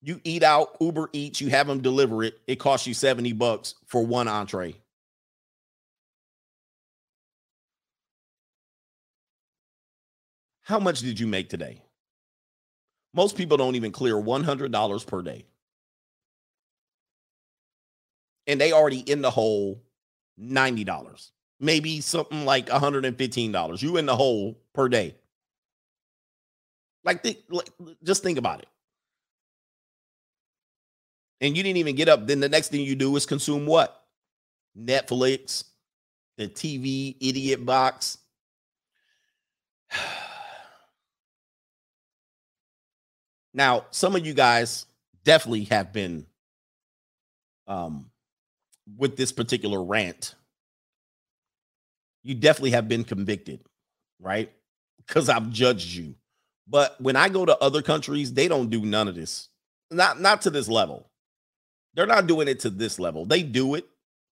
You 0.00 0.20
eat 0.22 0.42
out, 0.42 0.76
Uber 0.80 1.10
Eats, 1.12 1.40
you 1.40 1.48
have 1.48 1.66
them 1.66 1.80
deliver 1.80 2.22
it. 2.22 2.38
It 2.46 2.56
costs 2.56 2.86
you 2.86 2.94
70 2.94 3.32
bucks 3.32 3.74
for 3.86 4.06
one 4.06 4.28
entree. 4.28 4.76
How 10.62 10.78
much 10.78 11.00
did 11.00 11.18
you 11.18 11.26
make 11.26 11.48
today? 11.48 11.82
Most 13.14 13.36
people 13.36 13.56
don't 13.56 13.74
even 13.74 13.92
clear 13.92 14.14
$100 14.14 15.06
per 15.06 15.22
day. 15.22 15.46
And 18.46 18.60
they 18.60 18.72
already 18.72 19.00
in 19.00 19.22
the 19.22 19.30
hole 19.30 19.82
$90. 20.40 21.30
Maybe 21.60 22.00
something 22.00 22.44
like 22.44 22.68
$115. 22.68 23.82
You 23.82 23.96
in 23.96 24.06
the 24.06 24.16
hole 24.16 24.58
per 24.74 24.88
day. 24.88 25.16
Like, 27.04 27.22
think, 27.22 27.38
like 27.48 27.68
just 28.04 28.22
think 28.22 28.38
about 28.38 28.60
it. 28.60 28.68
And 31.40 31.56
you 31.56 31.62
didn't 31.62 31.78
even 31.78 31.94
get 31.96 32.08
up. 32.08 32.26
Then 32.26 32.40
the 32.40 32.48
next 32.48 32.68
thing 32.68 32.80
you 32.82 32.96
do 32.96 33.14
is 33.16 33.24
consume 33.26 33.66
what? 33.66 34.04
Netflix, 34.78 35.64
the 36.36 36.48
TV 36.48 37.16
idiot 37.20 37.64
box. 37.64 38.18
Now, 43.54 43.86
some 43.90 44.14
of 44.14 44.26
you 44.26 44.34
guys 44.34 44.86
definitely 45.24 45.64
have 45.64 45.92
been 45.92 46.26
um 47.66 48.10
with 48.96 49.16
this 49.16 49.32
particular 49.32 49.82
rant. 49.82 50.34
You 52.22 52.34
definitely 52.34 52.70
have 52.70 52.88
been 52.88 53.04
convicted, 53.04 53.60
right? 54.20 54.50
Because 55.06 55.28
I've 55.28 55.50
judged 55.50 55.94
you. 55.94 56.14
But 56.66 57.00
when 57.00 57.16
I 57.16 57.28
go 57.28 57.46
to 57.46 57.56
other 57.58 57.82
countries, 57.82 58.32
they 58.32 58.48
don't 58.48 58.70
do 58.70 58.82
none 58.84 59.08
of 59.08 59.14
this. 59.14 59.48
Not 59.90 60.20
not 60.20 60.42
to 60.42 60.50
this 60.50 60.68
level. 60.68 61.10
They're 61.94 62.06
not 62.06 62.26
doing 62.26 62.48
it 62.48 62.60
to 62.60 62.70
this 62.70 62.98
level. 62.98 63.26
They 63.26 63.42
do 63.42 63.74
it 63.74 63.86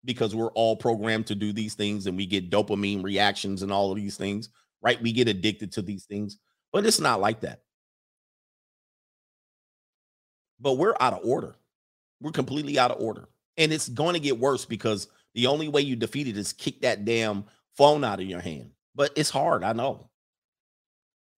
because 0.04 0.34
we're 0.34 0.52
all 0.52 0.76
programmed 0.76 1.26
to 1.26 1.34
do 1.34 1.52
these 1.52 1.74
things 1.74 2.06
and 2.06 2.16
we 2.16 2.26
get 2.26 2.50
dopamine 2.50 3.02
reactions 3.02 3.62
and 3.62 3.72
all 3.72 3.90
of 3.90 3.96
these 3.96 4.16
things, 4.16 4.50
right? 4.82 5.00
We 5.02 5.12
get 5.12 5.28
addicted 5.28 5.72
to 5.72 5.82
these 5.82 6.04
things, 6.04 6.38
but 6.72 6.86
it's 6.86 7.00
not 7.00 7.20
like 7.20 7.40
that 7.40 7.62
but 10.60 10.74
we're 10.74 10.94
out 11.00 11.12
of 11.12 11.20
order. 11.24 11.56
We're 12.20 12.32
completely 12.32 12.78
out 12.78 12.90
of 12.90 13.00
order. 13.00 13.28
And 13.56 13.72
it's 13.72 13.88
going 13.88 14.14
to 14.14 14.20
get 14.20 14.38
worse 14.38 14.64
because 14.64 15.08
the 15.34 15.46
only 15.46 15.68
way 15.68 15.82
you 15.82 15.96
defeat 15.96 16.28
it 16.28 16.36
is 16.36 16.52
kick 16.52 16.82
that 16.82 17.04
damn 17.04 17.44
phone 17.76 18.04
out 18.04 18.20
of 18.20 18.26
your 18.26 18.40
hand. 18.40 18.70
But 18.94 19.12
it's 19.16 19.30
hard, 19.30 19.62
I 19.62 19.72
know. 19.72 20.08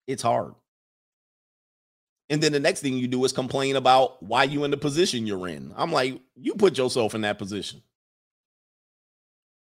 It's 0.08 0.24
hard. 0.24 0.54
And 2.30 2.42
then 2.42 2.52
the 2.52 2.60
next 2.60 2.82
thing 2.82 2.94
you 2.94 3.08
do 3.08 3.24
is 3.26 3.32
complain 3.32 3.76
about 3.76 4.22
why 4.22 4.44
you 4.44 4.64
in 4.64 4.72
the 4.72 4.78
position 4.78 5.26
you're 5.26 5.48
in. 5.48 5.74
I'm 5.76 5.92
like, 5.92 6.22
you 6.36 6.54
put 6.56 6.78
yourself 6.78 7.16
in 7.16 7.22
that 7.22 7.40
position. 7.40 7.82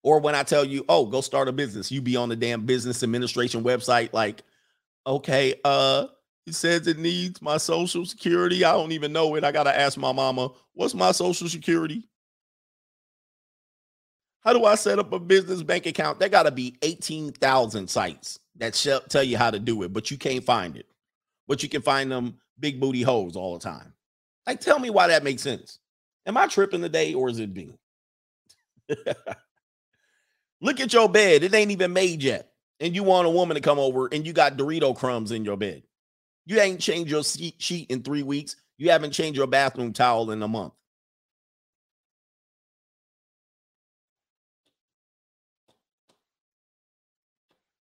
Or 0.03 0.19
when 0.19 0.35
I 0.35 0.43
tell 0.43 0.63
you, 0.65 0.85
oh, 0.87 1.05
go 1.05 1.21
start 1.21 1.47
a 1.47 1.51
business, 1.51 1.91
you 1.91 2.01
be 2.01 2.15
on 2.15 2.29
the 2.29 2.35
damn 2.35 2.65
business 2.65 3.03
administration 3.03 3.63
website, 3.63 4.13
like, 4.13 4.43
okay, 5.05 5.59
uh, 5.63 6.07
it 6.47 6.55
says 6.55 6.87
it 6.87 6.97
needs 6.97 7.41
my 7.41 7.57
social 7.57 8.05
security. 8.05 8.63
I 8.63 8.71
don't 8.73 8.91
even 8.91 9.13
know 9.13 9.35
it. 9.35 9.43
I 9.43 9.51
got 9.51 9.63
to 9.63 9.77
ask 9.77 9.97
my 9.97 10.11
mama, 10.11 10.49
what's 10.73 10.93
my 10.93 11.11
social 11.11 11.47
security? 11.47 12.07
How 14.41 14.53
do 14.53 14.65
I 14.65 14.75
set 14.75 14.97
up 14.97 15.13
a 15.13 15.19
business 15.19 15.61
bank 15.61 15.85
account? 15.85 16.19
There 16.19 16.29
got 16.29 16.43
to 16.43 16.51
be 16.51 16.75
18,000 16.81 17.87
sites 17.87 18.39
that 18.57 18.73
tell 19.09 19.23
you 19.23 19.37
how 19.37 19.51
to 19.51 19.59
do 19.59 19.83
it, 19.83 19.93
but 19.93 20.09
you 20.09 20.17
can't 20.17 20.43
find 20.43 20.75
it. 20.75 20.87
But 21.47 21.61
you 21.61 21.69
can 21.69 21.83
find 21.83 22.11
them 22.11 22.39
big 22.59 22.79
booty 22.79 23.03
hoes 23.03 23.35
all 23.35 23.53
the 23.53 23.63
time. 23.63 23.93
Like, 24.47 24.59
tell 24.59 24.79
me 24.79 24.89
why 24.89 25.07
that 25.07 25.23
makes 25.23 25.43
sense. 25.43 25.77
Am 26.25 26.37
I 26.37 26.47
tripping 26.47 26.81
today 26.81 27.13
or 27.13 27.29
is 27.29 27.39
it 27.39 27.53
me? 27.53 27.77
Look 30.61 30.79
at 30.79 30.93
your 30.93 31.09
bed. 31.09 31.43
It 31.43 31.53
ain't 31.53 31.71
even 31.71 31.93
made 31.93 32.23
yet. 32.23 32.51
And 32.79 32.95
you 32.95 33.03
want 33.03 33.27
a 33.27 33.31
woman 33.31 33.55
to 33.55 33.61
come 33.61 33.77
over 33.79 34.09
and 34.11 34.25
you 34.25 34.33
got 34.33 34.57
Dorito 34.57 34.95
crumbs 34.95 35.31
in 35.31 35.45
your 35.45 35.57
bed. 35.57 35.83
You 36.45 36.59
ain't 36.59 36.79
changed 36.79 37.11
your 37.11 37.23
sheet 37.23 37.87
in 37.89 38.03
three 38.03 38.23
weeks. 38.23 38.55
You 38.77 38.91
haven't 38.91 39.11
changed 39.11 39.37
your 39.37 39.47
bathroom 39.47 39.93
towel 39.93 40.31
in 40.31 40.41
a 40.43 40.47
month. 40.47 40.73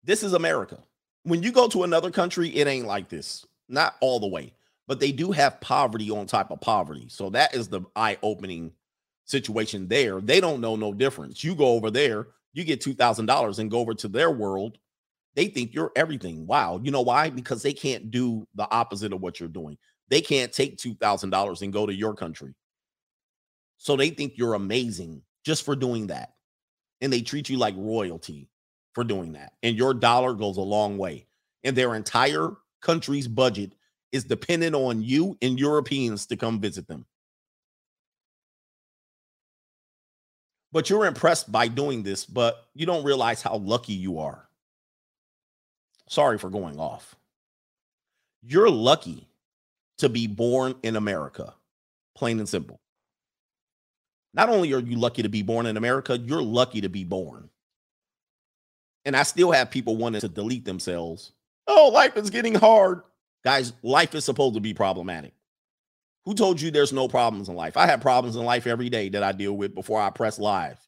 This 0.03 0.23
is 0.23 0.33
America. 0.33 0.79
When 1.23 1.43
you 1.43 1.51
go 1.51 1.67
to 1.69 1.83
another 1.83 2.11
country, 2.11 2.49
it 2.49 2.67
ain't 2.67 2.87
like 2.87 3.09
this. 3.09 3.45
Not 3.69 3.95
all 4.01 4.19
the 4.19 4.27
way, 4.27 4.53
but 4.87 4.99
they 4.99 5.13
do 5.13 5.31
have 5.31 5.61
poverty 5.61 6.11
on 6.11 6.25
top 6.27 6.51
of 6.51 6.61
poverty. 6.61 7.05
So 7.09 7.29
that 7.31 7.55
is 7.55 7.69
the 7.69 7.81
eye 7.95 8.17
opening 8.21 8.73
situation 9.25 9.87
there. 9.87 10.19
They 10.19 10.41
don't 10.41 10.61
know 10.61 10.75
no 10.75 10.93
difference. 10.93 11.43
You 11.43 11.55
go 11.55 11.67
over 11.67 11.89
there, 11.89 12.27
You 12.53 12.63
get 12.65 12.81
$2,000 12.81 13.59
and 13.59 13.71
go 13.71 13.79
over 13.79 13.93
to 13.95 14.07
their 14.07 14.31
world. 14.31 14.77
They 15.35 15.47
think 15.47 15.73
you're 15.73 15.91
everything. 15.95 16.45
Wow. 16.45 16.79
You 16.83 16.91
know 16.91 17.01
why? 17.01 17.29
Because 17.29 17.63
they 17.63 17.73
can't 17.73 18.11
do 18.11 18.47
the 18.55 18.69
opposite 18.69 19.13
of 19.13 19.21
what 19.21 19.39
you're 19.39 19.49
doing. 19.49 19.77
They 20.09 20.21
can't 20.21 20.53
take 20.53 20.77
$2,000 20.77 21.61
and 21.61 21.73
go 21.73 21.85
to 21.85 21.93
your 21.93 22.13
country. 22.13 22.53
So 23.77 23.95
they 23.95 24.09
think 24.09 24.33
you're 24.35 24.53
amazing 24.53 25.23
just 25.43 25.65
for 25.65 25.75
doing 25.75 26.07
that. 26.07 26.33
And 27.01 27.11
they 27.11 27.21
treat 27.21 27.49
you 27.49 27.57
like 27.57 27.75
royalty 27.77 28.47
for 28.93 29.03
doing 29.03 29.33
that. 29.33 29.53
And 29.63 29.75
your 29.75 29.93
dollar 29.93 30.33
goes 30.33 30.57
a 30.57 30.61
long 30.61 30.97
way. 30.97 31.27
And 31.63 31.75
their 31.75 31.95
entire 31.95 32.51
country's 32.81 33.27
budget 33.27 33.73
is 34.11 34.23
dependent 34.23 34.75
on 34.75 35.01
you 35.01 35.37
and 35.41 35.59
Europeans 35.59 36.27
to 36.27 36.37
come 36.37 36.59
visit 36.59 36.87
them. 36.87 37.05
But 40.71 40.89
you're 40.89 41.05
impressed 41.05 41.51
by 41.51 41.67
doing 41.67 42.03
this, 42.03 42.25
but 42.25 42.67
you 42.73 42.85
don't 42.85 43.03
realize 43.03 43.41
how 43.41 43.57
lucky 43.57 43.93
you 43.93 44.19
are. 44.19 44.47
Sorry 46.13 46.37
for 46.37 46.51
going 46.51 46.79
off. 46.79 47.15
You're 48.43 48.69
lucky 48.69 49.27
to 49.97 50.09
be 50.09 50.27
born 50.27 50.75
in 50.83 50.95
America, 50.95 51.55
plain 52.15 52.37
and 52.37 52.47
simple. 52.47 52.79
Not 54.31 54.49
only 54.49 54.71
are 54.73 54.79
you 54.79 54.95
lucky 54.95 55.23
to 55.23 55.29
be 55.29 55.41
born 55.41 55.65
in 55.65 55.75
America, 55.75 56.15
you're 56.15 56.43
lucky 56.43 56.81
to 56.81 56.89
be 56.89 57.03
born. 57.03 57.49
And 59.05 59.15
I 59.17 59.23
still 59.23 59.51
have 59.53 59.71
people 59.71 59.97
wanting 59.97 60.21
to 60.21 60.27
delete 60.27 60.65
themselves. 60.65 61.31
Oh, 61.65 61.89
life 61.91 62.15
is 62.15 62.29
getting 62.29 62.53
hard. 62.53 63.01
Guys, 63.43 63.73
life 63.81 64.13
is 64.13 64.23
supposed 64.23 64.53
to 64.53 64.61
be 64.61 64.75
problematic. 64.75 65.33
Who 66.25 66.35
told 66.35 66.61
you 66.61 66.69
there's 66.69 66.93
no 66.93 67.07
problems 67.07 67.49
in 67.49 67.55
life? 67.55 67.75
I 67.75 67.87
have 67.87 68.01
problems 68.01 68.35
in 68.35 68.45
life 68.45 68.67
every 68.67 68.89
day 68.89 69.09
that 69.09 69.23
I 69.23 69.31
deal 69.31 69.57
with 69.57 69.73
before 69.73 69.99
I 69.99 70.11
press 70.11 70.37
live. 70.37 70.79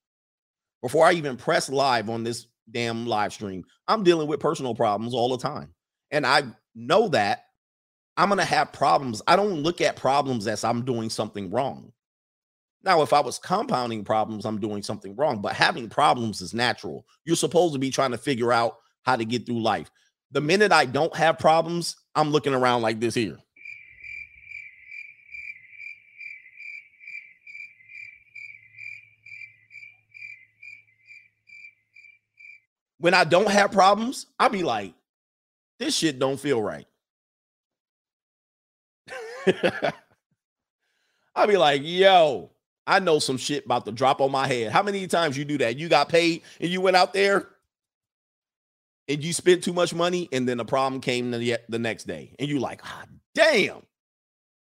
Before 0.84 1.04
I 1.04 1.14
even 1.14 1.36
press 1.36 1.68
live 1.68 2.12
on 2.12 2.24
this 2.24 2.46
damn 2.72 3.06
live 3.06 3.34
stream, 3.34 3.64
I'm 3.88 4.04
dealing 4.04 4.28
with 4.28 4.40
personal 4.40 4.76
problems 4.76 5.14
all 5.14 5.30
the 5.30 5.42
time. 5.42 5.74
And 6.12 6.26
I 6.26 6.44
know 6.76 7.08
that 7.10 7.46
I'm 8.18 8.30
going 8.30 8.40
to 8.40 8.46
have 8.46 8.72
problems. 8.72 9.22
I 9.28 9.36
don't 9.36 9.64
look 9.64 9.82
at 9.82 9.96
problems 9.96 10.48
as 10.48 10.64
I'm 10.64 10.86
doing 10.86 11.10
something 11.10 11.52
wrong. 11.52 11.92
Now, 12.84 13.02
if 13.02 13.14
I 13.14 13.20
was 13.20 13.40
compounding 13.40 14.04
problems, 14.04 14.46
I'm 14.46 14.60
doing 14.60 14.84
something 14.84 15.16
wrong, 15.16 15.42
but 15.42 15.54
having 15.54 15.90
problems 15.90 16.42
is 16.42 16.54
natural. 16.54 17.06
You're 17.26 17.36
supposed 17.36 17.74
to 17.74 17.80
be 17.80 17.90
trying 17.90 18.12
to 18.12 18.18
figure 18.18 18.54
out 18.54 18.78
how 19.04 19.16
to 19.16 19.26
get 19.26 19.46
through 19.46 19.62
life. 19.62 19.90
The 20.32 20.42
minute 20.42 20.72
I 20.72 20.86
don't 20.86 21.16
have 21.16 21.40
problems, 21.40 21.96
I'm 22.14 22.30
looking 22.30 22.54
around 22.54 22.84
like 22.84 23.00
this 23.00 23.16
here. 23.16 23.38
When 33.06 33.14
I 33.14 33.24
don't 33.24 33.52
have 33.52 33.72
problems, 33.72 34.26
I'll 34.40 34.50
be 34.50 34.64
like, 34.64 34.96
this 35.78 35.96
shit 35.96 36.18
don't 36.18 36.40
feel 36.40 36.60
right. 36.60 36.88
I'll 41.36 41.46
be 41.46 41.56
like, 41.56 41.84
yo, 41.84 42.50
I 42.88 42.98
know 42.98 43.20
some 43.20 43.38
shit 43.38 43.66
about 43.66 43.86
to 43.86 43.92
drop 43.92 44.22
on 44.22 44.32
my 44.32 44.48
head. 44.48 44.72
How 44.72 44.82
many 44.82 45.06
times 45.06 45.38
you 45.38 45.46
do 45.46 45.60
that? 45.60 45.78
You 45.78 45.88
got 45.88 46.10
paid 46.10 46.42
and 46.60 46.72
you 46.72 46.82
went 46.82 46.96
out 46.96 47.14
there 47.14 47.48
and 49.08 49.24
you 49.24 49.34
spent 49.34 49.64
too 49.64 49.74
much 49.74 49.94
money, 49.94 50.28
and 50.32 50.50
then 50.50 50.58
the 50.58 50.66
problem 50.66 51.00
came 51.00 51.30
the, 51.30 51.60
the 51.70 51.78
next 51.78 52.06
day, 52.06 52.34
and 52.40 52.50
you 52.50 52.58
like, 52.58 52.82
ah, 52.86 53.04
damn, 53.36 53.84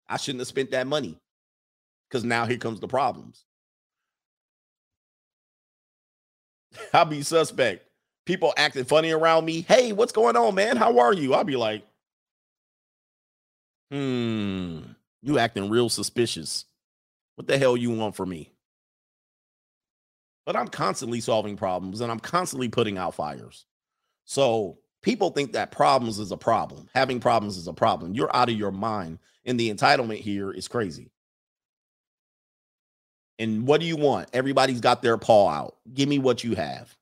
I 0.07 0.15
shouldn't 0.15 0.39
have 0.39 0.47
spent 0.47 0.71
that 0.71 0.87
money 0.87 1.17
because 2.09 2.23
now 2.23 2.45
here 2.45 2.57
comes 2.57 2.79
the 2.79 2.87
problems. 2.87 3.43
I'll 6.93 7.03
be 7.03 7.21
suspect. 7.21 7.88
People 8.29 8.53
acting 8.57 8.85
funny 8.85 9.09
around 9.09 9.43
me. 9.43 9.61
Hey, 9.61 9.91
what's 9.91 10.11
going 10.11 10.35
on, 10.35 10.53
man? 10.53 10.77
How 10.77 10.99
are 10.99 11.13
you? 11.13 11.33
I'll 11.33 11.43
be 11.43 11.55
like, 11.55 11.83
hmm, 13.89 14.81
you 15.23 15.39
acting 15.39 15.67
real 15.71 15.89
suspicious. 15.89 16.65
What 17.33 17.47
the 17.47 17.57
hell 17.57 17.75
you 17.75 17.89
want 17.89 18.15
from 18.15 18.29
me? 18.29 18.53
But 20.45 20.55
I'm 20.55 20.67
constantly 20.67 21.21
solving 21.21 21.57
problems 21.57 22.01
and 22.01 22.11
I'm 22.11 22.19
constantly 22.19 22.69
putting 22.69 22.99
out 22.99 23.15
fires. 23.15 23.65
So 24.25 24.77
people 25.01 25.31
think 25.31 25.53
that 25.53 25.71
problems 25.71 26.19
is 26.19 26.31
a 26.31 26.37
problem. 26.37 26.87
Having 26.93 27.21
problems 27.21 27.57
is 27.57 27.67
a 27.67 27.73
problem. 27.73 28.13
You're 28.13 28.35
out 28.35 28.49
of 28.49 28.55
your 28.55 28.71
mind. 28.71 29.17
And 29.43 29.59
the 29.59 29.73
entitlement 29.73 30.19
here 30.19 30.51
is 30.51 30.67
crazy. 30.67 31.09
And 33.39 33.65
what 33.65 33.81
do 33.81 33.87
you 33.87 33.97
want? 33.97 34.29
Everybody's 34.33 34.81
got 34.81 35.01
their 35.01 35.17
paw 35.17 35.49
out. 35.49 35.77
Give 35.91 36.07
me 36.07 36.19
what 36.19 36.43
you 36.43 36.53
have. 36.53 36.95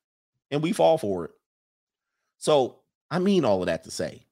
And 0.50 0.62
we 0.62 0.72
fall 0.72 0.98
for 0.98 1.26
it. 1.26 1.30
So 2.38 2.80
I 3.10 3.18
mean 3.18 3.44
all 3.44 3.60
of 3.60 3.66
that 3.66 3.84
to 3.84 3.90
say, 3.90 4.22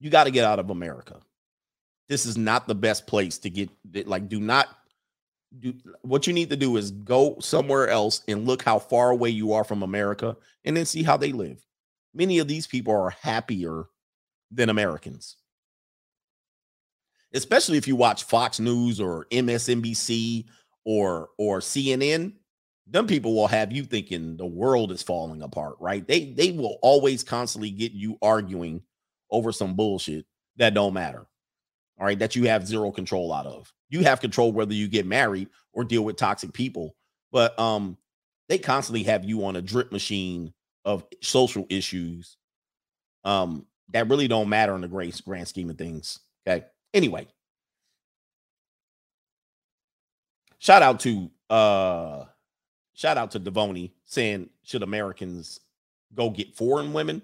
you 0.00 0.10
got 0.10 0.24
to 0.24 0.30
get 0.30 0.44
out 0.44 0.58
of 0.58 0.70
America. 0.70 1.20
This 2.08 2.26
is 2.26 2.36
not 2.36 2.68
the 2.68 2.74
best 2.74 3.06
place 3.06 3.38
to 3.38 3.50
get 3.50 3.70
like 4.06 4.28
do 4.28 4.40
not 4.40 4.68
do 5.58 5.74
what 6.02 6.26
you 6.26 6.32
need 6.32 6.50
to 6.50 6.56
do 6.56 6.76
is 6.76 6.90
go 6.90 7.36
somewhere 7.40 7.88
else 7.88 8.22
and 8.28 8.46
look 8.46 8.62
how 8.62 8.78
far 8.78 9.10
away 9.10 9.30
you 9.30 9.52
are 9.52 9.64
from 9.64 9.82
America 9.82 10.36
and 10.64 10.76
then 10.76 10.84
see 10.84 11.02
how 11.02 11.16
they 11.16 11.32
live. 11.32 11.64
Many 12.14 12.38
of 12.38 12.48
these 12.48 12.66
people 12.66 12.92
are 12.92 13.10
happier 13.10 13.84
than 14.50 14.68
Americans. 14.68 15.36
Especially 17.32 17.76
if 17.76 17.88
you 17.88 17.96
watch 17.96 18.24
Fox 18.24 18.60
News 18.60 19.00
or 19.00 19.26
MSNBC 19.30 20.46
or 20.84 21.30
or 21.38 21.60
CNN, 21.60 22.32
them 22.88 23.06
people 23.06 23.34
will 23.34 23.48
have 23.48 23.72
you 23.72 23.84
thinking 23.84 24.36
the 24.36 24.46
world 24.46 24.92
is 24.92 25.02
falling 25.02 25.42
apart, 25.42 25.76
right? 25.80 26.06
They 26.06 26.32
they 26.32 26.52
will 26.52 26.78
always 26.82 27.24
constantly 27.24 27.70
get 27.70 27.92
you 27.92 28.18
arguing 28.22 28.82
over 29.30 29.52
some 29.52 29.74
bullshit 29.74 30.26
that 30.56 30.74
don't 30.74 30.94
matter. 30.94 31.26
All 31.98 32.06
right, 32.06 32.18
that 32.18 32.36
you 32.36 32.44
have 32.48 32.66
zero 32.66 32.90
control 32.92 33.32
out 33.32 33.46
of 33.46 33.72
you 33.88 34.02
have 34.02 34.20
control 34.20 34.52
whether 34.52 34.74
you 34.74 34.88
get 34.88 35.06
married 35.06 35.48
or 35.72 35.84
deal 35.84 36.04
with 36.04 36.16
toxic 36.16 36.52
people. 36.52 36.94
But 37.32 37.58
um, 37.58 37.96
they 38.48 38.58
constantly 38.58 39.04
have 39.04 39.24
you 39.24 39.44
on 39.44 39.56
a 39.56 39.62
drip 39.62 39.92
machine 39.92 40.52
of 40.84 41.04
social 41.20 41.66
issues 41.68 42.36
um 43.24 43.66
that 43.88 44.08
really 44.08 44.28
don't 44.28 44.48
matter 44.48 44.74
in 44.76 44.80
the 44.80 44.88
great 44.88 45.20
grand 45.24 45.48
scheme 45.48 45.68
of 45.70 45.76
things. 45.76 46.20
Okay. 46.46 46.64
Anyway. 46.94 47.26
Shout 50.58 50.82
out 50.82 51.00
to 51.00 51.30
uh 51.50 52.24
shout 52.96 53.16
out 53.16 53.30
to 53.30 53.40
Devoni 53.40 53.92
saying 54.04 54.50
should 54.64 54.82
Americans 54.82 55.60
go 56.14 56.30
get 56.30 56.56
foreign 56.56 56.92
women? 56.92 57.22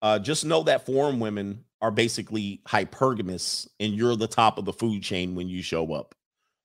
Uh 0.00 0.18
just 0.18 0.46
know 0.46 0.62
that 0.62 0.86
foreign 0.86 1.20
women 1.20 1.64
are 1.82 1.90
basically 1.90 2.62
hypergamous 2.66 3.68
and 3.78 3.92
you're 3.92 4.16
the 4.16 4.26
top 4.26 4.56
of 4.56 4.64
the 4.64 4.72
food 4.72 5.02
chain 5.02 5.34
when 5.34 5.50
you 5.50 5.60
show 5.60 5.92
up. 5.92 6.14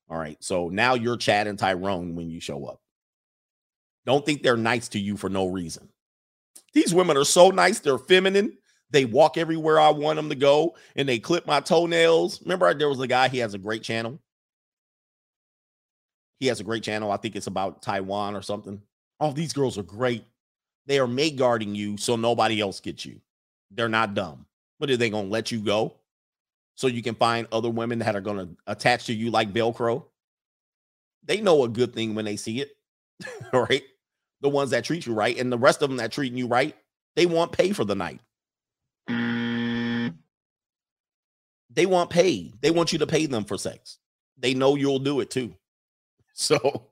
All 0.08 0.16
right. 0.18 0.38
So 0.40 0.70
now 0.70 0.94
you're 0.94 1.18
Chad 1.18 1.46
and 1.46 1.58
Tyrone 1.58 2.14
when 2.14 2.30
you 2.30 2.40
show 2.40 2.64
up. 2.64 2.80
Don't 4.06 4.24
think 4.24 4.42
they're 4.42 4.56
nice 4.56 4.88
to 4.88 4.98
you 4.98 5.18
for 5.18 5.28
no 5.28 5.46
reason. 5.46 5.90
These 6.72 6.94
women 6.94 7.16
are 7.16 7.24
so 7.24 7.50
nice. 7.50 7.80
They're 7.80 7.98
feminine. 7.98 8.56
They 8.90 9.04
walk 9.04 9.36
everywhere 9.36 9.78
I 9.78 9.90
want 9.90 10.16
them 10.16 10.30
to 10.30 10.34
go 10.34 10.74
and 10.96 11.08
they 11.08 11.18
clip 11.18 11.46
my 11.46 11.60
toenails. 11.60 12.40
Remember, 12.42 12.72
there 12.74 12.88
was 12.88 13.00
a 13.00 13.06
guy, 13.06 13.28
he 13.28 13.38
has 13.38 13.54
a 13.54 13.58
great 13.58 13.82
channel. 13.82 14.18
He 16.40 16.46
has 16.46 16.58
a 16.58 16.64
great 16.64 16.82
channel. 16.82 17.12
I 17.12 17.18
think 17.18 17.36
it's 17.36 17.46
about 17.46 17.82
Taiwan 17.82 18.34
or 18.34 18.42
something. 18.42 18.80
Oh, 19.20 19.32
these 19.32 19.52
girls 19.52 19.76
are 19.78 19.82
great. 19.82 20.24
They 20.86 20.98
are 20.98 21.06
mate 21.06 21.36
guarding 21.36 21.74
you 21.74 21.98
so 21.98 22.16
nobody 22.16 22.60
else 22.60 22.80
gets 22.80 23.04
you. 23.04 23.20
They're 23.70 23.88
not 23.90 24.14
dumb. 24.14 24.46
But 24.80 24.90
are 24.90 24.96
they 24.96 25.10
going 25.10 25.26
to 25.26 25.30
let 25.30 25.52
you 25.52 25.60
go 25.60 25.94
so 26.74 26.86
you 26.86 27.02
can 27.02 27.14
find 27.14 27.46
other 27.52 27.68
women 27.68 27.98
that 27.98 28.16
are 28.16 28.22
going 28.22 28.38
to 28.38 28.48
attach 28.66 29.06
to 29.06 29.12
you 29.12 29.30
like 29.30 29.52
Velcro? 29.52 30.04
They 31.24 31.42
know 31.42 31.64
a 31.64 31.68
good 31.68 31.94
thing 31.94 32.14
when 32.14 32.24
they 32.24 32.36
see 32.36 32.62
it, 32.62 32.70
right? 33.52 33.82
The 34.40 34.48
ones 34.48 34.70
that 34.70 34.84
treat 34.84 35.04
you 35.04 35.12
right, 35.12 35.36
and 35.38 35.52
the 35.52 35.58
rest 35.58 35.82
of 35.82 35.90
them 35.90 35.98
that 35.98 36.10
treating 36.10 36.38
you 36.38 36.46
right, 36.46 36.74
they 37.14 37.26
want 37.26 37.52
pay 37.52 37.72
for 37.72 37.84
the 37.84 37.94
night. 37.94 38.20
They 41.72 41.84
want 41.86 42.08
pay. 42.08 42.52
They 42.62 42.70
want 42.70 42.92
you 42.92 42.98
to 43.00 43.06
pay 43.06 43.26
them 43.26 43.44
for 43.44 43.58
sex. 43.58 43.98
They 44.38 44.54
know 44.54 44.76
you'll 44.76 44.98
do 44.98 45.20
it 45.20 45.30
too. 45.30 45.54
So, 46.50 46.86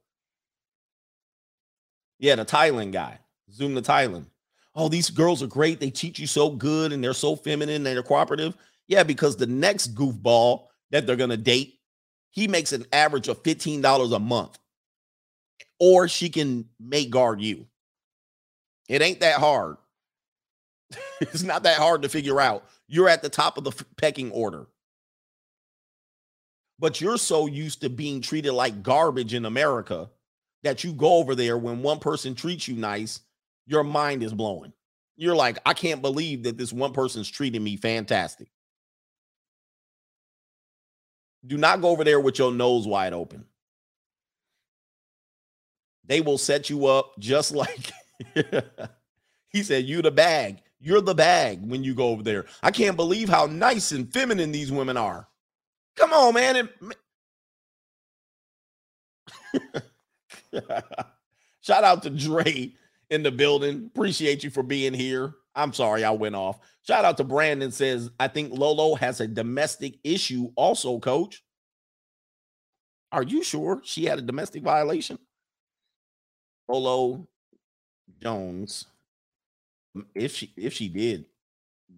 yeah, 2.19 2.35
the 2.35 2.45
Thailand 2.45 2.93
guy, 2.93 3.19
Zoom 3.51 3.75
to 3.77 3.81
Thailand 3.81 4.27
oh, 4.79 4.89
these 4.89 5.11
girls 5.11 5.43
are 5.43 5.49
great. 5.49 5.81
They 5.81 5.91
teach 5.91 6.21
you 6.21 6.27
so 6.27 6.51
good 6.51 6.93
and 6.93 7.03
they're 7.03 7.13
so 7.13 7.35
feminine 7.35 7.77
and 7.77 7.87
they're 7.87 8.03
cooperative. 8.03 8.57
Yeah, 8.87 9.03
because 9.03 9.37
the 9.37 9.47
next 9.47 9.95
goofball 9.95 10.67
that 10.93 11.07
they're 11.07 11.17
going 11.17 11.31
to 11.31 11.37
date, 11.37 11.81
he 12.31 12.47
makes 12.47 12.73
an 12.73 12.87
average 12.93 13.27
of 13.29 13.43
$15 13.43 14.15
a 14.15 14.19
month. 14.19 14.57
Or 15.81 16.07
she 16.09 16.29
can 16.29 16.69
make 16.81 17.11
guard 17.11 17.41
you. 17.41 17.67
It 18.89 19.03
ain't 19.03 19.21
that 19.21 19.41
hard. 19.41 19.77
it's 21.21 21.43
not 21.43 21.65
that 21.65 21.77
hard 21.77 22.03
to 22.03 22.09
figure 22.09 22.41
out. 22.41 22.65
You're 22.87 23.09
at 23.09 23.23
the 23.23 23.29
top 23.29 23.59
of 23.59 23.65
the 23.65 23.85
pecking 23.97 24.31
order. 24.31 24.67
But 26.79 27.01
you're 27.01 27.19
so 27.19 27.47
used 27.47 27.81
to 27.81 27.91
being 27.91 28.21
treated 28.21 28.53
like 28.53 28.83
garbage 28.83 29.35
in 29.35 29.45
America 29.45 30.11
that 30.63 30.85
you 30.85 30.93
go 30.93 31.15
over 31.15 31.35
there 31.35 31.59
when 31.59 31.83
one 31.83 31.99
person 31.99 32.35
treats 32.35 32.69
you 32.69 32.77
nice, 32.77 33.21
your 33.67 33.85
mind 33.85 34.23
is 34.23 34.33
blowing. 34.33 34.73
You're 35.17 35.37
like, 35.37 35.59
I 35.67 35.75
can't 35.75 36.03
believe 36.03 36.45
that 36.45 36.57
this 36.57 36.73
one 36.73 36.93
person's 36.93 37.29
treating 37.29 37.63
me 37.63 37.77
fantastic. 37.77 38.49
Do 41.47 41.57
not 41.57 41.81
go 41.81 41.89
over 41.89 42.05
there 42.05 42.21
with 42.21 42.39
your 42.39 42.53
nose 42.53 42.87
wide 42.87 43.13
open. 43.13 43.45
They 46.05 46.21
will 46.21 46.39
set 46.39 46.71
you 46.71 46.87
up 46.87 47.13
just 47.19 47.53
like 47.55 47.93
he 49.51 49.63
said, 49.63 49.85
You 49.85 50.03
the 50.03 50.11
bag. 50.11 50.59
You're 50.81 51.01
the 51.01 51.15
bag 51.15 51.61
when 51.63 51.83
you 51.83 51.95
go 51.95 52.09
over 52.09 52.23
there. 52.23 52.47
I 52.63 52.71
can't 52.71 52.97
believe 52.97 53.29
how 53.29 53.47
nice 53.47 53.91
and 53.91 54.13
feminine 54.13 54.53
these 54.53 54.71
women 54.71 54.97
are. 54.97 55.27
Come 55.99 56.13
on, 56.13 56.35
man. 56.35 56.57
It, 56.57 56.69
Shout 61.61 61.85
out 61.85 62.03
to 62.05 62.11
Dre 62.11 62.73
in 63.11 63.23
the 63.23 63.31
building. 63.31 63.91
Appreciate 63.95 64.45
you 64.45 64.51
for 64.51 64.63
being 64.63 64.95
here. 64.95 65.35
I'm 65.55 65.73
sorry 65.73 66.05
I 66.05 66.11
went 66.13 66.37
off. 66.37 66.61
Shout 66.87 67.05
out 67.05 67.17
to 67.19 67.25
Brandon 67.25 67.71
says, 67.71 68.11
I 68.19 68.29
think 68.29 68.53
Lolo 68.53 68.95
has 68.95 69.21
a 69.21 69.27
domestic 69.27 69.95
issue 70.05 70.51
also, 70.57 70.99
coach. 70.99 71.43
Are 73.11 73.23
you 73.23 73.43
sure 73.43 73.81
she 73.85 74.05
had 74.05 74.19
a 74.19 74.23
domestic 74.23 74.63
violation? 74.63 75.19
Lolo 76.69 77.27
Jones, 78.23 78.87
if 80.15 80.35
she 80.35 80.53
if 80.57 80.75
she 80.75 80.89
did, 80.89 81.25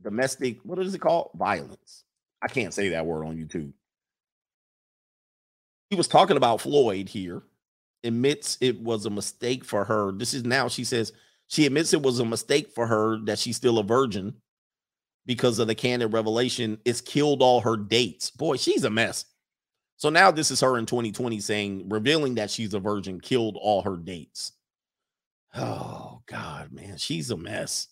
domestic, 0.03 0.59
what 0.63 0.79
is 0.79 0.95
it 0.95 1.01
called? 1.01 1.31
Violence. 1.35 2.05
I 2.41 2.49
can't 2.49 2.73
say 2.73 2.91
that 2.91 3.05
word 3.05 3.27
on 3.27 3.37
YouTube. 3.37 3.73
He 5.91 5.97
was 5.97 6.09
talking 6.09 6.37
about 6.37 6.61
Floyd 6.61 7.09
here 7.09 7.43
admits 8.05 8.57
it 8.61 8.81
was 8.81 9.07
a 9.07 9.11
mistake 9.11 9.65
for 9.65 9.85
her. 9.85 10.13
This 10.13 10.35
is 10.35 10.45
now 10.45 10.69
she 10.69 10.85
says 10.85 11.13
she 11.49 11.67
admits 11.67 11.93
it 11.93 12.03
was 12.03 12.21
a 12.21 12.25
mistake 12.25 12.71
for 12.75 12.87
her 12.87 13.19
that 13.25 13.39
she's 13.39 13.57
still 13.57 13.79
a 13.79 13.85
virgin 13.85 14.35
because 15.27 15.59
of 15.59 15.67
the 15.67 15.75
candid 15.75 16.13
revelation. 16.13 16.79
It's 16.85 17.01
killed 17.01 17.43
all 17.43 17.61
her 17.61 17.77
dates. 17.77 18.31
Boy, 18.31 18.57
she's 18.57 18.85
a 18.85 18.91
mess. 18.91 19.27
So 19.97 20.09
now 20.09 20.31
this 20.31 20.51
is 20.51 20.61
her 20.61 20.79
in 20.79 20.87
2020 20.87 21.41
saying, 21.41 21.89
revealing 21.89 22.37
that 22.37 22.51
she's 22.51 22.73
a 22.73 22.81
virgin, 22.81 23.21
killed 23.21 23.59
all 23.61 23.83
her 23.83 23.97
dates. 23.97 24.53
Oh 25.55 26.23
God, 26.27 26.73
man, 26.73 26.97
she's 26.97 27.31
a 27.31 27.37
mess. 27.37 27.89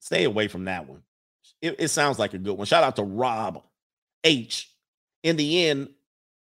Stay 0.00 0.24
away 0.24 0.46
from 0.48 0.66
that 0.66 0.88
one. 0.88 1.02
It, 1.60 1.76
it 1.78 1.88
sounds 1.88 2.18
like 2.18 2.34
a 2.34 2.38
good 2.38 2.56
one. 2.56 2.66
Shout 2.66 2.84
out 2.84 2.96
to 2.96 3.02
Rob 3.02 3.64
H. 4.22 4.70
In 5.24 5.36
the 5.36 5.66
end, 5.66 5.88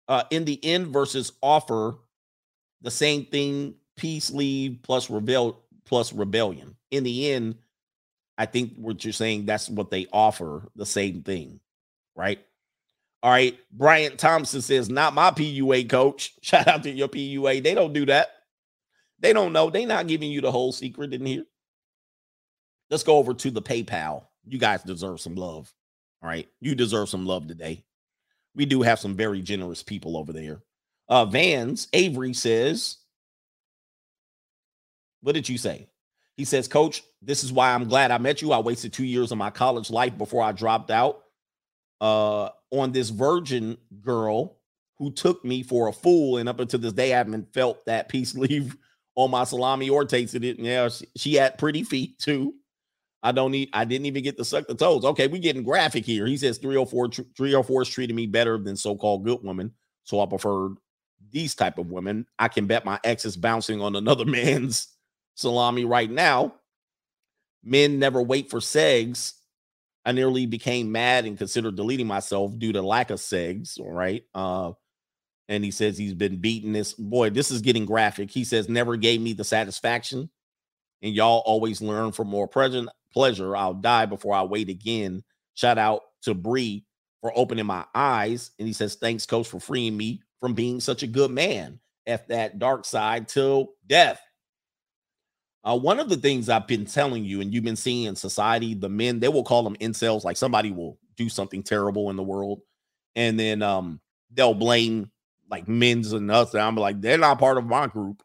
uh, 0.09 0.25
in 0.31 0.45
the 0.45 0.63
end 0.65 0.89
versus 0.89 1.33
offer 1.43 1.95
the 2.83 2.91
same 2.91 3.25
thing 3.27 3.75
peace 3.97 4.31
leave 4.31 4.79
plus 4.83 5.11
rebel 5.11 5.61
plus 5.85 6.13
rebellion. 6.13 6.77
In 6.91 7.05
the 7.05 7.31
end 7.33 7.57
i 8.39 8.47
think 8.47 8.73
what 8.77 9.05
you're 9.05 9.13
saying 9.13 9.45
that's 9.45 9.69
what 9.69 9.91
they 9.91 10.07
offer 10.13 10.69
the 10.75 10.87
same 10.87 11.23
thing 11.23 11.61
right? 12.17 12.41
All 13.23 13.31
right 13.31 13.59
bryant 13.71 14.19
thompson 14.19 14.63
says 14.63 14.89
not 14.89 15.15
my 15.15 15.31
pua 15.31 15.89
coach. 15.89 16.35
Shout 16.43 16.69
out 16.69 16.83
to 16.83 16.91
your 16.91 17.09
pua 17.09 17.63
they 17.63 17.75
don't 17.75 17.93
do 17.93 18.07
that. 18.07 18.29
They 19.21 19.33
don't 19.33 19.53
know. 19.53 19.71
They're 19.71 19.87
not 19.87 20.09
giving 20.09 20.33
you 20.33 20.41
the 20.41 20.51
whole 20.51 20.73
secret 20.73 21.15
in 21.15 21.25
here. 21.25 21.45
Let's 22.91 23.05
go 23.05 23.19
over 23.19 23.35
to 23.35 23.51
the 23.53 23.63
paypal. 23.63 24.25
You 24.45 24.59
guys 24.59 24.83
deserve 24.83 25.21
some 25.21 25.37
love 25.37 25.73
all 26.23 26.29
right? 26.29 26.49
You 26.61 26.75
deserve 26.75 27.09
some 27.09 27.27
love 27.27 27.49
today 27.49 27.85
we 28.55 28.67
do 28.67 28.83
have 28.83 29.01
some 29.01 29.17
very 29.17 29.41
generous 29.41 29.83
people 29.83 30.17
over 30.17 30.33
there 30.33 30.63
uh, 31.13 31.27
Vans 31.27 31.89
Avery 31.93 32.33
says, 32.33 32.97
What 35.21 35.35
did 35.35 35.47
you 35.47 35.59
say? 35.59 35.89
He 36.39 36.47
says, 36.47 36.69
Coach, 36.69 37.03
this 37.21 37.45
is 37.45 37.53
why 37.53 37.73
I'm 37.73 37.87
glad 37.87 38.11
I 38.11 38.17
met 38.17 38.41
you. 38.41 38.53
I 38.53 38.61
wasted 38.61 38.95
two 38.95 39.05
years 39.05 39.31
of 39.31 39.37
my 39.37 39.51
college 39.51 39.91
life 39.91 40.17
before 40.17 40.43
I 40.43 40.53
dropped 40.53 40.91
out 40.91 41.23
uh, 42.01 42.49
on 42.71 42.93
this 42.93 43.11
virgin 43.11 43.77
girl 44.01 44.57
who 44.97 45.13
took 45.13 45.45
me 45.45 45.63
for 45.63 45.89
a 45.89 45.93
fool. 45.93 46.39
And 46.39 46.49
up 46.49 46.61
until 46.61 46.81
this 46.81 46.95
day, 46.95 47.13
I 47.13 47.19
haven't 47.19 47.53
felt 47.53 47.85
that 47.85 48.09
peace 48.09 48.35
leave 48.37 48.75
on 49.15 49.31
my 49.31 49.45
salami 49.45 49.91
or 49.91 50.07
tasted 50.07 50.45
it. 50.45 50.59
Yeah, 50.59 50.89
she, 50.89 51.07
she 51.15 51.35
had 51.35 51.59
pretty 51.59 51.85
feet 51.85 52.19
too. 52.19 52.55
I 53.23 53.33
don't 53.33 53.53
need, 53.53 53.71
I 53.73 53.85
didn't 53.85 54.07
even 54.07 54.23
get 54.23 54.37
to 54.39 54.45
suck 54.45 54.67
the 54.67 54.75
toes. 54.75 55.05
Okay, 55.05 55.29
we 55.29 55.39
getting 55.39 55.63
graphic 55.63 56.05
here. 56.05 56.27
He 56.27 56.37
says 56.37 56.59
304, 56.59 57.11
304 57.37 57.83
is 57.83 57.89
treating 57.89 58.17
me 58.17 58.27
better 58.27 58.59
than 58.59 58.77
so-called 58.77 59.25
good 59.25 59.43
woman. 59.43 59.73
So 60.05 60.21
I 60.21 60.27
preferred 60.27 60.77
these 61.31 61.55
type 61.55 61.79
of 61.79 61.91
women, 61.91 62.27
I 62.39 62.49
can 62.49 62.67
bet 62.67 62.85
my 62.85 63.01
ex 63.05 63.25
is 63.25 63.37
bouncing 63.37 63.81
on 63.81 63.97
another 63.97 64.25
man's 64.27 64.89
salami 65.35 65.85
right 65.85 66.11
now. 66.11 66.55
Men 67.65 67.99
never 67.99 68.23
wait 68.23 68.51
for 68.51 68.61
segs. 68.61 69.35
I 70.05 70.13
nearly 70.13 70.47
became 70.47 70.91
mad 70.91 71.27
and 71.27 71.39
considered 71.39 71.77
deleting 71.77 72.09
myself 72.09 72.59
due 72.59 72.73
to 72.73 72.83
lack 72.83 73.11
of 73.11 73.21
segs. 73.21 73.79
All 73.79 73.93
right. 73.93 74.25
Uh, 74.35 74.73
and 75.49 75.65
he 75.65 75.71
says 75.71 75.97
he's 75.97 76.15
been 76.15 76.39
beaten. 76.39 76.73
This 76.73 76.93
boy, 76.93 77.31
this 77.31 77.51
is 77.51 77.61
getting 77.61 77.87
graphic. 77.87 78.31
He 78.31 78.43
says 78.43 78.69
never 78.69 78.97
gave 78.97 79.21
me 79.21 79.33
the 79.33 79.45
satisfaction. 79.45 80.29
And 81.03 81.15
y'all 81.15 81.43
always 81.47 81.81
learn 81.81 82.13
for 82.13 82.25
more 82.25 82.49
present 82.49 82.89
pleasure. 83.13 83.57
I'll 83.57 83.75
die 83.75 84.07
before 84.07 84.35
I 84.35 84.43
wait 84.43 84.69
again. 84.69 85.23
Shout 85.55 85.79
out 85.79 86.03
to 86.23 86.35
Bree 86.35 86.85
for 87.21 87.33
opening 87.37 87.67
my 87.67 87.85
eyes. 87.95 88.51
And 88.59 88.67
he 88.67 88.75
says, 88.75 88.97
Thanks, 88.97 89.27
coach, 89.27 89.49
for 89.49 89.61
freeing 89.61 89.97
me 89.97 90.23
from 90.41 90.55
being 90.55 90.81
such 90.81 91.03
a 91.03 91.07
good 91.07 91.31
man 91.31 91.79
at 92.07 92.29
that 92.29 92.59
dark 92.59 92.85
side 92.85 93.29
till 93.29 93.75
death. 93.87 94.21
Uh, 95.65 95.79
one 95.79 96.01
of 96.01 96.09
the 96.09 96.17
things 96.17 96.49
I've 96.49 96.67
been 96.67 96.85
telling 96.85 97.25
you, 97.25 97.41
and 97.41 97.55
you've 97.55 97.63
been 97.63 97.77
seeing 97.77 98.05
in 98.05 98.17
society, 98.17 98.75
the 98.75 98.89
men 98.89 99.21
they 99.21 99.29
will 99.29 99.45
call 99.45 99.63
them 99.63 99.77
incels. 99.77 100.25
Like 100.25 100.37
somebody 100.37 100.73
will 100.73 100.99
do 101.17 101.29
something 101.29 101.63
terrible 101.63 102.11
in 102.11 102.17
the 102.17 102.23
world, 102.23 102.63
and 103.15 103.39
then 103.39 103.63
um 103.63 104.01
they'll 104.33 104.55
blame 104.55 105.11
like 105.49 105.69
men's 105.69 106.13
and 106.13 106.31
us. 106.31 106.53
And 106.55 106.63
I'm 106.63 106.75
like, 106.75 107.01
they're 107.01 107.19
not 107.19 107.39
part 107.39 107.59
of 107.59 107.67
my 107.67 107.87
group. 107.87 108.23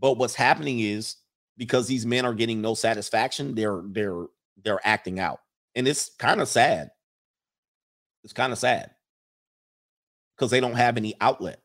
But 0.00 0.18
what's 0.18 0.34
happening 0.34 0.80
is 0.80 1.16
because 1.56 1.86
these 1.86 2.06
men 2.06 2.24
are 2.24 2.34
getting 2.34 2.60
no 2.60 2.74
satisfaction, 2.74 3.54
they're 3.54 3.82
they're 3.86 4.26
they're 4.62 4.80
acting 4.84 5.18
out, 5.18 5.40
and 5.74 5.86
it's 5.86 6.10
kind 6.18 6.40
of 6.40 6.48
sad. 6.48 6.90
It's 8.22 8.32
kind 8.32 8.52
of 8.52 8.58
sad 8.58 8.90
because 10.34 10.50
they 10.50 10.60
don't 10.60 10.74
have 10.74 10.96
any 10.96 11.14
outlet. 11.20 11.60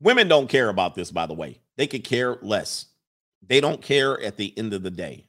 Women 0.00 0.28
don't 0.28 0.48
care 0.48 0.68
about 0.68 0.94
this, 0.94 1.10
by 1.10 1.26
the 1.26 1.34
way. 1.34 1.60
They 1.76 1.86
could 1.86 2.04
care 2.04 2.38
less. 2.42 2.86
They 3.46 3.60
don't 3.60 3.80
care 3.80 4.20
at 4.20 4.36
the 4.36 4.56
end 4.58 4.74
of 4.74 4.82
the 4.82 4.90
day. 4.90 5.28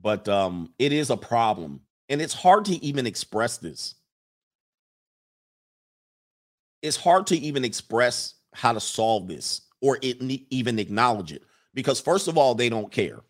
But 0.00 0.28
um, 0.28 0.72
it 0.78 0.92
is 0.92 1.10
a 1.10 1.16
problem. 1.16 1.80
And 2.08 2.22
it's 2.22 2.34
hard 2.34 2.64
to 2.66 2.82
even 2.84 3.06
express 3.06 3.58
this. 3.58 3.96
It's 6.80 6.96
hard 6.96 7.26
to 7.28 7.36
even 7.36 7.64
express 7.64 8.34
how 8.54 8.72
to 8.72 8.80
solve 8.80 9.28
this 9.28 9.62
or 9.82 9.98
it, 10.00 10.16
even 10.50 10.78
acknowledge 10.78 11.32
it. 11.32 11.42
Because, 11.74 12.00
first 12.00 12.28
of 12.28 12.38
all, 12.38 12.54
they 12.54 12.68
don't 12.68 12.90
care. 12.90 13.20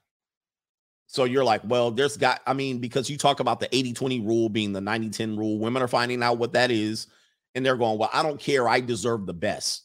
So 1.06 1.24
you're 1.24 1.44
like, 1.44 1.62
well, 1.64 1.90
there's 1.90 2.16
got, 2.16 2.40
I 2.46 2.52
mean, 2.52 2.78
because 2.78 3.10
you 3.10 3.18
talk 3.18 3.40
about 3.40 3.60
the 3.60 3.74
80 3.74 3.92
20 3.92 4.20
rule 4.20 4.48
being 4.48 4.72
the 4.72 4.80
90 4.80 5.10
10 5.10 5.36
rule, 5.36 5.58
women 5.58 5.82
are 5.82 5.88
finding 5.88 6.22
out 6.22 6.38
what 6.38 6.52
that 6.52 6.70
is. 6.70 7.08
And 7.54 7.66
they're 7.66 7.76
going, 7.76 7.98
well, 7.98 8.10
I 8.12 8.22
don't 8.22 8.40
care. 8.40 8.68
I 8.68 8.80
deserve 8.80 9.26
the 9.26 9.34
best. 9.34 9.82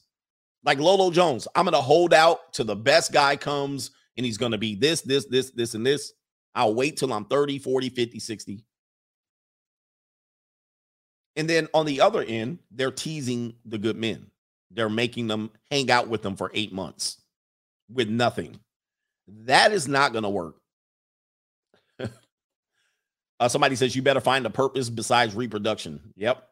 Like 0.64 0.80
Lolo 0.80 1.12
Jones, 1.12 1.48
I'm 1.56 1.66
going 1.66 1.74
to 1.74 1.82
hold 1.82 2.14
out 2.14 2.54
till 2.54 2.66
the 2.66 2.76
best 2.76 3.12
guy 3.12 3.36
comes 3.36 3.92
and 4.16 4.26
he's 4.26 4.38
going 4.38 4.54
to 4.54 4.58
be 4.58 4.76
this, 4.76 5.02
this, 5.02 5.26
this, 5.26 5.52
this, 5.52 5.76
and 5.76 5.86
this. 5.86 6.14
I'll 6.56 6.74
wait 6.74 6.98
till 6.98 7.14
I'm 7.14 7.26
30, 7.26 7.60
40, 7.60 7.90
50, 7.90 8.20
60. 8.20 8.66
And 11.36 11.50
then 11.50 11.68
on 11.74 11.86
the 11.86 12.02
other 12.02 12.24
end, 12.24 12.60
they're 12.72 12.90
teasing 12.90 13.54
the 13.66 13.78
good 13.78 13.96
men. 13.96 14.32
They're 14.72 14.90
making 14.90 15.28
them 15.28 15.52
hang 15.72 15.90
out 15.90 16.08
with 16.08 16.22
them 16.22 16.36
for 16.36 16.52
eight 16.54 16.74
months 16.74 17.22
with 17.92 18.10
nothing. 18.10 18.60
That 19.46 19.72
is 19.72 19.88
not 19.88 20.12
going 20.12 20.24
to 20.24 20.30
work. 20.30 20.56
Uh, 23.40 23.48
somebody 23.48 23.76
says 23.76 23.96
you 23.96 24.02
better 24.02 24.20
find 24.20 24.48
a 24.48 24.50
purpose 24.50 24.90
besides 24.90 25.36
reproduction. 25.36 26.12
Yep. 26.16 26.44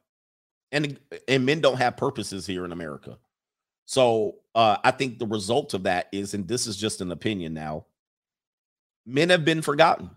And 0.72 1.00
and 1.28 1.44
men 1.44 1.60
don't 1.60 1.78
have 1.78 1.98
purposes 1.98 2.46
here 2.46 2.64
in 2.64 2.72
America. 2.72 3.18
So 3.86 4.36
uh, 4.54 4.78
I 4.84 4.92
think 4.92 5.18
the 5.18 5.26
result 5.26 5.74
of 5.74 5.84
that 5.84 6.10
is, 6.12 6.36
and 6.36 6.48
this 6.48 6.68
is 6.68 6.78
just 6.78 7.02
an 7.02 7.12
opinion 7.12 7.56
now, 7.56 7.88
men 9.04 9.30
have 9.32 9.44
been 9.44 9.64
forgotten. 9.64 10.12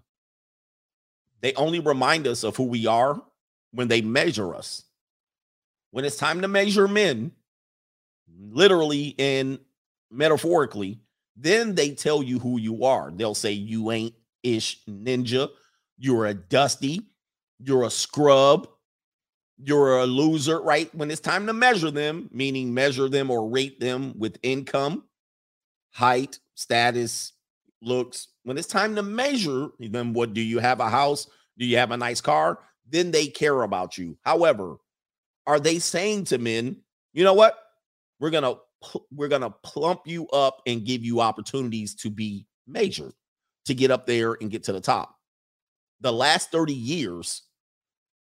They 1.41 1.55
only 1.55 1.81
remind 1.81 2.27
us 2.27 2.45
of 2.45 2.57
who 2.57 2.65
we 2.65 2.87
are 2.87 3.23
when 3.73 3.89
they 3.89 4.03
measure 4.03 4.55
us. 4.55 4.85
When 5.91 6.05
it's 6.05 6.17
time 6.17 6.43
to 6.43 6.49
measure 6.49 6.87
men, 6.87 7.33
literally 8.37 9.15
and 9.19 9.59
metaphorically, 10.11 11.01
then 11.37 11.75
they 11.75 11.91
tell 11.91 12.23
you 12.23 12.39
who 12.39 12.59
you 12.59 12.85
are. 12.85 13.11
They'll 13.15 13.35
say 13.35 13.53
you 13.53 13.91
ain't 13.91 14.15
ish 14.43 14.85
ninja 14.87 15.49
you're 15.99 16.27
a 16.27 16.35
dusty. 16.35 17.11
You're 17.59 17.83
a 17.83 17.91
scrub. 17.91 18.69
you're 19.59 19.99
a 19.99 20.07
loser, 20.07 20.61
right? 20.61 20.93
When 20.95 21.11
it's 21.11 21.21
time 21.21 21.47
to 21.47 21.53
measure 21.53 21.91
them, 21.91 22.31
meaning 22.33 22.73
measure 22.73 23.09
them 23.09 23.31
or 23.31 23.49
rate 23.49 23.81
them 23.81 24.15
with 24.17 24.39
income, 24.43 25.05
height, 25.91 26.39
status, 26.55 27.33
looks. 27.83 28.29
When 28.45 28.57
it's 28.57 28.69
time 28.69 28.95
to 28.95 29.03
measure 29.03 29.69
them, 29.81 30.13
what 30.13 30.33
do 30.33 30.41
you 30.41 30.61
have 30.61 30.81
a 30.81 30.89
house? 30.89 31.27
Do 31.59 31.67
you 31.67 31.77
have 31.77 31.91
a 31.91 31.97
nice 31.97 32.21
car? 32.21 32.61
Then 32.89 33.11
they 33.11 33.27
care 33.27 33.63
about 33.63 33.99
you. 33.99 34.17
However, 34.25 34.77
are 35.47 35.59
they 35.61 35.81
saying 35.81 36.27
to 36.27 36.39
men, 36.39 36.77
you 37.13 37.25
know 37.25 37.35
what? 37.35 37.59
We're 38.21 38.31
gonna 38.31 38.55
we're 39.13 39.29
gonna 39.29 39.51
plump 39.63 40.03
you 40.07 40.29
up 40.29 40.63
and 40.67 40.85
give 40.85 41.05
you 41.05 41.21
opportunities 41.21 41.95
to 41.97 42.11
be 42.11 42.47
major, 42.67 43.13
to 43.67 43.75
get 43.75 43.91
up 43.91 44.07
there 44.07 44.37
and 44.41 44.51
get 44.51 44.65
to 44.65 44.73
the 44.73 44.81
top. 44.81 45.17
The 46.01 46.13
last 46.13 46.51
30 46.51 46.73
years, 46.73 47.43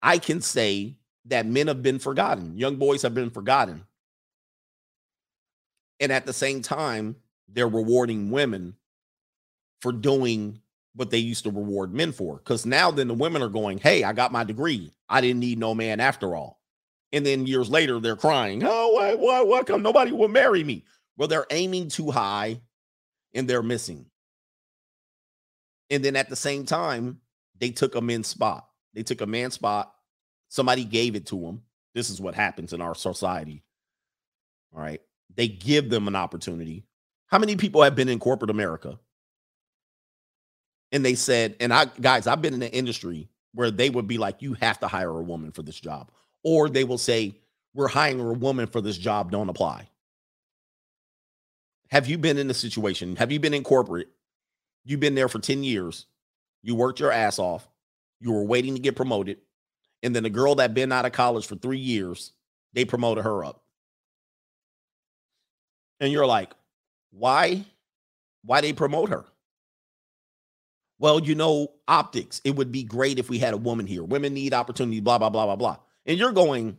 I 0.03 0.19
can 0.19 0.41
say 0.41 0.97
that 1.27 1.47
men 1.47 1.69
have 1.69 1.83
been 1.83 1.99
forgotten. 1.99 2.57
Young 2.57 2.77
boys 2.77 3.03
have 3.03 3.15
been 3.15 3.31
forgotten. 3.31 3.85
And 6.01 6.11
at 6.11 6.27
the 6.27 6.33
same 6.33 6.63
time, 6.63 7.15
they're 7.49 7.69
rewarding 7.69 8.31
women 8.31 8.75
for 9.81 9.93
doing 9.93 10.61
what 10.95 11.11
they 11.11 11.19
used 11.19 11.45
to 11.45 11.51
reward 11.51 11.95
men 11.95 12.13
for. 12.13 12.39
Because 12.39 12.67
now 12.67 12.91
then 12.91 13.09
the 13.09 13.15
women 13.15 13.43
are 13.43 13.49
going, 13.49 13.79
Hey, 13.79 14.03
I 14.03 14.13
got 14.13 14.33
my 14.33 14.45
degree. 14.45 14.93
I 15.09 15.21
didn't 15.21 15.41
need 15.41 15.59
no 15.59 15.75
man 15.75 16.01
after 16.01 16.35
all. 16.35 16.62
And 17.13 17.27
then 17.27 17.47
years 17.47 17.69
later, 17.69 18.01
they're 18.01 18.17
crying, 18.17 18.63
Oh, 18.65 18.93
why, 18.93 19.15
why, 19.15 19.43
why 19.43 19.63
come 19.63 19.83
nobody 19.83 20.13
will 20.13 20.29
marry 20.29 20.65
me? 20.65 20.85
Well, 21.17 21.29
they're 21.29 21.47
aiming 21.51 21.89
too 21.89 22.11
high 22.11 22.61
and 23.35 23.49
they're 23.49 23.63
missing. 23.63 24.07
And 25.91 26.03
then 26.05 26.17
at 26.17 26.31
the 26.31 26.37
same 26.37 26.65
time, 26.65 27.21
they 27.59 27.71
took 27.71 27.95
a 27.95 28.01
men's 28.01 28.29
spot. 28.29 28.67
They 28.95 29.03
took 29.03 29.21
a 29.21 29.27
man's 29.27 29.55
spot. 29.55 29.95
Somebody 30.49 30.85
gave 30.85 31.15
it 31.17 31.27
to 31.27 31.39
them. 31.39 31.63
This 31.95 32.09
is 32.09 32.21
what 32.21 32.35
happens 32.35 32.73
in 32.73 32.81
our 32.81 32.95
society. 32.95 33.63
All 34.75 34.81
right. 34.81 35.01
They 35.35 35.49
give 35.49 35.91
them 35.91 36.09
an 36.09 36.17
opportunity. 36.17 36.87
How 37.27 37.39
many 37.39 37.57
people 37.57 37.83
have 37.83 37.95
been 37.95 38.09
in 38.09 38.19
corporate 38.19 38.51
America? 38.51 38.99
And 40.93 41.05
they 41.05 41.15
said, 41.15 41.57
and 41.61 41.73
I, 41.73 41.87
guys, 41.87 42.27
I've 42.27 42.43
been 42.43 42.55
in 42.55 42.61
the 42.61 42.73
industry 42.73 43.29
where 43.55 43.71
they 43.71 43.91
would 43.91 44.07
be 44.07 44.19
like, 44.19 44.43
you 44.43 44.55
have 44.55 44.79
to 44.81 44.89
hire 44.89 45.11
a 45.11 45.23
woman 45.23 45.53
for 45.53 45.63
this 45.63 45.79
job. 45.79 46.11
Or 46.45 46.69
they 46.69 46.85
will 46.85 46.99
say, 46.99 47.37
we're 47.75 47.89
hiring 47.89 48.21
a 48.21 48.33
woman 48.33 48.67
for 48.67 48.81
this 48.81 48.99
job, 48.99 49.31
don't 49.31 49.49
apply. 49.49 49.89
Have 51.89 52.09
you 52.09 52.19
been 52.19 52.39
in 52.39 52.51
a 52.51 52.55
situation? 52.55 53.17
Have 53.17 53.31
you 53.31 53.39
been 53.39 53.55
in 53.55 53.63
corporate? 53.63 54.09
You've 54.85 55.01
been 55.01 55.15
there 55.15 55.29
for 55.29 55.39
10 55.39 55.63
years. 55.63 56.07
You 56.63 56.75
worked 56.75 57.01
your 57.01 57.13
ass 57.13 57.39
off. 57.39 57.69
You 58.21 58.33
were 58.33 58.45
waiting 58.45 58.75
to 58.75 58.81
get 58.81 58.97
promoted. 58.97 59.39
And 60.03 60.15
then 60.17 60.23
the 60.23 60.31
girl 60.31 60.57
that 60.57 60.75
been 60.75 60.93
out 60.93 61.05
of 61.05 61.13
college 61.13 61.47
for 61.47 61.55
three 61.55 61.79
years, 61.79 62.33
they 62.73 62.85
promoted 62.85 63.25
her 63.25 63.45
up. 63.45 63.63
And 66.01 66.11
you're 66.11 66.27
like, 66.27 66.53
why? 67.11 67.65
Why 68.45 68.61
they 68.61 68.73
promote 68.73 69.11
her? 69.11 69.25
Well, 70.99 71.21
you 71.21 71.35
know, 71.35 71.69
optics. 71.87 72.41
It 72.45 72.57
would 72.57 72.73
be 72.73 72.85
great 72.85 73.19
if 73.19 73.29
we 73.29 73.39
had 73.39 73.55
a 73.55 73.59
woman 73.59 73.87
here. 73.87 74.03
Women 74.03 74.35
need 74.35 74.55
opportunity, 74.55 75.01
blah, 75.01 75.19
blah, 75.19 75.31
blah, 75.31 75.47
blah, 75.47 75.57
blah. 75.57 75.77
And 76.07 76.19
you're 76.19 76.33
going, 76.33 76.79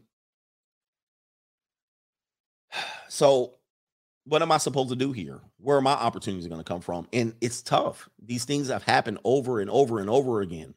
so 3.10 3.56
what 4.26 4.42
am 4.42 4.52
I 4.52 4.58
supposed 4.58 4.90
to 4.90 4.96
do 4.96 5.12
here? 5.12 5.42
Where 5.60 5.78
are 5.78 5.82
my 5.82 5.94
opportunities 5.94 6.48
going 6.48 6.62
to 6.62 6.66
come 6.66 6.82
from? 6.82 7.08
And 7.12 7.34
it's 7.42 7.62
tough. 7.62 8.08
These 8.24 8.46
things 8.46 8.70
have 8.70 8.84
happened 8.84 9.20
over 9.24 9.60
and 9.60 9.70
over 9.70 10.00
and 10.00 10.10
over 10.10 10.42
again. 10.42 10.74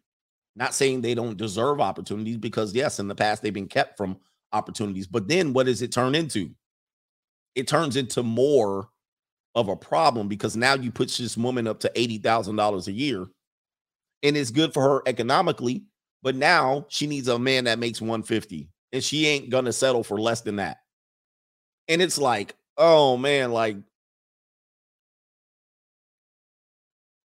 Not 0.57 0.75
saying 0.75 1.01
they 1.03 1.15
don't 1.15 1.37
deserve 1.37 1.81
opportunities 1.81 2.39
because, 2.39 2.75
yes, 2.75 2.99
in 2.99 3.09
the 3.09 3.15
past 3.15 3.43
they've 3.43 3.53
been 3.53 3.69
kept 3.69 3.97
from 3.97 4.19
opportunities. 4.53 5.07
But 5.07 5.29
then 5.29 5.53
what 5.53 5.67
does 5.67 5.83
it 5.83 5.93
turn 5.93 6.15
into? 6.15 6.51
It 7.55 7.69
turns 7.69 7.97
into 7.97 8.23
more 8.23 8.89
of 9.55 9.69
a 9.69 9.77
problem 9.77 10.29
because 10.29 10.57
now 10.57 10.75
you 10.75 10.91
put 10.91 11.09
this 11.11 11.37
woman 11.37 11.67
up 11.67 11.81
to 11.81 11.93
$80,000 11.95 12.87
a 12.87 12.93
year 12.93 13.27
and 14.23 14.37
it's 14.37 14.51
good 14.51 14.75
for 14.75 14.83
her 14.83 15.03
economically. 15.07 15.85
But 16.27 16.35
now 16.35 16.87
she 16.89 17.07
needs 17.07 17.29
a 17.29 17.39
man 17.39 17.67
that 17.67 17.79
makes 17.79 18.01
150 18.01 18.69
and 18.93 19.05
she 19.05 19.29
ain't 19.29 19.49
to 19.49 19.73
settle 19.73 20.03
for 20.03 20.21
less 20.21 20.41
than 20.41 20.57
that. 20.57 20.79
And 21.87 22.03
it's 22.03 22.19
like, 22.19 22.57
oh 22.77 23.17
man, 23.17 23.53
like 23.53 23.77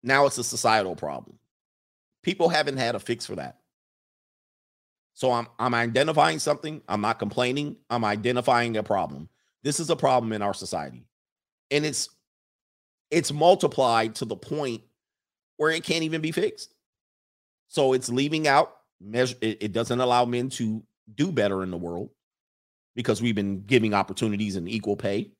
now 0.03 0.25
it's 0.25 0.37
a 0.37 0.43
societal 0.45 0.95
problem. 0.95 1.37
People 2.23 2.47
haven't 2.47 2.77
had 2.77 2.95
a 2.95 2.99
fix 2.99 3.25
for 3.25 3.35
that. 3.35 3.57
So 5.15 5.33
I'm 5.33 5.47
I'm 5.59 5.73
identifying 5.73 6.39
something, 6.39 6.81
I'm 6.87 7.01
not 7.01 7.19
complaining, 7.19 7.75
I'm 7.89 8.05
identifying 8.05 8.77
a 8.77 8.83
problem. 8.83 9.27
This 9.63 9.81
is 9.81 9.89
a 9.89 9.97
problem 9.97 10.31
in 10.31 10.41
our 10.41 10.53
society. 10.53 11.03
And 11.71 11.85
it's 11.85 12.07
it's 13.11 13.33
multiplied 13.33 14.15
to 14.15 14.23
the 14.23 14.37
point 14.37 14.81
where 15.57 15.71
it 15.71 15.83
can't 15.83 16.03
even 16.03 16.21
be 16.21 16.31
fixed. 16.31 16.73
So 17.67 17.91
it's 17.91 18.07
leaving 18.07 18.47
out 18.47 18.76
measure 19.01 19.35
it, 19.41 19.57
it 19.61 19.71
doesn't 19.73 19.99
allow 19.99 20.25
men 20.25 20.49
to 20.49 20.83
do 21.13 21.31
better 21.31 21.63
in 21.63 21.71
the 21.71 21.77
world 21.77 22.09
because 22.95 23.21
we've 23.21 23.35
been 23.35 23.63
giving 23.63 23.93
opportunities 23.93 24.55
and 24.55 24.67
equal 24.67 24.95
pay. 24.95 25.31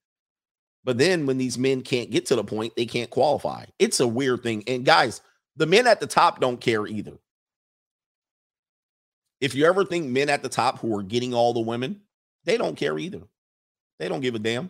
But 0.83 0.97
then 0.97 1.25
when 1.25 1.37
these 1.37 1.57
men 1.57 1.81
can't 1.81 2.11
get 2.11 2.27
to 2.27 2.35
the 2.35 2.43
point, 2.43 2.75
they 2.75 2.85
can't 2.85 3.09
qualify. 3.09 3.65
It's 3.77 3.99
a 3.99 4.07
weird 4.07 4.43
thing. 4.43 4.63
And 4.67 4.85
guys, 4.85 5.21
the 5.57 5.65
men 5.65 5.87
at 5.87 5.99
the 5.99 6.07
top 6.07 6.39
don't 6.39 6.61
care 6.61 6.87
either. 6.87 7.17
If 9.41 9.53
you 9.53 9.65
ever 9.65 9.83
think 9.83 10.07
men 10.07 10.29
at 10.29 10.43
the 10.43 10.49
top 10.49 10.79
who 10.79 10.97
are 10.97 11.03
getting 11.03 11.33
all 11.33 11.53
the 11.53 11.59
women, 11.59 12.01
they 12.45 12.57
don't 12.57 12.77
care 12.77 12.97
either. 12.97 13.21
They 13.99 14.07
don't 14.07 14.21
give 14.21 14.35
a 14.35 14.39
damn. 14.39 14.69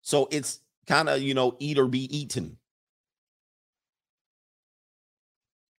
So 0.00 0.28
it's 0.30 0.60
kind 0.86 1.08
of, 1.08 1.20
you 1.20 1.34
know, 1.34 1.56
eat 1.58 1.78
or 1.78 1.86
be 1.86 2.04
eaten. 2.16 2.56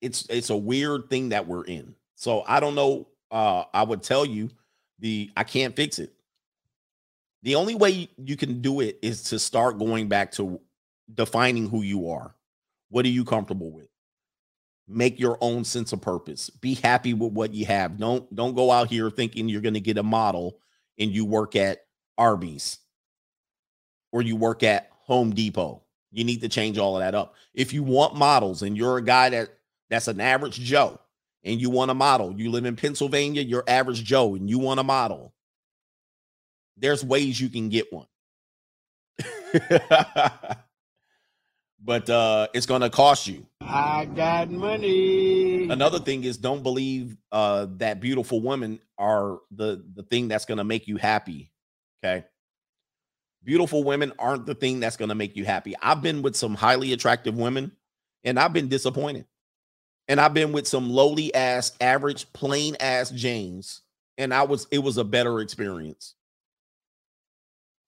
It's 0.01 0.27
it's 0.29 0.49
a 0.49 0.57
weird 0.57 1.09
thing 1.09 1.29
that 1.29 1.47
we're 1.47 1.65
in. 1.65 1.95
So 2.23 2.41
I 2.47 2.61
don't 2.61 2.73
know. 2.73 3.09
Uh, 3.29 3.65
I 3.73 3.83
would 3.83 4.01
tell 4.01 4.25
you 4.25 4.49
the 4.99 5.29
I 5.35 5.43
can't 5.43 5.75
fix 5.75 5.99
it. 5.99 6.13
The 7.41 7.55
only 7.55 7.75
way 7.75 8.09
you 8.17 8.37
can 8.37 8.61
do 8.61 8.79
it 8.79 8.97
is 9.01 9.23
to 9.23 9.39
start 9.39 9.77
going 9.77 10.07
back 10.07 10.31
to 10.33 10.61
defining 11.13 11.67
who 11.67 11.81
you 11.81 12.11
are. 12.11 12.33
What 12.87 13.03
are 13.03 13.09
you 13.09 13.25
comfortable 13.25 13.71
with? 13.71 13.89
Make 14.87 15.19
your 15.19 15.37
own 15.41 15.65
sense 15.65 15.91
of 15.91 15.99
purpose. 15.99 16.49
Be 16.49 16.75
happy 16.75 17.13
with 17.13 17.33
what 17.33 17.53
you 17.53 17.65
have. 17.65 17.97
Don't 17.97 18.33
don't 18.33 18.55
go 18.55 18.71
out 18.71 18.87
here 18.87 19.09
thinking 19.09 19.49
you're 19.49 19.59
going 19.59 19.73
to 19.73 19.81
get 19.81 19.97
a 19.97 20.03
model 20.03 20.59
and 20.97 21.11
you 21.11 21.25
work 21.25 21.57
at 21.57 21.79
Arby's 22.17 22.79
or 24.13 24.21
you 24.21 24.37
work 24.37 24.63
at 24.63 24.89
Home 25.07 25.31
Depot. 25.33 25.83
You 26.13 26.23
need 26.23 26.39
to 26.39 26.47
change 26.47 26.77
all 26.77 26.95
of 26.95 27.01
that 27.01 27.15
up. 27.15 27.35
If 27.53 27.73
you 27.73 27.83
want 27.83 28.15
models 28.15 28.61
and 28.61 28.77
you're 28.77 28.97
a 28.97 29.03
guy 29.03 29.29
that 29.31 29.49
that's 29.89 30.07
an 30.07 30.21
average 30.21 30.57
Joe 30.61 31.01
and 31.43 31.59
you 31.59 31.69
want 31.69 31.91
a 31.91 31.93
model, 31.93 32.33
you 32.39 32.49
live 32.51 32.65
in 32.65 32.75
Pennsylvania, 32.75 33.41
you're 33.41 33.63
average 33.67 34.03
Joe 34.03 34.35
and 34.35 34.49
you 34.49 34.59
want 34.59 34.79
a 34.79 34.83
model 34.83 35.33
there's 36.77 37.03
ways 37.03 37.39
you 37.39 37.49
can 37.49 37.69
get 37.69 37.91
one. 37.91 38.07
but 41.85 42.09
uh 42.09 42.47
it's 42.53 42.65
going 42.65 42.81
to 42.81 42.89
cost 42.89 43.27
you. 43.27 43.45
I 43.61 44.05
got 44.05 44.49
money. 44.49 45.69
Another 45.69 45.99
thing 45.99 46.23
is 46.23 46.37
don't 46.37 46.63
believe 46.63 47.15
uh 47.31 47.67
that 47.77 47.99
beautiful 47.99 48.41
women 48.41 48.79
are 48.97 49.39
the 49.51 49.83
the 49.93 50.03
thing 50.03 50.27
that's 50.27 50.45
going 50.45 50.57
to 50.57 50.63
make 50.63 50.87
you 50.87 50.97
happy. 50.97 51.51
Okay? 52.03 52.25
Beautiful 53.43 53.83
women 53.83 54.13
aren't 54.17 54.45
the 54.45 54.55
thing 54.55 54.79
that's 54.79 54.97
going 54.97 55.09
to 55.09 55.15
make 55.15 55.35
you 55.35 55.45
happy. 55.45 55.75
I've 55.81 56.01
been 56.01 56.21
with 56.21 56.35
some 56.35 56.55
highly 56.55 56.93
attractive 56.93 57.37
women 57.37 57.73
and 58.23 58.39
I've 58.39 58.53
been 58.53 58.69
disappointed. 58.69 59.25
And 60.07 60.19
I've 60.19 60.33
been 60.33 60.51
with 60.51 60.67
some 60.67 60.89
lowly 60.89 61.33
ass, 61.33 61.71
average, 61.79 62.31
plain 62.33 62.75
ass 62.79 63.09
James 63.09 63.83
and 64.17 64.33
I 64.33 64.43
was 64.43 64.67
it 64.71 64.79
was 64.79 64.97
a 64.97 65.03
better 65.03 65.39
experience. 65.39 66.15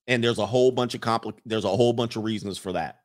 And 0.08 0.24
there's 0.24 0.40
a 0.40 0.46
whole 0.46 0.72
bunch 0.72 0.94
of 0.94 1.02
compli- 1.02 1.38
there's 1.46 1.66
a 1.66 1.70
whole 1.70 1.94
bunch 1.94 2.16
of 2.16 2.24
reasons 2.24 2.58
for 2.58 2.74
that. 2.74 3.02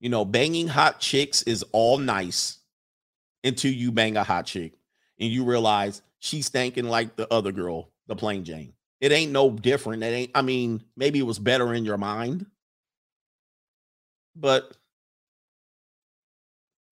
You 0.00 0.08
know 0.08 0.24
banging 0.24 0.68
hot 0.68 1.00
chicks 1.00 1.42
is 1.42 1.64
all 1.72 1.98
nice 1.98 2.58
until 3.44 3.72
you 3.72 3.92
bang 3.92 4.16
a 4.16 4.24
hot 4.24 4.46
chick 4.46 4.74
and 5.18 5.30
you 5.30 5.44
realize 5.44 6.02
she's 6.18 6.48
thinking 6.48 6.84
like 6.84 7.16
the 7.16 7.32
other 7.32 7.52
girl 7.52 7.90
the 8.06 8.16
plain 8.16 8.44
jane. 8.44 8.72
It 9.00 9.12
ain't 9.12 9.32
no 9.32 9.50
different. 9.50 10.02
It 10.02 10.06
ain't 10.06 10.30
i 10.34 10.42
mean 10.42 10.82
maybe 10.96 11.18
it 11.18 11.26
was 11.26 11.38
better 11.38 11.74
in 11.74 11.84
your 11.84 11.98
mind 11.98 12.46
but 14.36 14.76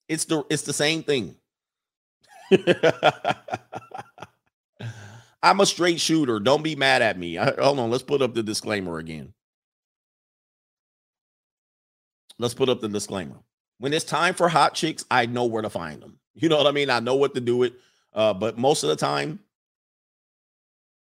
it's 0.09 0.25
the 0.25 0.45
it's 0.51 0.63
the 0.63 0.73
same 0.73 1.03
thing 1.03 1.37
I'm 5.43 5.61
a 5.61 5.67
straight 5.67 6.01
shooter. 6.01 6.41
Don't 6.41 6.63
be 6.63 6.77
mad 6.77 7.03
at 7.03 7.19
me. 7.19 7.39
I, 7.39 7.53
hold 7.61 7.79
on. 7.79 7.91
Let's 7.91 8.03
put 8.03 8.23
up 8.23 8.35
the 8.35 8.43
disclaimer 8.43 8.99
again. 8.99 9.35
Let's 12.39 12.55
put 12.55 12.69
up 12.69 12.81
the 12.81 12.89
disclaimer. 12.89 13.37
When 13.79 13.93
it's 13.93 14.05
time 14.05 14.35
for 14.35 14.49
hot 14.49 14.75
chicks, 14.75 15.05
I 15.11 15.27
know 15.27 15.47
where 15.47 15.63
to 15.63 15.71
find 15.71 16.03
them. 16.03 16.19
You 16.35 16.49
know 16.49 16.57
what 16.57 16.67
I 16.67 16.73
mean? 16.73 16.91
I 16.91 17.01
know 17.01 17.17
what 17.17 17.35
to 17.35 17.41
do 17.41 17.63
it. 17.65 17.75
Uh, 18.13 18.35
but 18.35 18.59
most 18.59 18.83
of 18.83 18.89
the 18.89 18.97
time, 18.97 19.41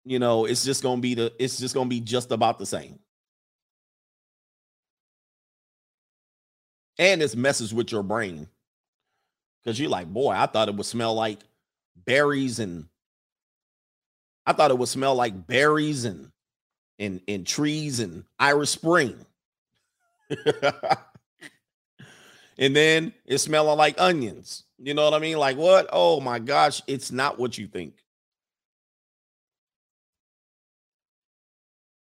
you 0.04 0.18
know, 0.18 0.44
it's 0.44 0.64
just 0.64 0.82
gonna 0.82 1.00
be 1.00 1.14
the 1.14 1.32
it's 1.38 1.58
just 1.58 1.74
gonna 1.74 1.88
be 1.88 2.00
just 2.00 2.30
about 2.30 2.58
the 2.58 2.66
same. 2.66 2.98
And 6.98 7.20
this 7.20 7.36
messes 7.36 7.74
with 7.74 7.92
your 7.92 8.02
brain. 8.02 8.48
Because 9.66 9.80
you're 9.80 9.90
like, 9.90 10.06
boy, 10.06 10.30
I 10.30 10.46
thought 10.46 10.68
it 10.68 10.76
would 10.76 10.86
smell 10.86 11.12
like 11.12 11.40
berries 11.96 12.60
and 12.60 12.86
I 14.46 14.52
thought 14.52 14.70
it 14.70 14.78
would 14.78 14.88
smell 14.88 15.16
like 15.16 15.48
berries 15.48 16.04
and 16.04 16.30
and 17.00 17.20
and 17.26 17.44
trees 17.44 17.98
and 17.98 18.22
Irish 18.38 18.70
Spring. 18.70 19.16
and 22.56 22.76
then 22.76 23.12
it's 23.24 23.42
smelling 23.42 23.76
like 23.76 24.00
onions. 24.00 24.62
You 24.78 24.94
know 24.94 25.02
what 25.02 25.14
I 25.14 25.18
mean? 25.18 25.36
Like 25.36 25.56
what? 25.56 25.88
Oh 25.92 26.20
my 26.20 26.38
gosh, 26.38 26.80
it's 26.86 27.10
not 27.10 27.36
what 27.36 27.58
you 27.58 27.66
think. 27.66 27.94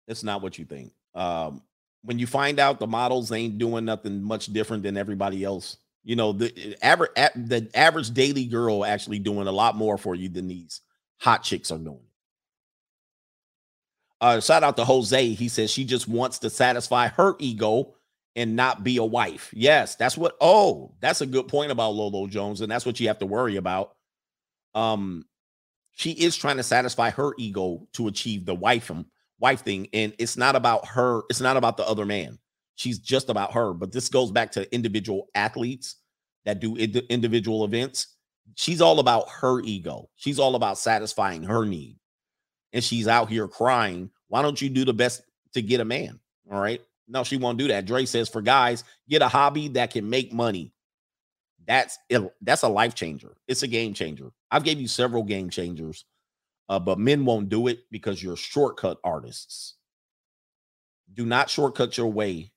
It's 0.07 0.23
not 0.23 0.41
what 0.41 0.57
you 0.57 0.65
think. 0.65 0.91
Um, 1.13 1.61
when 2.01 2.17
you 2.17 2.25
find 2.25 2.59
out 2.59 2.79
the 2.79 2.87
models 2.87 3.31
ain't 3.31 3.59
doing 3.59 3.85
nothing 3.85 4.23
much 4.23 4.47
different 4.47 4.81
than 4.81 4.97
everybody 4.97 5.43
else, 5.43 5.77
you 6.03 6.15
know 6.15 6.33
the 6.33 6.77
average 6.81 7.11
the 7.35 7.69
average 7.73 8.11
daily 8.11 8.45
girl 8.45 8.85
actually 8.85 9.19
doing 9.19 9.47
a 9.47 9.51
lot 9.51 9.75
more 9.75 9.97
for 9.97 10.15
you 10.15 10.29
than 10.29 10.47
these 10.47 10.81
hot 11.19 11.43
chicks 11.43 11.71
are 11.71 11.77
doing. 11.77 12.05
Uh, 14.21 14.39
shout 14.39 14.63
out 14.63 14.77
to 14.77 14.85
Jose. 14.85 15.29
He 15.29 15.49
says 15.49 15.69
she 15.69 15.83
just 15.83 16.07
wants 16.07 16.39
to 16.39 16.49
satisfy 16.49 17.07
her 17.09 17.35
ego 17.39 17.95
and 18.35 18.55
not 18.55 18.83
be 18.83 18.97
a 18.97 19.03
wife. 19.03 19.49
Yes, 19.53 19.95
that's 19.95 20.17
what. 20.17 20.35
Oh, 20.39 20.93
that's 21.01 21.21
a 21.21 21.25
good 21.25 21.47
point 21.47 21.71
about 21.71 21.93
Lolo 21.93 22.27
Jones, 22.27 22.61
and 22.61 22.71
that's 22.71 22.85
what 22.85 22.99
you 22.99 23.07
have 23.07 23.19
to 23.19 23.25
worry 23.25 23.57
about. 23.57 23.95
Um, 24.75 25.25
she 25.91 26.11
is 26.11 26.35
trying 26.35 26.57
to 26.57 26.63
satisfy 26.63 27.11
her 27.11 27.33
ego 27.37 27.87
to 27.93 28.07
achieve 28.07 28.45
the 28.45 28.55
wife 28.55 28.89
um, 28.89 29.05
wife 29.39 29.61
thing, 29.61 29.87
and 29.93 30.13
it's 30.17 30.37
not 30.37 30.55
about 30.55 30.87
her. 30.87 31.21
It's 31.29 31.41
not 31.41 31.57
about 31.57 31.77
the 31.77 31.87
other 31.87 32.05
man. 32.05 32.39
She's 32.75 32.99
just 32.99 33.29
about 33.29 33.53
her. 33.53 33.73
But 33.73 33.91
this 33.91 34.09
goes 34.09 34.31
back 34.31 34.51
to 34.53 34.73
individual 34.73 35.29
athletes 35.35 35.97
that 36.45 36.59
do 36.59 36.75
individual 36.75 37.65
events. 37.65 38.07
She's 38.55 38.81
all 38.81 38.99
about 38.99 39.29
her 39.29 39.61
ego. 39.61 40.09
She's 40.15 40.39
all 40.39 40.55
about 40.55 40.77
satisfying 40.77 41.43
her 41.43 41.65
need, 41.65 41.97
and 42.73 42.83
she's 42.83 43.07
out 43.07 43.29
here 43.29 43.47
crying. 43.47 44.09
Why 44.27 44.41
don't 44.41 44.61
you 44.61 44.69
do 44.69 44.85
the 44.85 44.93
best 44.93 45.21
to 45.53 45.61
get 45.61 45.79
a 45.79 45.85
man? 45.85 46.19
All 46.51 46.59
right. 46.59 46.81
No, 47.07 47.23
she 47.23 47.37
won't 47.37 47.57
do 47.57 47.67
that. 47.67 47.85
Dre 47.85 48.05
says 48.05 48.29
for 48.29 48.41
guys, 48.41 48.83
get 49.09 49.21
a 49.21 49.27
hobby 49.27 49.67
that 49.69 49.91
can 49.91 50.09
make 50.09 50.33
money. 50.33 50.73
That's 51.65 51.97
that's 52.41 52.63
a 52.63 52.67
life 52.67 52.95
changer. 52.95 53.35
It's 53.47 53.63
a 53.63 53.67
game 53.67 53.93
changer. 53.93 54.31
I've 54.51 54.63
gave 54.63 54.79
you 54.79 54.87
several 54.87 55.23
game 55.23 55.49
changers, 55.49 56.05
uh, 56.67 56.79
but 56.79 56.99
men 56.99 57.23
won't 57.25 57.49
do 57.49 57.67
it 57.67 57.79
because 57.91 58.21
you're 58.21 58.35
shortcut 58.35 58.97
artists. 59.03 59.75
Do 61.13 61.25
not 61.25 61.49
shortcut 61.49 61.97
your 61.97 62.11
way 62.11 62.51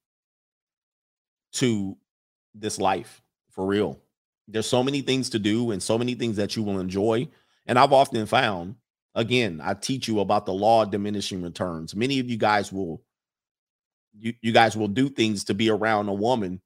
to 1.56 1.96
this 2.54 2.78
life 2.78 3.22
for 3.50 3.66
real. 3.66 4.00
There's 4.48 4.66
so 4.66 4.82
many 4.82 5.00
things 5.02 5.30
to 5.30 5.38
do 5.38 5.70
and 5.72 5.82
so 5.82 5.98
many 5.98 6.14
things 6.14 6.36
that 6.36 6.56
you 6.56 6.62
will 6.62 6.78
enjoy. 6.78 7.28
And 7.66 7.78
I've 7.78 7.92
often 7.92 8.24
found, 8.26 8.76
again, 9.14 9.60
I 9.62 9.74
teach 9.74 10.06
you 10.06 10.20
about 10.20 10.46
the 10.46 10.52
law 10.52 10.82
of 10.82 10.90
diminishing 10.90 11.42
returns. 11.42 11.96
Many 11.96 12.20
of 12.20 12.30
you 12.30 12.36
guys 12.36 12.72
will 12.72 13.02
you, 14.18 14.34
you 14.40 14.52
guys 14.52 14.76
will 14.76 14.88
do 14.88 15.08
things 15.08 15.44
to 15.44 15.54
be 15.54 15.70
around 15.70 16.08
a 16.08 16.14
woman 16.14 16.60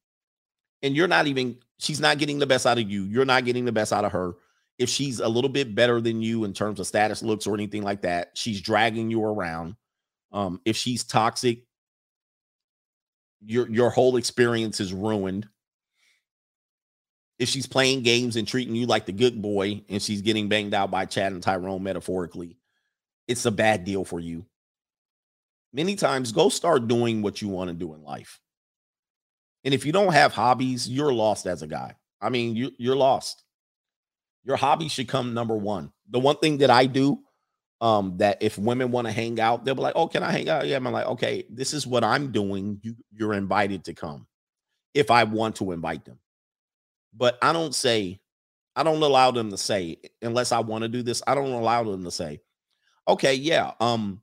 and 0.82 0.94
you're 0.94 1.08
not 1.08 1.26
even 1.26 1.56
she's 1.78 2.00
not 2.00 2.18
getting 2.18 2.38
the 2.38 2.46
best 2.46 2.66
out 2.66 2.78
of 2.78 2.90
you 2.90 3.04
you're 3.04 3.24
not 3.24 3.44
getting 3.44 3.64
the 3.64 3.72
best 3.72 3.92
out 3.92 4.04
of 4.04 4.12
her 4.12 4.34
if 4.78 4.88
she's 4.88 5.20
a 5.20 5.28
little 5.28 5.50
bit 5.50 5.74
better 5.74 6.00
than 6.00 6.22
you 6.22 6.44
in 6.44 6.52
terms 6.52 6.80
of 6.80 6.86
status 6.86 7.22
looks 7.22 7.46
or 7.46 7.54
anything 7.54 7.82
like 7.82 8.02
that 8.02 8.30
she's 8.34 8.60
dragging 8.60 9.10
you 9.10 9.24
around 9.24 9.74
um 10.32 10.60
if 10.64 10.76
she's 10.76 11.04
toxic 11.04 11.64
your 13.44 13.68
your 13.68 13.90
whole 13.90 14.16
experience 14.16 14.80
is 14.80 14.92
ruined 14.92 15.48
if 17.38 17.48
she's 17.48 17.66
playing 17.66 18.02
games 18.02 18.36
and 18.36 18.46
treating 18.46 18.74
you 18.74 18.86
like 18.86 19.06
the 19.06 19.12
good 19.12 19.40
boy 19.40 19.82
and 19.88 20.02
she's 20.02 20.22
getting 20.22 20.48
banged 20.48 20.74
out 20.74 20.90
by 20.90 21.06
Chad 21.06 21.32
and 21.32 21.42
Tyrone 21.42 21.82
metaphorically 21.82 22.56
it's 23.26 23.46
a 23.46 23.50
bad 23.50 23.84
deal 23.84 24.04
for 24.04 24.20
you 24.20 24.44
many 25.72 25.96
times 25.96 26.32
go 26.32 26.48
start 26.48 26.88
doing 26.88 27.22
what 27.22 27.40
you 27.40 27.48
want 27.48 27.68
to 27.68 27.74
do 27.74 27.94
in 27.94 28.02
life. 28.02 28.40
And 29.64 29.74
if 29.74 29.84
you 29.84 29.92
don't 29.92 30.12
have 30.12 30.32
hobbies, 30.32 30.88
you're 30.88 31.12
lost 31.12 31.46
as 31.46 31.62
a 31.62 31.66
guy. 31.66 31.96
I 32.20 32.30
mean, 32.30 32.56
you, 32.56 32.72
you're 32.78 32.96
lost. 32.96 33.44
Your 34.44 34.56
hobby 34.56 34.88
should 34.88 35.08
come 35.08 35.34
number 35.34 35.56
one. 35.56 35.92
The 36.08 36.18
one 36.18 36.36
thing 36.36 36.58
that 36.58 36.70
I 36.70 36.86
do, 36.86 37.20
um, 37.80 38.18
that 38.18 38.42
if 38.42 38.58
women 38.58 38.90
want 38.90 39.06
to 39.06 39.12
hang 39.12 39.40
out, 39.40 39.64
they'll 39.64 39.74
be 39.74 39.82
like, 39.82 39.96
"Oh, 39.96 40.08
can 40.08 40.22
I 40.22 40.30
hang 40.30 40.48
out?" 40.48 40.66
Yeah, 40.66 40.76
I'm 40.76 40.84
like, 40.84 41.06
"Okay, 41.06 41.44
this 41.50 41.72
is 41.74 41.86
what 41.86 42.04
I'm 42.04 42.32
doing. 42.32 42.80
You, 42.82 42.96
you're 43.12 43.34
invited 43.34 43.84
to 43.84 43.94
come, 43.94 44.26
if 44.94 45.10
I 45.10 45.24
want 45.24 45.56
to 45.56 45.72
invite 45.72 46.04
them." 46.04 46.18
But 47.14 47.38
I 47.42 47.52
don't 47.52 47.74
say, 47.74 48.20
I 48.76 48.82
don't 48.82 49.02
allow 49.02 49.30
them 49.30 49.50
to 49.50 49.56
say 49.56 49.98
unless 50.22 50.52
I 50.52 50.60
want 50.60 50.82
to 50.82 50.88
do 50.88 51.02
this. 51.02 51.22
I 51.26 51.34
don't 51.34 51.52
allow 51.52 51.84
them 51.84 52.04
to 52.04 52.10
say, 52.10 52.40
"Okay, 53.08 53.34
yeah, 53.34 53.72
um, 53.80 54.22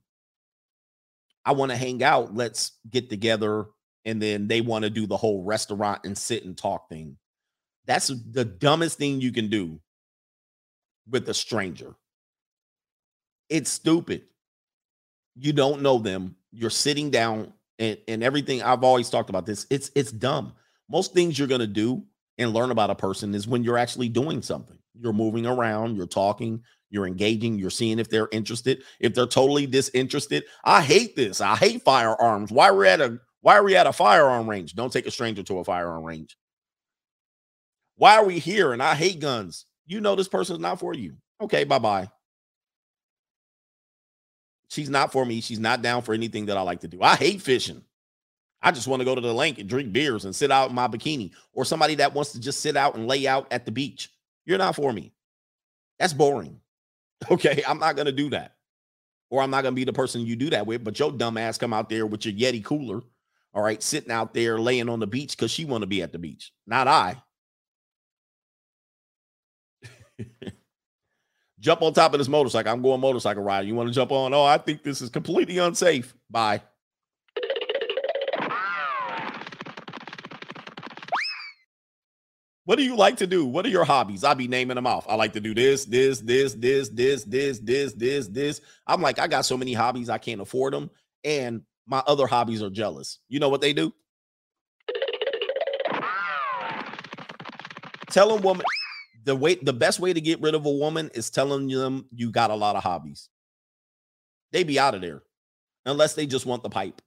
I 1.48 1.52
want 1.52 1.70
to 1.70 1.76
hang 1.76 2.02
out. 2.02 2.34
Let's 2.34 2.72
get 2.90 3.08
together. 3.08 3.66
And 4.04 4.20
then 4.20 4.48
they 4.48 4.60
want 4.60 4.84
to 4.84 4.90
do 4.90 5.06
the 5.06 5.16
whole 5.16 5.42
restaurant 5.42 6.02
and 6.04 6.16
sit 6.16 6.44
and 6.44 6.56
talk 6.56 6.90
thing. 6.90 7.16
That's 7.86 8.08
the 8.08 8.44
dumbest 8.44 8.98
thing 8.98 9.22
you 9.22 9.32
can 9.32 9.48
do 9.48 9.80
with 11.08 11.26
a 11.28 11.34
stranger. 11.34 11.94
It's 13.48 13.70
stupid. 13.70 14.24
You 15.36 15.52
don't 15.52 15.82
know 15.82 15.98
them. 15.98 16.36
You're 16.50 16.70
sitting 16.70 17.10
down 17.10 17.52
and, 17.78 17.98
and 18.08 18.22
everything. 18.22 18.62
I've 18.62 18.84
always 18.84 19.10
talked 19.10 19.30
about 19.30 19.46
this. 19.46 19.66
It's 19.70 19.90
it's 19.94 20.12
dumb. 20.12 20.52
Most 20.90 21.14
things 21.14 21.38
you're 21.38 21.48
gonna 21.48 21.66
do 21.66 22.04
and 22.38 22.52
learn 22.52 22.70
about 22.70 22.90
a 22.90 22.94
person 22.94 23.34
is 23.34 23.46
when 23.46 23.62
you're 23.62 23.78
actually 23.78 24.08
doing 24.08 24.42
something. 24.42 24.78
You're 24.94 25.12
moving 25.12 25.46
around, 25.46 25.96
you're 25.96 26.06
talking, 26.06 26.62
you're 26.90 27.06
engaging, 27.06 27.58
you're 27.58 27.70
seeing 27.70 27.98
if 27.98 28.08
they're 28.08 28.28
interested. 28.32 28.82
If 28.98 29.14
they're 29.14 29.26
totally 29.26 29.66
disinterested, 29.66 30.44
I 30.64 30.82
hate 30.82 31.14
this. 31.14 31.40
I 31.40 31.56
hate 31.56 31.82
firearms. 31.82 32.50
Why 32.50 32.70
we're 32.70 32.80
we 32.80 32.88
at 32.88 33.00
a 33.00 33.18
why 33.40 33.56
are 33.56 33.62
we 33.62 33.76
at 33.76 33.86
a 33.86 33.92
firearm 33.92 34.48
range? 34.48 34.74
Don't 34.74 34.92
take 34.92 35.06
a 35.06 35.10
stranger 35.10 35.42
to 35.44 35.58
a 35.58 35.64
firearm 35.64 36.04
range. 36.04 36.36
Why 37.96 38.16
are 38.16 38.24
we 38.24 38.38
here? 38.38 38.72
And 38.72 38.82
I 38.82 38.94
hate 38.94 39.20
guns. 39.20 39.66
You 39.86 40.00
know 40.00 40.14
this 40.14 40.28
person's 40.28 40.60
not 40.60 40.80
for 40.80 40.94
you. 40.94 41.16
Okay, 41.40 41.64
bye-bye. 41.64 42.08
She's 44.68 44.90
not 44.90 45.12
for 45.12 45.24
me. 45.24 45.40
She's 45.40 45.58
not 45.58 45.82
down 45.82 46.02
for 46.02 46.14
anything 46.14 46.46
that 46.46 46.56
I 46.56 46.62
like 46.62 46.80
to 46.80 46.88
do. 46.88 47.02
I 47.02 47.16
hate 47.16 47.42
fishing. 47.42 47.82
I 48.60 48.70
just 48.70 48.88
want 48.88 49.00
to 49.00 49.04
go 49.04 49.14
to 49.14 49.20
the 49.20 49.32
lake 49.32 49.58
and 49.58 49.68
drink 49.68 49.92
beers 49.92 50.24
and 50.24 50.34
sit 50.34 50.50
out 50.50 50.68
in 50.68 50.74
my 50.74 50.88
bikini, 50.88 51.32
or 51.52 51.64
somebody 51.64 51.94
that 51.96 52.14
wants 52.14 52.32
to 52.32 52.40
just 52.40 52.60
sit 52.60 52.76
out 52.76 52.96
and 52.96 53.06
lay 53.06 53.26
out 53.26 53.46
at 53.52 53.64
the 53.64 53.72
beach. 53.72 54.10
You're 54.46 54.58
not 54.58 54.74
for 54.74 54.92
me. 54.92 55.12
That's 55.98 56.12
boring. 56.12 56.60
Okay, 57.32 57.64
I'm 57.66 57.80
not 57.80 57.96
gonna 57.96 58.12
do 58.12 58.30
that. 58.30 58.54
Or 59.28 59.42
I'm 59.42 59.50
not 59.50 59.62
gonna 59.64 59.74
be 59.74 59.82
the 59.82 59.92
person 59.92 60.24
you 60.24 60.36
do 60.36 60.50
that 60.50 60.68
with, 60.68 60.84
but 60.84 60.96
your 61.00 61.10
dumb 61.10 61.36
ass 61.36 61.58
come 61.58 61.72
out 61.72 61.88
there 61.88 62.06
with 62.06 62.24
your 62.24 62.32
Yeti 62.32 62.64
cooler, 62.64 63.00
all 63.52 63.62
right, 63.62 63.82
sitting 63.82 64.12
out 64.12 64.34
there 64.34 64.60
laying 64.60 64.88
on 64.88 65.00
the 65.00 65.06
beach 65.08 65.32
because 65.36 65.50
she 65.50 65.64
want 65.64 65.82
to 65.82 65.88
be 65.88 66.00
at 66.00 66.12
the 66.12 66.18
beach, 66.20 66.52
not 66.64 66.86
I. 66.86 67.20
jump 71.60 71.82
on 71.82 71.92
top 71.92 72.12
of 72.12 72.18
this 72.18 72.28
motorcycle. 72.28 72.72
I'm 72.72 72.82
going 72.82 73.00
motorcycle 73.00 73.42
ride. 73.42 73.66
You 73.66 73.74
want 73.74 73.88
to 73.88 73.94
jump 73.94 74.12
on? 74.12 74.32
Oh, 74.34 74.44
I 74.44 74.58
think 74.58 74.82
this 74.82 75.00
is 75.00 75.10
completely 75.10 75.58
unsafe. 75.58 76.14
Bye. 76.30 76.62
What 82.64 82.76
do 82.76 82.84
you 82.84 82.96
like 82.96 83.16
to 83.16 83.26
do? 83.26 83.46
What 83.46 83.64
are 83.64 83.70
your 83.70 83.86
hobbies? 83.86 84.24
I'll 84.24 84.34
be 84.34 84.46
naming 84.46 84.74
them 84.74 84.86
off. 84.86 85.06
I 85.08 85.14
like 85.14 85.32
to 85.32 85.40
do 85.40 85.54
this, 85.54 85.86
this, 85.86 86.20
this, 86.20 86.52
this, 86.52 86.88
this, 86.90 87.24
this, 87.24 87.58
this, 87.60 87.92
this, 87.94 88.28
this. 88.28 88.60
I'm 88.86 89.00
like, 89.00 89.18
I 89.18 89.26
got 89.26 89.46
so 89.46 89.56
many 89.56 89.72
hobbies, 89.72 90.10
I 90.10 90.18
can't 90.18 90.42
afford 90.42 90.74
them. 90.74 90.90
And 91.24 91.62
my 91.86 92.02
other 92.06 92.26
hobbies 92.26 92.62
are 92.62 92.68
jealous. 92.68 93.20
You 93.30 93.40
know 93.40 93.48
what 93.48 93.62
they 93.62 93.72
do? 93.72 93.90
Tell 98.10 98.32
a 98.32 98.36
woman 98.36 98.66
the 99.24 99.36
way 99.36 99.56
the 99.56 99.72
best 99.72 100.00
way 100.00 100.12
to 100.12 100.20
get 100.20 100.40
rid 100.40 100.54
of 100.54 100.66
a 100.66 100.70
woman 100.70 101.10
is 101.14 101.30
telling 101.30 101.68
them 101.68 102.06
you 102.14 102.30
got 102.30 102.50
a 102.50 102.54
lot 102.54 102.76
of 102.76 102.82
hobbies. 102.82 103.28
They 104.52 104.64
be 104.64 104.78
out 104.78 104.94
of 104.94 105.00
there 105.00 105.22
unless 105.84 106.14
they 106.14 106.26
just 106.26 106.46
want 106.46 106.62
the 106.62 106.70
pipe, 106.70 107.00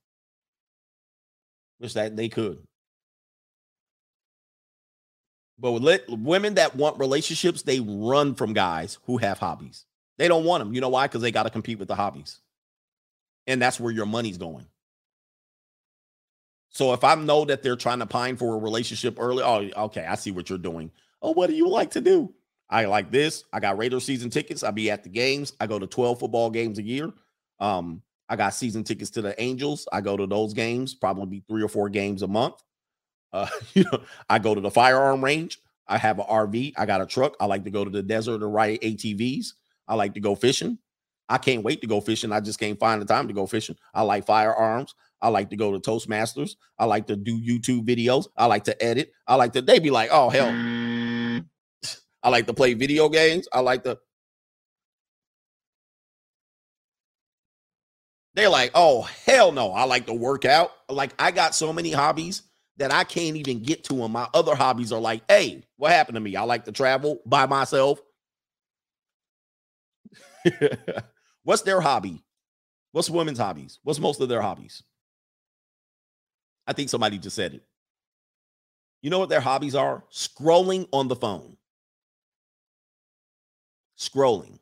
which 1.79 1.93
that 1.93 2.15
they 2.15 2.29
could. 2.29 2.59
But 5.57 5.73
with 5.73 6.01
women 6.09 6.55
that 6.55 6.75
want 6.75 6.99
relationships, 6.99 7.61
they 7.61 7.79
run 7.79 8.33
from 8.33 8.53
guys 8.53 8.97
who 9.05 9.17
have 9.17 9.37
hobbies. 9.37 9.85
They 10.17 10.27
don't 10.27 10.43
want 10.43 10.63
them. 10.63 10.73
You 10.73 10.81
know 10.81 10.89
why? 10.89 11.05
Because 11.07 11.21
they 11.21 11.31
got 11.31 11.43
to 11.43 11.51
compete 11.51 11.77
with 11.77 11.87
the 11.87 11.95
hobbies. 11.95 12.41
And 13.45 13.61
that's 13.61 13.79
where 13.79 13.91
your 13.91 14.07
money's 14.07 14.37
going. 14.37 14.65
So 16.69 16.93
if 16.93 17.03
I 17.03 17.15
know 17.15 17.45
that 17.45 17.61
they're 17.61 17.75
trying 17.75 17.99
to 17.99 18.05
pine 18.05 18.37
for 18.37 18.55
a 18.55 18.57
relationship 18.57 19.17
early, 19.19 19.43
oh, 19.43 19.69
okay, 19.85 20.05
I 20.05 20.15
see 20.15 20.31
what 20.31 20.49
you're 20.49 20.57
doing. 20.57 20.89
Oh, 21.21 21.31
what 21.31 21.49
do 21.49 21.55
you 21.55 21.67
like 21.67 21.91
to 21.91 22.01
do? 22.01 22.33
I 22.69 22.85
like 22.85 23.11
this. 23.11 23.43
I 23.51 23.59
got 23.59 23.77
Raider 23.77 23.99
season 23.99 24.29
tickets. 24.29 24.63
I 24.63 24.71
be 24.71 24.89
at 24.89 25.03
the 25.03 25.09
games. 25.09 25.53
I 25.59 25.67
go 25.67 25.77
to 25.77 25.87
12 25.87 26.19
football 26.19 26.49
games 26.49 26.79
a 26.79 26.83
year. 26.83 27.11
Um, 27.59 28.01
I 28.29 28.37
got 28.37 28.53
season 28.53 28.83
tickets 28.83 29.11
to 29.11 29.21
the 29.21 29.39
Angels. 29.41 29.87
I 29.91 29.99
go 29.99 30.15
to 30.15 30.25
those 30.25 30.53
games, 30.53 30.95
probably 30.95 31.25
be 31.25 31.43
three 31.49 31.61
or 31.61 31.67
four 31.67 31.89
games 31.89 32.21
a 32.21 32.27
month. 32.27 32.55
Uh, 33.33 33.47
you 33.73 33.83
know, 33.91 34.01
I 34.29 34.39
go 34.39 34.55
to 34.55 34.61
the 34.61 34.71
firearm 34.71 35.23
range. 35.23 35.59
I 35.87 35.97
have 35.97 36.19
an 36.19 36.25
RV. 36.25 36.73
I 36.77 36.85
got 36.85 37.01
a 37.01 37.05
truck. 37.05 37.35
I 37.41 37.45
like 37.45 37.65
to 37.65 37.71
go 37.71 37.83
to 37.83 37.91
the 37.91 38.01
desert 38.01 38.39
to 38.39 38.47
ride 38.47 38.79
ATVs. 38.79 39.47
I 39.87 39.95
like 39.95 40.13
to 40.13 40.21
go 40.21 40.35
fishing. 40.35 40.77
I 41.27 41.37
can't 41.37 41.63
wait 41.63 41.81
to 41.81 41.87
go 41.87 41.99
fishing. 41.99 42.31
I 42.31 42.39
just 42.39 42.59
can't 42.59 42.79
find 42.79 43.01
the 43.01 43.05
time 43.05 43.27
to 43.27 43.33
go 43.33 43.45
fishing. 43.45 43.75
I 43.93 44.01
like 44.03 44.25
firearms. 44.25 44.95
I 45.21 45.27
like 45.27 45.49
to 45.49 45.57
go 45.57 45.77
to 45.77 45.79
Toastmasters. 45.79 46.55
I 46.79 46.85
like 46.85 47.07
to 47.07 47.15
do 47.15 47.39
YouTube 47.39 47.85
videos. 47.85 48.27
I 48.37 48.45
like 48.45 48.63
to 48.65 48.83
edit. 48.83 49.11
I 49.27 49.35
like 49.35 49.53
to, 49.53 49.61
they 49.61 49.79
be 49.79 49.91
like, 49.91 50.09
oh, 50.11 50.29
hell. 50.29 50.51
I 52.23 52.29
like 52.29 52.47
to 52.47 52.53
play 52.53 52.73
video 52.73 53.09
games. 53.09 53.47
I 53.51 53.61
like 53.61 53.83
to, 53.83 53.99
they're 58.35 58.49
like, 58.49 58.71
oh, 58.75 59.03
hell 59.25 59.51
no. 59.51 59.71
I 59.71 59.83
like 59.85 60.07
to 60.07 60.13
work 60.13 60.45
out. 60.45 60.71
Like, 60.89 61.13
I 61.19 61.31
got 61.31 61.55
so 61.55 61.73
many 61.73 61.91
hobbies 61.91 62.43
that 62.77 62.93
I 62.93 63.03
can't 63.03 63.35
even 63.37 63.63
get 63.63 63.83
to 63.85 63.93
them. 63.95 64.11
My 64.13 64.27
other 64.33 64.55
hobbies 64.55 64.91
are 64.91 64.99
like, 65.01 65.23
hey, 65.29 65.63
what 65.77 65.91
happened 65.91 66.15
to 66.15 66.21
me? 66.21 66.35
I 66.35 66.43
like 66.43 66.65
to 66.65 66.71
travel 66.71 67.19
by 67.25 67.45
myself. 67.45 67.99
What's 71.43 71.63
their 71.63 71.81
hobby? 71.81 72.23
What's 72.91 73.09
women's 73.09 73.39
hobbies? 73.39 73.79
What's 73.83 73.99
most 73.99 74.21
of 74.21 74.29
their 74.29 74.41
hobbies? 74.41 74.83
I 76.67 76.73
think 76.73 76.89
somebody 76.89 77.17
just 77.17 77.35
said 77.35 77.53
it. 77.53 77.63
You 79.01 79.09
know 79.09 79.19
what 79.19 79.29
their 79.29 79.41
hobbies 79.41 79.75
are? 79.75 80.03
Scrolling 80.11 80.87
on 80.91 81.07
the 81.07 81.15
phone. 81.15 81.57
Scrolling. 84.01 84.57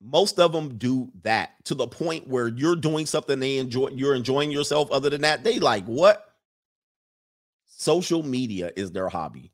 Most 0.00 0.40
of 0.40 0.52
them 0.52 0.76
do 0.78 1.12
that 1.22 1.52
to 1.66 1.76
the 1.76 1.86
point 1.86 2.26
where 2.26 2.48
you're 2.48 2.74
doing 2.74 3.06
something 3.06 3.38
they 3.38 3.58
enjoy, 3.58 3.90
you're 3.90 4.16
enjoying 4.16 4.50
yourself. 4.50 4.90
Other 4.90 5.10
than 5.10 5.20
that, 5.20 5.44
they 5.44 5.60
like 5.60 5.84
what? 5.84 6.34
Social 7.66 8.24
media 8.24 8.72
is 8.74 8.90
their 8.90 9.08
hobby. 9.08 9.52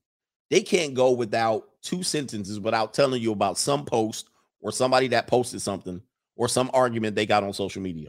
They 0.48 0.62
can't 0.62 0.94
go 0.94 1.10
without 1.10 1.68
two 1.82 2.02
sentences 2.02 2.58
without 2.58 2.94
telling 2.94 3.20
you 3.20 3.30
about 3.30 3.58
some 3.58 3.84
post 3.84 4.30
or 4.62 4.72
somebody 4.72 5.08
that 5.08 5.26
posted 5.26 5.60
something 5.60 6.00
or 6.36 6.48
some 6.48 6.70
argument 6.72 7.14
they 7.14 7.26
got 7.26 7.44
on 7.44 7.52
social 7.52 7.82
media. 7.82 8.08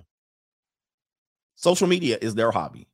Social 1.56 1.88
media 1.88 2.18
is 2.22 2.36
their 2.36 2.52
hobby. 2.52 2.88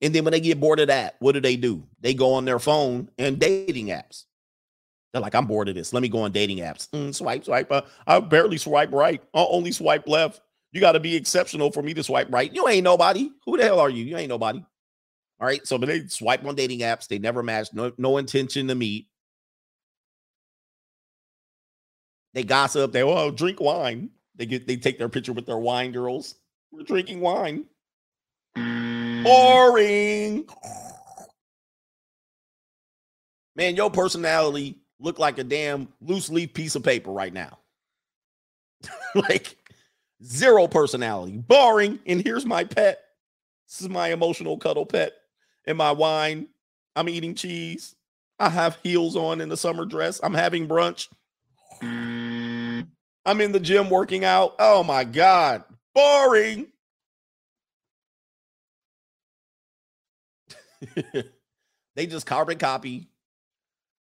And 0.00 0.14
then 0.14 0.24
when 0.24 0.30
they 0.30 0.40
get 0.40 0.60
bored 0.60 0.78
of 0.78 0.86
that, 0.86 1.16
what 1.18 1.32
do 1.32 1.40
they 1.40 1.56
do? 1.56 1.82
They 2.00 2.14
go 2.14 2.34
on 2.34 2.44
their 2.44 2.60
phone 2.60 3.10
and 3.18 3.40
dating 3.40 3.88
apps. 3.88 4.26
They're 5.12 5.22
like, 5.22 5.34
I'm 5.34 5.46
bored 5.46 5.68
of 5.68 5.74
this. 5.74 5.92
Let 5.92 6.02
me 6.02 6.08
go 6.08 6.22
on 6.22 6.32
dating 6.32 6.58
apps. 6.58 6.88
Mm, 6.90 7.14
swipe, 7.14 7.44
swipe. 7.44 7.70
Uh, 7.70 7.82
I 8.06 8.20
barely 8.20 8.58
swipe 8.58 8.92
right. 8.92 9.20
I 9.34 9.46
only 9.48 9.72
swipe 9.72 10.06
left. 10.06 10.40
You 10.72 10.80
got 10.80 10.92
to 10.92 11.00
be 11.00 11.16
exceptional 11.16 11.72
for 11.72 11.82
me 11.82 11.94
to 11.94 12.02
swipe 12.02 12.28
right. 12.30 12.52
You 12.52 12.68
ain't 12.68 12.84
nobody. 12.84 13.30
Who 13.44 13.56
the 13.56 13.64
hell 13.64 13.80
are 13.80 13.90
you? 13.90 14.04
You 14.04 14.16
ain't 14.16 14.28
nobody. 14.28 14.62
All 15.40 15.46
right. 15.46 15.66
So, 15.66 15.78
but 15.78 15.86
they 15.86 16.06
swipe 16.06 16.44
on 16.44 16.54
dating 16.54 16.80
apps. 16.80 17.08
They 17.08 17.18
never 17.18 17.42
match. 17.42 17.68
No, 17.72 17.92
no 17.98 18.18
intention 18.18 18.68
to 18.68 18.76
meet. 18.76 19.08
They 22.34 22.44
gossip. 22.44 22.92
They 22.92 23.02
oh 23.02 23.32
drink 23.32 23.60
wine. 23.60 24.10
They 24.36 24.46
get 24.46 24.68
they 24.68 24.76
take 24.76 24.98
their 24.98 25.08
picture 25.08 25.32
with 25.32 25.46
their 25.46 25.58
wine 25.58 25.90
girls. 25.90 26.36
We're 26.70 26.84
drinking 26.84 27.20
wine. 27.20 27.64
Boring. 28.54 30.46
Man, 33.56 33.74
your 33.74 33.90
personality 33.90 34.79
look 35.00 35.18
like 35.18 35.38
a 35.38 35.44
damn 35.44 35.88
loose 36.00 36.30
leaf 36.30 36.54
piece 36.54 36.74
of 36.74 36.82
paper 36.82 37.10
right 37.10 37.32
now. 37.32 37.58
like 39.14 39.56
zero 40.22 40.66
personality. 40.66 41.38
Boring. 41.38 41.98
And 42.06 42.22
here's 42.22 42.46
my 42.46 42.64
pet. 42.64 43.00
This 43.68 43.80
is 43.80 43.88
my 43.88 44.08
emotional 44.08 44.58
cuddle 44.58 44.86
pet. 44.86 45.12
And 45.66 45.78
my 45.78 45.92
wine. 45.92 46.48
I'm 46.96 47.08
eating 47.08 47.34
cheese. 47.34 47.94
I 48.38 48.48
have 48.48 48.78
heels 48.82 49.16
on 49.16 49.40
in 49.40 49.48
the 49.48 49.56
summer 49.56 49.84
dress. 49.84 50.20
I'm 50.22 50.34
having 50.34 50.66
brunch. 50.66 51.08
I'm 51.82 53.40
in 53.40 53.52
the 53.52 53.60
gym 53.60 53.90
working 53.90 54.24
out. 54.24 54.54
Oh 54.58 54.82
my 54.82 55.04
God. 55.04 55.64
Boring. 55.94 56.66
they 61.94 62.06
just 62.06 62.26
carbon 62.26 62.58
copy 62.58 63.06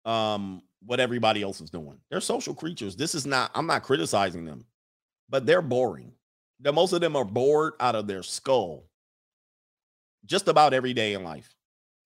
um 0.05 0.62
what 0.85 1.01
everybody 1.01 1.43
else 1.43 1.61
is 1.61 1.70
doing. 1.70 1.98
They're 2.11 2.20
social 2.20 2.55
creatures. 2.55 2.97
This 2.97 3.15
is 3.15 3.27
not, 3.27 3.51
I'm 3.55 3.66
not 3.66 3.82
criticizing 3.82 4.44
them, 4.44 4.65
but 5.28 5.47
they're 5.47 5.62
boring. 5.62 6.12
The 6.61 6.73
most 6.73 6.93
of 6.93 7.01
them 7.01 7.16
are 7.16 7.24
bored 7.24 7.74
out 7.81 7.94
of 7.94 8.07
their 8.07 8.23
skull 8.23 8.85
just 10.24 10.48
about 10.48 10.74
every 10.74 10.93
day 10.93 11.15
in 11.15 11.24
life. 11.24 11.55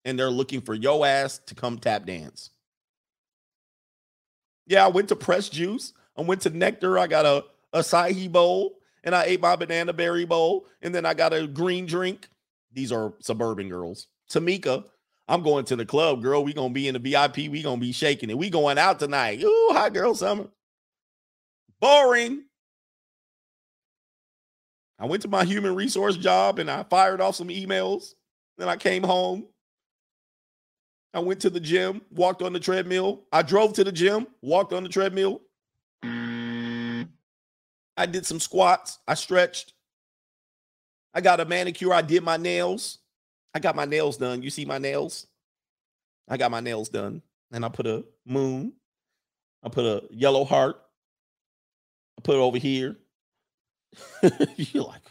And 0.05 0.19
they're 0.19 0.31
looking 0.31 0.61
for 0.61 0.75
yo 0.75 1.05
ass 1.05 1.39
to 1.47 1.55
come 1.55 1.79
tap 1.79 2.07
dance. 2.07 2.51
Yeah, 4.67 4.85
I 4.85 4.89
went 4.89 5.09
to 5.09 5.17
Press 5.17 5.49
Juice. 5.49 5.93
I 6.17 6.23
went 6.23 6.43
to 6.43 6.51
Nectar. 6.51 6.99
I 6.99 7.07
got 7.07 7.27
a 7.27 7.45
acai 7.75 8.31
bowl 8.31 8.79
and 9.05 9.15
I 9.15 9.25
ate 9.25 9.41
my 9.41 9.57
banana 9.57 9.93
berry 9.93 10.25
bowl. 10.25 10.67
And 10.83 10.95
then 10.95 11.07
I 11.07 11.15
got 11.15 11.33
a 11.33 11.47
green 11.47 11.87
drink. 11.87 12.29
These 12.73 12.93
are 12.93 13.15
suburban 13.21 13.69
girls. 13.69 14.09
Tamika, 14.31 14.85
I'm 15.29 15.43
going 15.43 15.65
to 15.67 15.77
the 15.77 15.87
club, 15.87 16.23
girl. 16.23 16.45
We 16.45 16.53
gonna 16.53 16.75
be 16.75 16.89
in 16.89 16.95
the 16.95 16.99
VIP. 16.99 17.51
We 17.51 17.63
gonna 17.63 17.81
be 17.81 17.93
shaking 17.93 18.31
it. 18.31 18.39
We 18.39 18.51
going 18.51 18.79
out 18.79 18.99
tonight. 18.99 19.43
Ooh, 19.43 19.71
hot 19.73 19.95
girl 19.95 20.15
summer. 20.15 20.49
Boring. 21.81 22.45
I 24.99 25.07
went 25.07 25.23
to 25.23 25.29
my 25.29 25.45
human 25.45 25.75
resource 25.75 26.17
job 26.17 26.59
and 26.59 26.71
I 26.71 26.85
fired 26.85 27.21
off 27.21 27.37
some 27.37 27.49
emails. 27.49 28.15
Then 28.59 28.69
I 28.69 28.77
came 28.77 29.03
home. 29.03 29.47
I 31.15 31.19
went 31.19 31.41
to 31.41 31.51
the 31.51 31.61
gym, 31.61 32.01
walked 32.11 32.41
on 32.41 32.53
the 32.53 32.61
treadmill. 32.61 33.25
I 33.33 33.43
drove 33.43 33.75
to 33.75 33.85
the 33.85 33.93
gym, 33.93 34.27
walked 34.41 34.73
on 34.73 34.83
the 34.83 34.89
treadmill. 34.89 35.43
I 36.03 37.07
did 38.07 38.25
some 38.25 38.41
squats. 38.41 38.99
I 39.07 39.15
stretched. 39.15 39.75
I 41.13 41.21
got 41.21 41.41
a 41.41 41.45
manicure. 41.45 41.93
I 41.93 42.03
did 42.03 42.23
my 42.23 42.37
nails. 42.37 42.99
I 43.55 43.61
got 43.61 43.77
my 43.77 43.85
nails 43.85 44.17
done. 44.17 44.43
You 44.43 44.51
see 44.51 44.65
my 44.65 44.79
nails? 44.79 45.27
I 46.29 46.37
got 46.37 46.51
my 46.51 46.61
nails 46.61 46.89
done. 46.89 47.23
And 47.53 47.65
I 47.65 47.69
put 47.69 47.87
a 47.87 48.05
moon. 48.25 48.73
I 49.63 49.69
put 49.69 49.85
a 49.85 50.05
yellow 50.11 50.45
heart. 50.45 50.77
I 52.19 52.23
put 52.23 52.37
it 52.37 52.41
over 52.41 52.59
here. 52.59 52.97
You're 54.57 54.85
like, 54.85 55.03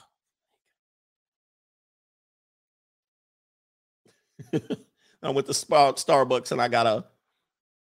oh 4.53 4.59
I 5.23 5.29
went 5.29 5.47
to 5.47 5.53
Starbucks 5.53 6.51
and 6.51 6.61
I 6.61 6.67
got 6.67 6.87
a 6.87 7.05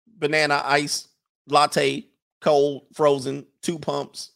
banana 0.07 0.61
ice 0.65 1.07
latte, 1.47 2.05
cold, 2.41 2.87
frozen, 2.93 3.45
two 3.61 3.79
pumps. 3.79 4.31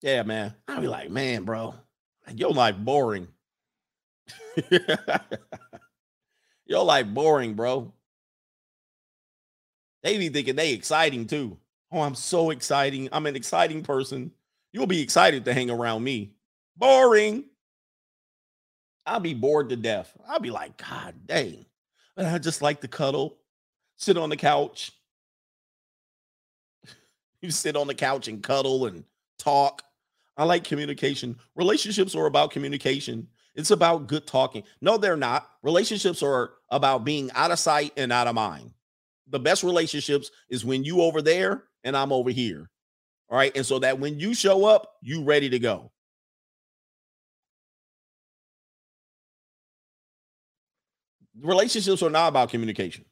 Yeah, 0.00 0.22
man. 0.22 0.54
I'll 0.66 0.80
be 0.80 0.88
like, 0.88 1.10
man, 1.10 1.44
bro, 1.44 1.74
your 2.34 2.52
life 2.52 2.76
boring. 2.76 3.28
your 6.66 6.84
life 6.84 7.06
boring, 7.06 7.54
bro. 7.54 7.92
They 10.02 10.18
be 10.18 10.28
thinking 10.28 10.56
they 10.56 10.72
exciting 10.72 11.26
too. 11.26 11.58
Oh, 11.90 12.00
I'm 12.00 12.14
so 12.14 12.50
exciting. 12.50 13.08
I'm 13.12 13.26
an 13.26 13.36
exciting 13.36 13.82
person. 13.82 14.32
You'll 14.72 14.86
be 14.86 15.00
excited 15.00 15.44
to 15.46 15.54
hang 15.54 15.70
around 15.70 16.04
me. 16.04 16.32
Boring. 16.76 17.44
I'll 19.06 19.20
be 19.20 19.34
bored 19.34 19.70
to 19.70 19.76
death. 19.76 20.14
I'll 20.28 20.40
be 20.40 20.50
like, 20.50 20.76
God 20.76 21.14
dang. 21.26 21.64
But 22.14 22.26
I 22.26 22.38
just 22.38 22.60
like 22.60 22.82
to 22.82 22.88
cuddle, 22.88 23.38
sit 23.96 24.18
on 24.18 24.28
the 24.28 24.36
couch. 24.36 24.92
you 27.40 27.50
sit 27.50 27.76
on 27.76 27.86
the 27.86 27.94
couch 27.94 28.28
and 28.28 28.42
cuddle 28.42 28.86
and 28.86 29.04
talk. 29.38 29.82
I 30.38 30.44
like 30.44 30.62
communication. 30.62 31.36
Relationships 31.56 32.14
are 32.14 32.26
about 32.26 32.52
communication. 32.52 33.26
It's 33.56 33.72
about 33.72 34.06
good 34.06 34.24
talking. 34.24 34.62
No, 34.80 34.96
they're 34.96 35.16
not. 35.16 35.50
Relationships 35.64 36.22
are 36.22 36.52
about 36.70 37.04
being 37.04 37.28
out 37.34 37.50
of 37.50 37.58
sight 37.58 37.92
and 37.96 38.12
out 38.12 38.28
of 38.28 38.36
mind. 38.36 38.70
The 39.26 39.40
best 39.40 39.64
relationships 39.64 40.30
is 40.48 40.64
when 40.64 40.84
you 40.84 41.02
over 41.02 41.20
there 41.20 41.64
and 41.82 41.96
I'm 41.96 42.12
over 42.12 42.30
here. 42.30 42.70
All 43.28 43.36
right. 43.36 43.54
And 43.56 43.66
so 43.66 43.80
that 43.80 43.98
when 43.98 44.20
you 44.20 44.32
show 44.32 44.64
up, 44.64 44.94
you 45.02 45.24
ready 45.24 45.50
to 45.50 45.58
go. 45.58 45.90
Relationships 51.40 52.02
are 52.02 52.10
not 52.10 52.28
about 52.28 52.50
communication. 52.50 53.04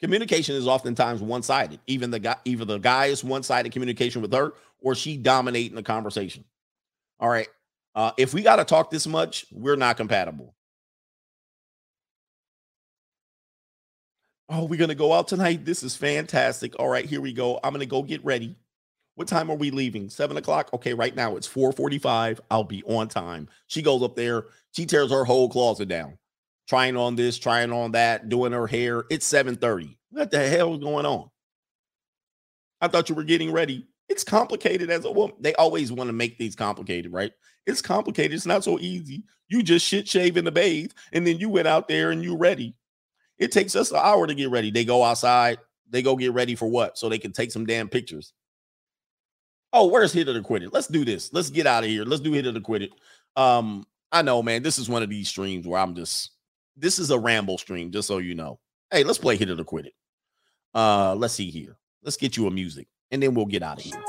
Communication 0.00 0.56
is 0.56 0.66
oftentimes 0.66 1.20
one-sided. 1.20 1.78
Even 1.86 2.10
the 2.10 2.18
guy, 2.18 2.36
either 2.44 2.64
the 2.64 2.78
guy 2.78 3.06
is 3.06 3.22
one-sided 3.22 3.70
communication 3.70 4.22
with 4.22 4.32
her, 4.32 4.54
or 4.80 4.94
she 4.94 5.16
dominating 5.16 5.76
the 5.76 5.82
conversation. 5.82 6.44
All 7.24 7.30
right. 7.30 7.48
Uh, 7.94 8.10
if 8.18 8.34
we 8.34 8.42
got 8.42 8.56
to 8.56 8.66
talk 8.66 8.90
this 8.90 9.06
much, 9.06 9.46
we're 9.50 9.76
not 9.76 9.96
compatible. 9.96 10.54
Oh, 14.50 14.66
we're 14.66 14.78
gonna 14.78 14.94
go 14.94 15.14
out 15.14 15.26
tonight. 15.26 15.64
This 15.64 15.82
is 15.82 15.96
fantastic. 15.96 16.78
All 16.78 16.90
right, 16.90 17.06
here 17.06 17.22
we 17.22 17.32
go. 17.32 17.58
I'm 17.64 17.72
gonna 17.72 17.86
go 17.86 18.02
get 18.02 18.22
ready. 18.26 18.56
What 19.14 19.26
time 19.26 19.50
are 19.50 19.56
we 19.56 19.70
leaving? 19.70 20.10
Seven 20.10 20.36
o'clock. 20.36 20.68
Okay, 20.74 20.92
right 20.92 21.16
now 21.16 21.36
it's 21.36 21.48
4:45. 21.48 22.42
I'll 22.50 22.62
be 22.62 22.82
on 22.82 23.08
time. 23.08 23.48
She 23.68 23.80
goes 23.80 24.02
up 24.02 24.16
there, 24.16 24.44
she 24.72 24.84
tears 24.84 25.10
her 25.10 25.24
whole 25.24 25.48
closet 25.48 25.88
down, 25.88 26.18
trying 26.68 26.94
on 26.94 27.16
this, 27.16 27.38
trying 27.38 27.72
on 27.72 27.92
that, 27.92 28.28
doing 28.28 28.52
her 28.52 28.66
hair. 28.66 29.04
It's 29.08 29.24
7:30. 29.24 29.96
What 30.10 30.30
the 30.30 30.46
hell 30.46 30.74
is 30.74 30.80
going 30.80 31.06
on? 31.06 31.30
I 32.82 32.88
thought 32.88 33.08
you 33.08 33.14
were 33.14 33.24
getting 33.24 33.50
ready. 33.50 33.86
It's 34.08 34.24
complicated 34.24 34.90
as 34.90 35.04
a 35.04 35.10
woman. 35.10 35.36
They 35.40 35.54
always 35.54 35.90
want 35.90 36.08
to 36.08 36.12
make 36.12 36.38
these 36.38 36.54
complicated, 36.54 37.12
right? 37.12 37.32
It's 37.66 37.80
complicated. 37.80 38.34
It's 38.34 38.46
not 38.46 38.64
so 38.64 38.78
easy. 38.78 39.24
You 39.48 39.62
just 39.62 39.86
shit 39.86 40.06
shave 40.06 40.36
in 40.36 40.44
the 40.44 40.52
bathe, 40.52 40.92
and 41.12 41.26
then 41.26 41.38
you 41.38 41.48
went 41.48 41.68
out 41.68 41.88
there 41.88 42.10
and 42.10 42.22
you 42.22 42.36
ready. 42.36 42.74
It 43.38 43.52
takes 43.52 43.74
us 43.74 43.90
an 43.90 44.00
hour 44.00 44.26
to 44.26 44.34
get 44.34 44.50
ready. 44.50 44.70
They 44.70 44.84
go 44.84 45.02
outside. 45.02 45.58
They 45.90 46.02
go 46.02 46.16
get 46.16 46.32
ready 46.32 46.54
for 46.54 46.66
what? 46.66 46.98
So 46.98 47.08
they 47.08 47.18
can 47.18 47.32
take 47.32 47.52
some 47.52 47.66
damn 47.66 47.88
pictures. 47.88 48.32
Oh, 49.72 49.86
where's 49.86 50.12
hit 50.12 50.28
it 50.28 50.36
or 50.36 50.42
quit 50.42 50.62
it? 50.62 50.72
Let's 50.72 50.86
do 50.86 51.04
this. 51.04 51.32
Let's 51.32 51.50
get 51.50 51.66
out 51.66 51.82
of 51.82 51.90
here. 51.90 52.04
Let's 52.04 52.22
do 52.22 52.32
hit 52.32 52.46
it 52.46 52.56
or 52.56 52.60
quit 52.60 52.82
it. 52.82 52.92
Um, 53.36 53.84
I 54.12 54.22
know, 54.22 54.42
man. 54.42 54.62
This 54.62 54.78
is 54.78 54.88
one 54.88 55.02
of 55.02 55.10
these 55.10 55.28
streams 55.28 55.66
where 55.66 55.80
I'm 55.80 55.94
just. 55.94 56.30
This 56.76 56.98
is 56.98 57.10
a 57.10 57.18
ramble 57.18 57.58
stream, 57.58 57.90
just 57.90 58.08
so 58.08 58.18
you 58.18 58.34
know. 58.34 58.58
Hey, 58.90 59.04
let's 59.04 59.18
play 59.18 59.36
hit 59.36 59.50
it 59.50 59.60
or 59.60 59.64
quit 59.64 59.86
it. 59.86 59.94
Uh, 60.74 61.14
let's 61.14 61.34
see 61.34 61.50
here. 61.50 61.76
Let's 62.02 62.16
get 62.16 62.36
you 62.36 62.46
a 62.46 62.50
music, 62.50 62.86
and 63.14 63.22
then 63.22 63.32
we'll 63.32 63.46
get 63.46 63.62
out 63.62 63.78
of 63.78 63.84
here. 63.84 64.02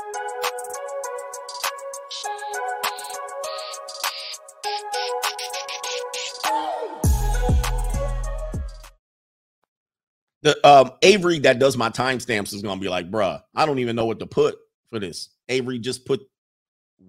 The 10.42 10.66
um 10.66 10.92
Avery 11.02 11.38
that 11.40 11.58
does 11.58 11.76
my 11.76 11.88
timestamps 11.88 12.52
is 12.52 12.62
gonna 12.62 12.80
be 12.80 12.88
like, 12.88 13.10
bruh, 13.10 13.40
I 13.54 13.64
don't 13.64 13.78
even 13.78 13.94
know 13.94 14.06
what 14.06 14.18
to 14.18 14.26
put 14.26 14.56
for 14.90 14.98
this. 14.98 15.28
Avery 15.48 15.78
just 15.78 16.04
put 16.04 16.20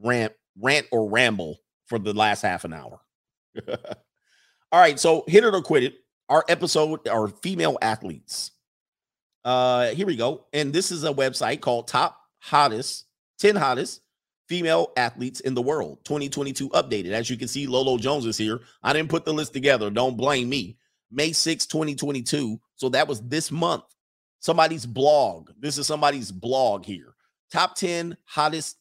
rant, 0.02 0.34
rant 0.60 0.86
or 0.92 1.10
ramble 1.10 1.58
for 1.88 1.98
the 1.98 2.14
last 2.14 2.42
half 2.42 2.64
an 2.64 2.74
hour. 2.74 3.00
All 3.68 4.80
right, 4.80 5.00
so 5.00 5.24
hit 5.28 5.44
it 5.44 5.54
or 5.54 5.62
quit 5.62 5.84
it. 5.84 5.96
Our 6.30 6.46
episode 6.48 7.08
are 7.08 7.28
female 7.28 7.78
athletes. 7.82 8.52
Uh, 9.48 9.92
here 9.92 10.06
we 10.06 10.18
go. 10.18 10.46
And 10.52 10.74
this 10.74 10.92
is 10.92 11.06
a 11.06 11.14
website 11.14 11.62
called 11.62 11.88
Top 11.88 12.20
Hottest 12.40 13.06
10 13.40 13.56
Hottest 13.56 14.02
Female 14.50 14.92
Athletes 14.98 15.40
in 15.40 15.54
the 15.54 15.62
World 15.62 16.04
2022 16.04 16.68
updated. 16.72 17.12
As 17.12 17.30
you 17.30 17.38
can 17.38 17.48
see, 17.48 17.66
Lolo 17.66 17.98
Jones 17.98 18.26
is 18.26 18.38
here. 18.38 18.60
I 18.84 18.92
didn't 18.92 19.10
put 19.10 19.24
the 19.24 19.34
list 19.34 19.54
together. 19.54 19.90
Don't 19.90 20.18
blame 20.18 20.50
me. 20.50 20.78
May 21.10 21.32
6, 21.32 21.66
2022. 21.66 22.60
So 22.76 22.90
that 22.90 23.08
was 23.08 23.22
this 23.22 23.50
month. 23.50 23.86
Somebody's 24.42 24.86
blog. 24.86 25.52
This 25.58 25.78
is 25.78 25.88
somebody's 25.88 26.30
blog 26.30 26.84
here. 26.84 27.16
Top 27.50 27.76
10 27.76 28.18
hottest 28.26 28.76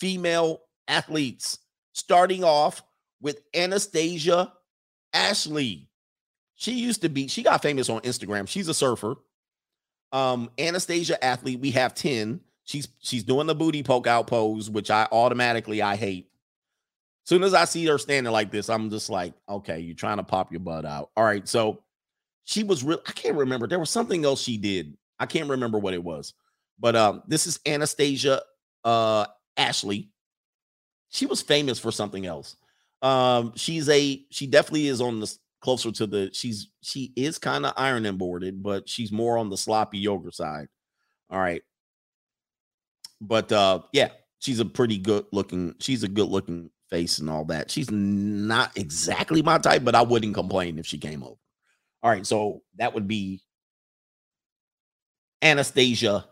female 0.00 0.62
athletes. 0.88 1.60
Starting 1.92 2.42
off 2.42 2.82
with 3.20 3.42
Anastasia 3.54 4.52
Ashley. 5.12 5.88
She 6.56 6.72
used 6.72 7.02
to 7.02 7.08
be, 7.08 7.28
she 7.28 7.44
got 7.44 7.62
famous 7.62 7.88
on 7.88 8.00
Instagram. 8.00 8.48
She's 8.48 8.66
a 8.66 8.74
surfer. 8.74 9.14
Um, 10.12 10.50
Anastasia 10.58 11.22
athlete, 11.22 11.60
we 11.60 11.70
have 11.72 11.94
10. 11.94 12.40
She's 12.64 12.88
she's 12.98 13.24
doing 13.24 13.46
the 13.46 13.54
booty 13.54 13.82
poke 13.82 14.06
out 14.06 14.26
pose, 14.26 14.68
which 14.68 14.90
I 14.90 15.08
automatically 15.10 15.80
I 15.80 15.96
hate. 15.96 16.28
Soon 17.24 17.42
as 17.42 17.54
I 17.54 17.64
see 17.64 17.86
her 17.86 17.98
standing 17.98 18.32
like 18.32 18.50
this, 18.50 18.68
I'm 18.68 18.90
just 18.90 19.10
like, 19.10 19.34
okay, 19.48 19.80
you're 19.80 19.94
trying 19.94 20.18
to 20.18 20.22
pop 20.22 20.50
your 20.50 20.60
butt 20.60 20.84
out. 20.84 21.10
All 21.16 21.24
right. 21.24 21.46
So 21.48 21.82
she 22.44 22.64
was 22.64 22.84
real. 22.84 23.00
I 23.06 23.12
can't 23.12 23.36
remember. 23.36 23.66
There 23.66 23.78
was 23.78 23.90
something 23.90 24.24
else 24.24 24.42
she 24.42 24.56
did. 24.56 24.96
I 25.18 25.26
can't 25.26 25.48
remember 25.48 25.78
what 25.78 25.94
it 25.94 26.02
was. 26.02 26.34
But 26.78 26.96
um, 26.96 27.22
this 27.26 27.46
is 27.46 27.60
Anastasia 27.66 28.42
uh 28.84 29.26
Ashley. 29.56 30.10
She 31.10 31.26
was 31.26 31.42
famous 31.42 31.78
for 31.78 31.90
something 31.90 32.26
else. 32.26 32.56
Um, 33.02 33.52
she's 33.56 33.88
a 33.88 34.24
she 34.30 34.46
definitely 34.46 34.88
is 34.88 35.00
on 35.00 35.20
the 35.20 35.34
closer 35.60 35.90
to 35.92 36.06
the 36.06 36.30
she's 36.32 36.70
she 36.82 37.12
is 37.16 37.38
kind 37.38 37.66
of 37.66 37.72
ironing 37.76 38.16
boarded, 38.16 38.62
but 38.62 38.88
she's 38.88 39.12
more 39.12 39.38
on 39.38 39.50
the 39.50 39.56
sloppy 39.56 39.98
yogurt 39.98 40.34
side. 40.34 40.68
All 41.30 41.40
right. 41.40 41.62
But 43.20 43.50
uh 43.52 43.80
yeah, 43.92 44.10
she's 44.38 44.60
a 44.60 44.64
pretty 44.64 44.98
good 44.98 45.26
looking, 45.32 45.74
she's 45.80 46.02
a 46.02 46.08
good 46.08 46.28
looking 46.28 46.70
face 46.90 47.18
and 47.18 47.28
all 47.28 47.44
that. 47.46 47.70
She's 47.70 47.90
not 47.90 48.76
exactly 48.76 49.42
my 49.42 49.58
type, 49.58 49.84
but 49.84 49.94
I 49.94 50.02
wouldn't 50.02 50.34
complain 50.34 50.78
if 50.78 50.86
she 50.86 50.98
came 50.98 51.22
over. 51.22 51.36
All 52.02 52.10
right, 52.10 52.26
so 52.26 52.62
that 52.76 52.94
would 52.94 53.08
be 53.08 53.40
Anastasia. 55.42 56.26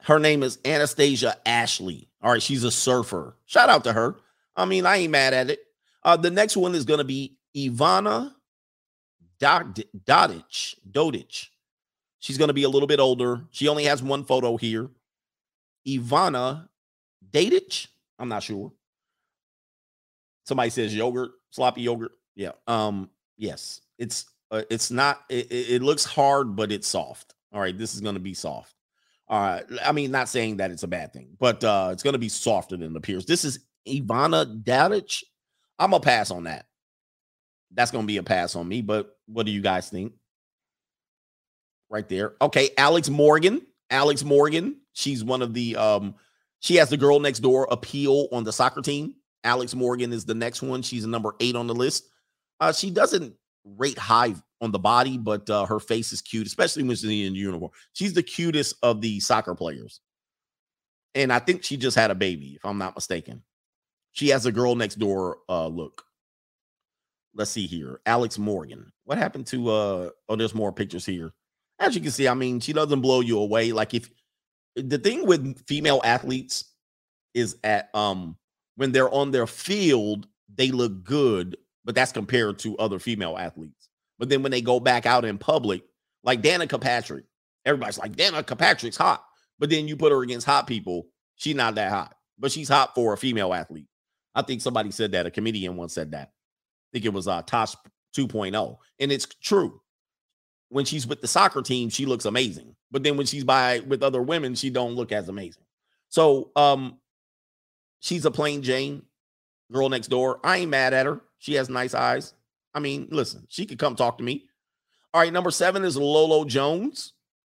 Her 0.00 0.18
name 0.18 0.42
is 0.42 0.58
Anastasia 0.64 1.36
Ashley. 1.46 2.08
All 2.22 2.32
right, 2.32 2.42
she's 2.42 2.64
a 2.64 2.70
surfer. 2.70 3.36
Shout 3.46 3.68
out 3.68 3.84
to 3.84 3.92
her. 3.92 4.16
I 4.56 4.64
mean, 4.64 4.86
I 4.86 4.98
ain't 4.98 5.12
mad 5.12 5.34
at 5.34 5.50
it. 5.50 5.60
Uh, 6.02 6.16
the 6.16 6.30
next 6.30 6.56
one 6.56 6.74
is 6.74 6.84
going 6.84 6.98
to 6.98 7.04
be 7.04 7.36
Ivana 7.56 8.32
Dodic. 9.38 10.76
Dodic. 10.90 11.48
She's 12.20 12.38
going 12.38 12.48
to 12.48 12.54
be 12.54 12.62
a 12.62 12.68
little 12.68 12.86
bit 12.86 13.00
older. 13.00 13.44
She 13.50 13.68
only 13.68 13.84
has 13.84 14.02
one 14.02 14.24
photo 14.24 14.56
here. 14.56 14.88
Ivana 15.86 16.68
Dadic. 17.30 17.88
I'm 18.18 18.28
not 18.28 18.42
sure. 18.42 18.72
Somebody 20.46 20.70
says 20.70 20.94
yogurt, 20.94 21.32
sloppy 21.50 21.82
yogurt. 21.82 22.12
Yeah. 22.34 22.52
Um. 22.66 23.10
Yes. 23.36 23.80
It's 23.98 24.26
uh, 24.50 24.62
it's 24.70 24.90
not. 24.90 25.22
It, 25.28 25.50
it 25.50 25.82
looks 25.82 26.04
hard, 26.04 26.56
but 26.56 26.72
it's 26.72 26.88
soft. 26.88 27.34
All 27.52 27.60
right. 27.60 27.76
This 27.76 27.94
is 27.94 28.00
going 28.00 28.14
to 28.14 28.20
be 28.20 28.34
soft. 28.34 28.74
All 29.28 29.40
right. 29.40 29.64
I 29.84 29.92
mean, 29.92 30.10
not 30.10 30.28
saying 30.28 30.58
that 30.58 30.70
it's 30.70 30.82
a 30.82 30.88
bad 30.88 31.12
thing, 31.12 31.28
but 31.38 31.64
uh 31.64 31.90
it's 31.92 32.02
going 32.02 32.12
to 32.12 32.18
be 32.18 32.28
softer 32.28 32.76
than 32.76 32.92
it 32.92 32.96
appears. 32.96 33.26
This 33.26 33.44
is 33.44 33.60
Ivana 33.88 34.62
Dadic. 34.62 35.24
I'm 35.78 35.90
gonna 35.90 36.00
pass 36.00 36.30
on 36.30 36.44
that. 36.44 36.66
That's 37.72 37.90
gonna 37.90 38.06
be 38.06 38.18
a 38.18 38.22
pass 38.22 38.54
on 38.56 38.68
me. 38.68 38.82
But 38.82 39.13
what 39.26 39.46
do 39.46 39.52
you 39.52 39.60
guys 39.60 39.88
think? 39.88 40.12
Right 41.90 42.08
there. 42.08 42.34
Okay, 42.40 42.70
Alex 42.76 43.08
Morgan. 43.08 43.62
Alex 43.90 44.24
Morgan. 44.24 44.76
She's 44.92 45.22
one 45.24 45.42
of 45.42 45.54
the 45.54 45.76
um. 45.76 46.14
She 46.60 46.76
has 46.76 46.88
the 46.88 46.96
girl 46.96 47.20
next 47.20 47.40
door 47.40 47.68
appeal 47.70 48.28
on 48.32 48.44
the 48.44 48.52
soccer 48.52 48.80
team. 48.80 49.14
Alex 49.44 49.74
Morgan 49.74 50.12
is 50.12 50.24
the 50.24 50.34
next 50.34 50.62
one. 50.62 50.80
She's 50.80 51.06
number 51.06 51.34
eight 51.40 51.56
on 51.56 51.66
the 51.66 51.74
list. 51.74 52.08
Uh, 52.58 52.72
she 52.72 52.90
doesn't 52.90 53.34
rate 53.64 53.98
high 53.98 54.34
on 54.62 54.72
the 54.72 54.78
body, 54.78 55.18
but 55.18 55.48
uh, 55.50 55.66
her 55.66 55.78
face 55.78 56.12
is 56.12 56.22
cute, 56.22 56.46
especially 56.46 56.82
when 56.82 56.96
she's 56.96 57.04
in 57.04 57.34
uniform. 57.34 57.70
She's 57.92 58.14
the 58.14 58.22
cutest 58.22 58.76
of 58.82 59.02
the 59.02 59.20
soccer 59.20 59.54
players. 59.54 60.00
And 61.14 61.30
I 61.32 61.38
think 61.38 61.62
she 61.62 61.76
just 61.76 61.96
had 61.96 62.10
a 62.10 62.14
baby, 62.14 62.54
if 62.54 62.64
I'm 62.64 62.78
not 62.78 62.94
mistaken. 62.94 63.42
She 64.12 64.28
has 64.28 64.46
a 64.46 64.52
girl 64.52 64.74
next 64.74 64.94
door 64.96 65.38
uh, 65.48 65.66
look. 65.66 66.02
Let's 67.34 67.50
see 67.50 67.66
here. 67.66 68.00
Alex 68.06 68.38
Morgan. 68.38 68.92
What 69.04 69.18
happened 69.18 69.46
to 69.48 69.70
uh 69.70 70.10
oh, 70.28 70.36
there's 70.36 70.54
more 70.54 70.72
pictures 70.72 71.06
here. 71.06 71.32
As 71.78 71.94
you 71.94 72.00
can 72.00 72.10
see, 72.10 72.28
I 72.28 72.34
mean, 72.34 72.60
she 72.60 72.72
doesn't 72.72 73.00
blow 73.00 73.20
you 73.20 73.38
away. 73.38 73.72
Like 73.72 73.94
if 73.94 74.08
the 74.76 74.98
thing 74.98 75.26
with 75.26 75.66
female 75.66 76.00
athletes 76.04 76.64
is 77.34 77.56
at 77.64 77.94
um 77.94 78.36
when 78.76 78.92
they're 78.92 79.12
on 79.12 79.30
their 79.30 79.46
field, 79.46 80.26
they 80.54 80.70
look 80.70 81.04
good, 81.04 81.56
but 81.84 81.94
that's 81.94 82.12
compared 82.12 82.58
to 82.60 82.76
other 82.78 82.98
female 82.98 83.36
athletes. 83.38 83.88
But 84.18 84.28
then 84.28 84.42
when 84.42 84.52
they 84.52 84.60
go 84.62 84.80
back 84.80 85.06
out 85.06 85.24
in 85.24 85.38
public, 85.38 85.82
like 86.22 86.42
Danica 86.42 86.80
Patrick, 86.80 87.24
everybody's 87.64 87.98
like, 87.98 88.16
Danica 88.16 88.56
Patrick's 88.56 88.96
hot. 88.96 89.24
But 89.58 89.70
then 89.70 89.86
you 89.86 89.96
put 89.96 90.12
her 90.12 90.22
against 90.22 90.46
hot 90.46 90.66
people, 90.66 91.06
she's 91.36 91.54
not 91.54 91.76
that 91.76 91.90
hot, 91.90 92.14
but 92.38 92.50
she's 92.50 92.68
hot 92.68 92.94
for 92.94 93.12
a 93.12 93.16
female 93.16 93.54
athlete. 93.54 93.86
I 94.34 94.42
think 94.42 94.60
somebody 94.60 94.90
said 94.90 95.12
that. 95.12 95.26
A 95.26 95.30
comedian 95.30 95.76
once 95.76 95.92
said 95.92 96.10
that. 96.12 96.28
I 96.28 96.88
think 96.92 97.04
it 97.04 97.12
was 97.12 97.28
uh, 97.28 97.42
Tosh 97.42 97.74
2.0. 98.16 98.76
And 99.00 99.12
it's 99.12 99.26
true. 99.26 99.80
When 100.68 100.84
she's 100.84 101.06
with 101.06 101.20
the 101.20 101.28
soccer 101.28 101.62
team, 101.62 101.90
she 101.90 102.06
looks 102.06 102.24
amazing. 102.24 102.74
But 102.90 103.02
then 103.02 103.16
when 103.16 103.26
she's 103.26 103.44
by 103.44 103.80
with 103.80 104.02
other 104.02 104.22
women, 104.22 104.54
she 104.54 104.70
don't 104.70 104.94
look 104.94 105.12
as 105.12 105.28
amazing. 105.28 105.62
So 106.08 106.50
um 106.56 106.98
she's 108.00 108.24
a 108.24 108.30
plain 108.30 108.62
Jane 108.62 109.02
girl 109.72 109.88
next 109.88 110.08
door. 110.08 110.40
I 110.44 110.58
ain't 110.58 110.70
mad 110.70 110.94
at 110.94 111.06
her. 111.06 111.20
She 111.38 111.54
has 111.54 111.68
nice 111.68 111.94
eyes. 111.94 112.34
I 112.74 112.80
mean, 112.80 113.08
listen, 113.10 113.46
she 113.48 113.66
could 113.66 113.78
come 113.78 113.94
talk 113.94 114.18
to 114.18 114.24
me. 114.24 114.46
All 115.12 115.20
right, 115.20 115.32
number 115.32 115.50
seven 115.50 115.84
is 115.84 115.96
Lolo 115.96 116.44
Jones. 116.44 117.12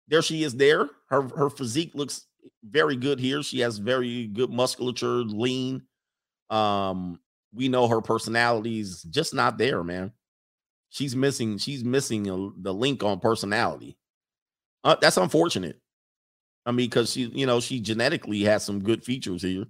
There 0.07 0.21
she 0.21 0.43
is 0.43 0.55
there. 0.55 0.89
Her 1.09 1.23
her 1.35 1.49
physique 1.49 1.91
looks 1.95 2.27
very 2.63 2.95
good 2.95 3.19
here. 3.19 3.43
She 3.43 3.59
has 3.61 3.77
very 3.77 4.27
good 4.27 4.51
musculature, 4.51 5.23
lean. 5.23 5.83
Um, 6.49 7.19
we 7.53 7.67
know 7.67 7.87
her 7.87 8.01
personality's 8.01 9.01
just 9.03 9.33
not 9.33 9.57
there, 9.57 9.83
man. 9.83 10.11
She's 10.97 11.15
missing. 11.15 11.59
She's 11.59 11.83
missing 11.83 12.27
a, 12.27 12.49
the 12.57 12.73
link 12.73 13.03
on 13.03 13.19
personality. 13.19 13.97
Uh, 14.83 14.95
that's 14.99 15.17
unfortunate. 15.17 15.79
I 16.65 16.71
mean, 16.71 16.89
because 16.89 17.11
she, 17.11 17.25
you 17.25 17.45
know, 17.45 17.59
she 17.59 17.79
genetically 17.79 18.41
has 18.45 18.65
some 18.65 18.83
good 18.83 19.03
features 19.05 19.43
here. 19.43 19.65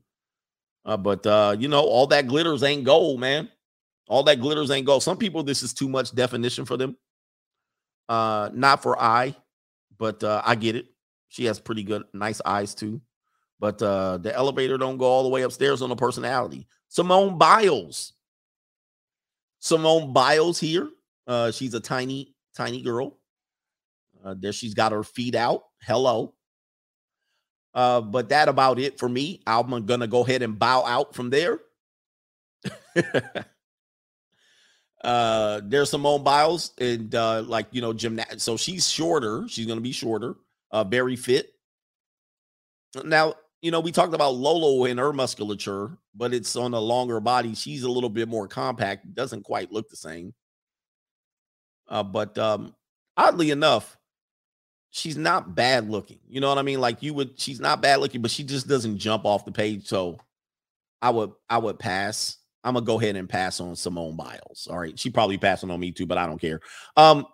Uh, 0.86 0.96
but 0.96 1.26
uh, 1.28 1.54
you 1.60 1.68
know, 1.68 1.82
all 1.82 2.08
that 2.08 2.28
glitters 2.28 2.64
ain't 2.64 2.86
gold, 2.86 3.20
man. 3.20 3.50
All 4.08 4.24
that 4.24 4.40
glitters 4.40 4.72
ain't 4.72 4.86
gold. 4.86 5.04
Some 5.04 5.18
people, 5.18 5.44
this 5.44 5.64
is 5.64 5.74
too 5.74 5.90
much 5.90 6.16
definition 6.16 6.64
for 6.66 6.78
them. 6.78 6.96
Uh, 8.08 8.50
not 8.54 8.82
for 8.82 8.98
I. 8.98 9.36
but 9.98 10.24
uh, 10.24 10.42
I 10.46 10.56
get 10.56 10.76
it. 10.76 10.88
She 11.30 11.46
has 11.46 11.60
pretty 11.60 11.84
good, 11.84 12.04
nice 12.14 12.42
eyes 12.46 12.74
too. 12.74 13.02
But 13.60 13.82
uh, 13.82 14.18
the 14.20 14.34
elevator 14.34 14.78
don't 14.78 14.98
go 14.98 15.06
all 15.06 15.24
the 15.24 15.30
way 15.30 15.42
upstairs 15.42 15.82
on 15.82 15.90
the 15.90 15.96
personality. 15.96 16.68
Simone 16.88 17.38
Biles. 17.38 18.14
Simone 19.60 20.14
Biles 20.14 20.60
here. 20.60 20.90
Uh, 21.28 21.52
she's 21.52 21.74
a 21.74 21.80
tiny, 21.80 22.34
tiny 22.56 22.82
girl. 22.82 23.20
Uh, 24.24 24.36
there 24.38 24.54
she's 24.54 24.74
got 24.74 24.92
her 24.92 25.04
feet 25.04 25.36
out. 25.36 25.64
Hello. 25.82 26.34
Uh, 27.74 28.02
but 28.02 28.30
that 28.30 28.50
about 28.50 28.80
it 28.80 28.98
for 28.98 29.08
me. 29.08 29.42
I'm 29.46 29.86
gonna 29.86 30.08
go 30.08 30.24
ahead 30.24 30.42
and 30.42 30.58
bow 30.58 30.84
out 30.86 31.14
from 31.14 31.30
there. 31.30 31.60
uh 35.04 35.62
there's 35.66 35.92
Simone 35.92 36.24
Biles 36.24 36.74
and 36.80 37.14
uh 37.14 37.44
like 37.44 37.68
you 37.72 37.82
know 37.82 37.94
gymnast 37.94 38.42
so 38.42 38.58
she's 38.58 38.90
shorter 38.90 39.46
she's 39.48 39.68
gonna 39.68 39.80
be 39.80 39.92
shorter 39.92 40.36
uh 40.72 40.84
very 40.84 41.16
fit 41.16 41.54
now 43.06 43.36
you 43.62 43.70
know 43.70 43.80
we 43.80 43.92
talked 43.92 44.16
about 44.16 44.34
Lolo 44.34 44.86
and 44.86 45.00
her 45.00 45.14
musculature 45.14 45.98
but 46.16 46.34
it's 46.34 46.56
on 46.56 46.74
a 46.74 46.80
longer 46.80 47.20
body 47.20 47.54
she's 47.54 47.84
a 47.84 47.90
little 47.92 48.10
bit 48.10 48.28
more 48.28 48.48
compact 48.48 49.14
doesn't 49.14 49.44
quite 49.44 49.72
look 49.72 49.88
the 49.90 49.96
same 49.96 50.34
uh 51.90 52.04
but 52.04 52.38
um 52.38 52.76
oddly 53.16 53.52
enough 53.52 53.98
she's 54.92 55.18
not 55.18 55.56
bad 55.56 55.90
looking 55.90 56.20
you 56.28 56.40
know 56.40 56.50
what 56.50 56.58
I 56.58 56.64
mean 56.64 56.80
like 56.80 57.04
you 57.04 57.14
would 57.14 57.40
she's 57.40 57.60
not 57.60 57.82
bad 57.82 58.00
looking 58.00 58.22
but 58.22 58.32
she 58.32 58.44
just 58.44 58.68
doesn't 58.68 58.98
jump 58.98 59.26
off 59.26 59.46
the 59.46 59.52
page 59.52 59.88
so 59.88 60.18
I 61.02 61.10
would 61.10 61.32
I 61.50 61.58
would 61.58 61.80
pass 61.80 62.38
I'm 62.68 62.74
gonna 62.74 62.86
go 62.86 63.00
ahead 63.00 63.16
and 63.16 63.30
pass 63.30 63.62
on 63.62 63.78
Simone 63.78 64.18
Biles. 64.18 64.68
All 64.70 64.78
right, 64.78 64.98
she 65.00 65.10
probably 65.10 65.38
passing 65.38 65.72
on 65.72 65.80
me 65.80 65.92
too, 65.92 66.06
but 66.06 66.18
I 66.18 66.26
don't 66.26 66.42
care. 66.42 66.60
Um, 66.98 67.26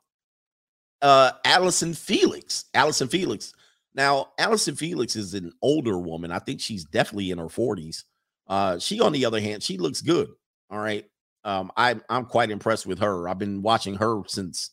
uh, 1.01 1.31
Allyson 1.43 1.95
Felix, 1.95 2.65
Allyson 2.75 3.07
Felix. 3.07 3.53
Now, 3.95 4.29
Allyson 4.37 4.75
Felix 4.75 5.15
is 5.15 5.33
an 5.33 5.51
older 5.61 5.97
woman. 5.97 6.31
I 6.31 6.39
think 6.39 6.61
she's 6.61 6.85
definitely 6.85 7.31
in 7.31 7.39
her 7.39 7.45
40s. 7.45 8.03
Uh, 8.47 8.77
she, 8.79 9.01
on 9.01 9.11
the 9.11 9.25
other 9.25 9.41
hand, 9.41 9.63
she 9.63 9.77
looks 9.77 10.01
good. 10.01 10.29
All 10.69 10.79
right. 10.79 11.05
Um, 11.43 11.71
I, 11.75 11.95
I'm 12.09 12.25
quite 12.25 12.51
impressed 12.51 12.85
with 12.85 12.99
her. 12.99 13.27
I've 13.27 13.39
been 13.39 13.61
watching 13.61 13.95
her 13.95 14.21
since 14.27 14.71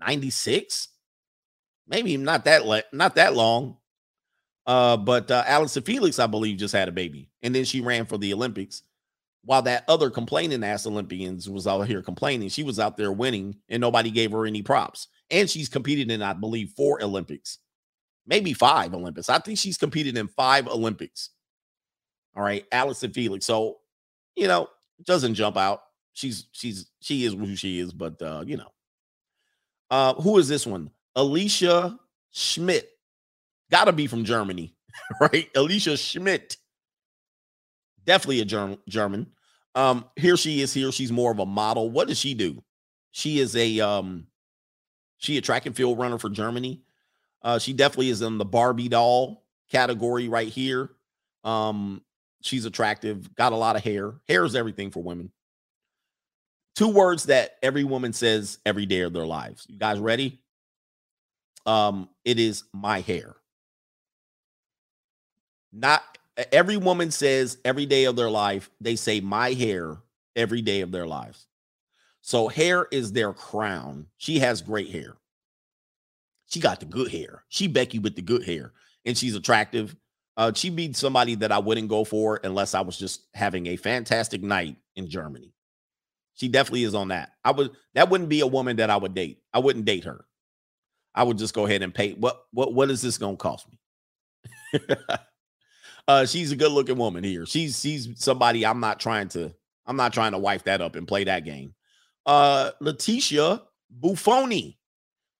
96, 0.00 0.88
maybe 1.86 2.16
not 2.16 2.44
that 2.46 2.66
le- 2.66 2.82
not 2.92 3.14
that 3.16 3.34
long. 3.34 3.76
Uh, 4.66 4.96
but 4.96 5.30
uh, 5.30 5.44
Allyson 5.46 5.82
Felix, 5.82 6.18
I 6.18 6.26
believe, 6.26 6.56
just 6.56 6.74
had 6.74 6.88
a 6.88 6.92
baby, 6.92 7.30
and 7.42 7.54
then 7.54 7.64
she 7.64 7.82
ran 7.82 8.06
for 8.06 8.16
the 8.16 8.32
Olympics 8.32 8.82
while 9.44 9.62
that 9.62 9.84
other 9.88 10.10
complaining 10.10 10.64
ass 10.64 10.86
Olympians 10.86 11.48
was 11.48 11.66
out 11.66 11.86
here 11.86 12.02
complaining, 12.02 12.48
she 12.48 12.62
was 12.62 12.80
out 12.80 12.96
there 12.96 13.12
winning 13.12 13.56
and 13.68 13.80
nobody 13.80 14.10
gave 14.10 14.32
her 14.32 14.46
any 14.46 14.62
props. 14.62 15.08
And 15.30 15.48
she's 15.48 15.68
competed 15.68 16.10
in, 16.10 16.22
I 16.22 16.32
believe, 16.32 16.72
four 16.76 17.02
Olympics, 17.02 17.58
maybe 18.26 18.52
five 18.52 18.94
Olympics. 18.94 19.28
I 19.28 19.38
think 19.38 19.58
she's 19.58 19.76
competed 19.76 20.16
in 20.16 20.28
five 20.28 20.66
Olympics. 20.66 21.30
All 22.36 22.42
right, 22.42 22.64
Allyson 22.72 23.12
Felix. 23.12 23.44
So, 23.44 23.78
you 24.34 24.48
know, 24.48 24.68
doesn't 25.04 25.34
jump 25.34 25.56
out. 25.56 25.82
She's 26.12 26.46
she's 26.52 26.90
she 27.00 27.24
is 27.24 27.34
who 27.34 27.56
she 27.56 27.78
is, 27.78 27.92
but 27.92 28.20
uh, 28.22 28.44
you 28.46 28.56
know. 28.56 28.70
Uh, 29.90 30.14
who 30.14 30.38
is 30.38 30.48
this 30.48 30.66
one? 30.66 30.90
Alicia 31.14 31.98
Schmidt. 32.30 32.90
Gotta 33.70 33.92
be 33.92 34.06
from 34.06 34.24
Germany, 34.24 34.74
right? 35.20 35.48
Alicia 35.56 35.96
Schmidt 35.96 36.56
definitely 38.04 38.40
a 38.40 38.44
German. 38.44 38.78
German. 38.88 39.26
Um, 39.74 40.04
here 40.16 40.36
she 40.36 40.60
is. 40.60 40.72
Here 40.72 40.92
she's 40.92 41.12
more 41.12 41.32
of 41.32 41.38
a 41.38 41.46
model. 41.46 41.90
What 41.90 42.08
does 42.08 42.18
she 42.18 42.34
do? 42.34 42.62
She 43.10 43.38
is 43.38 43.56
a 43.56 43.80
um, 43.80 44.26
she 45.18 45.36
a 45.36 45.40
track 45.40 45.66
and 45.66 45.74
field 45.74 45.98
runner 45.98 46.18
for 46.18 46.30
Germany. 46.30 46.82
Uh, 47.42 47.58
she 47.58 47.72
definitely 47.72 48.10
is 48.10 48.22
in 48.22 48.38
the 48.38 48.44
Barbie 48.44 48.88
doll 48.88 49.44
category 49.70 50.28
right 50.28 50.48
here. 50.48 50.90
Um, 51.42 52.02
she's 52.44 52.66
attractive, 52.66 53.34
got 53.34 53.52
a 53.52 53.56
lot 53.56 53.76
of 53.76 53.82
hair. 53.82 54.14
Hair 54.28 54.44
is 54.44 54.54
everything 54.54 54.90
for 54.90 55.02
women. 55.02 55.32
Two 56.76 56.88
words 56.88 57.24
that 57.24 57.56
every 57.62 57.84
woman 57.84 58.12
says 58.12 58.58
every 58.66 58.86
day 58.86 59.00
of 59.00 59.12
their 59.12 59.26
lives. 59.26 59.64
You 59.68 59.78
guys 59.78 59.98
ready? 59.98 60.40
Um, 61.66 62.08
it 62.24 62.38
is 62.38 62.64
my 62.72 63.00
hair. 63.00 63.36
Not 65.72 66.02
every 66.52 66.76
woman 66.76 67.10
says 67.10 67.58
every 67.64 67.86
day 67.86 68.04
of 68.04 68.16
their 68.16 68.30
life, 68.30 68.70
they 68.80 68.96
say 68.96 69.20
my 69.20 69.52
hair 69.52 69.96
every 70.36 70.62
day 70.62 70.80
of 70.80 70.90
their 70.90 71.06
lives. 71.06 71.46
So 72.20 72.48
hair 72.48 72.86
is 72.90 73.12
their 73.12 73.32
crown. 73.32 74.06
She 74.16 74.38
has 74.40 74.62
great 74.62 74.90
hair. 74.90 75.16
She 76.46 76.60
got 76.60 76.80
the 76.80 76.86
good 76.86 77.10
hair. 77.10 77.44
She 77.48 77.66
Becky 77.68 77.98
with 77.98 78.16
the 78.16 78.22
good 78.22 78.44
hair, 78.44 78.72
and 79.04 79.16
she's 79.16 79.34
attractive. 79.34 79.94
Uh, 80.36 80.52
she 80.52 80.70
be 80.70 80.92
somebody 80.92 81.36
that 81.36 81.52
I 81.52 81.58
wouldn't 81.58 81.88
go 81.88 82.04
for 82.04 82.40
unless 82.42 82.74
I 82.74 82.80
was 82.80 82.98
just 82.98 83.22
having 83.34 83.66
a 83.66 83.76
fantastic 83.76 84.42
night 84.42 84.76
in 84.96 85.08
Germany. 85.08 85.52
She 86.34 86.48
definitely 86.48 86.84
is 86.84 86.94
on 86.94 87.08
that. 87.08 87.32
I 87.44 87.52
would 87.52 87.70
that 87.94 88.10
wouldn't 88.10 88.28
be 88.28 88.40
a 88.40 88.46
woman 88.46 88.76
that 88.76 88.90
I 88.90 88.96
would 88.96 89.14
date. 89.14 89.38
I 89.52 89.60
wouldn't 89.60 89.84
date 89.84 90.04
her. 90.04 90.24
I 91.14 91.22
would 91.22 91.38
just 91.38 91.54
go 91.54 91.66
ahead 91.66 91.82
and 91.82 91.94
pay. 91.94 92.14
What 92.14 92.44
what 92.50 92.74
what 92.74 92.90
is 92.90 93.00
this 93.00 93.18
gonna 93.18 93.36
cost 93.36 93.68
me? 93.70 94.80
uh, 96.08 96.26
she's 96.26 96.50
a 96.50 96.56
good 96.56 96.72
looking 96.72 96.96
woman 96.96 97.22
here. 97.22 97.46
She's 97.46 97.78
she's 97.80 98.08
somebody 98.16 98.66
I'm 98.66 98.80
not 98.80 98.98
trying 98.98 99.28
to 99.28 99.54
I'm 99.86 99.96
not 99.96 100.12
trying 100.12 100.32
to 100.32 100.38
wife 100.38 100.64
that 100.64 100.80
up 100.80 100.96
and 100.96 101.06
play 101.06 101.24
that 101.24 101.44
game. 101.44 101.74
Uh, 102.26 102.72
Leticia 102.82 103.62
Bufoni, 104.00 104.76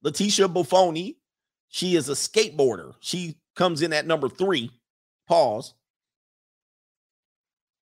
Leticia 0.04 0.52
Bufoni, 0.52 1.16
she 1.68 1.96
is 1.96 2.08
a 2.08 2.12
skateboarder. 2.12 2.94
She 3.00 3.40
comes 3.56 3.82
in 3.82 3.92
at 3.92 4.06
number 4.06 4.28
three. 4.28 4.70
Pause. 5.26 5.74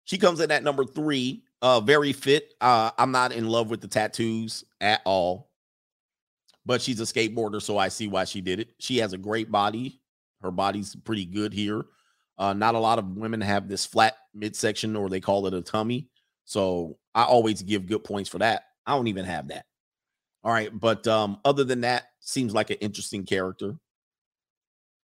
She 0.06 0.18
comes 0.18 0.40
in 0.40 0.52
at 0.52 0.64
number 0.64 0.86
three. 0.86 1.44
Uh, 1.62 1.80
very 1.80 2.12
fit. 2.12 2.54
Uh, 2.60 2.92
I'm 2.98 3.12
not 3.12 3.32
in 3.32 3.48
love 3.48 3.70
with 3.70 3.82
the 3.82 3.88
tattoos 3.88 4.64
at 4.82 5.02
all, 5.06 5.52
but 6.66 6.82
she's 6.82 7.00
a 7.00 7.04
skateboarder, 7.04 7.62
so 7.62 7.78
I 7.78 7.88
see 7.88 8.08
why 8.08 8.24
she 8.26 8.42
did 8.42 8.60
it. 8.60 8.74
She 8.80 8.98
has 8.98 9.14
a 9.14 9.18
great 9.18 9.52
body. 9.52 10.02
Her 10.42 10.52
body's 10.52 10.96
pretty 10.96 11.26
good 11.26 11.54
here. 11.54 11.86
Uh, 12.38 12.54
not 12.54 12.74
a 12.74 12.80
lot 12.80 12.98
of 12.98 13.16
women 13.16 13.42
have 13.42 13.68
this 13.68 13.86
flat 13.86 14.16
midsection, 14.34 14.96
or 14.96 15.08
they 15.08 15.20
call 15.20 15.46
it 15.46 15.54
a 15.54 15.62
tummy. 15.62 16.10
So 16.46 16.98
I 17.14 17.24
always 17.24 17.62
give 17.62 17.86
good 17.86 18.04
points 18.04 18.30
for 18.30 18.40
that. 18.40 18.64
I 18.88 18.96
don't 18.96 19.08
even 19.08 19.26
have 19.26 19.50
that. 19.50 19.66
All 20.44 20.52
right, 20.52 20.72
but 20.78 21.06
um, 21.06 21.38
other 21.46 21.64
than 21.64 21.82
that, 21.82 22.06
seems 22.20 22.54
like 22.54 22.72
an 22.72 22.78
interesting 22.82 23.24
character. 23.24 23.76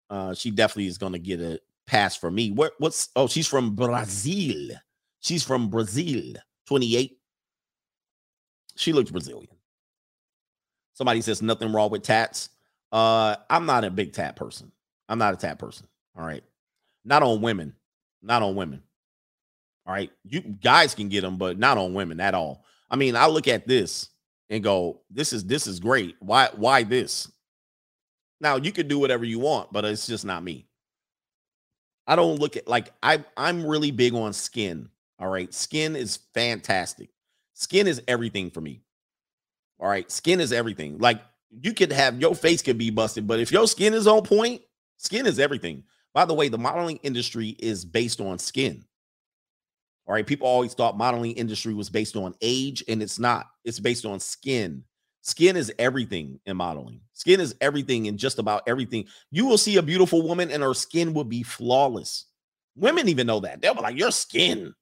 Uh, 0.09 0.33
she 0.33 0.49
definitely 0.49 0.87
is 0.87 0.97
going 0.97 1.13
to 1.13 1.19
get 1.19 1.39
a 1.39 1.59
pass 1.87 2.15
for 2.15 2.29
me. 2.29 2.51
What? 2.51 2.73
What's? 2.77 3.09
Oh, 3.15 3.27
she's 3.27 3.47
from 3.47 3.75
Brazil. 3.75 4.75
She's 5.21 5.43
from 5.43 5.69
Brazil. 5.69 6.33
Twenty 6.67 6.95
eight. 6.95 7.17
She 8.75 8.93
looks 8.93 9.09
Brazilian. 9.09 9.49
Somebody 10.93 11.21
says 11.21 11.41
nothing 11.41 11.71
wrong 11.71 11.89
with 11.89 12.03
tats. 12.03 12.49
Uh, 12.91 13.35
I'm 13.49 13.65
not 13.65 13.83
a 13.83 13.91
big 13.91 14.13
tat 14.13 14.35
person. 14.35 14.71
I'm 15.09 15.19
not 15.19 15.33
a 15.33 15.37
tat 15.37 15.59
person. 15.59 15.87
All 16.17 16.25
right. 16.25 16.43
Not 17.05 17.23
on 17.23 17.41
women. 17.41 17.73
Not 18.21 18.41
on 18.41 18.55
women. 18.55 18.83
All 19.85 19.93
right. 19.93 20.11
You 20.25 20.41
guys 20.41 20.93
can 20.93 21.09
get 21.09 21.21
them, 21.21 21.37
but 21.37 21.57
not 21.57 21.77
on 21.77 21.93
women 21.93 22.19
at 22.19 22.33
all. 22.33 22.65
I 22.89 22.95
mean, 22.95 23.15
I 23.15 23.27
look 23.27 23.47
at 23.47 23.67
this 23.67 24.09
and 24.49 24.63
go, 24.63 25.01
this 25.09 25.33
is 25.33 25.45
this 25.45 25.67
is 25.67 25.79
great. 25.79 26.15
Why 26.19 26.49
why 26.55 26.83
this? 26.83 27.31
Now 28.39 28.57
you 28.57 28.71
can 28.71 28.87
do 28.87 28.99
whatever 28.99 29.25
you 29.25 29.39
want, 29.39 29.73
but 29.73 29.85
it's 29.85 30.07
just 30.07 30.25
not 30.25 30.43
me. 30.43 30.66
I 32.07 32.15
don't 32.15 32.39
look 32.39 32.55
at 32.55 32.67
like 32.67 32.93
I 33.03 33.23
I'm 33.35 33.65
really 33.65 33.91
big 33.91 34.13
on 34.13 34.33
skin. 34.33 34.89
All 35.19 35.27
right. 35.27 35.53
Skin 35.53 35.95
is 35.95 36.19
fantastic. 36.33 37.09
Skin 37.53 37.87
is 37.87 38.01
everything 38.07 38.49
for 38.49 38.61
me. 38.61 38.81
All 39.79 39.89
right. 39.89 40.09
Skin 40.09 40.39
is 40.39 40.53
everything. 40.53 40.97
Like 40.99 41.21
you 41.61 41.73
could 41.73 41.91
have 41.91 42.19
your 42.19 42.35
face 42.35 42.61
could 42.61 42.77
be 42.77 42.89
busted, 42.89 43.27
but 43.27 43.39
if 43.39 43.51
your 43.51 43.67
skin 43.67 43.93
is 43.93 44.07
on 44.07 44.23
point, 44.23 44.61
skin 44.97 45.25
is 45.25 45.39
everything. 45.39 45.83
By 46.13 46.25
the 46.25 46.33
way, 46.33 46.49
the 46.49 46.57
modeling 46.57 46.97
industry 47.03 47.49
is 47.59 47.83
based 47.83 48.21
on 48.21 48.39
skin. 48.39 48.83
All 50.07 50.13
right. 50.13 50.25
People 50.25 50.47
always 50.47 50.73
thought 50.73 50.97
modeling 50.97 51.33
industry 51.33 51.73
was 51.73 51.89
based 51.89 52.15
on 52.15 52.33
age, 52.41 52.83
and 52.87 53.03
it's 53.03 53.19
not. 53.19 53.47
It's 53.65 53.79
based 53.79 54.05
on 54.05 54.19
skin. 54.19 54.83
Skin 55.27 55.57
is 55.57 55.73
everything 55.77 56.39
in 56.45 56.55
modeling. 56.55 57.01
Skin 57.11 57.41
is 57.41 57.53
everything 57.59 58.05
in 58.05 58.17
just 58.17 58.39
about 58.39 58.63
everything. 58.65 59.07
You 59.29 59.45
will 59.45 59.57
see 59.57 59.75
a 59.75 59.81
beautiful 59.81 60.21
woman 60.21 60.49
and 60.49 60.63
her 60.63 60.73
skin 60.73 61.13
will 61.13 61.25
be 61.25 61.43
flawless. 61.43 62.27
Women 62.77 63.09
even 63.09 63.27
know 63.27 63.41
that. 63.41 63.61
They'll 63.61 63.75
be 63.75 63.81
like, 63.81 63.99
your 63.99 64.11
skin. 64.11 64.73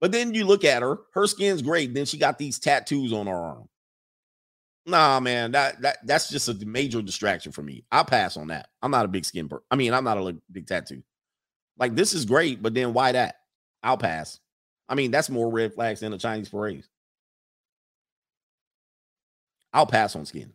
But 0.00 0.12
then 0.12 0.34
you 0.34 0.44
look 0.44 0.64
at 0.64 0.82
her, 0.82 0.98
her 1.14 1.26
skin's 1.26 1.62
great. 1.62 1.94
Then 1.94 2.06
she 2.06 2.16
got 2.16 2.38
these 2.38 2.60
tattoos 2.60 3.12
on 3.12 3.26
her 3.26 3.34
arm. 3.34 3.68
Nah, 4.86 5.18
man, 5.18 5.50
that 5.50 5.82
that 5.82 5.98
that's 6.06 6.30
just 6.30 6.48
a 6.48 6.54
major 6.64 7.02
distraction 7.02 7.50
for 7.50 7.62
me. 7.62 7.84
I'll 7.90 8.04
pass 8.04 8.36
on 8.36 8.46
that. 8.46 8.68
I'm 8.80 8.92
not 8.92 9.04
a 9.04 9.08
big 9.08 9.24
skin 9.24 9.48
per- 9.48 9.64
I 9.68 9.74
mean, 9.74 9.92
I'm 9.92 10.04
not 10.04 10.16
a 10.16 10.36
big 10.52 10.68
tattoo. 10.68 11.02
Like 11.76 11.96
this 11.96 12.14
is 12.14 12.24
great, 12.24 12.62
but 12.62 12.72
then 12.72 12.94
why 12.94 13.10
that? 13.12 13.34
I'll 13.82 13.98
pass. 13.98 14.38
I 14.88 14.94
mean, 14.94 15.10
that's 15.10 15.28
more 15.28 15.50
red 15.50 15.74
flags 15.74 16.00
than 16.00 16.12
a 16.12 16.18
Chinese 16.18 16.48
parades. 16.48 16.88
I'll 19.78 19.86
pass 19.86 20.16
on 20.16 20.26
skin. 20.26 20.52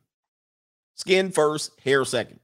Skin 0.96 1.32
first, 1.32 1.72
hair 1.80 2.04
second. 2.04 2.42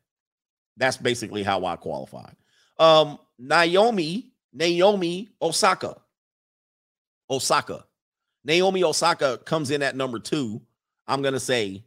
That's 0.77 0.95
basically 0.95 1.43
how 1.43 1.65
I 1.65 1.75
qualify. 1.75 2.31
Um, 2.77 3.19
Naomi, 3.37 4.31
Naomi 4.53 5.27
Osaka. 5.41 5.97
Osaka. 7.29 7.83
Naomi 8.45 8.85
Osaka 8.85 9.39
comes 9.39 9.71
in 9.71 9.81
at 9.83 9.97
number 9.97 10.19
two. 10.19 10.61
I'm 11.05 11.21
gonna 11.21 11.41
say 11.41 11.83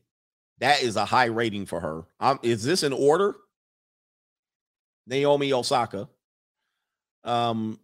that 0.58 0.82
is 0.82 0.96
a 0.96 1.06
high 1.06 1.24
rating 1.24 1.64
for 1.64 1.80
her. 1.80 2.02
Um, 2.20 2.38
is 2.42 2.62
this 2.62 2.82
in 2.82 2.92
order? 2.92 3.34
Naomi 5.06 5.54
Osaka. 5.54 6.06
Um, 7.24 7.80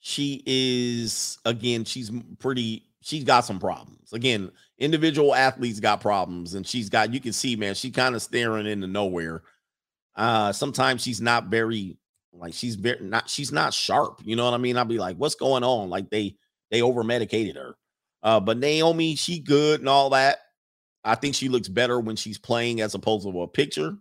she 0.00 0.42
is 0.46 1.36
again. 1.44 1.84
She's 1.84 2.10
pretty. 2.38 2.87
She's 3.00 3.24
got 3.24 3.44
some 3.44 3.60
problems. 3.60 4.12
Again, 4.12 4.50
individual 4.78 5.34
athletes 5.34 5.80
got 5.80 6.00
problems, 6.00 6.54
and 6.54 6.66
she's 6.66 6.88
got. 6.88 7.12
You 7.12 7.20
can 7.20 7.32
see, 7.32 7.56
man, 7.56 7.74
she 7.74 7.90
kind 7.90 8.14
of 8.14 8.22
staring 8.22 8.66
into 8.66 8.86
nowhere. 8.86 9.42
Uh, 10.16 10.52
sometimes 10.52 11.02
she's 11.02 11.20
not 11.20 11.46
very 11.46 11.96
like 12.32 12.54
she's 12.54 12.74
very 12.74 13.00
not. 13.00 13.28
She's 13.28 13.52
not 13.52 13.72
sharp. 13.72 14.20
You 14.24 14.36
know 14.36 14.44
what 14.44 14.54
I 14.54 14.58
mean? 14.58 14.76
I'll 14.76 14.84
be 14.84 14.98
like, 14.98 15.16
what's 15.16 15.36
going 15.36 15.64
on? 15.64 15.90
Like 15.90 16.10
they 16.10 16.36
they 16.70 16.82
over 16.82 17.04
medicated 17.04 17.56
her. 17.56 17.76
Uh, 18.22 18.40
but 18.40 18.58
Naomi, 18.58 19.14
she 19.14 19.38
good 19.38 19.80
and 19.80 19.88
all 19.88 20.10
that. 20.10 20.38
I 21.04 21.14
think 21.14 21.34
she 21.34 21.48
looks 21.48 21.68
better 21.68 22.00
when 22.00 22.16
she's 22.16 22.38
playing 22.38 22.80
as 22.80 22.94
opposed 22.94 23.24
to 23.24 23.42
a 23.42 23.48
picture. 23.48 23.96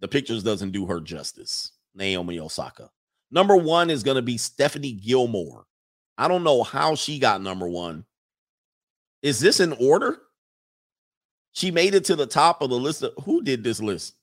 The 0.00 0.08
pictures 0.08 0.42
doesn't 0.42 0.72
do 0.72 0.86
her 0.86 1.00
justice. 1.00 1.72
Naomi 1.94 2.38
Osaka. 2.38 2.90
Number 3.30 3.56
one 3.56 3.90
is 3.90 4.02
going 4.02 4.16
to 4.16 4.22
be 4.22 4.36
Stephanie 4.36 4.92
Gilmore. 4.92 5.64
I 6.16 6.28
don't 6.28 6.44
know 6.44 6.62
how 6.62 6.94
she 6.94 7.18
got 7.18 7.42
number 7.42 7.68
one. 7.68 8.04
Is 9.22 9.40
this 9.40 9.60
in 9.60 9.72
order? 9.72 10.18
She 11.52 11.70
made 11.70 11.94
it 11.94 12.04
to 12.06 12.16
the 12.16 12.26
top 12.26 12.62
of 12.62 12.70
the 12.70 12.76
list. 12.76 13.02
Of, 13.02 13.12
who 13.24 13.42
did 13.42 13.64
this 13.64 13.80
list? 13.80 14.14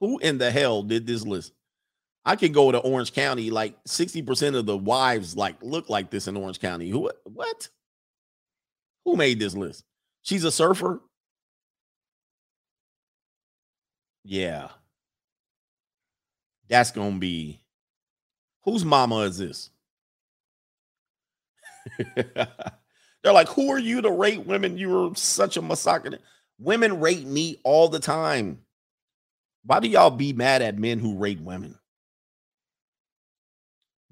Who 0.00 0.18
in 0.18 0.38
the 0.38 0.50
hell 0.50 0.82
did 0.82 1.06
this 1.06 1.24
list? 1.24 1.52
I 2.24 2.36
can 2.36 2.52
go 2.52 2.70
to 2.70 2.78
Orange 2.78 3.12
County. 3.12 3.50
Like 3.50 3.82
60% 3.84 4.54
of 4.54 4.66
the 4.66 4.76
wives 4.76 5.36
like 5.36 5.56
look 5.62 5.88
like 5.88 6.10
this 6.10 6.28
in 6.28 6.36
Orange 6.36 6.60
County. 6.60 6.90
Who 6.90 7.10
what? 7.24 7.68
Who 9.04 9.16
made 9.16 9.38
this 9.38 9.54
list? 9.54 9.84
She's 10.22 10.44
a 10.44 10.52
surfer. 10.52 11.00
Yeah. 14.24 14.68
That's 16.68 16.90
gonna 16.90 17.18
be 17.18 17.60
whose 18.64 18.84
mama 18.84 19.20
is 19.20 19.38
this? 19.38 19.70
They're 22.16 23.32
like, 23.32 23.48
who 23.48 23.70
are 23.70 23.78
you 23.78 24.00
to 24.02 24.10
rate 24.10 24.46
women? 24.46 24.78
You're 24.78 25.14
such 25.16 25.56
a 25.56 25.62
misogynist. 25.62 26.22
Women 26.58 27.00
rate 27.00 27.26
me 27.26 27.60
all 27.64 27.88
the 27.88 28.00
time. 28.00 28.60
Why 29.64 29.80
do 29.80 29.88
y'all 29.88 30.10
be 30.10 30.32
mad 30.32 30.62
at 30.62 30.78
men 30.78 30.98
who 30.98 31.16
rate 31.16 31.40
women? 31.40 31.78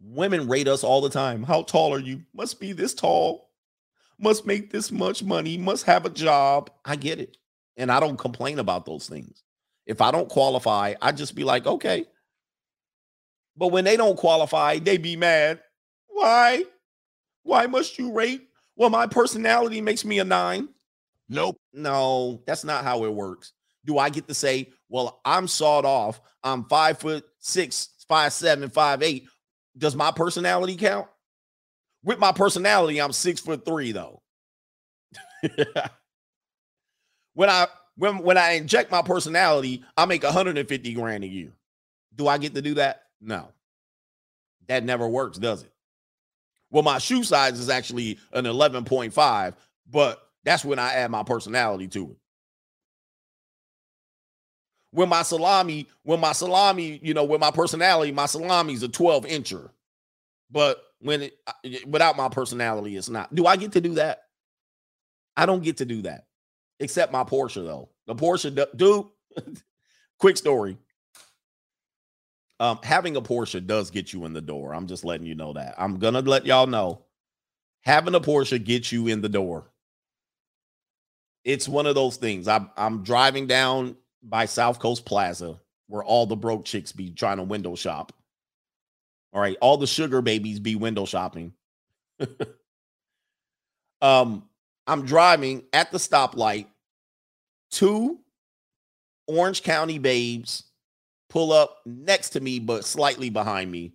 Women 0.00 0.48
rate 0.48 0.68
us 0.68 0.84
all 0.84 1.00
the 1.00 1.10
time. 1.10 1.42
How 1.42 1.62
tall 1.62 1.94
are 1.94 2.00
you? 2.00 2.22
Must 2.34 2.60
be 2.60 2.72
this 2.72 2.94
tall. 2.94 3.50
Must 4.18 4.46
make 4.46 4.70
this 4.70 4.92
much 4.92 5.22
money. 5.22 5.56
Must 5.56 5.84
have 5.86 6.04
a 6.04 6.10
job. 6.10 6.70
I 6.84 6.96
get 6.96 7.20
it. 7.20 7.36
And 7.76 7.90
I 7.90 8.00
don't 8.00 8.18
complain 8.18 8.58
about 8.58 8.86
those 8.86 9.08
things. 9.08 9.42
If 9.86 10.00
I 10.00 10.10
don't 10.10 10.28
qualify, 10.28 10.94
I 11.00 11.12
just 11.12 11.34
be 11.34 11.44
like, 11.44 11.66
okay. 11.66 12.06
But 13.56 13.68
when 13.68 13.84
they 13.84 13.96
don't 13.96 14.16
qualify, 14.16 14.78
they 14.78 14.98
be 14.98 15.16
mad. 15.16 15.60
Why? 16.08 16.64
Why 17.46 17.66
must 17.66 17.96
you 17.96 18.12
rate? 18.12 18.48
Well, 18.74 18.90
my 18.90 19.06
personality 19.06 19.80
makes 19.80 20.04
me 20.04 20.18
a 20.18 20.24
nine. 20.24 20.68
Nope. 21.28 21.56
No, 21.72 22.42
that's 22.44 22.64
not 22.64 22.82
how 22.82 23.04
it 23.04 23.14
works. 23.14 23.52
Do 23.84 23.98
I 23.98 24.10
get 24.10 24.26
to 24.26 24.34
say, 24.34 24.72
well, 24.88 25.20
I'm 25.24 25.46
sawed 25.46 25.84
off. 25.84 26.20
I'm 26.42 26.64
five 26.64 26.98
foot 26.98 27.24
six, 27.38 27.90
five 28.08 28.32
seven, 28.32 28.68
five 28.68 29.00
eight. 29.00 29.28
Does 29.78 29.94
my 29.94 30.10
personality 30.10 30.74
count? 30.74 31.06
With 32.02 32.18
my 32.18 32.32
personality, 32.32 33.00
I'm 33.00 33.12
six 33.12 33.40
foot 33.40 33.64
three, 33.64 33.92
though. 33.92 34.22
when 37.34 37.48
I 37.48 37.68
when 37.96 38.18
when 38.18 38.38
I 38.38 38.52
inject 38.52 38.90
my 38.90 39.02
personality, 39.02 39.84
I 39.96 40.06
make 40.06 40.24
150 40.24 40.94
grand 40.94 41.22
a 41.22 41.28
year. 41.28 41.52
Do 42.16 42.26
I 42.26 42.38
get 42.38 42.54
to 42.56 42.62
do 42.62 42.74
that? 42.74 43.02
No. 43.20 43.52
That 44.66 44.82
never 44.82 45.06
works, 45.06 45.38
does 45.38 45.62
it? 45.62 45.72
Well, 46.70 46.82
my 46.82 46.98
shoe 46.98 47.22
size 47.22 47.58
is 47.58 47.68
actually 47.68 48.18
an 48.32 48.44
11.5, 48.44 49.54
but 49.90 50.22
that's 50.44 50.64
when 50.64 50.78
I 50.78 50.94
add 50.94 51.10
my 51.10 51.22
personality 51.22 51.88
to 51.88 52.10
it. 52.12 52.16
When 54.90 55.08
my 55.08 55.22
salami, 55.22 55.88
when 56.02 56.20
my 56.20 56.32
salami, 56.32 56.98
you 57.02 57.14
know, 57.14 57.24
with 57.24 57.40
my 57.40 57.50
personality, 57.50 58.12
my 58.12 58.26
salami 58.26 58.74
is 58.74 58.82
a 58.82 58.88
12 58.88 59.26
incher. 59.26 59.70
But 60.50 60.82
when 61.00 61.22
it 61.22 61.34
without 61.86 62.16
my 62.16 62.28
personality, 62.28 62.96
it's 62.96 63.08
not. 63.08 63.34
Do 63.34 63.46
I 63.46 63.56
get 63.56 63.72
to 63.72 63.80
do 63.80 63.94
that? 63.94 64.22
I 65.36 65.44
don't 65.44 65.62
get 65.62 65.78
to 65.78 65.84
do 65.84 66.02
that. 66.02 66.26
Except 66.80 67.12
my 67.12 67.24
Porsche, 67.24 67.64
though. 67.64 67.90
The 68.06 68.14
Porsche, 68.14 68.66
dude, 68.76 69.06
quick 70.18 70.36
story. 70.36 70.78
Um, 72.58 72.78
having 72.82 73.16
a 73.16 73.22
Porsche 73.22 73.64
does 73.66 73.90
get 73.90 74.12
you 74.12 74.24
in 74.24 74.32
the 74.32 74.40
door. 74.40 74.74
I'm 74.74 74.86
just 74.86 75.04
letting 75.04 75.26
you 75.26 75.34
know 75.34 75.52
that. 75.52 75.74
I'm 75.78 75.98
gonna 75.98 76.20
let 76.20 76.46
y'all 76.46 76.66
know. 76.66 77.02
Having 77.82 78.14
a 78.14 78.20
Porsche 78.20 78.62
gets 78.62 78.90
you 78.92 79.08
in 79.08 79.20
the 79.20 79.28
door. 79.28 79.70
It's 81.44 81.68
one 81.68 81.86
of 81.86 81.94
those 81.94 82.16
things. 82.16 82.48
I'm 82.48 82.70
I'm 82.76 83.02
driving 83.02 83.46
down 83.46 83.96
by 84.22 84.46
South 84.46 84.78
Coast 84.78 85.04
Plaza 85.04 85.60
where 85.88 86.02
all 86.02 86.26
the 86.26 86.36
broke 86.36 86.64
chicks 86.64 86.92
be 86.92 87.10
trying 87.10 87.36
to 87.36 87.42
window 87.42 87.74
shop. 87.74 88.12
All 89.32 89.40
right, 89.40 89.56
all 89.60 89.76
the 89.76 89.86
sugar 89.86 90.22
babies 90.22 90.60
be 90.60 90.76
window 90.76 91.04
shopping. 91.04 91.52
um, 94.00 94.48
I'm 94.86 95.04
driving 95.04 95.64
at 95.72 95.92
the 95.92 95.98
stoplight. 95.98 96.66
Two 97.70 98.20
Orange 99.26 99.62
County 99.62 99.98
babes 99.98 100.64
pull 101.36 101.52
up 101.52 101.82
next 101.84 102.30
to 102.30 102.40
me, 102.40 102.58
but 102.58 102.82
slightly 102.82 103.28
behind 103.28 103.70
me. 103.70 103.92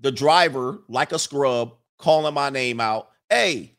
The 0.00 0.10
driver, 0.10 0.80
like 0.88 1.12
a 1.12 1.18
scrub, 1.18 1.76
calling 1.96 2.34
my 2.34 2.50
name 2.50 2.80
out. 2.80 3.08
Hey, 3.30 3.76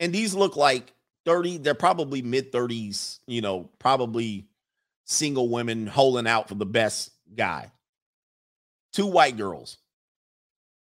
and 0.00 0.12
these 0.12 0.34
look 0.34 0.54
like 0.54 0.92
30, 1.24 1.58
they're 1.58 1.72
probably 1.72 2.20
mid 2.20 2.52
30s, 2.52 3.20
you 3.26 3.40
know, 3.40 3.70
probably 3.78 4.48
single 5.06 5.48
women 5.48 5.86
holding 5.86 6.26
out 6.26 6.46
for 6.46 6.56
the 6.56 6.66
best 6.66 7.10
guy. 7.34 7.72
Two 8.92 9.06
white 9.06 9.38
girls. 9.38 9.78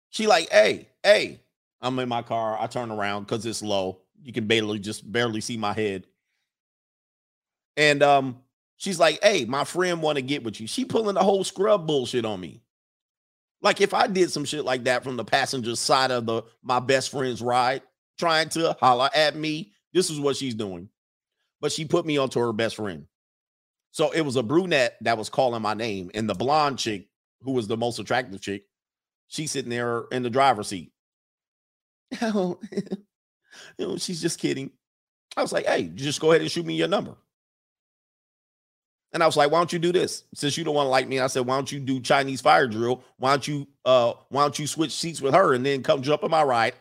She 0.10 0.28
like, 0.28 0.50
hey, 0.50 0.90
hey, 1.04 1.40
I'm 1.80 1.98
in 2.00 2.10
my 2.10 2.22
car. 2.22 2.58
I 2.60 2.68
turn 2.68 2.92
around 2.92 3.24
because 3.24 3.46
it's 3.46 3.64
low. 3.64 4.02
You 4.22 4.34
can 4.34 4.46
barely 4.46 4.80
just 4.80 5.10
barely 5.10 5.40
see 5.40 5.56
my 5.56 5.72
head. 5.72 6.06
And 7.78 8.04
um, 8.04 8.42
she's 8.78 9.00
like, 9.00 9.20
hey, 9.24 9.46
my 9.46 9.64
friend 9.64 10.02
want 10.02 10.18
to 10.18 10.22
get 10.22 10.44
with 10.44 10.60
you. 10.60 10.68
She 10.68 10.86
pulling 10.86 11.16
the 11.16 11.24
whole 11.24 11.44
scrub 11.44 11.88
bullshit 11.88 12.26
on 12.26 12.40
me. 12.40 12.62
Like 13.62 13.82
if 13.82 13.94
I 13.94 14.08
did 14.08 14.32
some 14.32 14.46
shit 14.46 14.66
like 14.66 14.84
that 14.84 15.04
from 15.04 15.18
the 15.18 15.26
passenger 15.26 15.76
side 15.76 16.12
of 16.12 16.26
the 16.26 16.44
my 16.62 16.80
best 16.80 17.10
friend's 17.10 17.42
ride, 17.42 17.82
trying 18.20 18.50
to 18.50 18.78
holler 18.80 19.10
at 19.14 19.36
me, 19.36 19.72
this 19.94 20.10
is 20.10 20.20
what 20.20 20.36
she's 20.36 20.56
doing. 20.56 20.90
But 21.62 21.72
she 21.72 21.86
put 21.86 22.06
me 22.06 22.18
onto 22.18 22.40
her 22.40 22.54
best 22.54 22.76
friend. 22.76 23.08
So 23.92 24.12
it 24.12 24.22
was 24.22 24.36
a 24.36 24.44
brunette 24.44 24.98
that 25.02 25.18
was 25.18 25.30
calling 25.30 25.62
my 25.62 25.74
name, 25.74 26.12
and 26.14 26.30
the 26.30 26.34
blonde 26.34 26.78
chick, 26.78 27.08
who 27.42 27.54
was 27.54 27.68
the 27.68 27.78
most 27.78 27.98
attractive 27.98 28.42
chick, 28.42 28.64
she's 29.30 29.52
sitting 29.52 29.70
there 29.70 30.04
in 30.12 30.22
the 30.22 30.30
driver's 30.30 30.68
seat. 30.68 30.92
Oh, 32.22 32.60
you 32.72 32.84
know, 33.80 33.98
she's 33.98 34.22
just 34.22 34.38
kidding. 34.38 34.72
I 35.38 35.42
was 35.42 35.54
like, 35.54 35.66
hey, 35.66 35.84
just 35.96 36.20
go 36.20 36.32
ahead 36.32 36.42
and 36.42 36.52
shoot 36.52 36.66
me 36.66 36.76
your 36.76 36.88
number. 36.88 37.16
And 39.16 39.24
I 39.24 39.28
was 39.28 39.38
like, 39.38 39.50
why 39.50 39.60
don't 39.60 39.72
you 39.72 39.80
do 39.80 39.94
this? 39.94 40.26
Since 40.34 40.58
you 40.58 40.66
don't 40.66 40.76
want 40.76 40.88
to 40.88 40.92
like 40.92 41.08
me, 41.08 41.22
I 41.22 41.28
said, 41.28 41.46
why 41.48 41.56
don't 41.56 41.72
you 41.72 41.80
do 41.80 42.02
Chinese 42.02 42.42
fire 42.42 42.68
drill? 42.68 43.02
Why 43.16 43.30
don't 43.32 43.48
you 43.48 43.66
uh 43.86 44.12
why 44.28 44.42
don't 44.42 44.60
you 44.60 44.68
switch 44.68 44.92
seats 44.92 45.22
with 45.22 45.34
her 45.34 45.54
and 45.54 45.66
then 45.66 45.84
come 45.84 46.02
jump 46.02 46.24
in 46.24 46.30
my 46.30 46.44
ride? 46.44 46.74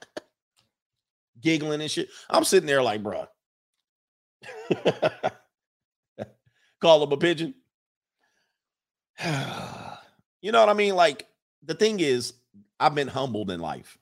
Giggling 1.40 1.80
and 1.80 1.90
shit. 1.90 2.08
I'm 2.28 2.42
sitting 2.42 2.66
there 2.66 2.82
like, 2.82 3.00
bruh. 3.00 3.28
Call 6.80 7.04
him 7.04 7.12
a 7.12 7.16
pigeon. 7.16 7.54
you 10.42 10.50
know 10.50 10.58
what 10.58 10.68
I 10.68 10.74
mean? 10.74 10.96
Like 10.96 11.28
the 11.62 11.74
thing 11.74 12.00
is, 12.00 12.32
I've 12.80 12.96
been 12.96 13.06
humbled 13.06 13.52
in 13.52 13.60
life. 13.60 13.98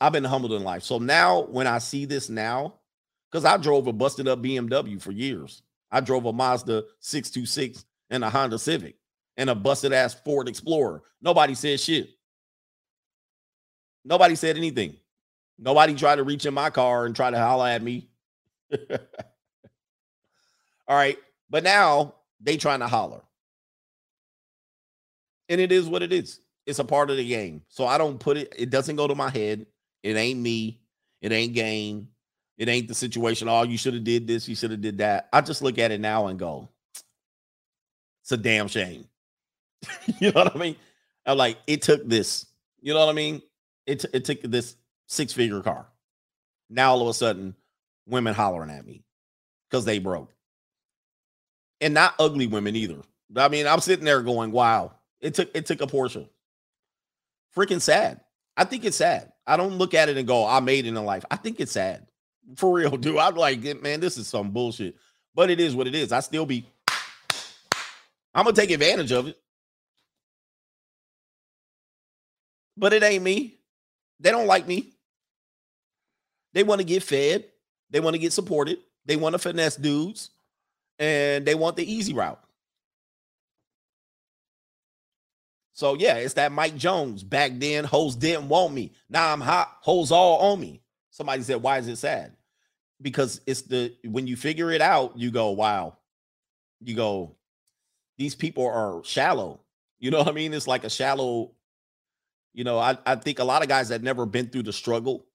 I've 0.00 0.12
been 0.12 0.22
humbled 0.22 0.52
in 0.52 0.62
life. 0.62 0.84
So 0.84 0.98
now 0.98 1.42
when 1.46 1.66
I 1.66 1.78
see 1.78 2.04
this 2.04 2.28
now, 2.28 2.74
because 3.32 3.44
I 3.44 3.56
drove 3.56 3.88
a 3.88 3.92
busted 3.92 4.28
up 4.28 4.40
BMW 4.40 5.02
for 5.02 5.10
years. 5.10 5.62
I 5.90 6.00
drove 6.00 6.26
a 6.26 6.32
Mazda 6.32 6.84
626 7.00 7.84
and 8.10 8.24
a 8.24 8.30
Honda 8.30 8.58
Civic 8.58 8.96
and 9.36 9.50
a 9.50 9.54
busted 9.54 9.92
ass 9.92 10.14
Ford 10.14 10.48
Explorer. 10.48 11.02
Nobody 11.22 11.54
said 11.54 11.80
shit. 11.80 12.10
Nobody 14.04 14.34
said 14.34 14.56
anything. 14.56 14.96
Nobody 15.58 15.94
tried 15.94 16.16
to 16.16 16.22
reach 16.22 16.46
in 16.46 16.54
my 16.54 16.70
car 16.70 17.06
and 17.06 17.14
try 17.14 17.30
to 17.30 17.38
holler 17.38 17.68
at 17.68 17.82
me. 17.82 18.08
All 20.88 20.96
right. 20.96 21.18
But 21.50 21.64
now 21.64 22.14
they 22.40 22.56
trying 22.56 22.80
to 22.80 22.88
holler. 22.88 23.22
And 25.48 25.60
it 25.60 25.72
is 25.72 25.88
what 25.88 26.02
it 26.02 26.12
is. 26.12 26.40
It's 26.66 26.78
a 26.78 26.84
part 26.84 27.10
of 27.10 27.16
the 27.16 27.26
game. 27.26 27.62
So 27.68 27.86
I 27.86 27.98
don't 27.98 28.18
put 28.18 28.36
it, 28.36 28.54
it 28.56 28.70
doesn't 28.70 28.96
go 28.96 29.06
to 29.06 29.14
my 29.14 29.30
head. 29.30 29.66
It 30.02 30.16
ain't 30.16 30.38
me. 30.38 30.80
It 31.22 31.32
ain't 31.32 31.54
game. 31.54 32.08
It 32.58 32.68
ain't 32.68 32.88
the 32.88 32.94
situation. 32.94 33.48
Oh, 33.48 33.62
you 33.62 33.78
should 33.78 33.94
have 33.94 34.04
did 34.04 34.26
this. 34.26 34.48
You 34.48 34.56
should 34.56 34.72
have 34.72 34.80
did 34.80 34.98
that. 34.98 35.28
I 35.32 35.40
just 35.40 35.62
look 35.62 35.78
at 35.78 35.92
it 35.92 36.00
now 36.00 36.26
and 36.26 36.38
go, 36.38 36.68
it's 38.22 38.32
a 38.32 38.36
damn 38.36 38.66
shame. 38.66 39.06
you 40.18 40.32
know 40.32 40.44
what 40.44 40.56
I 40.56 40.58
mean? 40.58 40.76
I'm 41.24 41.38
like, 41.38 41.58
it 41.66 41.82
took 41.82 42.06
this. 42.06 42.46
You 42.80 42.94
know 42.94 43.00
what 43.00 43.10
I 43.10 43.14
mean? 43.14 43.40
It, 43.86 44.00
t- 44.00 44.08
it 44.12 44.24
took 44.24 44.42
this 44.42 44.76
six 45.06 45.32
figure 45.32 45.60
car. 45.60 45.86
Now 46.68 46.90
all 46.90 47.02
of 47.02 47.08
a 47.08 47.14
sudden, 47.14 47.54
women 48.06 48.34
hollering 48.34 48.70
at 48.70 48.84
me 48.84 49.04
because 49.70 49.84
they 49.84 50.00
broke. 50.00 50.34
And 51.80 51.94
not 51.94 52.14
ugly 52.18 52.48
women 52.48 52.74
either. 52.74 52.98
I 53.36 53.48
mean, 53.48 53.68
I'm 53.68 53.80
sitting 53.80 54.04
there 54.04 54.20
going, 54.22 54.50
wow, 54.50 54.92
it 55.20 55.34
took 55.34 55.50
it 55.54 55.64
took 55.64 55.80
a 55.80 55.86
Porsche. 55.86 56.28
Freaking 57.56 57.80
sad. 57.80 58.20
I 58.56 58.64
think 58.64 58.84
it's 58.84 58.96
sad. 58.96 59.32
I 59.46 59.56
don't 59.56 59.78
look 59.78 59.94
at 59.94 60.08
it 60.08 60.16
and 60.16 60.26
go, 60.26 60.44
I 60.44 60.58
made 60.60 60.86
it 60.86 60.88
in 60.88 61.04
life. 61.04 61.24
I 61.30 61.36
think 61.36 61.60
it's 61.60 61.72
sad. 61.72 62.07
For 62.56 62.72
real, 62.72 62.96
dude. 62.96 63.18
I'm 63.18 63.34
like, 63.34 63.82
man, 63.82 64.00
this 64.00 64.16
is 64.16 64.26
some 64.28 64.50
bullshit. 64.50 64.96
But 65.34 65.50
it 65.50 65.60
is 65.60 65.74
what 65.74 65.86
it 65.86 65.94
is. 65.94 66.12
I 66.12 66.20
still 66.20 66.46
be, 66.46 66.66
I'm 68.34 68.44
gonna 68.44 68.56
take 68.56 68.70
advantage 68.70 69.12
of 69.12 69.28
it. 69.28 69.38
But 72.76 72.92
it 72.92 73.02
ain't 73.02 73.24
me. 73.24 73.58
They 74.20 74.30
don't 74.30 74.46
like 74.46 74.66
me. 74.66 74.92
They 76.52 76.62
want 76.62 76.80
to 76.80 76.84
get 76.84 77.02
fed. 77.02 77.44
They 77.90 78.00
want 78.00 78.14
to 78.14 78.18
get 78.18 78.32
supported. 78.32 78.78
They 79.04 79.16
want 79.16 79.34
to 79.34 79.38
finesse 79.38 79.76
dudes. 79.76 80.30
And 80.98 81.44
they 81.44 81.54
want 81.54 81.76
the 81.76 81.92
easy 81.92 82.14
route. 82.14 82.40
So 85.72 85.94
yeah, 85.94 86.14
it's 86.14 86.34
that 86.34 86.50
Mike 86.50 86.76
Jones. 86.76 87.22
Back 87.22 87.52
then, 87.54 87.84
hoes 87.84 88.16
didn't 88.16 88.48
want 88.48 88.74
me. 88.74 88.92
Now 89.08 89.32
I'm 89.32 89.40
hot. 89.40 89.76
Hoes 89.80 90.10
all 90.10 90.52
on 90.52 90.60
me. 90.60 90.80
Somebody 91.10 91.42
said, 91.42 91.62
why 91.62 91.78
is 91.78 91.88
it 91.88 91.96
sad? 91.96 92.32
Because 93.00 93.40
it's 93.46 93.62
the 93.62 93.94
when 94.04 94.26
you 94.26 94.36
figure 94.36 94.70
it 94.70 94.80
out, 94.80 95.16
you 95.16 95.30
go, 95.30 95.50
wow. 95.50 95.96
You 96.80 96.94
go, 96.94 97.36
these 98.16 98.34
people 98.34 98.66
are 98.66 99.02
shallow. 99.04 99.60
You 99.98 100.10
know 100.10 100.18
what 100.18 100.28
I 100.28 100.32
mean? 100.32 100.54
It's 100.54 100.68
like 100.68 100.84
a 100.84 100.90
shallow, 100.90 101.52
you 102.52 102.64
know, 102.64 102.78
I, 102.78 102.96
I 103.06 103.16
think 103.16 103.38
a 103.38 103.44
lot 103.44 103.62
of 103.62 103.68
guys 103.68 103.88
that 103.88 104.02
never 104.02 104.26
been 104.26 104.48
through 104.48 104.64
the 104.64 104.72
struggle, 104.72 105.26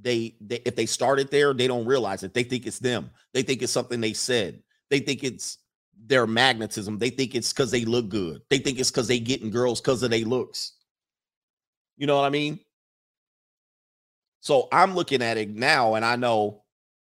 they, 0.00 0.36
they 0.40 0.60
if 0.64 0.74
they 0.74 0.86
started 0.86 1.30
there, 1.30 1.52
they 1.52 1.66
don't 1.66 1.86
realize 1.86 2.22
it. 2.22 2.34
They 2.34 2.44
think 2.44 2.66
it's 2.66 2.78
them. 2.78 3.10
They 3.32 3.42
think 3.42 3.62
it's 3.62 3.72
something 3.72 4.00
they 4.00 4.12
said. 4.12 4.62
They 4.90 5.00
think 5.00 5.22
it's 5.22 5.58
their 6.06 6.26
magnetism. 6.26 6.98
They 6.98 7.10
think 7.10 7.34
it's 7.34 7.52
because 7.52 7.70
they 7.70 7.84
look 7.84 8.08
good. 8.08 8.42
They 8.50 8.58
think 8.58 8.80
it's 8.80 8.90
because 8.90 9.08
they 9.08 9.20
getting 9.20 9.50
girls 9.50 9.80
because 9.80 10.02
of 10.02 10.10
their 10.10 10.24
looks. 10.24 10.72
You 11.96 12.06
know 12.06 12.16
what 12.16 12.24
I 12.24 12.30
mean? 12.30 12.58
So 14.40 14.66
I'm 14.72 14.94
looking 14.94 15.22
at 15.22 15.36
it 15.36 15.50
now, 15.50 15.94
and 15.94 16.04
I 16.04 16.16
know 16.16 16.61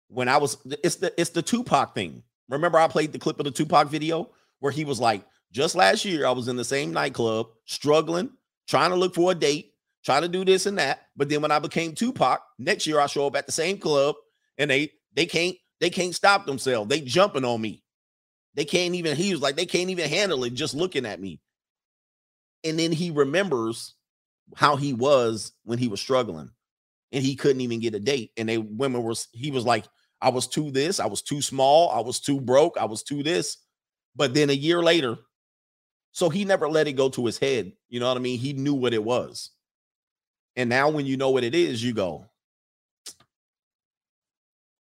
when 0.09 0.29
I 0.29 0.37
was 0.37 0.57
it's 0.83 0.97
the 0.97 1.13
it's 1.21 1.31
the 1.31 1.43
Tupac 1.43 1.95
thing. 1.95 2.23
Remember, 2.49 2.79
I 2.79 2.89
played 2.89 3.13
the 3.13 3.19
clip 3.19 3.39
of 3.39 3.45
the 3.45 3.51
Tupac 3.51 3.89
video 3.89 4.31
where 4.61 4.73
he 4.73 4.85
was 4.85 5.01
like, 5.01 5.25
just 5.53 5.75
last 5.75 6.05
year, 6.05 6.27
I 6.27 6.33
was 6.33 6.49
in 6.49 6.57
the 6.57 6.65
same 6.65 6.93
nightclub, 6.93 7.49
struggling, 7.67 8.31
trying 8.67 8.91
to 8.91 8.97
look 8.97 9.15
for 9.15 9.33
a 9.33 9.35
date, 9.35 9.73
trying 10.05 10.23
to 10.23 10.29
do 10.29 10.45
this 10.45 10.67
and 10.67 10.79
that. 10.79 11.07
But 11.17 11.29
then 11.29 11.43
when 11.43 11.51
I 11.51 11.59
became 11.59 11.95
Tupac, 11.95 12.41
next 12.59 12.87
year 12.87 13.01
I 13.01 13.07
show 13.07 13.27
up 13.27 13.37
at 13.37 13.47
the 13.47 13.53
same 13.53 13.79
club 13.79 14.17
and 14.57 14.71
they 14.71 14.93
they 15.15 15.27
can't 15.27 15.57
they 15.81 15.91
can't 15.91 16.15
stop 16.15 16.47
themselves. 16.47 16.89
They 16.89 17.01
jumping 17.01 17.45
on 17.45 17.61
me. 17.61 17.83
They 18.55 18.65
can't 18.65 18.95
even, 18.95 19.17
he 19.17 19.31
was 19.31 19.41
like, 19.41 19.55
they 19.55 19.67
can't 19.67 19.91
even 19.91 20.09
handle 20.09 20.43
it 20.43 20.55
just 20.55 20.75
looking 20.75 21.07
at 21.07 21.21
me. 21.21 21.41
And 22.65 22.79
then 22.79 22.91
he 22.91 23.11
remembers 23.11 23.95
how 24.57 24.75
he 24.77 24.93
was 24.93 25.53
when 25.65 25.79
he 25.79 25.87
was 25.87 26.01
struggling 26.01 26.51
and 27.13 27.23
he 27.23 27.37
couldn't 27.37 27.61
even 27.61 27.79
get 27.79 27.95
a 27.95 28.01
date. 28.01 28.33
And 28.37 28.49
they 28.49 28.59
women 28.59 29.03
were 29.03 29.15
he 29.33 29.51
was 29.53 29.65
like, 29.65 29.85
I 30.21 30.31
was 30.31 30.47
too 30.47 30.71
this, 30.71 31.01
I 31.01 31.07
was 31.07 31.23
too 31.23 31.41
small, 31.41 31.91
I 31.91 32.01
was 32.01 32.21
too 32.21 32.41
broke, 32.41 32.77
I 32.77 32.85
was 32.85 33.03
too 33.03 33.23
this. 33.23 33.59
But 34.17 34.35
then 34.35 34.51
a 34.51 34.55
year 34.55 34.83
later, 34.83 35.17
so 36.13 36.29
he 36.29 36.45
never 36.45 36.69
let 36.69 36.89
it 36.89 36.95
go 36.95 37.09
to 37.11 37.27
his 37.27 37.39
head. 37.39 37.73
You 37.89 38.01
know 38.01 38.09
what 38.09 38.17
I 38.17 38.21
mean? 38.21 38.39
He 38.39 38.53
knew 38.53 38.75
what 38.75 38.95
it 38.95 39.05
was. 39.05 39.51
And 40.57 40.69
now 40.69 40.89
when 40.89 41.07
you 41.07 41.17
know 41.17 41.31
what 41.31 41.45
it 41.45 41.55
is, 41.55 41.85
you 41.85 41.93
go, 41.93 42.27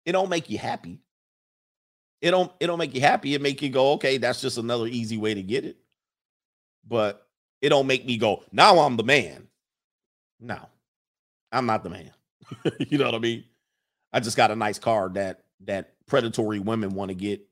it 0.04 0.12
don't 0.12 0.28
make 0.28 0.50
you 0.50 0.58
happy 0.58 1.00
it 2.24 2.30
don't 2.30 2.50
it 2.58 2.68
don't 2.68 2.78
make 2.78 2.94
you 2.94 3.02
happy. 3.02 3.34
It 3.34 3.42
make 3.42 3.60
you 3.60 3.68
go, 3.68 3.92
okay, 3.92 4.16
that's 4.16 4.40
just 4.40 4.56
another 4.56 4.86
easy 4.86 5.18
way 5.18 5.34
to 5.34 5.42
get 5.42 5.66
it. 5.66 5.76
But 6.88 7.26
it 7.60 7.68
don't 7.68 7.86
make 7.86 8.06
me 8.06 8.16
go, 8.16 8.42
now 8.50 8.78
I'm 8.78 8.96
the 8.96 9.02
man. 9.02 9.46
No, 10.40 10.58
I'm 11.52 11.66
not 11.66 11.84
the 11.84 11.90
man. 11.90 12.10
you 12.78 12.96
know 12.96 13.04
what 13.04 13.14
I 13.14 13.18
mean? 13.18 13.44
I 14.14 14.20
just 14.20 14.36
got 14.36 14.52
a 14.52 14.56
nice 14.56 14.78
car 14.78 15.10
that 15.10 15.40
that 15.64 15.94
predatory 16.06 16.60
women 16.60 16.94
want 16.94 17.08
to 17.08 17.14
get 17.16 17.42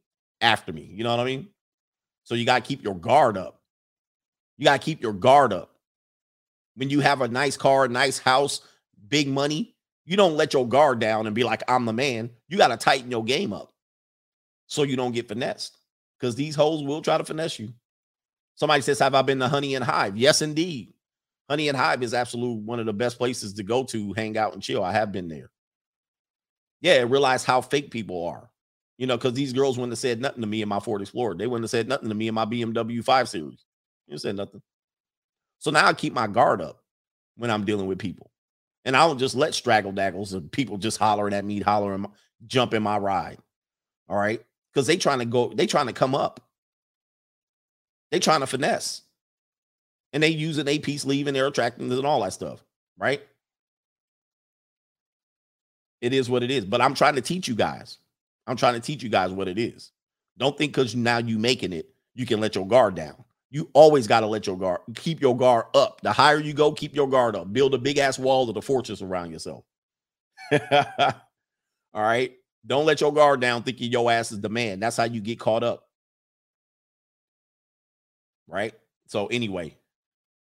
after 0.40 0.72
me. 0.72 0.82
You 0.82 1.02
know 1.02 1.10
what 1.10 1.20
I 1.20 1.24
mean? 1.24 1.48
So 2.22 2.36
you 2.36 2.46
got 2.46 2.64
to 2.64 2.68
keep 2.68 2.84
your 2.84 2.94
guard 2.94 3.36
up. 3.36 3.60
You 4.58 4.64
got 4.64 4.80
to 4.80 4.84
keep 4.84 5.02
your 5.02 5.12
guard 5.12 5.52
up. 5.52 5.70
When 6.76 6.88
you 6.88 7.00
have 7.00 7.20
a 7.20 7.26
nice 7.26 7.56
car, 7.56 7.88
nice 7.88 8.18
house, 8.18 8.60
big 9.08 9.26
money, 9.26 9.74
you 10.04 10.16
don't 10.16 10.36
let 10.36 10.52
your 10.54 10.66
guard 10.66 11.00
down 11.00 11.26
and 11.26 11.34
be 11.34 11.42
like, 11.42 11.62
I'm 11.68 11.84
the 11.84 11.92
man. 11.92 12.30
You 12.48 12.58
got 12.58 12.68
to 12.68 12.76
tighten 12.76 13.10
your 13.10 13.24
game 13.24 13.52
up 13.52 13.72
so 14.68 14.84
you 14.84 14.96
don't 14.96 15.12
get 15.12 15.28
finessed 15.28 15.76
because 16.18 16.36
these 16.36 16.54
hoes 16.54 16.84
will 16.84 17.02
try 17.02 17.18
to 17.18 17.24
finesse 17.24 17.58
you. 17.58 17.74
Somebody 18.54 18.82
says, 18.82 19.00
Have 19.00 19.16
I 19.16 19.22
been 19.22 19.40
to 19.40 19.48
Honey 19.48 19.74
and 19.74 19.84
Hive? 19.84 20.16
Yes, 20.16 20.42
indeed. 20.42 20.92
Honey 21.50 21.68
and 21.68 21.76
Hive 21.76 22.04
is 22.04 22.14
absolute 22.14 22.62
one 22.62 22.78
of 22.78 22.86
the 22.86 22.92
best 22.92 23.18
places 23.18 23.54
to 23.54 23.64
go 23.64 23.82
to 23.84 24.12
hang 24.12 24.38
out 24.38 24.54
and 24.54 24.62
chill. 24.62 24.84
I 24.84 24.92
have 24.92 25.10
been 25.10 25.26
there. 25.26 25.50
Yeah, 26.82 27.04
realize 27.08 27.44
how 27.44 27.62
fake 27.62 27.90
people 27.90 28.26
are. 28.26 28.50
You 28.98 29.06
know, 29.06 29.16
because 29.16 29.32
these 29.32 29.54
girls 29.54 29.78
wouldn't 29.78 29.92
have 29.92 29.98
said 29.98 30.20
nothing 30.20 30.42
to 30.42 30.46
me 30.46 30.60
in 30.60 30.68
my 30.68 30.78
Ford 30.78 31.00
Explorer. 31.00 31.34
They 31.34 31.46
wouldn't 31.46 31.64
have 31.64 31.70
said 31.70 31.88
nothing 31.88 32.10
to 32.10 32.14
me 32.14 32.28
in 32.28 32.34
my 32.34 32.44
BMW 32.44 33.02
5 33.02 33.28
Series. 33.28 33.64
You 34.06 34.18
said 34.18 34.36
nothing. 34.36 34.60
So 35.58 35.70
now 35.70 35.86
I 35.86 35.94
keep 35.94 36.12
my 36.12 36.26
guard 36.26 36.60
up 36.60 36.82
when 37.36 37.50
I'm 37.50 37.64
dealing 37.64 37.86
with 37.86 37.98
people. 37.98 38.30
And 38.84 38.94
I 38.94 39.06
don't 39.06 39.18
just 39.18 39.34
let 39.34 39.54
straggle 39.54 39.92
daggles 39.92 40.34
and 40.34 40.52
people 40.52 40.76
just 40.76 40.98
hollering 40.98 41.32
at 41.32 41.44
me, 41.44 41.60
hollering, 41.60 42.06
jump 42.46 42.74
in 42.74 42.82
my 42.82 42.98
ride. 42.98 43.38
All 44.08 44.18
right 44.18 44.44
because 44.72 44.86
they 44.86 44.96
trying 44.96 45.18
to 45.18 45.24
go, 45.24 45.52
they 45.54 45.66
trying 45.66 45.86
to 45.86 45.92
come 45.92 46.14
up. 46.14 46.40
They 48.10 48.18
trying 48.18 48.40
to 48.40 48.46
finesse. 48.46 49.02
And 50.12 50.22
they 50.22 50.28
using 50.28 50.68
a 50.68 50.78
piece 50.78 51.04
leave 51.04 51.26
and 51.26 51.36
they're 51.36 51.46
attracting 51.46 51.90
and 51.90 52.06
all 52.06 52.22
that 52.22 52.32
stuff, 52.32 52.62
right? 52.98 53.22
It 56.02 56.12
is 56.12 56.28
what 56.28 56.42
it 56.42 56.50
is. 56.50 56.66
But 56.66 56.82
I'm 56.82 56.94
trying 56.94 57.14
to 57.14 57.22
teach 57.22 57.48
you 57.48 57.54
guys. 57.54 57.98
I'm 58.46 58.56
trying 58.56 58.74
to 58.74 58.80
teach 58.80 59.02
you 59.02 59.08
guys 59.08 59.30
what 59.30 59.48
it 59.48 59.58
is. 59.58 59.92
Don't 60.36 60.58
think 60.58 60.72
because 60.72 60.94
now 60.94 61.18
you 61.18 61.38
making 61.38 61.72
it, 61.72 61.88
you 62.14 62.26
can 62.26 62.40
let 62.40 62.56
your 62.56 62.66
guard 62.66 62.96
down. 62.96 63.24
You 63.50 63.70
always 63.72 64.06
got 64.06 64.20
to 64.20 64.26
let 64.26 64.46
your 64.46 64.58
guard, 64.58 64.80
keep 64.96 65.20
your 65.20 65.36
guard 65.36 65.66
up. 65.74 66.00
The 66.00 66.12
higher 66.12 66.40
you 66.40 66.52
go, 66.54 66.72
keep 66.72 66.94
your 66.94 67.08
guard 67.08 67.36
up. 67.36 67.52
Build 67.52 67.74
a 67.74 67.78
big 67.78 67.98
ass 67.98 68.18
wall 68.18 68.48
of 68.48 68.54
the 68.54 68.62
fortress 68.62 69.00
around 69.00 69.30
yourself. 69.30 69.64
All 70.52 72.02
right. 72.02 72.32
Don't 72.66 72.86
let 72.86 73.00
your 73.00 73.12
guard 73.12 73.40
down 73.40 73.62
thinking 73.62 73.92
your 73.92 74.10
ass 74.10 74.32
is 74.32 74.40
the 74.40 74.48
man. 74.48 74.80
That's 74.80 74.96
how 74.96 75.04
you 75.04 75.20
get 75.20 75.38
caught 75.38 75.62
up. 75.62 75.86
Right? 78.48 78.74
So, 79.06 79.26
anyway, 79.26 79.76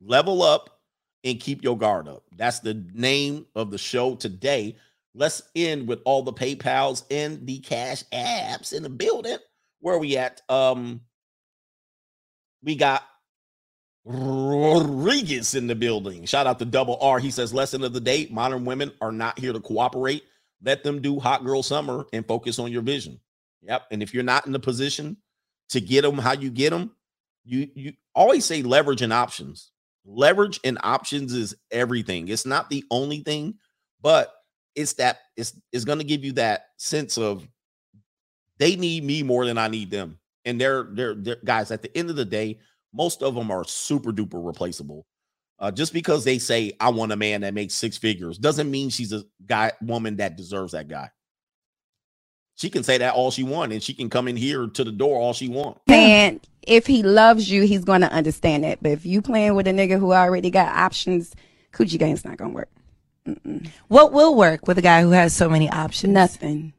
level 0.00 0.42
up 0.42 0.80
and 1.24 1.40
keep 1.40 1.64
your 1.64 1.76
guard 1.76 2.08
up. 2.08 2.22
That's 2.36 2.60
the 2.60 2.74
name 2.94 3.46
of 3.54 3.70
the 3.70 3.78
show 3.78 4.14
today. 4.14 4.76
Let's 5.14 5.42
end 5.54 5.86
with 5.86 6.00
all 6.04 6.22
the 6.22 6.32
PayPals 6.32 7.04
and 7.10 7.46
the 7.46 7.60
cash 7.60 8.02
apps 8.12 8.72
in 8.72 8.82
the 8.82 8.88
building. 8.88 9.38
Where 9.80 9.94
are 9.94 9.98
we 9.98 10.16
at? 10.16 10.40
Um, 10.48 11.02
we 12.62 12.74
got 12.74 13.04
Rodriguez 14.04 15.54
in 15.54 15.66
the 15.66 15.74
building. 15.74 16.24
Shout 16.24 16.46
out 16.46 16.58
to 16.58 16.64
Double 16.64 16.98
R. 17.00 17.18
He 17.18 17.30
says, 17.30 17.54
lesson 17.54 17.84
of 17.84 17.92
the 17.92 18.00
day: 18.00 18.28
modern 18.30 18.64
women 18.64 18.92
are 19.00 19.12
not 19.12 19.38
here 19.38 19.52
to 19.52 19.60
cooperate. 19.60 20.24
Let 20.62 20.82
them 20.82 21.00
do 21.00 21.20
hot 21.20 21.44
girl 21.44 21.62
summer 21.62 22.06
and 22.12 22.26
focus 22.26 22.58
on 22.58 22.72
your 22.72 22.82
vision. 22.82 23.20
Yep. 23.62 23.86
And 23.90 24.02
if 24.02 24.14
you're 24.14 24.22
not 24.22 24.46
in 24.46 24.52
the 24.52 24.58
position 24.58 25.16
to 25.70 25.80
get 25.80 26.02
them 26.02 26.18
how 26.18 26.32
you 26.32 26.50
get 26.50 26.70
them, 26.70 26.92
you 27.44 27.68
you 27.74 27.92
always 28.14 28.44
say 28.44 28.62
leverage 28.62 29.02
and 29.02 29.12
options. 29.12 29.70
Leverage 30.04 30.60
and 30.64 30.78
options 30.82 31.32
is 31.32 31.54
everything. 31.70 32.28
It's 32.28 32.46
not 32.46 32.68
the 32.68 32.84
only 32.90 33.20
thing, 33.20 33.54
but 34.00 34.34
it's 34.74 34.94
that 34.94 35.18
it's 35.36 35.58
it's 35.72 35.84
going 35.84 35.98
to 35.98 36.04
give 36.04 36.24
you 36.24 36.32
that 36.32 36.66
sense 36.76 37.18
of 37.18 37.46
they 38.58 38.76
need 38.76 39.04
me 39.04 39.22
more 39.22 39.46
than 39.46 39.58
I 39.58 39.68
need 39.68 39.90
them. 39.90 40.18
And 40.44 40.60
they're, 40.60 40.84
they're 40.92 41.14
they're 41.14 41.38
guys 41.44 41.70
at 41.70 41.82
the 41.82 41.96
end 41.96 42.10
of 42.10 42.16
the 42.16 42.24
day, 42.24 42.58
most 42.92 43.22
of 43.22 43.34
them 43.34 43.50
are 43.50 43.64
super 43.64 44.12
duper 44.12 44.44
replaceable. 44.44 45.06
Uh, 45.58 45.70
just 45.70 45.92
because 45.92 46.24
they 46.24 46.38
say 46.38 46.72
I 46.80 46.90
want 46.90 47.12
a 47.12 47.16
man 47.16 47.42
that 47.42 47.54
makes 47.54 47.74
six 47.74 47.96
figures 47.96 48.38
doesn't 48.38 48.70
mean 48.70 48.90
she's 48.90 49.12
a 49.12 49.24
guy 49.46 49.72
woman 49.80 50.16
that 50.16 50.36
deserves 50.36 50.72
that 50.72 50.88
guy. 50.88 51.10
She 52.56 52.70
can 52.70 52.84
say 52.84 52.98
that 52.98 53.14
all 53.14 53.30
she 53.30 53.42
want, 53.42 53.72
and 53.72 53.82
she 53.82 53.94
can 53.94 54.08
come 54.08 54.28
in 54.28 54.36
here 54.36 54.68
to 54.68 54.84
the 54.84 54.92
door 54.92 55.18
all 55.18 55.32
she 55.32 55.48
want. 55.48 55.78
And 55.88 56.40
if 56.62 56.86
he 56.86 57.02
loves 57.02 57.50
you, 57.50 57.62
he's 57.62 57.84
going 57.84 58.02
to 58.02 58.12
understand 58.12 58.62
that. 58.62 58.80
But 58.80 58.92
if 58.92 59.04
you 59.04 59.22
playing 59.22 59.54
with 59.54 59.66
a 59.66 59.72
nigga 59.72 59.98
who 59.98 60.12
already 60.12 60.50
got 60.50 60.68
options, 60.68 61.34
coochie 61.72 61.98
game's 61.98 62.24
not 62.24 62.36
going 62.36 62.54
to 62.54 62.66
work. 63.26 63.38
What 63.88 64.12
will 64.12 64.34
work 64.34 64.66
with 64.66 64.78
a 64.78 64.82
guy 64.82 65.02
who 65.02 65.10
has 65.10 65.34
so 65.34 65.48
many 65.48 65.70
options? 65.70 66.12
Nothing. 66.12 66.72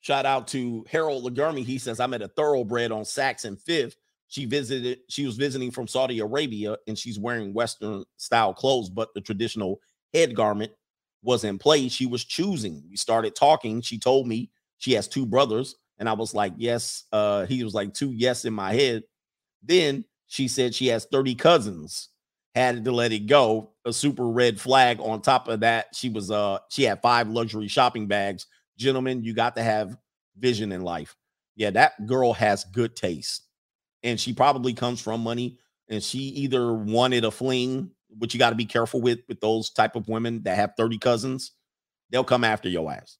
Shout 0.00 0.26
out 0.26 0.48
to 0.48 0.84
Harold 0.90 1.24
Lagermi. 1.24 1.64
He 1.64 1.78
says, 1.78 1.98
I'm 2.00 2.14
at 2.14 2.22
a 2.22 2.28
thoroughbred 2.28 2.92
on 2.92 3.04
Saks 3.04 3.44
and 3.44 3.60
Fifth. 3.60 3.96
She 4.28 4.44
visited, 4.46 4.98
she 5.08 5.24
was 5.26 5.36
visiting 5.36 5.70
from 5.70 5.86
Saudi 5.86 6.18
Arabia 6.20 6.76
and 6.86 6.98
she's 6.98 7.18
wearing 7.18 7.54
Western 7.54 8.04
style 8.16 8.52
clothes, 8.52 8.90
but 8.90 9.14
the 9.14 9.20
traditional 9.20 9.80
head 10.12 10.34
garment 10.34 10.72
was 11.22 11.44
in 11.44 11.58
place. 11.58 11.92
She 11.92 12.06
was 12.06 12.24
choosing. 12.24 12.82
We 12.90 12.96
started 12.96 13.34
talking. 13.34 13.80
She 13.80 13.98
told 13.98 14.26
me 14.28 14.50
she 14.78 14.92
has 14.92 15.08
two 15.08 15.24
brothers. 15.24 15.76
And 15.98 16.08
I 16.08 16.12
was 16.14 16.34
like, 16.34 16.52
yes. 16.56 17.04
Uh, 17.12 17.46
he 17.46 17.64
was 17.64 17.74
like, 17.74 17.94
two 17.94 18.12
yes 18.12 18.44
in 18.44 18.52
my 18.52 18.74
head. 18.74 19.04
Then 19.62 20.04
she 20.26 20.48
said 20.48 20.74
she 20.74 20.88
has 20.88 21.06
30 21.06 21.34
cousins. 21.36 22.10
Had 22.54 22.84
to 22.84 22.92
let 22.92 23.12
it 23.12 23.26
go. 23.26 23.72
A 23.84 23.92
super 23.92 24.28
red 24.28 24.60
flag. 24.60 25.00
On 25.00 25.20
top 25.20 25.48
of 25.48 25.60
that, 25.60 25.86
she 25.94 26.08
was 26.08 26.30
uh 26.30 26.58
she 26.70 26.84
had 26.84 27.02
five 27.02 27.28
luxury 27.28 27.68
shopping 27.68 28.06
bags. 28.06 28.46
Gentlemen, 28.78 29.24
you 29.24 29.34
got 29.34 29.56
to 29.56 29.62
have 29.62 29.96
vision 30.38 30.72
in 30.72 30.82
life. 30.82 31.16
Yeah, 31.56 31.70
that 31.70 32.06
girl 32.06 32.32
has 32.32 32.64
good 32.64 32.96
taste. 32.96 33.42
And 34.02 34.20
she 34.20 34.32
probably 34.32 34.72
comes 34.72 35.00
from 35.00 35.22
money. 35.22 35.58
And 35.88 36.02
she 36.02 36.18
either 36.18 36.72
wanted 36.72 37.24
a 37.24 37.30
fling, 37.30 37.90
which 38.18 38.34
you 38.34 38.38
got 38.38 38.50
to 38.50 38.56
be 38.56 38.64
careful 38.66 39.00
with 39.00 39.20
with 39.28 39.40
those 39.40 39.70
type 39.70 39.96
of 39.96 40.08
women 40.08 40.42
that 40.44 40.56
have 40.56 40.74
30 40.76 40.98
cousins. 40.98 41.52
They'll 42.10 42.24
come 42.24 42.44
after 42.44 42.68
your 42.68 42.90
ass. 42.92 43.18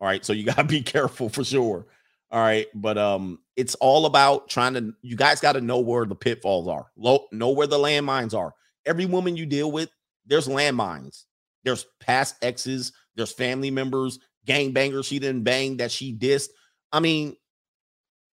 All 0.00 0.08
right. 0.08 0.24
So 0.24 0.32
you 0.32 0.44
got 0.44 0.56
to 0.56 0.64
be 0.64 0.82
careful 0.82 1.28
for 1.28 1.44
sure. 1.44 1.86
All 2.30 2.40
right. 2.40 2.66
But 2.74 2.98
um, 2.98 3.38
it's 3.56 3.74
all 3.76 4.06
about 4.06 4.48
trying 4.48 4.74
to, 4.74 4.94
you 5.02 5.16
guys 5.16 5.40
got 5.40 5.52
to 5.52 5.60
know 5.60 5.78
where 5.78 6.04
the 6.04 6.14
pitfalls 6.14 6.68
are, 6.68 6.86
Low, 6.96 7.26
know 7.32 7.50
where 7.50 7.66
the 7.66 7.78
landmines 7.78 8.34
are. 8.34 8.54
Every 8.84 9.06
woman 9.06 9.36
you 9.36 9.46
deal 9.46 9.70
with, 9.72 9.90
there's 10.26 10.48
landmines. 10.48 11.24
There's 11.64 11.86
past 12.00 12.36
exes, 12.42 12.92
there's 13.16 13.32
family 13.32 13.70
members, 13.70 14.20
gang 14.44 14.72
bangers 14.72 15.06
she 15.06 15.18
didn't 15.18 15.42
bang 15.42 15.78
that 15.78 15.90
she 15.90 16.16
dissed. 16.16 16.50
I 16.92 17.00
mean, 17.00 17.36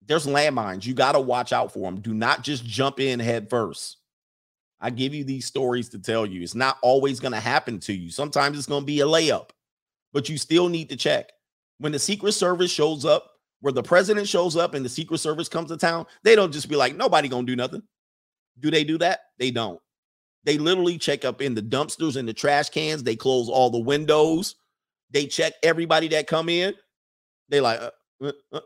there's 0.06 0.26
landmines. 0.26 0.86
You 0.86 0.94
got 0.94 1.12
to 1.12 1.20
watch 1.20 1.52
out 1.52 1.72
for 1.72 1.80
them. 1.80 2.00
Do 2.00 2.14
not 2.14 2.42
just 2.42 2.64
jump 2.64 3.00
in 3.00 3.18
head 3.18 3.50
first. 3.50 3.96
I 4.80 4.90
give 4.90 5.14
you 5.14 5.24
these 5.24 5.46
stories 5.46 5.88
to 5.90 5.98
tell 5.98 6.26
you. 6.26 6.42
It's 6.42 6.54
not 6.54 6.78
always 6.82 7.18
going 7.18 7.32
to 7.32 7.40
happen 7.40 7.80
to 7.80 7.92
you. 7.92 8.10
Sometimes 8.10 8.56
it's 8.56 8.68
going 8.68 8.82
to 8.82 8.86
be 8.86 9.00
a 9.00 9.06
layup, 9.06 9.50
but 10.12 10.28
you 10.28 10.38
still 10.38 10.68
need 10.68 10.90
to 10.90 10.96
check. 10.96 11.30
When 11.78 11.92
the 11.92 11.98
Secret 11.98 12.32
Service 12.32 12.70
shows 12.70 13.04
up, 13.04 13.30
where 13.66 13.72
the 13.72 13.82
president 13.82 14.28
shows 14.28 14.55
up 14.55 14.74
and 14.74 14.84
the 14.84 14.88
Secret 14.88 15.18
Service 15.18 15.48
comes 15.48 15.70
to 15.70 15.76
town, 15.76 16.06
they 16.22 16.36
don't 16.36 16.52
just 16.52 16.68
be 16.68 16.76
like, 16.76 16.94
nobody 16.94 17.26
gonna 17.26 17.48
do 17.48 17.56
nothing. 17.56 17.82
Do 18.60 18.70
they 18.70 18.84
do 18.84 18.97
that? 18.98 19.22
They 19.40 19.51
don't. 19.51 19.80
They 20.44 20.56
literally 20.56 20.98
check 20.98 21.24
up 21.24 21.43
in 21.43 21.56
the 21.56 21.62
dumpsters 21.62 22.14
and 22.14 22.28
the 22.28 22.32
trash 22.32 22.70
cans. 22.70 23.02
They 23.02 23.16
close 23.16 23.48
all 23.48 23.70
the 23.70 23.80
windows. 23.80 24.55
They 25.10 25.26
check 25.26 25.55
everybody 25.64 26.06
that 26.06 26.28
come 26.28 26.48
in. 26.48 26.74
They 27.48 27.60
like, 27.60 27.80
uh, 27.80 27.90
uh, 28.22 28.32
uh. 28.52 28.60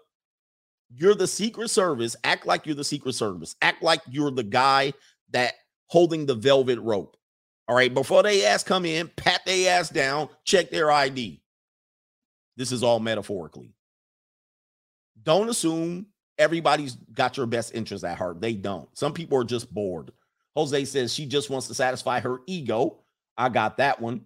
you're 0.94 1.14
the 1.14 1.26
Secret 1.26 1.70
Service. 1.70 2.14
Act 2.22 2.44
like 2.44 2.66
you're 2.66 2.74
the 2.74 2.84
Secret 2.84 3.14
Service. 3.14 3.56
Act 3.62 3.82
like 3.82 4.02
you're 4.06 4.30
the 4.30 4.42
guy 4.42 4.92
that 5.30 5.54
holding 5.86 6.26
the 6.26 6.34
velvet 6.34 6.78
rope. 6.78 7.16
All 7.68 7.74
right. 7.74 7.94
Before 7.94 8.22
they 8.22 8.44
ass 8.44 8.62
come 8.62 8.84
in, 8.84 9.08
pat 9.16 9.40
their 9.46 9.78
ass 9.78 9.88
down, 9.88 10.28
check 10.44 10.68
their 10.68 10.90
ID. 10.90 11.40
This 12.58 12.70
is 12.70 12.82
all 12.82 13.00
metaphorically. 13.00 13.72
Don't 15.22 15.48
assume 15.48 16.06
everybody's 16.38 16.94
got 17.12 17.36
your 17.36 17.46
best 17.46 17.74
interest 17.74 18.04
at 18.04 18.18
heart. 18.18 18.40
They 18.40 18.54
don't. 18.54 18.88
Some 18.96 19.12
people 19.12 19.38
are 19.38 19.44
just 19.44 19.72
bored. 19.72 20.12
Jose 20.56 20.84
says 20.86 21.12
she 21.14 21.26
just 21.26 21.50
wants 21.50 21.68
to 21.68 21.74
satisfy 21.74 22.20
her 22.20 22.38
ego. 22.46 22.98
I 23.36 23.48
got 23.48 23.76
that 23.78 24.00
one. 24.00 24.22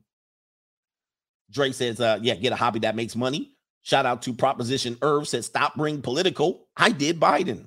Dre 1.51 1.73
says, 1.73 2.01
uh, 2.01 2.19
yeah, 2.23 2.35
get 2.35 2.53
a 2.53 2.57
hobby 2.57 2.81
that 2.81 2.97
makes 2.97 3.15
money. 3.15 3.51
Shout 3.83 4.07
out 4.07 4.23
to 4.23 4.33
Proposition 4.33 4.97
Irv 5.03 5.29
says, 5.29 5.47
stop 5.47 5.75
bring 5.77 6.01
political. 6.01 6.67
I 6.77 6.91
did 6.91 7.21
Biden. 7.21 7.67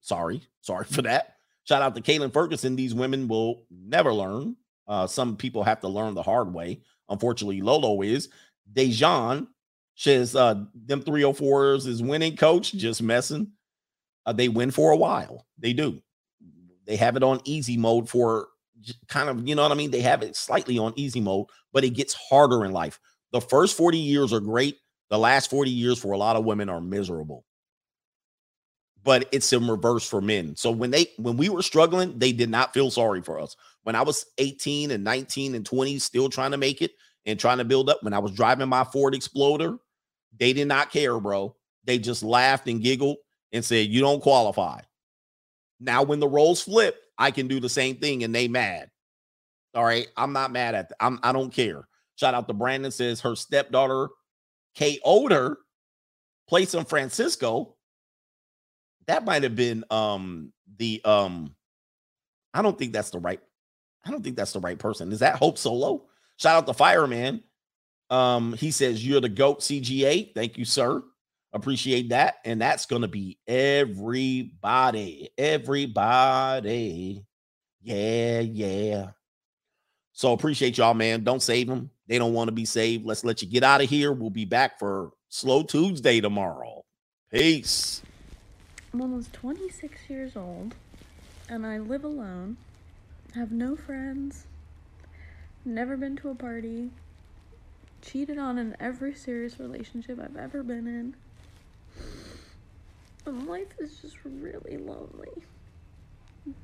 Sorry. 0.00 0.42
Sorry 0.60 0.84
for 0.90 1.02
that. 1.02 1.36
Shout 1.64 1.80
out 1.80 1.94
to 1.94 2.02
Kaylin 2.02 2.32
Ferguson. 2.32 2.76
These 2.76 2.94
women 2.94 3.26
will 3.28 3.64
never 3.70 4.12
learn. 4.12 4.56
Uh, 4.86 5.06
some 5.06 5.36
people 5.36 5.64
have 5.64 5.80
to 5.80 5.88
learn 5.88 6.14
the 6.14 6.22
hard 6.22 6.52
way. 6.52 6.80
Unfortunately, 7.08 7.62
Lolo 7.62 8.02
is. 8.02 8.28
Dejan 8.70 9.46
says, 9.94 10.34
uh, 10.34 10.64
them 10.74 11.02
304s 11.02 11.86
is 11.86 12.02
winning, 12.02 12.36
coach. 12.36 12.72
Just 12.72 13.02
messing. 13.02 13.52
Uh, 14.26 14.32
they 14.32 14.48
win 14.48 14.70
for 14.70 14.92
a 14.92 14.96
while. 14.96 15.46
They 15.58 15.72
do. 15.72 16.02
They 16.86 16.96
have 16.96 17.16
it 17.16 17.22
on 17.22 17.40
easy 17.44 17.76
mode 17.76 18.08
for 18.08 18.48
kind 19.08 19.28
of, 19.28 19.46
you 19.48 19.54
know 19.54 19.62
what 19.62 19.72
I 19.72 19.76
mean? 19.76 19.90
They 19.90 20.02
have 20.02 20.22
it 20.22 20.36
slightly 20.36 20.78
on 20.78 20.92
easy 20.96 21.20
mode, 21.20 21.46
but 21.72 21.84
it 21.84 21.90
gets 21.90 22.14
harder 22.14 22.64
in 22.64 22.72
life. 22.72 23.00
The 23.32 23.40
first 23.40 23.76
40 23.76 23.98
years 23.98 24.32
are 24.32 24.40
great. 24.40 24.78
The 25.10 25.18
last 25.18 25.50
40 25.50 25.70
years 25.70 25.98
for 25.98 26.12
a 26.12 26.18
lot 26.18 26.36
of 26.36 26.44
women 26.44 26.68
are 26.68 26.80
miserable. 26.80 27.44
But 29.02 29.28
it's 29.32 29.52
in 29.52 29.68
reverse 29.68 30.08
for 30.08 30.22
men. 30.22 30.56
So 30.56 30.70
when 30.70 30.90
they 30.90 31.08
when 31.18 31.36
we 31.36 31.50
were 31.50 31.62
struggling, 31.62 32.18
they 32.18 32.32
did 32.32 32.48
not 32.48 32.72
feel 32.72 32.90
sorry 32.90 33.20
for 33.20 33.38
us. 33.38 33.54
When 33.82 33.94
I 33.94 34.02
was 34.02 34.24
18 34.38 34.90
and 34.90 35.04
19 35.04 35.54
and 35.54 35.66
20, 35.66 35.98
still 35.98 36.30
trying 36.30 36.52
to 36.52 36.56
make 36.56 36.80
it 36.80 36.92
and 37.26 37.38
trying 37.38 37.58
to 37.58 37.64
build 37.64 37.90
up, 37.90 38.02
when 38.02 38.14
I 38.14 38.18
was 38.18 38.32
driving 38.32 38.68
my 38.68 38.82
Ford 38.84 39.14
Exploder, 39.14 39.76
they 40.38 40.52
did 40.52 40.68
not 40.68 40.90
care, 40.90 41.18
bro. 41.20 41.56
They 41.84 41.98
just 41.98 42.22
laughed 42.22 42.68
and 42.68 42.82
giggled 42.82 43.18
and 43.52 43.64
said, 43.64 43.88
You 43.88 44.00
don't 44.00 44.22
qualify. 44.22 44.80
Now, 45.80 46.02
when 46.02 46.20
the 46.20 46.28
roles 46.28 46.62
flip, 46.62 46.96
I 47.18 47.30
can 47.30 47.48
do 47.48 47.60
the 47.60 47.68
same 47.68 47.96
thing 47.96 48.24
and 48.24 48.34
they 48.34 48.48
mad. 48.48 48.90
All 49.74 49.84
right. 49.84 50.06
I'm 50.16 50.32
not 50.32 50.52
mad 50.52 50.74
at 50.74 50.88
that. 50.88 50.96
I'm 51.00 51.18
I 51.22 51.32
don't 51.32 51.52
care. 51.52 51.86
Shout 52.16 52.34
out 52.34 52.46
to 52.48 52.54
Brandon 52.54 52.90
says 52.90 53.20
her 53.22 53.34
stepdaughter, 53.34 54.08
Kay 54.74 55.00
Oder, 55.04 55.58
played 56.48 56.68
San 56.68 56.84
Francisco. 56.84 57.76
That 59.06 59.24
might 59.24 59.42
have 59.42 59.56
been 59.56 59.84
um 59.90 60.52
the 60.78 61.02
um 61.04 61.54
I 62.52 62.62
don't 62.62 62.78
think 62.78 62.92
that's 62.92 63.10
the 63.10 63.18
right 63.18 63.40
I 64.04 64.10
don't 64.10 64.22
think 64.22 64.36
that's 64.36 64.52
the 64.52 64.60
right 64.60 64.78
person. 64.78 65.12
Is 65.12 65.20
that 65.20 65.36
Hope 65.36 65.58
Solo? 65.58 66.04
Shout 66.36 66.56
out 66.56 66.66
to 66.66 66.74
Fireman. 66.74 67.42
Um, 68.10 68.52
he 68.54 68.70
says 68.70 69.06
you're 69.06 69.20
the 69.20 69.28
goat 69.28 69.60
CGA. 69.60 70.34
Thank 70.34 70.58
you, 70.58 70.64
sir. 70.64 71.02
Appreciate 71.52 72.10
that. 72.10 72.36
And 72.44 72.60
that's 72.60 72.86
gonna 72.86 73.08
be 73.08 73.38
everybody. 73.46 75.30
Everybody. 75.38 77.24
Yeah, 77.82 78.40
yeah. 78.40 79.10
So 80.12 80.32
appreciate 80.32 80.78
y'all, 80.78 80.94
man. 80.94 81.24
Don't 81.24 81.42
save 81.42 81.66
them. 81.66 81.90
They 82.06 82.18
don't 82.18 82.34
want 82.34 82.48
to 82.48 82.52
be 82.52 82.64
saved. 82.64 83.04
Let's 83.04 83.24
let 83.24 83.42
you 83.42 83.48
get 83.48 83.64
out 83.64 83.82
of 83.82 83.88
here. 83.88 84.12
We'll 84.12 84.30
be 84.30 84.44
back 84.44 84.78
for 84.78 85.12
Slow 85.28 85.62
Tuesday 85.62 86.20
tomorrow. 86.20 86.84
Peace. 87.32 88.02
I'm 88.92 89.00
almost 89.00 89.32
26 89.32 90.08
years 90.08 90.36
old 90.36 90.74
and 91.48 91.66
I 91.66 91.78
live 91.78 92.04
alone, 92.04 92.56
have 93.34 93.50
no 93.52 93.76
friends, 93.76 94.46
never 95.64 95.96
been 95.96 96.16
to 96.16 96.30
a 96.30 96.34
party, 96.34 96.90
cheated 98.04 98.38
on 98.38 98.58
in 98.58 98.76
every 98.78 99.14
serious 99.14 99.58
relationship 99.58 100.20
I've 100.22 100.36
ever 100.36 100.62
been 100.62 100.86
in. 100.86 101.14
And 103.26 103.46
life 103.46 103.74
is 103.78 103.96
just 103.98 104.18
really 104.24 104.76
lonely. 104.76 105.42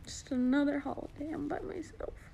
Just 0.05 0.31
another 0.31 0.81
holiday 0.81 1.31
I'm 1.33 1.49
by 1.49 1.61
myself. 1.61 2.30